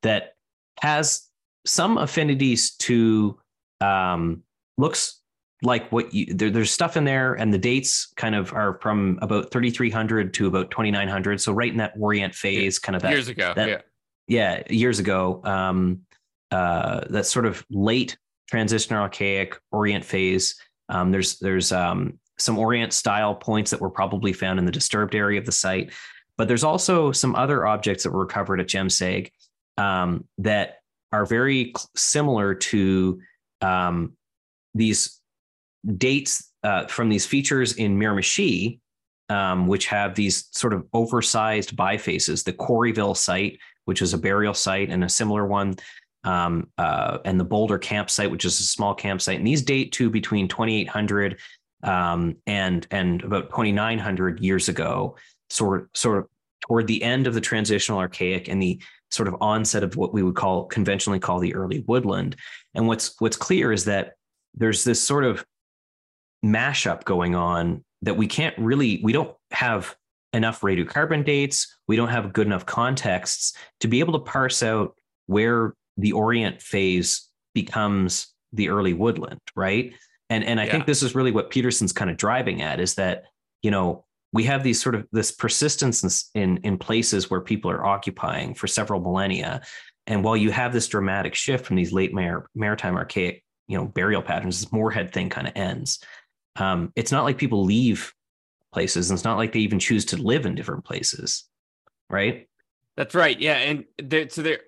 that 0.02 0.35
has 0.81 1.27
some 1.65 1.98
affinities 1.98 2.76
to 2.76 3.40
um, 3.81 4.44
looks 4.77 5.19
like 5.64 5.91
what 5.91 6.14
you 6.14 6.34
there, 6.34 6.49
there's 6.49 6.72
stuff 6.72 6.98
in 6.98 7.03
there 7.03 7.34
and 7.34 7.53
the 7.53 7.57
dates 7.57 8.11
kind 8.15 8.35
of 8.35 8.53
are 8.53 8.77
from 8.81 9.18
about 9.22 9.52
3300 9.52 10.34
to 10.34 10.48
about 10.48 10.69
2900 10.69 11.40
so 11.41 11.53
right 11.53 11.72
in 11.72 11.77
that 11.77 11.94
orient 11.99 12.35
phase 12.35 12.77
kind 12.80 12.95
of 12.95 13.02
that 13.02 13.11
years 13.11 13.30
ago 13.30 13.53
that, 13.56 13.69
yeah. 13.69 13.81
Yeah 14.27 14.64
years 14.69 14.99
ago 14.99 15.41
um 15.44 16.02
uh 16.52 17.02
that 17.10 17.26
sort 17.26 17.45
of 17.45 17.65
late 17.69 18.18
transitional 18.49 19.02
archaic 19.02 19.57
orient 19.72 20.06
phase. 20.06 20.56
Um 20.90 21.11
there's 21.11 21.40
there's 21.40 21.72
um 21.72 22.19
some 22.38 22.57
orient 22.57 22.94
style 22.94 23.35
points 23.35 23.72
that 23.72 23.81
were 23.81 23.90
probably 23.90 24.34
found 24.34 24.60
in 24.60 24.65
the 24.65 24.72
disturbed 24.72 25.15
area 25.15 25.40
of 25.40 25.45
the 25.45 25.52
site. 25.52 25.91
But 26.38 26.48
there's 26.48 26.64
also 26.64 27.11
some 27.11 27.35
other 27.35 27.65
objects 27.65 28.03
that 28.03 28.11
were 28.11 28.22
recovered 28.22 28.60
at 28.60 28.68
Jemseg 28.68 29.31
um, 29.77 30.27
that 30.40 30.77
are 31.11 31.26
very 31.26 31.73
similar 31.95 32.56
to 32.56 33.22
um, 33.61 34.14
these 34.73 35.19
dates 35.97 36.51
uh, 36.64 36.88
from 36.88 37.10
these 37.10 37.26
features 37.26 37.73
in 37.73 37.97
Miramichi, 37.97 38.80
um, 39.30 39.68
which 39.68 39.88
have 39.88 40.15
these 40.15 40.47
sort 40.51 40.73
of 40.73 40.85
oversized 40.93 41.76
bifaces. 41.76 42.43
The 42.43 42.53
Quarryville 42.53 43.18
site, 43.18 43.60
which 43.85 44.01
is 44.01 44.14
a 44.14 44.18
burial 44.18 44.53
site, 44.53 44.89
and 44.89 45.03
a 45.03 45.10
similar 45.10 45.45
one, 45.45 45.76
um, 46.23 46.69
uh, 46.77 47.19
and 47.26 47.39
the 47.39 47.45
Boulder 47.45 47.77
campsite, 47.77 48.31
which 48.31 48.45
is 48.45 48.60
a 48.60 48.64
small 48.64 48.93
campsite. 48.93 49.38
And 49.38 49.47
these 49.47 49.61
date 49.61 49.91
to 49.93 50.10
between 50.10 50.47
2800 50.47 51.39
um, 51.84 52.38
and 52.47 52.88
and 52.91 53.22
about 53.23 53.49
2900 53.49 54.39
years 54.39 54.69
ago 54.69 55.18
sort 55.49 55.95
sort 55.95 56.19
of 56.19 56.27
toward 56.61 56.88
the 56.88 57.03
end 57.03 57.27
of 57.27 57.34
the 57.34 57.41
transitional 57.41 57.99
archaic 57.99 58.47
and 58.47 58.61
the 58.61 58.81
sort 59.11 59.27
of 59.27 59.35
onset 59.41 59.84
of 59.84 59.97
what 59.97 60.14
we 60.14 60.23
would 60.23 60.35
call 60.35 60.65
conventionally 60.65 61.19
call 61.19 61.39
the 61.39 61.53
early 61.53 61.84
woodland. 61.88 62.35
And 62.73 62.88
what's 62.88 63.19
what's 63.19 63.38
clear 63.38 63.72
is 63.72 63.85
that 63.85 64.14
there's 64.55 64.84
this 64.84 65.03
sort 65.03 65.26
of 65.26 65.45
mashup 66.44 67.03
going 67.03 67.36
on 67.36 67.84
that 68.02 68.18
we 68.18 68.28
can't 68.28 68.57
really 68.57 68.99
we 69.03 69.14
don't 69.14 69.36
have 69.52 69.95
enough 70.34 70.61
radiocarbon 70.61 71.24
dates, 71.24 71.78
we 71.88 71.95
don't 71.95 72.10
have 72.10 72.34
good 72.34 72.48
enough 72.48 72.65
contexts 72.65 73.56
to 73.80 73.88
be 73.88 73.99
able 73.99 74.14
to 74.14 74.20
parse 74.20 74.64
out 74.64 74.95
where 75.28 75.74
the 75.98 76.11
orient 76.11 76.61
phase 76.61 77.30
becomes 77.53 78.28
the 78.52 78.70
early 78.70 78.94
woodland, 78.94 79.40
right? 79.56 79.94
And 80.30 80.44
and 80.44 80.60
I 80.60 80.65
yeah. 80.65 80.72
think 80.72 80.86
this 80.86 81.03
is 81.03 81.15
really 81.15 81.32
what 81.32 81.49
Petersen's 81.49 81.94
kind 81.94 82.10
of 82.10 82.18
driving 82.18 82.61
at 82.61 82.80
is 82.80 82.95
that, 82.95 83.26
you 83.61 83.72
know, 83.72 84.06
we 84.32 84.44
have 84.45 84.64
these 84.64 84.82
sort 84.82 84.95
of 84.95 85.07
this 85.11 85.32
persistence 85.32 86.30
in, 86.34 86.57
in 86.57 86.78
places 86.78 87.30
where 87.30 87.41
people 87.41 87.70
are 87.70 87.86
occupying 87.86 88.56
for 88.56 88.68
several 88.68 88.99
millennia. 88.99 89.61
And 90.07 90.24
while 90.24 90.36
you 90.36 90.52
have 90.52 90.74
this 90.74 90.88
dramatic 90.88 91.36
shift 91.36 91.65
from 91.65 91.76
these 91.76 91.94
late 91.94 92.14
mar- 92.14 92.49
maritime 92.56 92.95
archaic, 92.95 93.44
you 93.68 93.78
know, 93.78 93.86
burial 93.86 94.22
patterns, 94.22 94.60
this 94.60 94.72
Moorehead 94.72 95.14
thing 95.14 95.30
kind 95.30 95.48
of 95.48 95.53
ends. 95.56 95.99
Um, 96.56 96.92
it's 96.96 97.12
not 97.12 97.24
like 97.24 97.38
people 97.38 97.64
leave 97.64 98.14
places, 98.72 99.10
and 99.10 99.18
it's 99.18 99.26
not 99.26 99.38
like 99.38 99.54
they 99.54 99.60
even 99.60 99.80
choose 99.80 100.06
to 100.06 100.18
live 100.18 100.46
in 100.46 100.56
different 100.56 100.86
places, 100.86 101.46
right? 102.10 102.48
That's 102.96 103.16
right. 103.16 103.40
Yeah, 103.40 103.58
and 103.58 103.86
there, 104.02 104.30
so 104.30 104.42
there, 104.42 104.60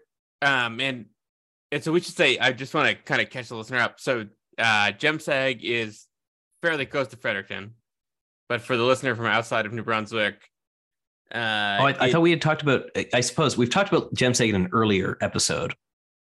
um, 0.41 0.79
and 0.79 1.05
and 1.71 1.83
so 1.83 1.91
we 1.91 1.99
should 1.99 2.15
say, 2.15 2.37
I 2.37 2.51
just 2.51 2.73
want 2.73 2.89
to 2.89 2.95
kind 2.95 3.21
of 3.21 3.29
catch 3.29 3.49
the 3.49 3.55
listener 3.55 3.79
up. 3.79 3.99
So, 3.99 4.25
uh, 4.57 4.91
Jemseg 4.91 5.61
is 5.61 6.07
fairly 6.61 6.85
close 6.85 7.07
to 7.09 7.17
Fredericton 7.17 7.73
but 8.47 8.61
for 8.61 8.77
the 8.77 8.83
listener 8.83 9.15
from 9.15 9.25
outside 9.25 9.65
of 9.65 9.73
New 9.73 9.83
Brunswick, 9.83 10.35
uh, 11.33 11.37
oh, 11.79 11.85
I, 11.87 11.95
I 11.99 12.11
thought 12.11 12.21
we 12.21 12.29
had 12.29 12.41
talked 12.41 12.61
about. 12.61 12.89
I 13.13 13.21
suppose 13.21 13.57
we've 13.57 13.69
talked 13.69 13.91
about 13.91 14.13
Jemseg 14.13 14.49
in 14.49 14.55
an 14.55 14.69
earlier 14.71 15.17
episode. 15.21 15.73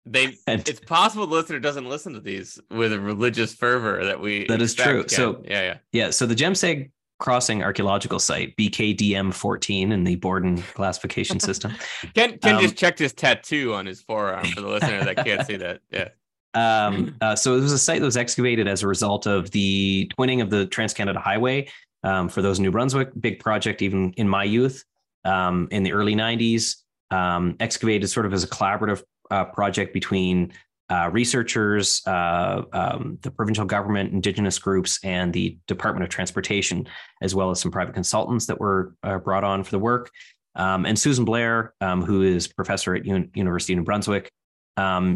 They, 0.05 0.37
and, 0.47 0.67
it's 0.69 0.81
possible 0.81 1.27
the 1.27 1.35
listener 1.35 1.61
doesn't 1.61 1.89
listen 1.89 2.15
to 2.15 2.21
these 2.21 2.61
with 2.71 2.93
a 2.93 3.01
religious 3.01 3.55
fervor 3.55 4.05
that 4.05 4.21
we. 4.21 4.47
That 4.47 4.63
is 4.63 4.75
true. 4.75 5.05
So 5.09 5.43
yeah, 5.45 5.63
yeah, 5.63 5.77
yeah. 5.93 6.11
So 6.11 6.27
the 6.27 6.35
Jemseg 6.35 6.91
Crossing 7.23 7.63
archaeological 7.63 8.19
site, 8.19 8.57
BKDM 8.57 9.33
14 9.33 9.93
in 9.93 10.03
the 10.03 10.17
Borden 10.17 10.61
classification 10.75 11.39
system. 11.41 11.73
Ken, 12.15 12.37
Ken 12.39 12.57
um, 12.57 12.63
just 12.63 12.75
checked 12.75 12.99
his 12.99 13.13
tattoo 13.13 13.75
on 13.75 13.87
his 13.87 14.03
forearm 14.03 14.45
for 14.47 14.61
the 14.61 14.67
listener 14.67 15.05
that 15.05 15.25
can't 15.25 15.47
see 15.47 15.57
that. 15.57 15.81
Yeah. 15.93 16.09
Um, 16.55 17.15
uh, 17.21 17.37
so 17.37 17.57
it 17.57 17.61
was 17.61 17.73
a 17.73 17.79
site 17.79 18.01
that 18.01 18.05
was 18.05 18.17
excavated 18.17 18.67
as 18.67 18.83
a 18.83 18.89
result 18.89 19.27
of 19.27 19.53
the 19.53 20.11
twinning 20.19 20.43
of 20.43 20.51
the 20.51 20.67
Trans 20.67 20.93
Canada 20.93 21.21
Highway 21.21 21.69
um, 22.03 22.29
for 22.29 22.43
those 22.43 22.59
in 22.59 22.65
New 22.65 22.73
Brunswick, 22.73 23.11
big 23.21 23.39
project 23.39 23.83
even 23.83 24.13
in 24.17 24.29
my 24.29 24.43
youth 24.43 24.85
um, 25.25 25.69
in 25.71 25.85
the 25.85 25.93
early 25.93 26.17
90s, 26.17 26.82
um, 27.13 27.57
excavated 27.61 28.09
sort 28.09 28.27
of 28.27 28.33
as 28.33 28.43
a 28.43 28.49
collaborative 28.49 29.03
uh, 29.31 29.45
project 29.45 29.93
between 29.93 30.53
uh, 30.91 31.09
researchers, 31.13 32.03
uh, 32.07 32.63
um, 32.73 33.19
the 33.23 33.31
provincial 33.31 33.65
government, 33.65 34.13
indigenous 34.13 34.59
groups, 34.59 34.99
and 35.05 35.33
the 35.33 35.57
Department 35.67 36.05
of 36.05 36.11
Transportation, 36.11 36.87
as 37.23 37.35
well 37.35 37.51
as 37.51 37.61
some 37.61 37.71
private 37.71 37.95
consultants 37.95 38.47
that 38.47 38.59
were 38.59 38.95
uh, 39.03 39.19
brought 39.19 39.45
on 39.45 39.63
for 39.63 39.71
the 39.71 39.79
work. 39.79 40.11
Um, 40.55 40.85
and 40.85 40.99
Susan 40.99 41.25
Blair, 41.25 41.73
um, 41.81 42.03
who 42.03 42.23
is 42.23 42.47
professor 42.47 42.95
at 42.95 43.07
University 43.07 43.73
of 43.73 43.79
New 43.79 43.85
Brunswick, 43.85 44.31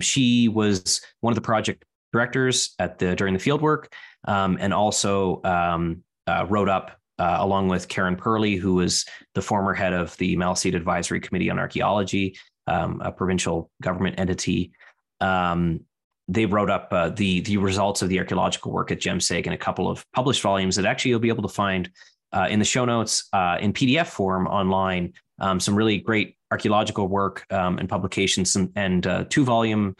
she 0.00 0.48
was 0.48 1.02
one 1.20 1.32
of 1.32 1.34
the 1.34 1.42
project 1.42 1.84
directors 2.12 2.74
at 2.78 2.98
the 2.98 3.14
during 3.14 3.34
the 3.34 3.40
field 3.40 3.60
work, 3.60 3.92
and 4.26 4.72
also 4.72 5.42
um, 5.44 6.02
uh, 6.26 6.46
wrote 6.48 6.70
up 6.70 6.98
uh, 7.18 7.36
along 7.40 7.68
with 7.68 7.88
Karen 7.88 8.16
Perley, 8.16 8.56
who 8.56 8.74
was 8.74 9.04
the 9.34 9.42
former 9.42 9.74
head 9.74 9.92
of 9.92 10.16
the 10.18 10.36
Maliseet 10.36 10.74
Advisory 10.74 11.20
Committee 11.20 11.50
on 11.50 11.58
Archaeology, 11.58 12.36
um, 12.66 13.00
a 13.04 13.12
provincial 13.12 13.70
government 13.80 14.18
entity. 14.18 14.72
Um, 15.20 15.80
they 16.28 16.46
wrote 16.46 16.70
up 16.70 16.88
uh, 16.90 17.10
the 17.10 17.40
the 17.40 17.56
results 17.56 18.02
of 18.02 18.08
the 18.08 18.18
archaeological 18.18 18.72
work 18.72 18.90
at 18.90 19.00
Jemseg 19.00 19.46
in 19.46 19.52
a 19.52 19.58
couple 19.58 19.88
of 19.88 20.04
published 20.12 20.42
volumes 20.42 20.76
that 20.76 20.84
actually 20.84 21.10
you'll 21.10 21.20
be 21.20 21.28
able 21.28 21.48
to 21.48 21.54
find 21.54 21.90
uh, 22.32 22.48
in 22.50 22.58
the 22.58 22.64
show 22.64 22.84
notes 22.84 23.28
uh, 23.32 23.58
in 23.60 23.72
PDF 23.72 24.08
form 24.08 24.46
online. 24.46 25.12
Um, 25.38 25.60
some 25.60 25.76
really 25.76 25.98
great 25.98 26.36
archaeological 26.50 27.08
work 27.08 27.44
um, 27.52 27.78
and 27.78 27.88
publications, 27.88 28.56
and, 28.56 28.72
and 28.74 29.06
uh, 29.06 29.24
two 29.28 29.44
volume 29.44 29.94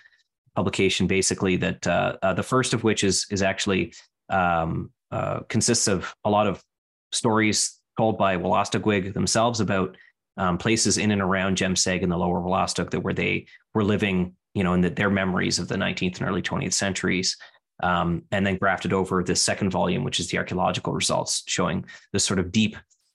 publication 0.57 1.07
basically 1.07 1.57
that 1.57 1.87
uh, 1.87 2.33
the 2.33 2.43
first 2.43 2.75
of 2.75 2.83
which 2.83 3.05
is 3.05 3.27
is 3.31 3.43
actually 3.43 3.93
um, 4.31 4.91
uh, 5.13 5.41
consists 5.49 5.87
of 5.87 6.13
a 6.25 6.31
lot 6.31 6.47
of 6.47 6.63
stories 7.13 7.79
told 7.97 8.19
by 8.19 8.37
Wolastoqwig 8.37 9.15
themselves 9.15 9.61
about 9.61 9.97
um, 10.37 10.59
places 10.59 10.99
in 10.99 11.11
and 11.11 11.23
around 11.23 11.57
Jemseg 11.57 12.03
and 12.03 12.13
the 12.13 12.17
lower 12.17 12.41
Wolastoq 12.41 12.91
that 12.91 13.01
where 13.01 13.15
they 13.15 13.47
were 13.75 13.85
living, 13.85 14.35
you 14.55 14.65
know, 14.65 14.75
in 14.75 14.83
the, 14.83 14.91
their 14.91 15.11
memories 15.11 15.59
of 15.59 15.69
the 15.69 15.77
19th 15.77 16.19
and 16.21 16.29
early 16.29 16.43
20th 16.43 16.75
centuries. 16.75 17.37
Um, 17.83 18.23
and 18.31 18.47
then 18.47 18.57
grafted 18.57 18.95
over 18.95 19.23
this 19.23 19.43
second 19.43 19.71
volume, 19.71 20.03
which 20.03 20.19
is 20.19 20.29
the 20.29 20.39
archaeological 20.39 20.95
results 20.95 21.43
showing 21.47 21.85
this 22.13 22.25
sort 22.25 22.39
of 22.39 22.51
deep 22.51 22.75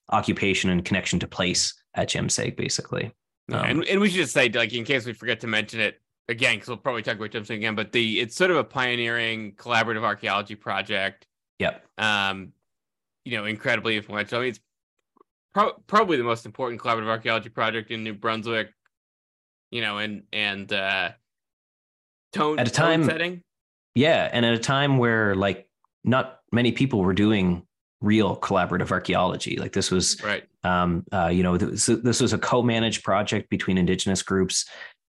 occupation 0.10 0.70
and 0.70 0.86
connection 0.86 1.20
to 1.20 1.28
place 1.28 1.74
at 1.96 2.10
Jemseg, 2.10 2.56
basically. 2.56 3.12
Um, 3.52 3.66
and, 3.66 3.86
and 3.86 4.00
we 4.00 4.10
should 4.10 4.18
just 4.18 4.34
say, 4.34 4.50
like, 4.50 4.74
in 4.74 4.84
case 4.84 5.06
we 5.06 5.14
forget 5.14 5.40
to 5.40 5.48
mention 5.48 5.80
it 5.80 6.00
again, 6.30 6.56
because 6.56 6.68
we'll 6.68 6.78
probably 6.78 7.02
talk 7.02 7.16
about 7.16 7.32
Jemseg 7.32 7.56
again, 7.56 7.74
but 7.74 7.92
the 7.92 8.20
it's 8.20 8.36
sort 8.36 8.52
of 8.52 8.58
a 8.58 8.64
pioneering 8.64 9.54
collaborative 9.54 10.04
archaeology 10.04 10.56
project 10.56 11.26
Yep. 11.62 11.86
Um, 12.00 12.54
you 13.26 13.38
know, 13.38 13.46
incredibly 13.46 13.98
influential. 13.98 14.40
I 14.40 14.42
mean, 14.42 14.50
it's 14.50 14.60
pro- 15.54 15.74
probably 15.88 16.18
the 16.18 16.24
most 16.24 16.46
important 16.46 16.82
collaborative 16.82 17.08
archaeology 17.08 17.50
project 17.50 17.92
in 17.92 18.04
New 18.04 18.14
Brunswick. 18.14 18.70
You 19.72 19.82
know, 19.82 20.00
and 20.00 20.24
and 20.34 20.72
uh, 20.74 21.12
tone 22.34 22.60
at 22.60 22.68
a 22.68 22.72
time 22.72 23.06
setting. 23.06 23.42
Yeah, 23.96 24.30
and 24.32 24.46
at 24.46 24.54
a 24.54 24.60
time 24.60 24.98
where 24.98 25.36
like 25.36 25.70
not 26.04 26.40
many 26.52 26.72
people 26.72 27.02
were 27.02 27.14
doing 27.14 27.64
real 28.02 28.36
collaborative 28.36 28.92
archaeology. 28.92 29.58
Like 29.58 29.74
this 29.74 29.92
was 29.92 30.22
right. 30.24 30.44
Um, 30.64 31.06
uh, 31.12 31.28
you 31.28 31.44
know, 31.44 31.58
this, 31.58 31.86
this 31.86 32.22
was 32.22 32.34
a 32.34 32.38
co-managed 32.38 33.04
project 33.04 33.50
between 33.50 33.78
indigenous 33.78 34.22
groups, 34.22 34.66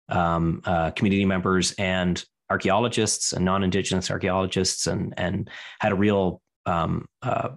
um, 0.09 0.63
uh, 0.65 0.91
community 0.93 1.25
members, 1.25 1.73
and 1.73 2.25
archaeologists 2.51 3.33
and 3.33 3.45
non-indigenous 3.45 4.11
archaeologists, 4.11 4.87
and 4.87 5.15
and 5.17 5.51
had 5.81 5.93
a 5.93 5.97
real 5.97 6.41
um, 6.67 7.07
uh, 7.23 7.51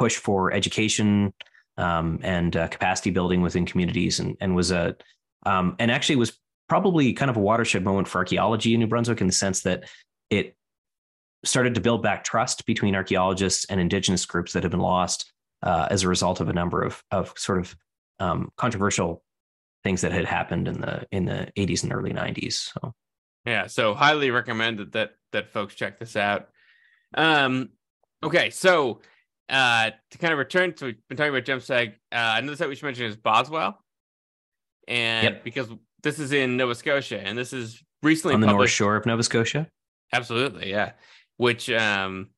push 0.00 0.16
for 0.16 0.50
education 0.50 1.34
um, 1.76 2.18
and 2.22 2.56
uh, 2.56 2.66
capacity 2.68 3.10
building 3.10 3.42
within 3.42 3.66
communities, 3.66 4.18
and 4.18 4.36
and 4.40 4.56
was 4.56 4.70
a 4.72 4.96
um, 5.44 5.76
and 5.78 5.90
actually 5.90 6.16
was 6.16 6.38
probably 6.68 7.12
kind 7.12 7.30
of 7.30 7.36
a 7.36 7.40
watershed 7.40 7.84
moment 7.84 8.08
for 8.08 8.18
archaeology 8.18 8.72
in 8.72 8.80
New 8.80 8.86
Brunswick 8.86 9.20
in 9.20 9.26
the 9.26 9.32
sense 9.32 9.62
that 9.62 9.84
it 10.30 10.56
started 11.44 11.74
to 11.74 11.80
build 11.80 12.02
back 12.02 12.24
trust 12.24 12.64
between 12.64 12.94
archaeologists 12.94 13.66
and 13.66 13.80
indigenous 13.80 14.24
groups 14.24 14.52
that 14.54 14.62
had 14.62 14.70
been 14.70 14.80
lost 14.80 15.32
uh, 15.62 15.86
as 15.90 16.02
a 16.02 16.08
result 16.08 16.40
of 16.40 16.48
a 16.48 16.52
number 16.52 16.82
of 16.82 17.02
of 17.10 17.34
sort 17.36 17.58
of 17.58 17.76
um, 18.18 18.50
controversial 18.56 19.22
things 19.84 20.00
that 20.00 20.12
had 20.12 20.24
happened 20.24 20.66
in 20.66 20.80
the 20.80 21.06
in 21.12 21.26
the 21.26 21.52
80s 21.58 21.82
and 21.82 21.92
early 21.92 22.12
90s. 22.12 22.72
So 22.72 22.94
yeah, 23.44 23.66
so 23.66 23.94
highly 23.94 24.30
recommended 24.30 24.92
that 24.92 25.12
that 25.32 25.50
folks 25.50 25.74
check 25.74 25.98
this 25.98 26.16
out. 26.16 26.48
Um, 27.14 27.70
okay, 28.22 28.48
so 28.50 29.00
uh, 29.50 29.90
to 30.10 30.18
kind 30.18 30.32
of 30.32 30.38
return 30.38 30.72
to 30.74 30.86
we've 30.86 31.08
been 31.08 31.16
talking 31.18 31.34
about 31.34 31.44
Jemseg, 31.44 31.94
uh, 32.12 32.34
another 32.38 32.56
site 32.56 32.68
we 32.68 32.76
should 32.76 32.84
mention 32.86 33.06
is 33.06 33.16
Boswell, 33.16 33.82
and 34.88 35.24
Yep. 35.24 35.44
because 35.44 35.68
this 36.02 36.18
is 36.18 36.32
in 36.32 36.56
Nova 36.56 36.74
Scotia, 36.74 37.20
and 37.20 37.36
this 37.36 37.52
is 37.52 37.82
recently 38.02 38.34
on 38.34 38.40
the 38.40 38.46
North 38.46 38.70
Shore 38.70 38.96
of 38.96 39.04
Nova 39.06 39.22
Scotia. 39.22 39.66
Absolutely, 40.12 40.70
yeah. 40.70 40.92
Which 41.36 41.68
um 41.70 42.30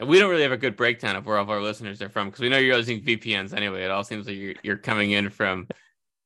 we 0.00 0.18
don't 0.18 0.30
really 0.30 0.42
have 0.42 0.52
a 0.52 0.56
good 0.56 0.76
breakdown 0.76 1.16
of 1.16 1.26
where 1.26 1.36
all 1.36 1.42
of 1.42 1.50
our 1.50 1.60
listeners 1.60 2.00
are 2.00 2.08
from 2.08 2.28
because 2.28 2.40
we 2.40 2.48
know 2.48 2.58
you're 2.58 2.76
using 2.76 3.02
VPNs 3.02 3.54
anyway. 3.54 3.84
It 3.84 3.90
all 3.90 4.04
seems 4.04 4.26
like 4.26 4.36
you're, 4.36 4.54
you're 4.62 4.76
coming 4.78 5.10
in 5.10 5.28
from, 5.28 5.68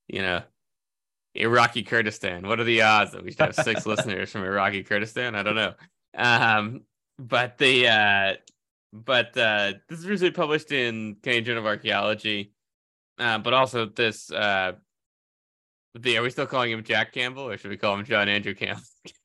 you 0.06 0.22
know, 0.22 0.42
Iraqi 1.34 1.82
Kurdistan. 1.82 2.46
What 2.46 2.60
are 2.60 2.64
the 2.64 2.82
odds 2.82 3.12
that 3.12 3.24
we 3.24 3.32
should 3.32 3.40
have 3.40 3.54
six 3.56 3.84
listeners 3.86 4.30
from 4.30 4.44
Iraqi 4.44 4.84
Kurdistan? 4.84 5.34
I 5.34 5.42
don't 5.42 5.56
know. 5.56 5.74
Um, 6.16 6.82
but 7.18 7.58
the 7.58 7.88
uh, 7.88 8.34
but 8.92 9.36
uh, 9.36 9.74
this 9.88 9.98
is 9.98 10.06
recently 10.06 10.32
published 10.32 10.72
in 10.72 11.16
Canadian 11.22 11.44
Journal 11.44 11.62
of 11.62 11.66
Archaeology. 11.66 12.52
Uh, 13.18 13.38
but 13.38 13.54
also 13.54 13.86
this 13.86 14.30
uh, 14.30 14.72
the 15.94 16.18
are 16.18 16.22
we 16.22 16.30
still 16.30 16.46
calling 16.46 16.70
him 16.70 16.84
Jack 16.84 17.12
Campbell 17.12 17.48
or 17.48 17.56
should 17.56 17.70
we 17.70 17.76
call 17.76 17.94
him 17.94 18.04
John 18.04 18.28
Andrew 18.28 18.54
Campbell? 18.54 18.82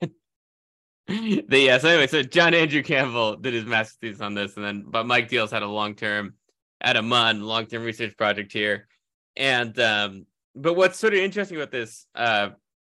the 1.06 1.44
yeah, 1.50 1.78
so 1.78 1.88
anyway, 1.88 2.06
so 2.06 2.22
John 2.22 2.54
Andrew 2.54 2.82
Campbell 2.82 3.36
did 3.36 3.54
his 3.54 3.66
master's 3.66 3.98
thesis 3.98 4.20
on 4.20 4.34
this, 4.34 4.56
and 4.56 4.64
then 4.64 4.84
but 4.86 5.06
Mike 5.06 5.28
Deal's 5.28 5.50
had 5.50 5.62
a 5.62 5.68
long 5.68 5.94
term 5.94 6.34
at 6.80 6.96
a 6.96 7.02
MUN 7.02 7.42
long 7.42 7.66
term 7.66 7.82
research 7.82 8.16
project 8.16 8.52
here, 8.52 8.88
and 9.36 9.78
um, 9.78 10.26
but 10.54 10.74
what's 10.74 10.98
sort 10.98 11.12
of 11.12 11.20
interesting 11.20 11.56
about 11.56 11.70
this 11.70 12.06
uh 12.14 12.50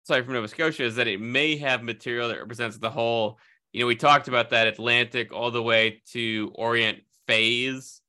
from 0.07 0.33
Nova 0.33 0.49
Scotia 0.49 0.85
is 0.85 0.97
that 0.97 1.07
it 1.07 1.21
may 1.21 1.57
have 1.57 1.83
material 1.83 2.29
that 2.29 2.39
represents 2.39 2.79
the 2.79 2.91
whole. 2.91 3.39
You 3.73 3.81
know, 3.81 3.87
we 3.87 3.97
talked 3.97 4.29
about 4.29 4.51
that 4.51 4.67
Atlantic 4.67 5.33
all 5.33 5.51
the 5.51 5.63
way 5.63 6.03
to 6.13 6.53
Orient 6.55 6.99
phase 7.27 8.01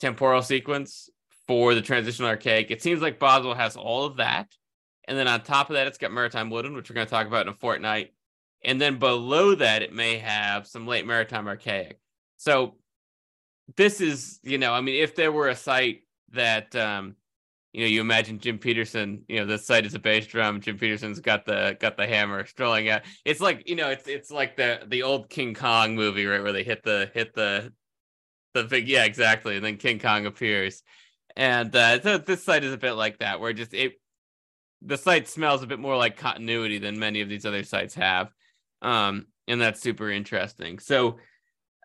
temporal 0.00 0.42
sequence 0.42 1.08
for 1.46 1.74
the 1.74 1.82
transitional 1.82 2.28
archaic. 2.28 2.70
It 2.70 2.82
seems 2.82 3.00
like 3.00 3.18
Boswell 3.18 3.54
has 3.54 3.76
all 3.76 4.04
of 4.04 4.16
that. 4.16 4.48
And 5.08 5.18
then 5.18 5.28
on 5.28 5.42
top 5.42 5.70
of 5.70 5.74
that, 5.74 5.86
it's 5.86 5.98
got 5.98 6.12
maritime 6.12 6.50
woodland, 6.50 6.76
which 6.76 6.90
we're 6.90 6.94
going 6.94 7.06
to 7.06 7.10
talk 7.10 7.26
about 7.26 7.46
in 7.46 7.52
a 7.52 7.56
fortnight. 7.56 8.12
And 8.62 8.80
then 8.80 8.98
below 8.98 9.54
that, 9.54 9.82
it 9.82 9.92
may 9.92 10.18
have 10.18 10.66
some 10.66 10.86
late 10.86 11.06
maritime 11.06 11.48
archaic. 11.48 11.98
So 12.36 12.76
this 13.76 14.00
is, 14.00 14.38
you 14.42 14.58
know, 14.58 14.72
I 14.72 14.80
mean, 14.80 15.02
if 15.02 15.14
there 15.14 15.32
were 15.32 15.48
a 15.48 15.56
site 15.56 16.02
that, 16.32 16.76
um, 16.76 17.16
you 17.72 17.82
know, 17.82 17.86
you 17.86 18.00
imagine 18.00 18.38
Jim 18.38 18.58
Petersen, 18.58 19.22
you 19.28 19.38
know, 19.38 19.46
this 19.46 19.66
site 19.66 19.86
is 19.86 19.94
a 19.94 19.98
bass 19.98 20.26
drum. 20.26 20.60
Jim 20.60 20.76
Petersen's 20.76 21.20
got 21.20 21.44
the 21.44 21.76
got 21.80 21.96
the 21.96 22.06
hammer 22.06 22.44
strolling 22.46 22.88
out. 22.88 23.02
It's 23.24 23.40
like, 23.40 23.68
you 23.68 23.76
know, 23.76 23.90
it's 23.90 24.08
it's 24.08 24.30
like 24.30 24.56
the 24.56 24.80
the 24.88 25.02
old 25.02 25.30
King 25.30 25.54
Kong 25.54 25.94
movie, 25.94 26.26
right, 26.26 26.42
where 26.42 26.52
they 26.52 26.64
hit 26.64 26.82
the 26.82 27.10
hit 27.14 27.34
the 27.34 27.72
the 28.54 28.64
big 28.64 28.88
yeah, 28.88 29.04
exactly. 29.04 29.56
And 29.56 29.64
then 29.64 29.76
King 29.76 29.98
Kong 29.98 30.26
appears. 30.26 30.82
And 31.36 31.74
uh, 31.74 32.00
so 32.02 32.18
this 32.18 32.44
site 32.44 32.64
is 32.64 32.72
a 32.72 32.78
bit 32.78 32.92
like 32.92 33.18
that, 33.18 33.40
where 33.40 33.52
just 33.52 33.72
it 33.72 33.92
the 34.82 34.98
site 34.98 35.28
smells 35.28 35.62
a 35.62 35.66
bit 35.66 35.78
more 35.78 35.96
like 35.96 36.16
continuity 36.16 36.78
than 36.78 36.98
many 36.98 37.20
of 37.20 37.28
these 37.28 37.46
other 37.46 37.62
sites 37.62 37.94
have. 37.94 38.32
Um, 38.82 39.26
and 39.46 39.60
that's 39.60 39.80
super 39.80 40.10
interesting. 40.10 40.78
So 40.78 41.18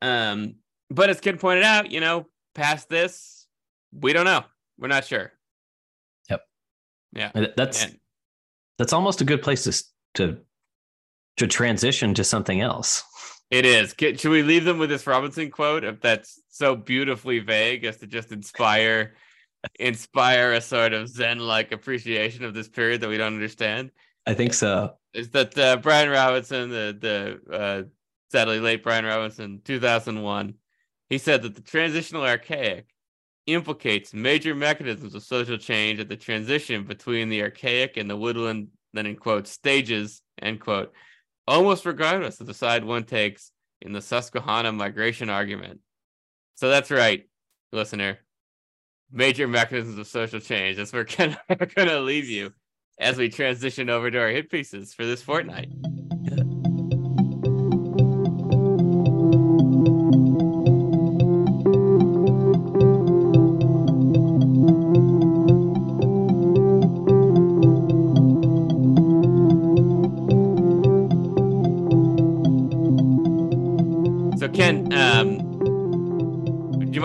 um, 0.02 0.56
but 0.90 1.10
as 1.10 1.20
Ken 1.20 1.38
pointed 1.38 1.64
out, 1.64 1.92
you 1.92 2.00
know, 2.00 2.28
past 2.54 2.90
this, 2.90 3.48
we 3.92 4.14
don't 4.14 4.26
know. 4.26 4.44
We're 4.78 4.88
not 4.88 5.06
sure. 5.06 5.32
Yeah. 7.16 7.32
That's 7.56 7.88
that's 8.78 8.94
almost 8.94 9.22
a 9.22 9.26
good 9.26 9.42
place 9.42 9.64
to 9.64 9.84
to 10.16 10.38
to 11.38 11.48
transition 11.48 12.14
to 12.14 12.24
something 12.24 12.62
else. 12.62 13.04
It 13.52 13.66
is. 13.66 13.94
Get- 13.94 14.20
Should 14.20 14.32
we 14.32 14.44
leave 14.44 14.66
them 14.66 14.80
with 14.80 14.90
this 14.90 15.06
Robinson 15.06 15.52
quote 15.52 15.84
if 15.84 16.02
that's 16.02 16.42
so 16.50 16.76
beautifully 16.76 17.40
vague 17.40 17.86
as 17.86 17.98
to 17.98 18.08
just 18.08 18.32
inspire 18.32 19.14
inspire 19.80 20.54
a 20.54 20.62
sort 20.62 20.94
of 20.94 21.10
zen-like 21.10 21.72
appreciation 21.72 22.44
of 22.44 22.54
this 22.54 22.68
period 22.68 23.02
that 23.02 23.10
we 23.10 23.18
don't 23.18 23.34
understand? 23.34 23.92
I 24.26 24.34
think 24.34 24.54
so. 24.54 24.96
Is 25.14 25.30
that 25.32 25.58
uh, 25.58 25.78
Brian 25.78 26.10
Robinson, 26.10 26.70
the 26.70 27.40
the 27.48 27.56
uh, 27.56 27.84
sadly 28.32 28.60
late 28.60 28.84
Brian 28.84 29.06
Robinson, 29.06 29.62
2001, 29.64 30.56
he 31.10 31.18
said 31.18 31.44
that 31.44 31.56
the 31.56 31.62
transitional 31.62 32.24
archaic 32.24 32.88
implicates 33.48 34.14
major 34.14 34.56
mechanisms 34.56 35.16
of 35.16 35.24
social 35.24 35.58
change 35.58 36.00
at 36.00 36.10
the 36.10 36.16
transition 36.16 36.84
between 36.84 37.30
the 37.30 37.42
archaic 37.44 37.98
and 37.98 38.10
the 38.10 38.18
woodland, 38.18 38.70
then 38.94 39.06
in 39.06 39.16
quote, 39.16 39.48
stages, 39.48 40.22
end 40.42 40.60
quote, 40.60 40.94
almost 41.48 41.86
regardless 41.86 42.40
of 42.40 42.48
the 42.48 42.54
side 42.54 42.84
one 42.84 43.04
takes 43.04 43.52
in 43.82 43.92
the 43.92 44.02
Susquehanna 44.02 44.72
migration 44.72 45.30
argument. 45.30 45.80
So 46.56 46.70
that's 46.70 46.92
right, 46.92 47.28
listener. 47.72 48.20
Major 49.12 49.48
mechanisms 49.48 50.00
of 50.00 50.08
social 50.08 50.40
change. 50.40 50.78
That's 50.78 50.92
where 50.92 51.02
are 51.50 51.56
going 51.56 51.90
to 51.90 52.00
leave 52.00 52.28
you 52.28 52.54
as 52.98 53.18
we 53.18 53.30
transition 53.30 53.90
over 53.90 54.10
to 54.10 54.20
our 54.20 54.30
hit 54.30 54.50
pieces 54.50 54.94
for 54.94 55.06
this 55.06 55.22
fortnight. 55.22 55.70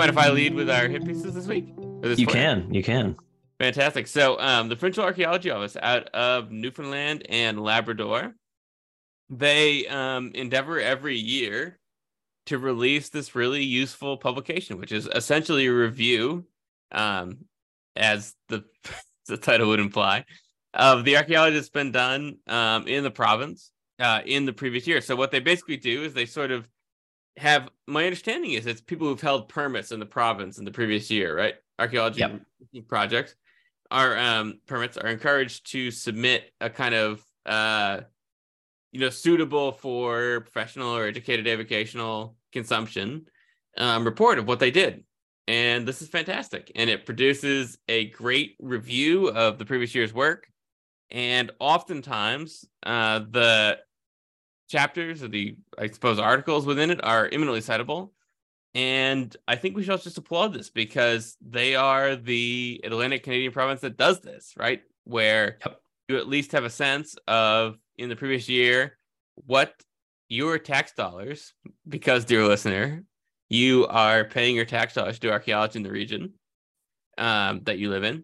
Mind 0.00 0.10
if 0.10 0.16
I 0.16 0.30
lead 0.30 0.54
with 0.54 0.70
our 0.70 0.88
hit 0.88 1.04
pieces 1.04 1.34
this 1.34 1.46
week? 1.46 1.74
This 2.00 2.18
You 2.18 2.26
can. 2.26 2.72
You 2.72 2.82
can. 2.82 3.16
Fantastic. 3.58 4.06
So, 4.06 4.40
um, 4.40 4.70
the 4.70 4.76
Provincial 4.76 5.04
Archaeology 5.04 5.50
Office 5.50 5.76
out 5.82 6.08
of 6.14 6.50
Newfoundland 6.50 7.26
and 7.28 7.62
Labrador, 7.62 8.34
they 9.28 9.86
um, 9.88 10.32
endeavor 10.34 10.80
every 10.80 11.18
year 11.18 11.78
to 12.46 12.56
release 12.56 13.10
this 13.10 13.34
really 13.34 13.62
useful 13.62 14.16
publication, 14.16 14.78
which 14.78 14.90
is 14.90 15.06
essentially 15.14 15.66
a 15.66 15.74
review, 15.74 16.46
um, 16.92 17.36
as 17.94 18.34
the 18.48 18.64
the 19.26 19.36
title 19.36 19.68
would 19.68 19.80
imply, 19.80 20.24
of 20.72 21.04
the 21.04 21.18
archaeology 21.18 21.56
that's 21.56 21.68
been 21.68 21.92
done 21.92 22.38
um, 22.46 22.86
in 22.86 23.04
the 23.04 23.10
province 23.10 23.70
uh, 23.98 24.22
in 24.24 24.46
the 24.46 24.52
previous 24.54 24.86
year. 24.86 25.02
So, 25.02 25.14
what 25.14 25.30
they 25.30 25.40
basically 25.40 25.76
do 25.76 26.04
is 26.04 26.14
they 26.14 26.24
sort 26.24 26.52
of 26.52 26.66
have 27.36 27.68
my 27.86 28.04
understanding 28.04 28.52
is 28.52 28.66
it's 28.66 28.80
people 28.80 29.06
who've 29.06 29.20
held 29.20 29.48
permits 29.48 29.92
in 29.92 30.00
the 30.00 30.06
province 30.06 30.58
in 30.58 30.64
the 30.64 30.70
previous 30.70 31.10
year, 31.10 31.36
right? 31.36 31.54
Archaeology 31.78 32.20
Yep. 32.20 32.42
projects 32.88 33.34
are 33.90 34.16
um, 34.18 34.60
permits 34.66 34.96
are 34.96 35.08
encouraged 35.08 35.70
to 35.72 35.90
submit 35.90 36.52
a 36.60 36.70
kind 36.70 36.94
of 36.94 37.22
uh, 37.46 38.00
you 38.92 39.00
know 39.00 39.10
suitable 39.10 39.72
for 39.72 40.40
professional 40.40 40.94
or 40.94 41.06
educated 41.06 41.46
avocational 41.46 42.34
consumption 42.52 43.26
um, 43.78 44.04
report 44.04 44.38
of 44.38 44.46
what 44.46 44.58
they 44.58 44.70
did, 44.70 45.04
and 45.48 45.86
this 45.86 46.02
is 46.02 46.08
fantastic. 46.08 46.70
And 46.74 46.90
it 46.90 47.06
produces 47.06 47.78
a 47.88 48.10
great 48.10 48.56
review 48.60 49.28
of 49.28 49.58
the 49.58 49.64
previous 49.64 49.94
year's 49.94 50.12
work, 50.12 50.46
and 51.10 51.50
oftentimes 51.58 52.64
uh, 52.84 53.20
the 53.30 53.78
chapters 54.70 55.22
or 55.22 55.28
the 55.28 55.56
I 55.76 55.88
suppose 55.88 56.18
articles 56.18 56.64
within 56.64 56.90
it 56.90 57.04
are 57.04 57.28
imminently 57.28 57.60
citable. 57.60 58.10
And 58.74 59.36
I 59.48 59.56
think 59.56 59.76
we 59.76 59.82
should 59.82 60.00
just 60.00 60.16
applaud 60.16 60.52
this 60.54 60.70
because 60.70 61.36
they 61.40 61.74
are 61.74 62.14
the 62.14 62.80
Atlantic 62.84 63.24
Canadian 63.24 63.52
province 63.52 63.80
that 63.80 63.96
does 63.96 64.20
this, 64.20 64.54
right? 64.56 64.82
Where 65.04 65.58
Yep. 65.66 65.80
you 66.08 66.16
at 66.18 66.28
least 66.28 66.52
have 66.52 66.64
a 66.64 66.70
sense 66.70 67.16
of 67.26 67.76
in 67.98 68.08
the 68.08 68.16
previous 68.16 68.48
year 68.48 68.96
what 69.34 69.74
your 70.28 70.58
tax 70.58 70.92
dollars, 70.92 71.52
because 71.88 72.24
dear 72.24 72.46
listener, 72.46 73.04
you 73.48 73.86
are 73.88 74.24
paying 74.24 74.54
your 74.54 74.64
tax 74.64 74.94
dollars 74.94 75.16
to 75.16 75.20
do 75.20 75.30
archaeology 75.32 75.78
in 75.78 75.82
the 75.82 75.90
region 75.90 76.34
um, 77.18 77.62
that 77.64 77.78
you 77.78 77.90
live 77.90 78.04
in. 78.04 78.22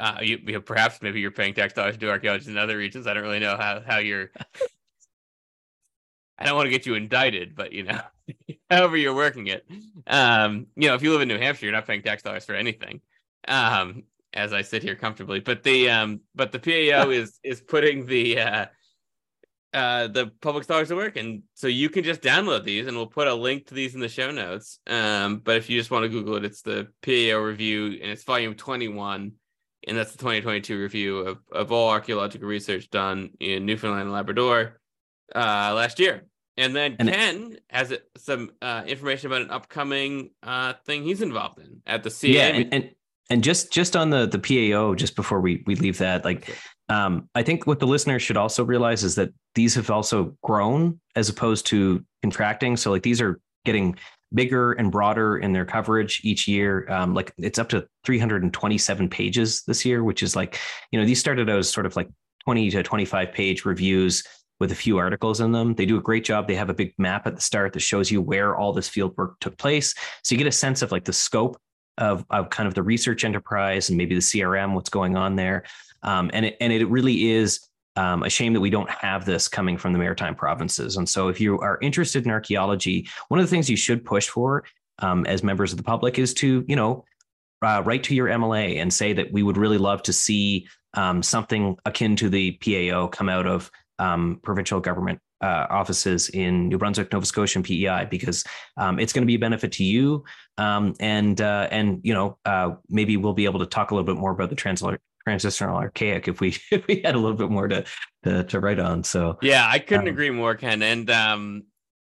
Uh, 0.00 0.18
you, 0.22 0.38
you 0.46 0.60
perhaps 0.60 1.02
maybe 1.02 1.20
you're 1.20 1.30
paying 1.30 1.54
tax 1.54 1.74
dollars 1.74 1.94
to 1.94 1.98
do 1.98 2.08
archaeology 2.08 2.50
in 2.50 2.58
other 2.58 2.76
regions. 2.76 3.06
I 3.06 3.14
don't 3.14 3.24
really 3.24 3.40
know 3.40 3.56
how 3.56 3.82
how 3.86 3.98
you're. 3.98 4.30
I 6.38 6.44
don't 6.44 6.54
want 6.54 6.66
to 6.66 6.70
get 6.70 6.86
you 6.86 6.94
indicted, 6.94 7.56
but 7.56 7.72
you 7.72 7.82
know, 7.82 8.00
however 8.70 8.96
you're 8.96 9.14
working 9.14 9.48
it. 9.48 9.66
Um, 10.06 10.68
you 10.76 10.88
know, 10.88 10.94
if 10.94 11.02
you 11.02 11.10
live 11.10 11.20
in 11.20 11.28
New 11.28 11.38
Hampshire, 11.38 11.66
you're 11.66 11.74
not 11.74 11.86
paying 11.86 12.02
tax 12.02 12.22
dollars 12.22 12.44
for 12.44 12.54
anything. 12.54 13.00
Um, 13.48 14.04
as 14.34 14.52
I 14.52 14.62
sit 14.62 14.82
here 14.82 14.94
comfortably, 14.94 15.40
but 15.40 15.62
the 15.62 15.90
um, 15.90 16.20
but 16.34 16.52
the 16.52 16.58
PAO 16.58 17.10
is 17.10 17.38
is 17.42 17.60
putting 17.60 18.06
the 18.06 18.38
uh, 18.38 18.66
uh, 19.74 20.06
the 20.08 20.30
public 20.40 20.66
dollars 20.66 20.88
to 20.88 20.96
work, 20.96 21.16
and 21.16 21.42
so 21.54 21.66
you 21.66 21.90
can 21.90 22.04
just 22.04 22.22
download 22.22 22.64
these, 22.64 22.86
and 22.86 22.96
we'll 22.96 23.06
put 23.06 23.28
a 23.28 23.34
link 23.34 23.66
to 23.66 23.74
these 23.74 23.94
in 23.94 24.00
the 24.00 24.08
show 24.08 24.30
notes. 24.30 24.78
Um, 24.86 25.38
but 25.38 25.56
if 25.56 25.68
you 25.68 25.78
just 25.78 25.90
want 25.90 26.04
to 26.04 26.08
Google 26.08 26.36
it, 26.36 26.44
it's 26.44 26.62
the 26.62 26.88
PAO 27.02 27.38
review, 27.38 27.86
and 27.86 28.10
it's 28.10 28.24
volume 28.24 28.54
21 28.54 29.32
and 29.86 29.96
that's 29.96 30.12
the 30.12 30.18
2022 30.18 30.78
review 30.78 31.18
of, 31.18 31.38
of 31.52 31.72
all 31.72 31.90
archaeological 31.90 32.48
research 32.48 32.90
done 32.90 33.30
in 33.40 33.66
Newfoundland 33.66 34.02
and 34.02 34.12
Labrador 34.12 34.80
uh, 35.34 35.72
last 35.74 35.98
year. 35.98 36.24
And 36.56 36.74
then 36.74 36.96
and 36.98 37.08
Ken 37.08 37.56
has 37.70 37.94
some 38.16 38.50
uh, 38.60 38.82
information 38.86 39.28
about 39.28 39.42
an 39.42 39.50
upcoming 39.50 40.30
uh, 40.42 40.72
thing 40.84 41.04
he's 41.04 41.22
involved 41.22 41.60
in 41.60 41.82
at 41.86 42.02
the 42.02 42.10
CA. 42.10 42.30
Yeah, 42.32 42.46
and, 42.48 42.74
and, 42.74 42.90
and 43.30 43.44
just 43.44 43.72
just 43.72 43.94
on 43.94 44.10
the 44.10 44.26
the 44.26 44.40
PAO, 44.40 44.94
just 44.94 45.14
before 45.14 45.40
we 45.40 45.62
we 45.66 45.76
leave 45.76 45.98
that, 45.98 46.24
like 46.24 46.58
um, 46.88 47.28
I 47.36 47.44
think 47.44 47.68
what 47.68 47.78
the 47.78 47.86
listeners 47.86 48.22
should 48.22 48.36
also 48.36 48.64
realize 48.64 49.04
is 49.04 49.14
that 49.14 49.30
these 49.54 49.76
have 49.76 49.88
also 49.88 50.36
grown 50.42 51.00
as 51.14 51.28
opposed 51.28 51.66
to 51.66 52.04
contracting. 52.22 52.76
So 52.76 52.90
like 52.90 53.02
these 53.04 53.20
are 53.20 53.40
getting 53.64 53.96
bigger 54.34 54.72
and 54.72 54.92
broader 54.92 55.38
in 55.38 55.52
their 55.52 55.64
coverage 55.64 56.20
each 56.24 56.46
year. 56.46 56.86
Um, 56.90 57.14
like 57.14 57.32
it's 57.38 57.58
up 57.58 57.68
to 57.70 57.86
327 58.04 59.08
pages 59.08 59.62
this 59.62 59.84
year, 59.84 60.04
which 60.04 60.22
is 60.22 60.36
like, 60.36 60.58
you 60.90 60.98
know, 60.98 61.06
these 61.06 61.20
started 61.20 61.48
out 61.48 61.58
as 61.58 61.70
sort 61.70 61.86
of 61.86 61.96
like 61.96 62.08
20 62.44 62.70
to 62.70 62.82
25 62.82 63.32
page 63.32 63.64
reviews 63.64 64.22
with 64.60 64.72
a 64.72 64.74
few 64.74 64.98
articles 64.98 65.40
in 65.40 65.52
them. 65.52 65.74
They 65.74 65.86
do 65.86 65.98
a 65.98 66.02
great 66.02 66.24
job. 66.24 66.48
They 66.48 66.56
have 66.56 66.70
a 66.70 66.74
big 66.74 66.92
map 66.98 67.26
at 67.26 67.36
the 67.36 67.42
start 67.42 67.72
that 67.72 67.80
shows 67.80 68.10
you 68.10 68.20
where 68.20 68.56
all 68.56 68.72
this 68.72 68.88
field 68.88 69.14
work 69.16 69.38
took 69.40 69.56
place. 69.56 69.94
So 70.24 70.34
you 70.34 70.38
get 70.38 70.46
a 70.46 70.52
sense 70.52 70.82
of 70.82 70.92
like 70.92 71.04
the 71.04 71.12
scope 71.12 71.60
of, 71.96 72.24
of 72.30 72.50
kind 72.50 72.66
of 72.66 72.74
the 72.74 72.82
research 72.82 73.24
enterprise 73.24 73.88
and 73.88 73.96
maybe 73.96 74.14
the 74.14 74.20
CRM, 74.20 74.74
what's 74.74 74.90
going 74.90 75.16
on 75.16 75.36
there. 75.36 75.64
Um, 76.02 76.30
and 76.32 76.46
it, 76.46 76.56
and 76.60 76.72
it 76.72 76.88
really 76.88 77.30
is 77.30 77.67
um, 77.98 78.22
a 78.22 78.30
shame 78.30 78.52
that 78.52 78.60
we 78.60 78.70
don't 78.70 78.88
have 78.88 79.24
this 79.24 79.48
coming 79.48 79.76
from 79.76 79.92
the 79.92 79.98
maritime 79.98 80.36
provinces. 80.36 80.96
And 80.96 81.08
so, 81.08 81.26
if 81.26 81.40
you 81.40 81.58
are 81.58 81.78
interested 81.82 82.24
in 82.24 82.30
archaeology, 82.30 83.08
one 83.26 83.40
of 83.40 83.44
the 83.44 83.50
things 83.50 83.68
you 83.68 83.76
should 83.76 84.04
push 84.04 84.28
for 84.28 84.64
um, 85.00 85.26
as 85.26 85.42
members 85.42 85.72
of 85.72 85.78
the 85.78 85.82
public 85.82 86.16
is 86.16 86.32
to, 86.34 86.64
you 86.68 86.76
know, 86.76 87.04
uh, 87.60 87.82
write 87.84 88.04
to 88.04 88.14
your 88.14 88.28
MLA 88.28 88.80
and 88.80 88.94
say 88.94 89.12
that 89.14 89.32
we 89.32 89.42
would 89.42 89.56
really 89.56 89.78
love 89.78 90.00
to 90.04 90.12
see 90.12 90.68
um, 90.94 91.24
something 91.24 91.76
akin 91.86 92.14
to 92.16 92.28
the 92.28 92.52
PAO 92.52 93.08
come 93.08 93.28
out 93.28 93.48
of 93.48 93.68
um, 93.98 94.38
provincial 94.44 94.78
government 94.78 95.18
uh, 95.40 95.66
offices 95.68 96.28
in 96.28 96.68
New 96.68 96.78
Brunswick, 96.78 97.12
Nova 97.12 97.26
Scotia, 97.26 97.58
and 97.58 97.64
PEI 97.64 98.06
because 98.08 98.44
um, 98.76 99.00
it's 99.00 99.12
going 99.12 99.22
to 99.22 99.26
be 99.26 99.34
a 99.34 99.40
benefit 99.40 99.72
to 99.72 99.84
you, 99.84 100.24
um, 100.56 100.94
and 101.00 101.40
uh, 101.40 101.66
and 101.72 102.00
you 102.04 102.14
know 102.14 102.38
uh, 102.44 102.74
maybe 102.88 103.16
we'll 103.16 103.32
be 103.32 103.44
able 103.44 103.58
to 103.58 103.66
talk 103.66 103.90
a 103.90 103.94
little 103.94 104.06
bit 104.06 104.20
more 104.20 104.30
about 104.30 104.50
the 104.50 104.56
translator 104.56 105.00
transitional 105.28 105.76
archaic 105.76 106.26
if 106.26 106.40
we 106.40 106.56
if 106.70 106.86
we 106.86 107.02
had 107.04 107.14
a 107.14 107.18
little 107.18 107.36
bit 107.36 107.50
more 107.50 107.68
to 107.68 107.84
to, 108.24 108.44
to 108.44 108.60
write 108.60 108.78
on. 108.78 109.04
So 109.04 109.38
yeah, 109.42 109.68
I 109.68 109.78
couldn't 109.78 110.08
um, 110.08 110.14
agree 110.14 110.30
more, 110.30 110.54
Ken. 110.54 110.82
And 110.82 111.10
um, 111.10 111.64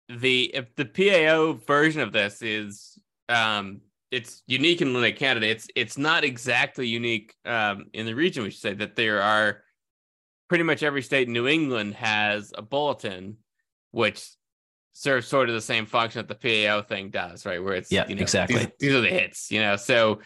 the 0.08 0.50
if 0.54 0.74
the 0.76 0.86
PAO 0.86 1.58
version 1.66 2.00
of 2.00 2.12
this 2.12 2.40
is 2.40 2.98
um, 3.28 3.82
it's 4.10 4.42
unique 4.46 4.80
in 4.80 4.88
Atlantic 4.88 5.18
Canada. 5.18 5.46
It's 5.48 5.68
it's 5.76 5.98
not 5.98 6.24
exactly 6.24 6.86
unique 6.86 7.34
um, 7.44 7.86
in 7.92 8.06
the 8.06 8.14
region. 8.14 8.42
We 8.42 8.50
should 8.50 8.60
say 8.60 8.74
that 8.74 8.96
there 8.96 9.20
are 9.22 9.62
pretty 10.48 10.64
much 10.64 10.82
every 10.82 11.02
state 11.02 11.28
in 11.28 11.34
New 11.34 11.46
England 11.46 11.94
has 11.94 12.52
a 12.56 12.62
bulletin, 12.62 13.36
which 13.92 14.26
serves 14.94 15.28
sort 15.28 15.48
of 15.48 15.54
the 15.54 15.60
same 15.60 15.86
function 15.86 16.24
that 16.26 16.40
the 16.40 16.66
PAO 16.66 16.82
thing 16.82 17.10
does, 17.10 17.46
right? 17.46 17.62
Where 17.62 17.74
it's 17.74 17.92
yeah, 17.92 18.08
you 18.08 18.16
know, 18.16 18.22
exactly. 18.22 18.58
These, 18.58 18.68
these 18.80 18.94
are 18.94 19.02
the 19.02 19.08
hits, 19.08 19.50
you 19.50 19.60
know. 19.60 19.76
So 19.76 20.20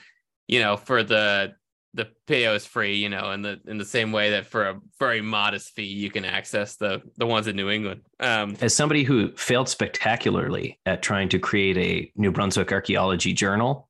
you 0.47 0.61
know, 0.61 0.77
for 0.77 1.03
the 1.03 1.55
the 1.95 2.09
PAO 2.27 2.55
is 2.55 2.67
free, 2.67 2.97
you 2.97 3.09
know, 3.09 3.31
in 3.31 3.43
the 3.43 3.61
in 3.67 3.79
the 3.79 3.85
same 3.85 4.11
way 4.13 4.31
that 4.31 4.47
for 4.47 4.65
a 4.65 4.81
very 4.99 5.21
modest 5.21 5.71
fee 5.75 5.85
you 5.85 6.11
can 6.11 6.25
access 6.25 6.77
the 6.77 7.01
the 7.17 7.27
ones 7.27 7.47
in 7.47 7.57
New 7.57 7.71
England. 7.71 8.03
Um, 8.21 8.57
As 8.61 8.75
somebody 8.75 9.05
who 9.05 9.33
failed 9.37 9.69
spectacularly 9.69 10.81
at 10.87 11.03
trying 11.03 11.29
to 11.31 11.39
create 11.39 11.79
a 11.79 12.11
New 12.17 12.33
Brunswick 12.33 12.73
archaeology 12.73 13.33
journal, 13.33 13.89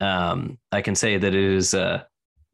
um, 0.00 0.58
I 0.70 0.82
can 0.82 0.94
say 0.94 1.16
that 1.16 1.34
it 1.34 1.42
is 1.42 1.72
uh, 1.72 2.02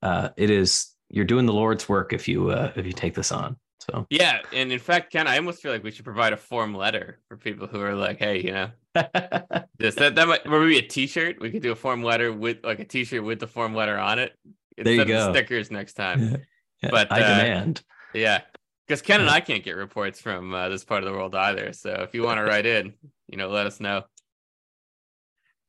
uh, 0.02 0.28
it 0.36 0.50
is 0.50 0.94
you're 1.10 1.24
doing 1.24 1.46
the 1.46 1.52
Lord's 1.52 1.88
work 1.88 2.12
if 2.12 2.28
you 2.28 2.50
uh, 2.50 2.72
if 2.76 2.86
you 2.86 2.92
take 2.92 3.14
this 3.14 3.32
on. 3.32 3.56
So 3.80 4.06
yeah, 4.10 4.38
and 4.52 4.70
in 4.70 4.78
fact, 4.78 5.10
Ken, 5.10 5.26
I 5.26 5.36
almost 5.36 5.60
feel 5.60 5.72
like 5.72 5.82
we 5.82 5.90
should 5.90 6.04
provide 6.04 6.32
a 6.32 6.36
form 6.36 6.72
letter 6.72 7.18
for 7.26 7.36
people 7.36 7.66
who 7.66 7.80
are 7.80 7.96
like, 7.96 8.20
hey, 8.20 8.40
you 8.40 8.52
know, 8.52 8.70
this 9.76 9.96
that 9.96 10.14
that 10.14 10.28
might 10.28 10.46
maybe 10.46 10.78
a 10.78 10.82
T-shirt. 10.82 11.40
We 11.40 11.50
could 11.50 11.62
do 11.62 11.72
a 11.72 11.76
form 11.76 12.04
letter 12.04 12.32
with 12.32 12.58
like 12.62 12.78
a 12.78 12.84
T-shirt 12.84 13.24
with 13.24 13.40
the 13.40 13.48
form 13.48 13.74
letter 13.74 13.98
on 13.98 14.20
it 14.20 14.38
there 14.77 14.94
you 14.94 15.05
go. 15.05 15.32
stickers 15.32 15.70
next 15.70 15.94
time. 15.94 16.39
But 16.90 17.12
I 17.12 17.20
uh, 17.20 17.39
demand. 17.39 17.85
Yeah, 18.12 18.40
because 18.89 19.03
Ken 19.03 19.20
and 19.20 19.31
I 19.31 19.39
can't 19.39 19.62
get 19.62 19.77
reports 19.77 20.20
from 20.20 20.53
uh, 20.53 20.69
this 20.69 20.82
part 20.82 21.05
of 21.05 21.09
the 21.09 21.16
world 21.16 21.32
either. 21.32 21.73
So 21.73 21.90
if 22.03 22.12
you 22.12 22.24
want 22.24 22.39
to 22.39 22.43
write 22.43 22.66
in, 22.66 22.94
you 23.28 23.39
know, 23.39 23.49
let 23.49 23.66
us 23.66 23.78
know. 23.78 24.03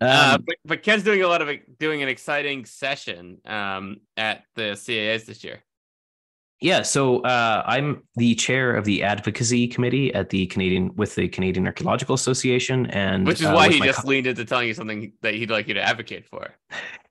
Uh, 0.02 0.06
um, 0.06 0.10
uh, 0.10 0.38
but, 0.40 0.56
but 0.66 0.84
Ken's 0.84 1.04
doing 1.04 1.22
a 1.22 1.28
lot 1.28 1.44
of 1.44 1.50
doing 1.78 2.02
an 2.02 2.10
exciting 2.10 2.66
session 2.66 3.38
um, 3.46 3.98
at 4.18 4.44
the 4.56 4.72
CAAs 4.72 5.26
this 5.26 5.44
year. 5.44 5.64
Yeah, 6.64 6.81
so 6.84 7.19
uh, 7.23 7.61
I'm 7.65 8.03
the 8.15 8.35
chair 8.35 8.73
of 8.73 8.85
the 8.85 9.03
advocacy 9.03 9.68
committee 9.68 10.14
at 10.14 10.30
the 10.30 10.45
Canadian 10.45 10.95
with 10.95 11.14
the 11.14 11.27
Canadian 11.27 11.68
Archaeological 11.68 12.15
Association, 12.15 12.85
and 12.85 13.27
which 13.27 13.41
is 13.41 13.48
uh, 13.48 13.52
why 13.52 13.69
he 13.69 13.81
just 13.81 14.03
co- 14.03 14.07
leaned 14.07 14.27
into 14.27 14.45
telling 14.45 14.69
you 14.69 14.73
something 14.73 15.11
that 15.19 15.34
he'd 15.34 15.49
like 15.49 15.68
you 15.68 15.73
to 15.73 15.81
advocate 15.81 16.26
for. 16.26 16.56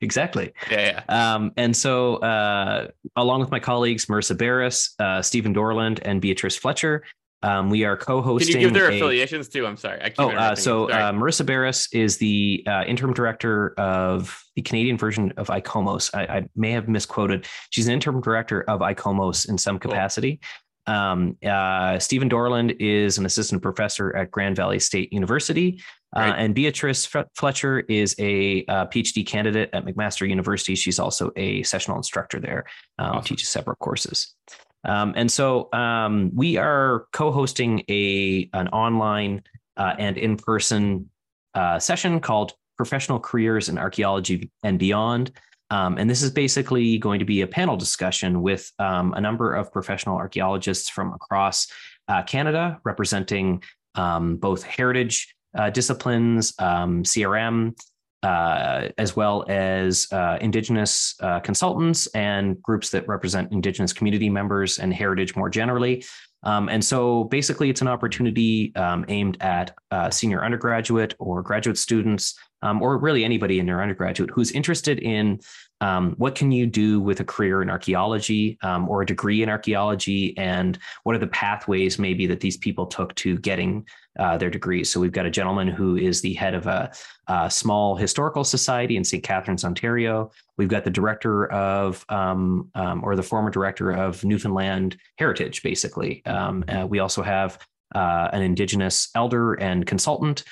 exactly. 0.01 0.55
Yeah. 0.71 1.03
yeah. 1.07 1.35
Um, 1.35 1.53
and 1.59 1.77
so, 1.77 2.17
uh, 2.17 2.89
along 3.15 3.41
with 3.41 3.51
my 3.51 3.61
colleagues 3.61 4.07
Marissa 4.07 4.39
Barris, 4.39 4.95
uh, 4.99 5.21
Stephen 5.21 5.55
Dorland, 5.55 5.99
and 6.01 6.23
Beatrice 6.23 6.57
Fletcher, 6.57 7.05
um, 7.43 7.71
we 7.71 7.85
are 7.85 7.97
co-hosting. 7.97 8.53
Can 8.53 8.61
you 8.61 8.67
give 8.69 8.75
their 8.75 8.91
a, 8.91 8.97
affiliations 8.97 9.49
too? 9.49 9.67
I'm 9.67 9.77
sorry. 9.77 10.01
I 10.03 10.13
oh, 10.19 10.31
uh, 10.31 10.55
so 10.55 10.89
uh, 10.91 11.13
Marissa 11.13 11.45
Barris 11.45 11.93
is 11.93 12.19
the 12.19 12.65
uh, 12.67 12.85
interim 12.87 13.13
director 13.13 13.75
of 13.79 14.43
the 14.57 14.63
Canadian 14.63 14.97
version 14.97 15.33
of 15.37 15.49
ICOMOS. 15.49 16.11
I, 16.15 16.39
I, 16.39 16.49
may 16.55 16.73
have 16.73 16.89
misquoted. 16.89 17.47
She's 17.71 17.87
an 17.87 17.95
interim 17.95 18.21
director 18.21 18.63
of 18.63 18.81
ICOMOS 18.81 19.49
in 19.49 19.59
some 19.59 19.79
capacity. 19.79 20.41
Cool. 20.87 20.95
Um, 20.95 21.37
uh, 21.47 21.99
Stephen 21.99 22.29
Dorland 22.29 22.77
is 22.81 23.19
an 23.19 23.27
assistant 23.27 23.63
professor 23.63 24.15
at 24.17 24.31
Grand 24.31 24.57
Valley 24.57 24.81
State 24.81 25.13
University. 25.13 25.81
Uh, 26.15 26.35
and 26.37 26.55
Beatrice 26.55 27.09
Fletcher 27.37 27.81
is 27.81 28.15
a 28.19 28.65
uh, 28.67 28.87
PhD 28.87 29.27
candidate 29.27 29.71
at 29.73 29.87
McMaster 29.87 30.29
University. 30.29 30.75
She's 30.75 30.99
also 30.99 31.31
a 31.37 31.63
sessional 31.63 31.97
instructor 31.97 32.39
there, 32.39 32.65
um, 32.99 33.13
awesome. 33.13 33.25
teaches 33.25 33.49
separate 33.49 33.79
courses. 33.79 34.35
Um, 34.85 35.15
and 35.17 35.31
so 35.31 35.69
um, 35.73 36.31
we 36.35 36.57
are 36.57 37.07
co-hosting 37.13 37.85
a 37.89 38.49
an 38.53 38.69
online 38.69 39.43
uh, 39.77 39.95
and 39.99 40.19
in-person 40.19 41.09
uh, 41.55 41.79
session 41.79 42.21
called 42.21 42.53
Professional 42.77 43.21
Careers 43.21 43.69
in 43.69 43.79
Archaeology 43.79 44.51
and 44.63 44.79
Beyond. 44.79 45.33
Um, 45.71 45.97
and 45.97 46.11
this 46.11 46.23
is 46.23 46.31
basically 46.31 46.99
going 46.99 47.19
to 47.19 47.25
be 47.25 47.41
a 47.41 47.47
panel 47.47 47.77
discussion 47.77 48.43
with 48.43 48.71
um, 48.79 49.15
a 49.15 49.21
number 49.21 49.55
of 49.55 49.73
professional 49.73 50.17
archaeologists 50.17 50.91
from 50.91 51.15
across 51.15 51.67
uh, 52.09 52.23
Canada, 52.23 52.79
representing 52.85 53.63
um, 53.95 54.37
both 54.37 54.63
heritage 54.63 55.35
uh, 55.57 55.71
disciplines, 55.71 56.53
um, 56.59 57.03
CRM, 57.05 57.75
uh, 58.23 58.89
as 58.99 59.17
well 59.17 59.45
as 59.49 60.07
uh, 60.13 60.39
Indigenous 60.41 61.15
uh, 61.21 61.41
consultants 61.41 62.07
and 62.09 62.61
groups 62.63 62.91
that 62.91 63.07
represent 63.09 63.53
Indigenous 63.53 63.93
community 63.93 64.31
members 64.31 64.79
and 64.79 64.95
heritage 64.95 65.35
more 65.35 65.51
generally. 65.51 66.05
Um, 66.45 66.69
and 66.69 66.85
so 66.85 67.25
basically, 67.25 67.71
it's 67.71 67.83
an 67.83 67.89
opportunity 67.89 68.75
um, 68.75 69.05
aimed 69.09 69.39
at 69.41 69.77
uh, 69.91 70.11
senior 70.11 70.45
undergraduate 70.45 71.15
or 71.19 71.43
graduate 71.43 71.79
students, 71.79 72.35
um, 72.63 72.83
or 72.83 72.99
really 72.99 73.25
anybody 73.25 73.59
in 73.59 73.67
their 73.67 73.81
undergraduate 73.81 74.31
who's 74.31 74.51
interested 74.53 74.99
in 75.01 75.41
um, 75.81 76.15
what 76.17 76.35
can 76.35 76.53
you 76.53 76.67
do 76.67 77.01
with 77.01 77.21
a 77.21 77.25
career 77.25 77.61
in 77.63 77.71
archaeology 77.71 78.57
um, 78.63 78.89
or 78.89 79.03
a 79.03 79.07
degree 79.07 79.43
in 79.43 79.49
archaeology, 79.49 80.37
and 80.37 80.79
what 81.03 81.15
are 81.15 81.21
the 81.21 81.27
pathways 81.29 81.99
maybe 81.99 82.27
that 82.27 82.41
these 82.41 82.57
people 82.57 82.87
took 82.87 83.15
to 83.17 83.37
getting 83.39 83.87
uh, 84.19 84.37
their 84.37 84.51
degrees. 84.51 84.91
So 84.91 85.01
we've 85.01 85.13
got 85.13 85.27
a 85.27 85.31
gentleman 85.31 85.69
who 85.69 85.97
is 85.97 86.21
the 86.21 86.35
head 86.35 86.55
of 86.55 86.67
a, 86.67 86.93
a 87.29 87.51
small 87.51 87.97
historical 87.97 88.45
society 88.45 88.97
in 88.97 89.05
St. 89.05 89.23
Catharines, 89.23 89.65
Ontario. 89.65 90.31
We've 90.59 90.69
got 90.69 90.85
the 90.85 90.91
director 90.91 91.51
of, 91.51 92.05
um, 92.09 92.71
um, 92.75 93.03
or 93.05 93.17
the 93.17 93.23
former 93.23 93.51
director 93.51 93.91
of 93.91 94.25
Newfoundland 94.25 94.97
Heritage, 95.17 95.63
basically. 95.63 96.25
Um, 96.27 96.65
uh, 96.69 96.87
we 96.87 96.99
also 96.99 97.23
have 97.23 97.59
uh, 97.95 98.29
an 98.33 98.43
Indigenous 98.43 99.09
elder 99.15 99.55
and 99.55 99.87
consultant 99.87 100.45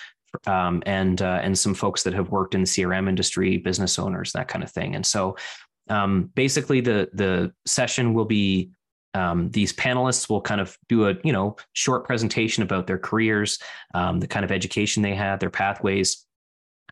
um, 0.47 0.83
and 0.87 1.21
uh, 1.23 1.41
and 1.43 1.59
some 1.59 1.75
folks 1.75 2.03
that 2.05 2.15
have 2.15 2.31
worked 2.31 2.55
in 2.55 2.61
the 2.61 2.67
CRM 2.67 3.09
industry, 3.09 3.59
business 3.59 3.99
owners, 3.99 4.33
that 4.33 4.49
kind 4.49 4.63
of 4.63 4.71
thing. 4.71 4.95
And 4.95 5.05
so, 5.05 5.37
um, 5.89 6.31
basically, 6.35 6.81
the 6.81 7.09
the 7.13 7.53
session 7.67 8.15
will 8.15 8.25
be 8.25 8.71
um, 9.15 9.51
these 9.51 9.73
panelists 9.73 10.29
will 10.29 10.41
kind 10.41 10.61
of 10.61 10.77
do 10.89 11.09
a 11.09 11.15
you 11.25 11.33
know 11.33 11.57
short 11.73 12.05
presentation 12.05 12.63
about 12.63 12.87
their 12.87 12.99
careers, 12.99 13.59
um, 13.95 14.21
the 14.21 14.29
kind 14.29 14.45
of 14.45 14.53
education 14.53 15.03
they 15.03 15.15
had, 15.15 15.41
their 15.41 15.51
pathways, 15.51 16.27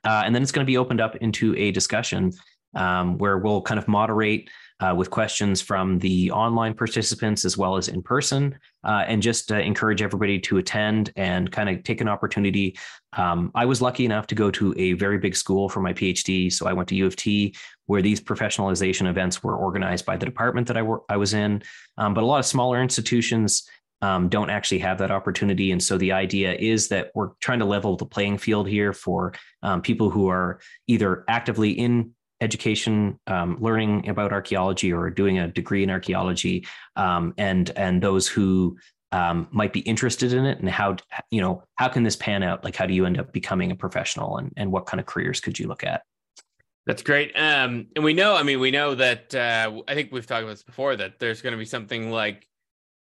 uh, 0.04 0.22
and 0.24 0.34
then 0.34 0.42
it's 0.42 0.52
going 0.52 0.64
to 0.64 0.70
be 0.70 0.76
opened 0.76 1.00
up 1.00 1.16
into 1.16 1.54
a 1.56 1.70
discussion 1.70 2.32
um, 2.74 3.18
where 3.18 3.38
we'll 3.38 3.62
kind 3.62 3.78
of 3.78 3.88
moderate 3.88 4.50
uh, 4.80 4.94
with 4.96 5.10
questions 5.10 5.60
from 5.60 5.98
the 5.98 6.30
online 6.30 6.74
participants 6.74 7.44
as 7.44 7.58
well 7.58 7.76
as 7.76 7.88
in 7.88 8.02
person, 8.02 8.58
uh, 8.84 9.04
and 9.06 9.22
just 9.22 9.50
uh, 9.50 9.56
encourage 9.56 10.02
everybody 10.02 10.38
to 10.38 10.58
attend 10.58 11.12
and 11.16 11.50
kind 11.50 11.68
of 11.68 11.82
take 11.82 12.00
an 12.00 12.08
opportunity. 12.08 12.76
Um, 13.14 13.50
I 13.54 13.64
was 13.64 13.82
lucky 13.82 14.04
enough 14.04 14.26
to 14.28 14.34
go 14.34 14.50
to 14.52 14.74
a 14.76 14.92
very 14.92 15.18
big 15.18 15.34
school 15.34 15.68
for 15.68 15.80
my 15.80 15.92
PhD, 15.92 16.52
so 16.52 16.66
I 16.68 16.72
went 16.72 16.88
to 16.90 16.94
U 16.96 17.06
of 17.06 17.16
T, 17.16 17.54
where 17.86 18.02
these 18.02 18.20
professionalization 18.20 19.08
events 19.08 19.42
were 19.42 19.56
organized 19.56 20.06
by 20.06 20.16
the 20.16 20.26
department 20.26 20.68
that 20.68 20.76
I, 20.76 20.82
wor- 20.82 21.04
I 21.08 21.16
was 21.16 21.34
in. 21.34 21.62
Um, 21.96 22.14
but 22.14 22.22
a 22.22 22.26
lot 22.26 22.38
of 22.38 22.46
smaller 22.46 22.80
institutions 22.80 23.68
um, 24.00 24.28
don't 24.28 24.50
actually 24.50 24.78
have 24.78 24.98
that 24.98 25.10
opportunity. 25.10 25.72
And 25.72 25.82
so 25.82 25.98
the 25.98 26.12
idea 26.12 26.54
is 26.54 26.88
that 26.88 27.10
we're 27.14 27.30
trying 27.40 27.58
to 27.58 27.64
level 27.64 27.96
the 27.96 28.06
playing 28.06 28.38
field 28.38 28.68
here 28.68 28.92
for 28.92 29.34
um, 29.62 29.82
people 29.82 30.08
who 30.08 30.28
are 30.28 30.60
either 30.86 31.24
actively 31.28 31.70
in 31.70 32.12
education, 32.40 33.18
um, 33.26 33.56
learning 33.60 34.08
about 34.08 34.32
archaeology 34.32 34.92
or 34.92 35.10
doing 35.10 35.38
a 35.38 35.48
degree 35.48 35.82
in 35.82 35.90
archaeology, 35.90 36.66
um, 36.96 37.34
and 37.38 37.70
and 37.76 38.02
those 38.02 38.28
who 38.28 38.76
um, 39.12 39.48
might 39.50 39.72
be 39.72 39.80
interested 39.80 40.32
in 40.32 40.44
it, 40.44 40.58
and 40.58 40.68
how 40.68 40.96
you 41.30 41.40
know 41.40 41.62
how 41.76 41.88
can 41.88 42.02
this 42.02 42.16
pan 42.16 42.42
out? 42.42 42.64
Like, 42.64 42.76
how 42.76 42.86
do 42.86 42.94
you 42.94 43.06
end 43.06 43.18
up 43.18 43.32
becoming 43.32 43.70
a 43.70 43.76
professional, 43.76 44.38
and 44.38 44.52
and 44.56 44.72
what 44.72 44.86
kind 44.86 45.00
of 45.00 45.06
careers 45.06 45.40
could 45.40 45.58
you 45.58 45.66
look 45.66 45.84
at? 45.84 46.02
That's 46.86 47.02
great. 47.02 47.32
Um, 47.36 47.88
and 47.94 48.02
we 48.02 48.14
know, 48.14 48.34
I 48.34 48.42
mean, 48.42 48.60
we 48.60 48.70
know 48.70 48.94
that 48.94 49.34
uh, 49.34 49.82
I 49.86 49.94
think 49.94 50.10
we've 50.10 50.26
talked 50.26 50.44
about 50.44 50.52
this 50.52 50.62
before 50.62 50.96
that 50.96 51.18
there's 51.18 51.42
going 51.42 51.52
to 51.52 51.58
be 51.58 51.66
something 51.66 52.10
like 52.10 52.48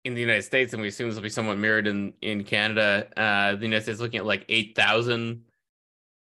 in 0.04 0.14
the 0.14 0.20
United 0.20 0.42
States, 0.42 0.72
and 0.72 0.80
we 0.80 0.88
assume 0.88 1.08
this 1.08 1.16
will 1.16 1.22
be 1.22 1.28
somewhat 1.28 1.58
mirrored 1.58 1.86
in 1.86 2.12
in 2.22 2.44
Canada. 2.44 3.08
Uh, 3.16 3.56
the 3.56 3.64
United 3.64 3.82
States 3.82 4.00
looking 4.00 4.18
at 4.18 4.26
like 4.26 4.44
eight 4.48 4.76
thousand 4.76 5.42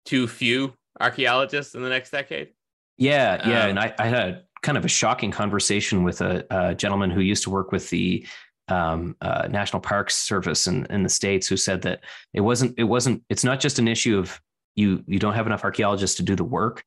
too 0.04 0.26
few 0.26 0.74
archaeologists 1.00 1.74
in 1.74 1.82
the 1.82 1.88
next 1.88 2.10
decade. 2.10 2.50
Yeah, 2.98 3.48
yeah. 3.48 3.62
Um, 3.62 3.70
and 3.70 3.78
I, 3.78 3.94
I 3.98 4.06
had 4.06 4.28
a, 4.28 4.42
kind 4.62 4.76
of 4.76 4.84
a 4.84 4.88
shocking 4.88 5.30
conversation 5.30 6.02
with 6.02 6.20
a, 6.20 6.44
a 6.50 6.74
gentleman 6.74 7.10
who 7.10 7.20
used 7.20 7.44
to 7.44 7.50
work 7.50 7.72
with 7.72 7.88
the 7.90 8.26
um, 8.66 9.16
uh, 9.20 9.48
National 9.48 9.80
Parks 9.80 10.16
Service 10.16 10.66
in, 10.66 10.84
in 10.90 11.02
the 11.02 11.08
states, 11.08 11.46
who 11.46 11.56
said 11.56 11.82
that 11.82 12.00
it 12.34 12.40
wasn't 12.40 12.74
it 12.78 12.84
wasn't 12.84 13.22
it's 13.30 13.44
not 13.44 13.60
just 13.60 13.78
an 13.78 13.88
issue 13.88 14.18
of 14.18 14.40
you 14.76 15.02
you 15.06 15.18
don't 15.18 15.34
have 15.34 15.46
enough 15.46 15.64
archaeologists 15.64 16.16
to 16.16 16.22
do 16.22 16.36
the 16.36 16.44
work. 16.44 16.84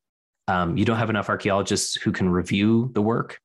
Um, 0.47 0.77
you 0.77 0.85
don't 0.85 0.97
have 0.97 1.09
enough 1.09 1.29
archaeologists 1.29 1.95
who 1.95 2.11
can 2.11 2.29
review 2.29 2.91
the 2.93 3.01
work. 3.01 3.39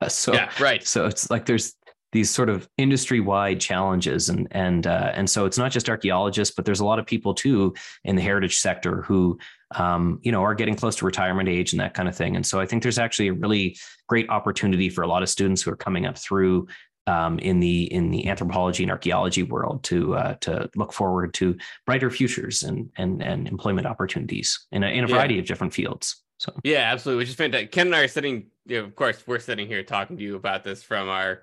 Uh, 0.00 0.08
so 0.08 0.32
yeah, 0.32 0.50
right. 0.60 0.86
so 0.86 1.06
it's 1.06 1.30
like 1.30 1.46
there's 1.46 1.74
these 2.12 2.30
sort 2.30 2.48
of 2.48 2.68
industry 2.78 3.18
wide 3.18 3.60
challenges 3.60 4.28
and 4.28 4.46
and 4.52 4.86
uh, 4.86 5.10
and 5.14 5.28
so 5.28 5.46
it's 5.46 5.58
not 5.58 5.72
just 5.72 5.90
archaeologists 5.90 6.54
but 6.54 6.64
there's 6.64 6.80
a 6.80 6.84
lot 6.84 7.00
of 7.00 7.06
people 7.06 7.34
too 7.34 7.74
in 8.04 8.14
the 8.14 8.22
heritage 8.22 8.58
sector 8.60 9.02
who 9.02 9.36
um, 9.78 10.18
you 10.22 10.32
know 10.32 10.42
are 10.42 10.54
getting 10.54 10.74
close 10.74 10.96
to 10.96 11.04
retirement 11.04 11.48
age 11.48 11.72
and 11.72 11.80
that 11.80 11.94
kind 11.94 12.08
of 12.08 12.16
thing 12.16 12.36
and 12.36 12.46
so 12.46 12.60
i 12.60 12.66
think 12.66 12.82
there's 12.82 12.98
actually 12.98 13.28
a 13.28 13.32
really 13.32 13.76
great 14.08 14.28
opportunity 14.30 14.88
for 14.88 15.02
a 15.02 15.06
lot 15.06 15.22
of 15.22 15.28
students 15.28 15.62
who 15.62 15.70
are 15.70 15.76
coming 15.76 16.06
up 16.06 16.16
through 16.18 16.66
um, 17.06 17.38
in 17.40 17.60
the 17.60 17.84
in 17.92 18.10
the 18.10 18.28
anthropology 18.28 18.82
and 18.82 18.90
archaeology 18.90 19.42
world 19.42 19.82
to 19.84 20.14
uh, 20.14 20.34
to 20.40 20.70
look 20.74 20.92
forward 20.92 21.34
to 21.34 21.56
brighter 21.84 22.10
futures 22.10 22.62
and 22.62 22.90
and 22.96 23.22
and 23.22 23.46
employment 23.48 23.86
opportunities 23.86 24.66
in 24.72 24.82
a, 24.82 24.88
in 24.88 25.04
a 25.04 25.08
Yeah. 25.08 25.14
variety 25.14 25.38
of 25.38 25.46
different 25.46 25.74
fields 25.74 26.22
so 26.38 26.52
Yeah, 26.64 26.90
absolutely. 26.92 27.22
Which 27.22 27.28
is 27.28 27.34
fantastic. 27.36 27.72
Ken 27.72 27.86
and 27.86 27.96
I 27.96 28.00
are 28.00 28.08
sitting, 28.08 28.46
you 28.66 28.78
know, 28.78 28.84
of 28.84 28.94
course, 28.96 29.22
we're 29.26 29.38
sitting 29.38 29.68
here 29.68 29.82
talking 29.84 30.16
to 30.16 30.22
you 30.22 30.34
about 30.36 30.64
this 30.64 30.82
from 30.82 31.08
our 31.08 31.42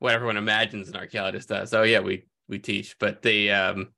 what 0.00 0.14
everyone 0.14 0.36
imagines 0.36 0.88
an 0.88 0.96
archaeologist 0.96 1.48
does. 1.48 1.70
So 1.70 1.82
yeah, 1.82 2.00
we 2.00 2.24
we 2.48 2.58
teach, 2.58 2.96
but 2.98 3.22
the 3.22 3.50
um, 3.52 3.88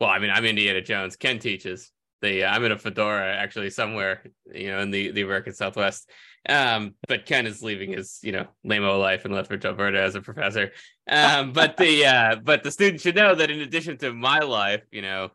well, 0.00 0.10
I 0.10 0.18
mean, 0.18 0.30
I'm 0.30 0.44
Indiana 0.44 0.80
Jones. 0.80 1.16
Ken 1.16 1.38
teaches. 1.38 1.92
The 2.26 2.44
I'm 2.44 2.64
in 2.64 2.72
a 2.72 2.78
fedora 2.78 3.34
actually 3.34 3.70
somewhere, 3.70 4.22
you 4.52 4.70
know, 4.70 4.80
in 4.80 4.90
the 4.90 5.12
the 5.12 5.22
American 5.22 5.54
Southwest. 5.54 6.10
Um, 6.48 6.94
but 7.08 7.26
Ken 7.26 7.46
is 7.46 7.62
leaving 7.62 7.92
his, 7.92 8.20
you 8.22 8.32
know, 8.32 8.46
lamo 8.64 8.98
life 8.98 9.24
in 9.24 9.32
Lethbridge, 9.32 9.64
Alberta 9.64 10.00
as 10.00 10.14
a 10.14 10.20
professor. 10.20 10.72
Um, 11.08 11.52
but 11.52 11.76
the 11.76 12.04
uh, 12.06 12.36
but 12.42 12.62
the 12.62 12.70
student 12.70 13.00
should 13.00 13.16
know 13.16 13.34
that 13.34 13.50
in 13.50 13.60
addition 13.60 13.98
to 13.98 14.12
my 14.12 14.40
life, 14.40 14.82
you 14.90 15.02
know, 15.02 15.30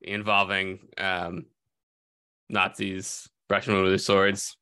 involving 0.00 0.80
um 0.98 1.46
Nazis, 2.48 3.28
Russian 3.50 3.74
women 3.74 3.92
with 3.92 4.02
swords, 4.02 4.56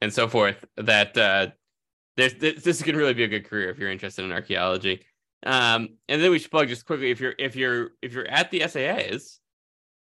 and 0.00 0.12
so 0.12 0.28
forth. 0.28 0.64
That 0.76 1.16
uh, 1.16 1.48
there's 2.16 2.34
this, 2.34 2.62
this 2.62 2.82
can 2.82 2.96
really 2.96 3.14
be 3.14 3.24
a 3.24 3.28
good 3.28 3.48
career 3.48 3.70
if 3.70 3.78
you're 3.78 3.90
interested 3.90 4.24
in 4.24 4.32
archaeology. 4.32 5.04
Um, 5.44 5.90
and 6.08 6.20
then 6.20 6.30
we 6.30 6.38
should 6.38 6.50
plug 6.50 6.68
just 6.68 6.84
quickly 6.84 7.10
if 7.10 7.20
you're 7.20 7.34
if 7.38 7.56
you're 7.56 7.90
if 8.02 8.12
you're 8.12 8.28
at 8.28 8.50
the 8.50 8.60
SAAs, 8.60 9.38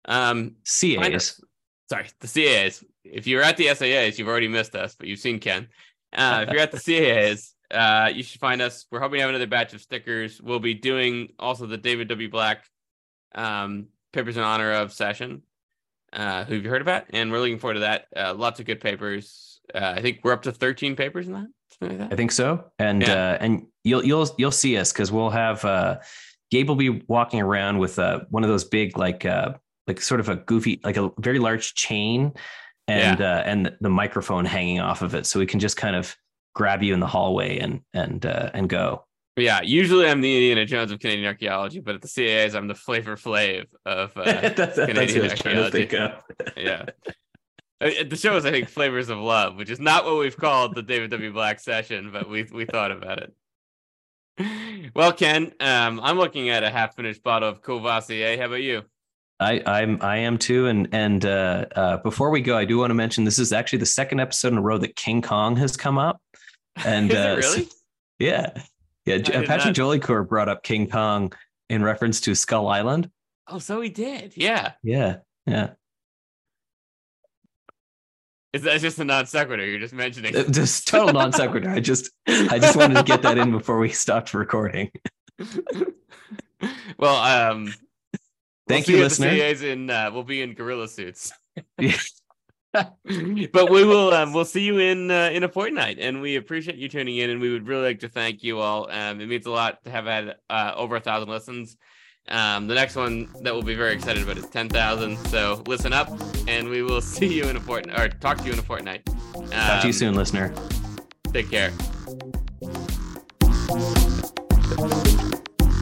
um, 0.06 0.56
find 0.64 1.12
CAs. 1.12 1.40
Sorry, 1.88 2.06
the 2.20 2.26
CAAs. 2.26 2.84
If 3.04 3.26
you're 3.26 3.42
at 3.42 3.56
the 3.56 3.66
SAAs, 3.66 4.18
you've 4.18 4.28
already 4.28 4.48
missed 4.48 4.74
us, 4.74 4.94
but 4.94 5.08
you've 5.08 5.18
seen 5.18 5.38
Ken. 5.38 5.68
Uh, 6.12 6.44
if 6.46 6.52
you're 6.52 6.62
at 6.62 6.70
the 6.72 6.78
CAAs, 6.78 7.52
uh, 7.70 8.10
you 8.12 8.22
should 8.22 8.40
find 8.40 8.62
us. 8.62 8.86
We're 8.90 9.00
hoping 9.00 9.16
to 9.16 9.20
have 9.22 9.30
another 9.30 9.46
batch 9.46 9.74
of 9.74 9.80
stickers. 9.80 10.40
We'll 10.40 10.60
be 10.60 10.74
doing 10.74 11.32
also 11.38 11.66
the 11.66 11.76
David 11.76 12.08
W. 12.08 12.30
Black 12.30 12.64
um, 13.34 13.86
papers 14.12 14.36
in 14.36 14.42
honor 14.42 14.72
of 14.72 14.92
session. 14.92 15.42
Uh, 16.12 16.44
who 16.44 16.54
have 16.54 16.64
you 16.64 16.70
heard 16.70 16.82
about? 16.82 17.04
And 17.10 17.30
we're 17.30 17.38
looking 17.38 17.58
forward 17.58 17.74
to 17.74 17.80
that. 17.80 18.06
Uh, 18.16 18.34
lots 18.34 18.58
of 18.58 18.66
good 18.66 18.80
papers. 18.80 19.60
Uh, 19.72 19.94
I 19.96 20.02
think 20.02 20.20
we're 20.24 20.32
up 20.32 20.42
to 20.42 20.52
13 20.52 20.96
papers 20.96 21.28
in 21.28 21.34
that. 21.34 21.46
Something 21.78 22.00
like 22.00 22.12
I 22.12 22.16
think 22.16 22.32
so. 22.32 22.64
And 22.80 23.02
Yeah. 23.02 23.32
uh, 23.32 23.38
and 23.40 23.66
you'll 23.84 24.04
you'll 24.04 24.28
you'll 24.36 24.50
see 24.50 24.76
us 24.76 24.92
because 24.92 25.12
we'll 25.12 25.30
have 25.30 25.64
uh, 25.64 25.98
Gabe 26.50 26.68
will 26.68 26.76
be 26.76 27.04
walking 27.06 27.40
around 27.40 27.78
with 27.78 27.98
uh, 27.98 28.20
one 28.30 28.42
of 28.42 28.50
those 28.50 28.64
big 28.64 28.98
like 28.98 29.24
uh, 29.24 29.52
like 29.90 30.00
sort 30.00 30.20
of 30.20 30.28
a 30.28 30.36
goofy 30.36 30.80
like 30.84 30.96
a 30.96 31.10
very 31.18 31.40
large 31.40 31.74
chain 31.74 32.32
and 32.86 33.20
uh, 33.20 33.42
and 33.44 33.76
the 33.80 33.90
microphone 33.90 34.44
hanging 34.44 34.78
off 34.80 35.02
of 35.02 35.14
it, 35.14 35.26
so 35.26 35.40
we 35.40 35.46
can 35.46 35.58
just 35.58 35.76
kind 35.76 35.96
of 35.96 36.16
grab 36.54 36.82
you 36.82 36.94
in 36.94 37.00
the 37.00 37.06
hallway 37.06 37.58
and 37.58 37.80
and 37.92 38.24
uh, 38.24 38.50
and 38.54 38.68
go. 38.68 39.04
Yeah, 39.36 39.62
usually 39.62 40.08
I'm 40.08 40.20
the 40.20 40.32
Indiana 40.32 40.64
Jones 40.64 40.92
of 40.92 41.00
Canadian 41.00 41.26
archaeology, 41.26 41.80
but 41.80 41.96
at 41.96 42.02
the 42.02 42.08
CAAs, 42.08 42.54
I'm 42.54 42.68
the 42.68 42.74
Flavor 42.74 43.16
Flav 43.16 43.66
of 43.84 44.16
uh, 44.16 44.24
that's, 44.24 44.56
that's 44.56 44.76
Canadian 44.76 45.36
trying 45.36 45.58
archaeology. 45.58 45.88
yeah. 46.56 46.84
Uh, 47.80 47.90
The 48.08 48.16
show 48.16 48.36
is, 48.36 48.44
I 48.44 48.50
think, 48.50 48.68
Flavors 48.68 49.08
of 49.08 49.18
Love, 49.18 49.56
which 49.56 49.70
is 49.70 49.80
not 49.80 50.04
what 50.04 50.18
we've 50.18 50.36
called 50.36 50.74
the 50.74 50.82
David 50.82 51.10
W. 51.10 51.32
Black 51.32 51.58
session, 51.58 52.10
but 52.12 52.28
we 52.28 52.44
we 52.44 52.64
thought 52.64 52.92
about 52.92 53.18
it. 53.22 54.92
Well, 54.94 55.12
Ken, 55.12 55.52
um, 55.60 56.00
I'm 56.02 56.16
looking 56.16 56.48
at 56.48 56.62
a 56.62 56.70
half-finished 56.70 57.22
bottle 57.22 57.48
of 57.48 57.60
Courvoisier. 57.60 58.38
How 58.38 58.46
about 58.46 58.62
you? 58.62 58.82
I 59.40 59.62
I'm 59.64 59.98
I 60.02 60.18
am 60.18 60.38
too, 60.38 60.66
and 60.66 60.88
and 60.92 61.24
uh, 61.24 61.64
uh, 61.74 61.96
before 61.98 62.30
we 62.30 62.40
go, 62.42 62.56
I 62.56 62.64
do 62.64 62.78
want 62.78 62.90
to 62.90 62.94
mention 62.94 63.24
this 63.24 63.38
is 63.38 63.52
actually 63.52 63.78
the 63.78 63.86
second 63.86 64.20
episode 64.20 64.52
in 64.52 64.58
a 64.58 64.62
row 64.62 64.78
that 64.78 64.96
King 64.96 65.22
Kong 65.22 65.56
has 65.56 65.76
come 65.76 65.98
up, 65.98 66.20
and 66.84 67.10
uh, 67.12 67.36
really? 67.38 67.68
yeah, 68.18 68.50
yeah. 69.06 69.16
did 69.18 69.46
Patrick 69.46 69.48
not- 69.48 69.74
Jolicoeur 69.74 70.28
brought 70.28 70.48
up 70.48 70.62
King 70.62 70.88
Kong 70.88 71.32
in 71.70 71.82
reference 71.82 72.20
to 72.22 72.34
Skull 72.34 72.68
Island. 72.68 73.10
Oh, 73.48 73.58
so 73.58 73.80
he 73.80 73.88
did. 73.88 74.36
Yeah. 74.36 74.72
Yeah, 74.82 75.16
yeah. 75.46 75.70
Is 78.52 78.62
that 78.62 78.80
just 78.80 78.98
a 78.98 79.04
non 79.04 79.26
sequitur? 79.26 79.64
You're 79.64 79.80
just 79.80 79.94
mentioning. 79.94 80.36
Uh, 80.36 80.42
Just 80.50 80.88
total 80.88 81.12
non 81.12 81.32
sequitur. 81.32 81.70
I 81.70 81.80
just 81.80 82.10
I 82.26 82.58
just 82.58 82.76
wanted 82.76 82.94
to 82.96 83.02
get 83.04 83.22
that 83.22 83.38
in 83.38 83.52
before 83.52 83.78
we 83.78 83.90
stopped 83.90 84.34
recording. 84.34 84.90
well, 86.98 87.16
um, 87.52 87.72
Thank 88.70 88.86
we'll 88.86 88.96
you, 88.96 89.02
listener. 89.02 89.28
in 89.28 89.90
uh, 89.90 90.10
we'll 90.12 90.24
be 90.24 90.42
in 90.42 90.54
gorilla 90.54 90.88
suits. 90.88 91.32
But 93.52 93.70
we 93.70 93.84
will 93.84 94.14
um, 94.14 94.32
we'll 94.32 94.44
see 94.44 94.62
you 94.62 94.78
in 94.78 95.10
uh, 95.10 95.30
in 95.32 95.42
a 95.42 95.48
fortnight 95.48 95.98
and 95.98 96.20
we 96.20 96.36
appreciate 96.36 96.76
you 96.76 96.88
tuning 96.88 97.16
in 97.16 97.28
and 97.30 97.40
we 97.40 97.52
would 97.52 97.66
really 97.66 97.82
like 97.82 97.98
to 98.00 98.08
thank 98.08 98.44
you 98.44 98.60
all 98.60 98.88
um, 98.90 99.20
it 99.20 99.26
means 99.26 99.46
a 99.46 99.50
lot 99.50 99.82
to 99.84 99.90
have 99.90 100.04
had 100.04 100.36
uh, 100.48 100.72
over 100.76 100.94
a 100.94 101.00
thousand 101.00 101.28
listens 101.28 101.76
um, 102.28 102.68
the 102.68 102.74
next 102.76 102.94
one 102.94 103.28
that 103.42 103.52
we'll 103.52 103.64
be 103.64 103.74
very 103.74 103.92
excited 103.92 104.22
about 104.22 104.38
is 104.38 104.46
10,000 104.50 105.16
so 105.26 105.64
listen 105.66 105.92
up 105.92 106.08
and 106.46 106.68
we 106.68 106.82
will 106.82 107.00
see 107.16 107.26
you 107.34 107.44
in 107.48 107.56
a 107.56 107.60
fortnight 107.60 107.98
or 107.98 108.08
talk 108.08 108.38
to 108.38 108.44
you 108.44 108.52
in 108.52 108.58
a 108.60 108.62
fortnight 108.62 109.04
Talk 109.04 109.80
to 109.80 109.86
you 109.88 109.88
Um, 109.88 109.92
soon, 109.92 110.14
listener. 110.14 110.54
take 111.32 111.50
care 111.50 111.72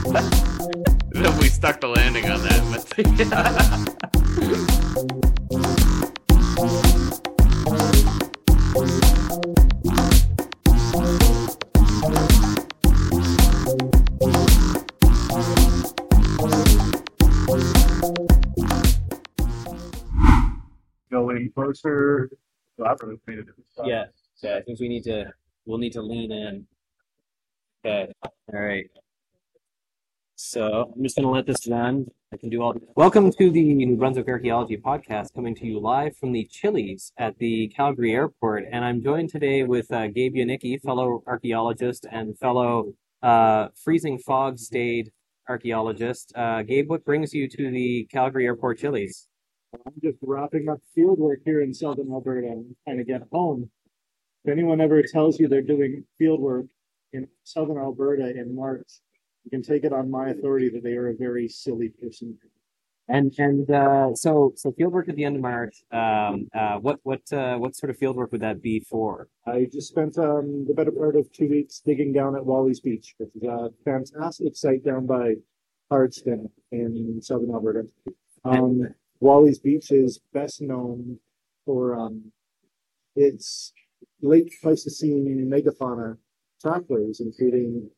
we 1.39 1.49
stuck 1.49 1.81
the 1.81 1.89
landing 1.89 2.31
on 2.31 2.41
that 2.41 2.59
but 2.71 2.83
going 21.11 21.53
closer. 21.53 22.31
Well, 22.79 22.89
I've 22.89 22.97
really 23.03 23.21
made 23.27 23.41
a 23.41 23.43
difference. 23.43 23.69
Yeah. 23.85 24.07
So 24.37 24.57
I 24.57 24.63
think 24.63 24.81
we 24.81 24.89
need 24.89 25.05
to 25.05 25.31
we'll 25.67 25.79
need 25.79 25.93
to 25.93 26.03
lean 26.03 26.33
in. 26.33 26.67
Okay. 27.85 28.11
All 28.23 28.61
right. 28.61 28.87
So 30.41 30.93
I'm 30.95 31.03
just 31.03 31.17
going 31.17 31.27
to 31.27 31.33
let 31.33 31.47
this 31.47 31.67
run. 31.69 32.07
I 32.33 32.37
can 32.37 32.49
do 32.49 32.63
all. 32.63 32.73
Welcome 32.95 33.33
to 33.33 33.51
the 33.51 33.75
New 33.75 33.97
Brunswick 33.97 34.29
Archaeology 34.29 34.77
Podcast, 34.77 35.35
coming 35.35 35.53
to 35.57 35.67
you 35.67 35.81
live 35.81 36.17
from 36.17 36.31
the 36.31 36.45
Chili's 36.45 37.13
at 37.19 37.37
the 37.39 37.67
Calgary 37.75 38.13
Airport. 38.15 38.67
And 38.71 38.85
I'm 38.85 39.03
joined 39.03 39.31
today 39.31 39.65
with 39.65 39.91
uh, 39.93 40.07
Gabe 40.07 40.37
Yanicki, 40.37 40.81
fellow 40.81 41.25
archaeologist 41.27 42.07
and 42.13 42.39
fellow 42.39 42.93
uh, 43.21 43.71
freezing 43.83 44.17
fog 44.17 44.61
stayed 44.61 45.11
archaeologist. 45.49 46.33
Uh, 46.37 46.63
Gabe, 46.63 46.89
what 46.89 47.05
brings 47.05 47.35
you 47.35 47.49
to 47.49 47.71
the 47.73 48.07
Calgary 48.13 48.47
Airport 48.47 48.79
Chili's? 48.79 49.27
I'm 49.75 49.95
just 50.01 50.19
wrapping 50.23 50.69
up 50.69 50.79
field 50.95 51.19
work 51.19 51.41
here 51.45 51.63
in 51.63 51.75
southern 51.75 52.13
Alberta 52.13 52.47
and 52.47 52.77
trying 52.85 52.99
to 52.99 53.05
get 53.05 53.23
home. 53.33 53.71
If 54.45 54.53
anyone 54.53 54.81
ever 54.81 55.03
tells 55.03 55.41
you 55.41 55.49
they're 55.49 55.63
doing 55.63 56.05
field 56.17 56.39
work 56.39 56.67
in 57.13 57.27
southern 57.43 57.79
Alberta 57.79 58.31
in 58.31 58.55
March, 58.55 59.01
you 59.49 59.59
can 59.59 59.63
take 59.63 59.85
it 59.85 59.93
on 59.95 60.11
my 60.11 60.29
authority 60.29 60.69
that 60.69 60.83
they 60.83 60.93
are 60.93 61.09
a 61.09 61.15
very 61.17 61.49
silly 61.49 61.89
person. 61.89 62.37
And 63.09 63.33
and 63.39 63.71
uh, 63.71 64.15
so 64.15 64.53
so 64.57 64.71
fieldwork 64.73 65.09
at 65.09 65.17
the 65.17 65.25
end 65.25 65.37
of 65.37 65.41
March. 65.41 65.77
Um, 65.91 66.49
uh, 66.55 66.77
what 66.77 66.99
what 67.05 67.23
uh, 67.33 67.57
what 67.57 67.75
sort 67.75 67.89
of 67.89 67.97
fieldwork 67.99 68.31
would 68.33 68.43
that 68.43 68.61
be 68.61 68.81
for? 68.81 69.29
I 69.47 69.67
just 69.73 69.89
spent 69.89 70.19
um, 70.19 70.67
the 70.69 70.75
better 70.75 70.91
part 70.91 71.17
of 71.17 71.33
two 71.33 71.49
weeks 71.49 71.81
digging 71.81 72.13
down 72.13 72.37
at 72.37 72.45
Wally's 72.45 72.81
Beach, 72.81 73.15
which 73.17 73.31
is 73.35 73.45
a 73.45 73.71
fantastic 73.83 74.55
site 74.55 74.85
down 74.85 75.07
by 75.07 75.37
Cardston 75.91 76.51
in 76.71 77.19
southern 77.23 77.51
Alberta. 77.51 77.85
Um, 78.45 78.95
Wally's 79.21 79.59
Beach 79.59 79.91
is 79.91 80.21
best 80.35 80.61
known 80.61 81.19
for 81.65 81.99
um, 81.99 82.31
its 83.17 83.73
late 84.21 84.53
Pleistocene 84.63 85.51
megafauna 85.51 86.19
trackways, 86.63 87.21
including 87.21 87.89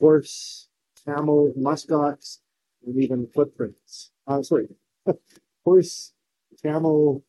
horse, 0.00 0.68
camel, 1.04 1.52
muskox, 1.58 2.38
and 2.84 3.02
even 3.02 3.28
footprints. 3.34 4.10
Uh, 4.26 4.42
sorry, 4.42 4.68
horse, 5.64 6.12
camel, 6.62 7.24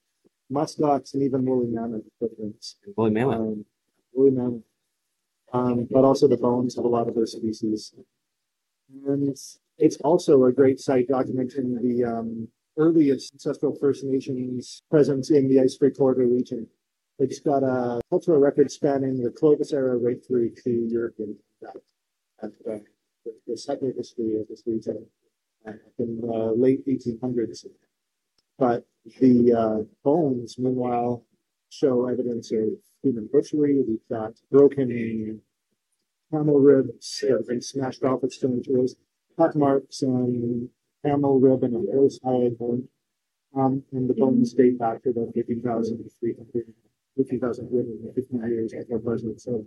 muskox, 0.52 1.14
and 1.14 1.24
even 1.24 1.46
woolly 1.46 1.68
mammoth 1.68 2.04
footprints. 2.20 2.78
Woolly 2.96 3.12
mammoth. 3.12 3.40
Um, 3.40 3.66
woolly 4.14 4.32
mammoth. 4.32 4.64
Um, 5.52 5.88
but 5.90 6.04
also 6.04 6.28
the 6.28 6.38
bones 6.38 6.78
of 6.78 6.86
a 6.86 6.88
lot 6.88 7.08
of 7.08 7.16
those 7.16 7.32
species. 7.32 7.94
And 9.06 9.36
it's 9.78 9.98
also 10.04 10.46
a 10.46 10.52
great 10.52 10.80
site 10.80 11.08
documenting 11.08 11.82
the 11.82 12.04
um, 12.04 12.48
earliest 12.78 13.34
ancestral 13.34 13.76
First 13.76 14.04
Nations 14.04 14.84
presence 14.92 15.32
in 15.32 15.50
the 15.50 15.60
Ice 15.60 15.76
Free 15.76 15.92
Corridor 15.92 16.28
region. 16.28 16.68
It's 17.18 17.40
got 17.40 17.64
a 17.64 18.00
cultural 18.10 18.40
record 18.40 18.72
spanning 18.72 19.22
the 19.22 19.32
Clovis 19.32 19.74
era 19.74 19.98
right 19.98 20.24
through 20.26 20.52
to 20.64 20.70
European 20.70 21.36
contact 21.62 21.84
uh, 22.44 22.48
the, 23.26 23.34
the 23.48 23.58
settler 23.58 23.92
history 23.96 24.40
of 24.40 24.48
this 24.48 24.64
region 24.66 25.06
uh, 25.68 25.74
in 25.98 26.22
the 26.22 26.54
late 26.56 26.86
1800s. 26.88 27.66
But 28.58 28.86
the 29.20 29.54
uh, 29.54 29.84
bones, 30.04 30.58
meanwhile, 30.58 31.26
show 31.70 32.08
evidence 32.08 32.52
of 32.52 32.70
human 33.02 33.30
butchery. 33.32 33.82
We've 33.88 34.00
got 34.10 34.34
broken 34.52 35.42
camel 36.32 36.60
ribs 36.60 37.20
that 37.22 37.32
have 37.32 37.48
been 37.48 37.62
smashed 37.62 38.04
off 38.04 38.24
at 38.24 38.32
stone 38.32 38.62
tools, 38.64 38.96
cut 39.38 39.56
marks 39.56 40.04
on 40.04 40.70
camel 41.04 41.40
rib 41.40 41.64
and 41.64 41.76
a 41.76 41.92
horse 41.92 42.20
hyoid 42.24 42.58
bone. 42.58 42.88
Um, 43.56 43.84
and 43.92 44.08
the 44.08 44.14
bones 44.14 44.54
date 44.54 44.78
back 44.78 45.02
to 45.04 45.10
about 45.10 45.34
15,300, 45.34 46.74
15,350 47.18 48.38
years 48.48 48.74
before 48.74 49.00
present. 49.00 49.42
So 49.42 49.66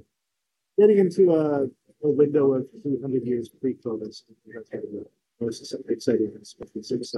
getting 0.78 0.98
into 0.98 1.32
a, 1.32 1.64
a 2.02 2.08
window 2.08 2.54
of 2.54 2.66
200 2.82 3.24
years 3.24 3.48
pre-Clovis. 3.48 4.24
Most 5.40 5.74
exciting, 5.88 6.32
six. 6.42 7.14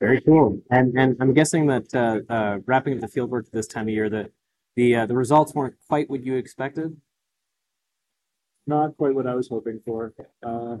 Very 0.00 0.20
cool. 0.22 0.60
And 0.70 0.98
and 0.98 1.16
I'm 1.20 1.34
guessing 1.34 1.66
that 1.66 1.94
uh, 1.94 2.32
uh, 2.32 2.58
wrapping 2.64 2.94
up 2.94 3.00
the 3.00 3.08
fieldwork 3.08 3.50
this 3.50 3.66
time 3.66 3.88
of 3.88 3.90
year, 3.90 4.08
that 4.08 4.30
the 4.76 4.96
uh, 4.96 5.06
the 5.06 5.14
results 5.14 5.54
weren't 5.54 5.74
quite 5.86 6.08
what 6.08 6.24
you 6.24 6.36
expected. 6.36 6.96
Not 8.66 8.96
quite 8.96 9.14
what 9.14 9.26
I 9.26 9.34
was 9.34 9.48
hoping 9.48 9.80
for. 9.84 10.14
Uh, 10.42 10.78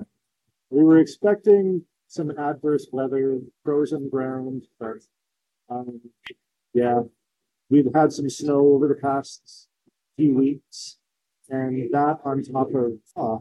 we 0.70 0.82
were 0.82 0.98
expecting 0.98 1.82
some 2.08 2.30
adverse 2.38 2.86
weather, 2.92 3.40
frozen 3.62 4.08
ground, 4.08 4.66
but 4.80 5.04
um, 5.68 6.00
yeah, 6.72 7.02
we've 7.68 7.88
had 7.94 8.12
some 8.12 8.30
snow 8.30 8.60
over 8.74 8.88
the 8.88 8.94
past 8.94 9.68
few 10.16 10.34
weeks, 10.34 10.96
and 11.48 11.88
that 11.92 12.18
on 12.24 12.42
top 12.42 12.68
of 12.74 12.92
uh, 13.16 13.38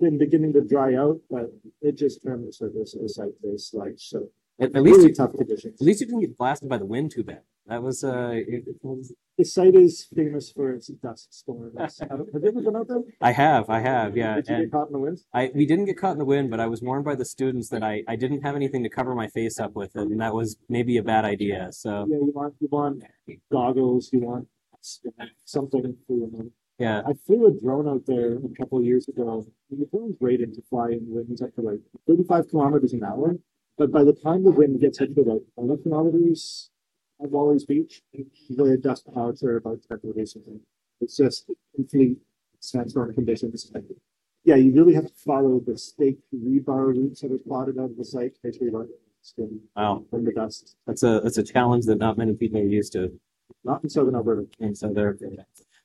been 0.00 0.18
beginning 0.18 0.52
to 0.54 0.60
dry 0.62 0.94
out, 0.94 1.20
but 1.30 1.52
it 1.80 1.96
just 1.96 2.22
turned 2.22 2.46
the 2.46 2.52
surface 2.52 2.96
site 3.06 3.32
very 3.42 3.58
slight. 3.58 4.00
So 4.00 4.28
At, 4.58 4.74
at 4.74 4.82
least 4.82 4.96
really 4.98 5.08
you, 5.10 5.14
tough 5.14 5.32
conditions. 5.32 5.80
at 5.80 5.86
least 5.86 6.00
you 6.00 6.06
didn't 6.06 6.20
get 6.22 6.36
blasted 6.36 6.68
by 6.68 6.78
the 6.78 6.86
wind 6.86 7.12
too 7.12 7.22
bad. 7.22 7.42
That 7.66 7.82
was 7.82 8.02
uh, 8.02 8.30
it, 8.34 8.64
it 8.66 8.76
was- 8.82 9.12
The 9.38 9.44
site 9.44 9.76
is 9.76 10.08
famous 10.14 10.50
for 10.50 10.72
its 10.72 10.88
dust 10.88 11.32
storms. 11.32 11.74
have 12.00 12.20
you 12.42 12.48
ever 12.48 12.60
been 12.62 12.74
out 12.76 12.88
there? 12.88 13.02
I 13.20 13.32
have, 13.32 13.70
I 13.70 13.80
have, 13.80 14.16
yeah. 14.16 14.34
Did 14.36 14.48
you 14.48 14.54
And 14.56 14.64
get 14.64 14.72
caught 14.72 14.88
in 14.88 14.92
the 14.92 14.98
wind? 14.98 15.18
I 15.32 15.50
we 15.54 15.66
didn't 15.66 15.84
get 15.86 15.96
caught 15.96 16.12
in 16.12 16.18
the 16.18 16.24
wind, 16.34 16.50
but 16.50 16.58
I 16.58 16.66
was 16.66 16.82
warned 16.82 17.04
by 17.04 17.14
the 17.14 17.24
students 17.24 17.68
that 17.68 17.82
I 17.84 18.02
I 18.08 18.16
didn't 18.16 18.42
have 18.42 18.56
anything 18.56 18.82
to 18.82 18.90
cover 18.98 19.14
my 19.14 19.28
face 19.28 19.60
up 19.60 19.72
with, 19.80 19.92
and 19.94 20.20
that 20.20 20.34
was 20.34 20.56
maybe 20.68 20.96
a 20.96 21.02
bad 21.14 21.24
idea. 21.24 21.60
So 21.70 21.90
Yeah, 22.10 22.16
you 22.26 22.32
want 22.34 22.54
you 22.60 22.68
want 22.78 23.04
goggles, 23.52 24.10
you 24.12 24.20
want 24.30 24.48
something 25.44 25.96
for 26.06 26.16
your 26.16 26.30
money. 26.30 26.50
Yeah, 26.80 27.02
I 27.06 27.12
flew 27.26 27.46
a 27.46 27.52
drone 27.52 27.86
out 27.86 28.06
there 28.06 28.36
a 28.36 28.48
couple 28.58 28.78
of 28.78 28.84
years 28.84 29.06
ago. 29.06 29.46
The 29.70 29.86
drone's 29.86 30.16
rated 30.20 30.54
to 30.54 30.62
fly 30.62 30.90
in 30.92 31.00
winds 31.08 31.42
up 31.42 31.54
to 31.56 31.60
like 31.60 31.80
35 32.08 32.48
kilometers 32.48 32.92
an 32.94 33.04
hour. 33.04 33.36
But 33.76 33.92
by 33.92 34.02
the 34.02 34.12
time 34.14 34.44
the 34.44 34.50
wind 34.50 34.80
gets 34.80 35.00
up 35.00 35.14
to 35.14 35.20
about 35.20 35.42
20 35.56 35.82
kilometers 35.82 36.70
at 37.22 37.30
Wally's 37.30 37.64
Beach, 37.64 38.02
the 38.48 38.76
dust 38.76 39.04
clouds 39.12 39.42
are 39.42 39.56
about 39.56 39.80
10 39.88 39.98
degrees. 40.04 40.32
something. 40.32 40.60
It's 41.00 41.16
just 41.16 41.50
complete 41.74 42.18
sandstorm 42.60 43.14
conditions. 43.14 43.70
Yeah, 44.44 44.56
you 44.56 44.72
really 44.72 44.94
have 44.94 45.06
to 45.06 45.12
follow 45.14 45.60
the 45.60 45.76
stake 45.76 46.18
rebar 46.34 46.88
routes 46.96 47.20
that 47.20 47.30
are 47.32 47.38
plotted 47.38 47.78
out 47.78 47.90
of 47.90 47.96
the 47.98 48.04
site. 48.04 48.34
to 48.34 48.40
Make 48.44 48.54
sure 48.54 48.64
you 48.64 48.72
don't 48.72 48.90
skin 49.22 49.60
wow, 49.76 50.02
from 50.10 50.24
the 50.24 50.32
dust. 50.32 50.76
that's 50.86 51.02
a 51.02 51.20
that's 51.22 51.36
a 51.36 51.42
challenge 51.42 51.84
that 51.84 51.98
not 51.98 52.16
many 52.16 52.32
people 52.32 52.58
are 52.58 52.64
used 52.64 52.92
to. 52.94 53.12
Not 53.64 53.82
in 53.82 53.90
southern 53.90 54.14
Alberta. 54.14 54.46
And 54.60 54.76
so 54.76 54.92
there. 54.92 55.16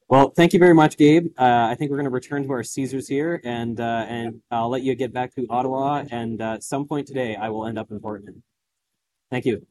Well, 0.08 0.30
thank 0.30 0.54
you 0.54 0.60
very 0.60 0.76
much, 0.76 0.98
Gabe. 0.98 1.34
Uh, 1.38 1.68
I 1.70 1.76
think 1.76 1.90
we're 1.90 1.98
going 1.98 2.06
to 2.06 2.12
return 2.12 2.44
to 2.44 2.52
our 2.52 2.64
Caesars 2.64 3.08
here, 3.08 3.42
and 3.44 3.80
uh, 3.80 4.06
and 4.08 4.42
I'll 4.52 4.70
let 4.70 4.84
you 4.84 4.94
get 4.94 5.12
back 5.12 5.34
to 5.36 5.48
Ottawa. 5.50 6.04
And 6.12 6.42
uh, 6.42 6.54
at 6.54 6.64
some 6.64 6.88
point 6.88 7.08
today, 7.08 7.36
I 7.36 7.50
will 7.50 7.66
end 7.66 7.80
up 7.80 7.90
in 7.90 8.00
Portland. 8.00 8.44
Thank 9.32 9.46
you. 9.46 9.66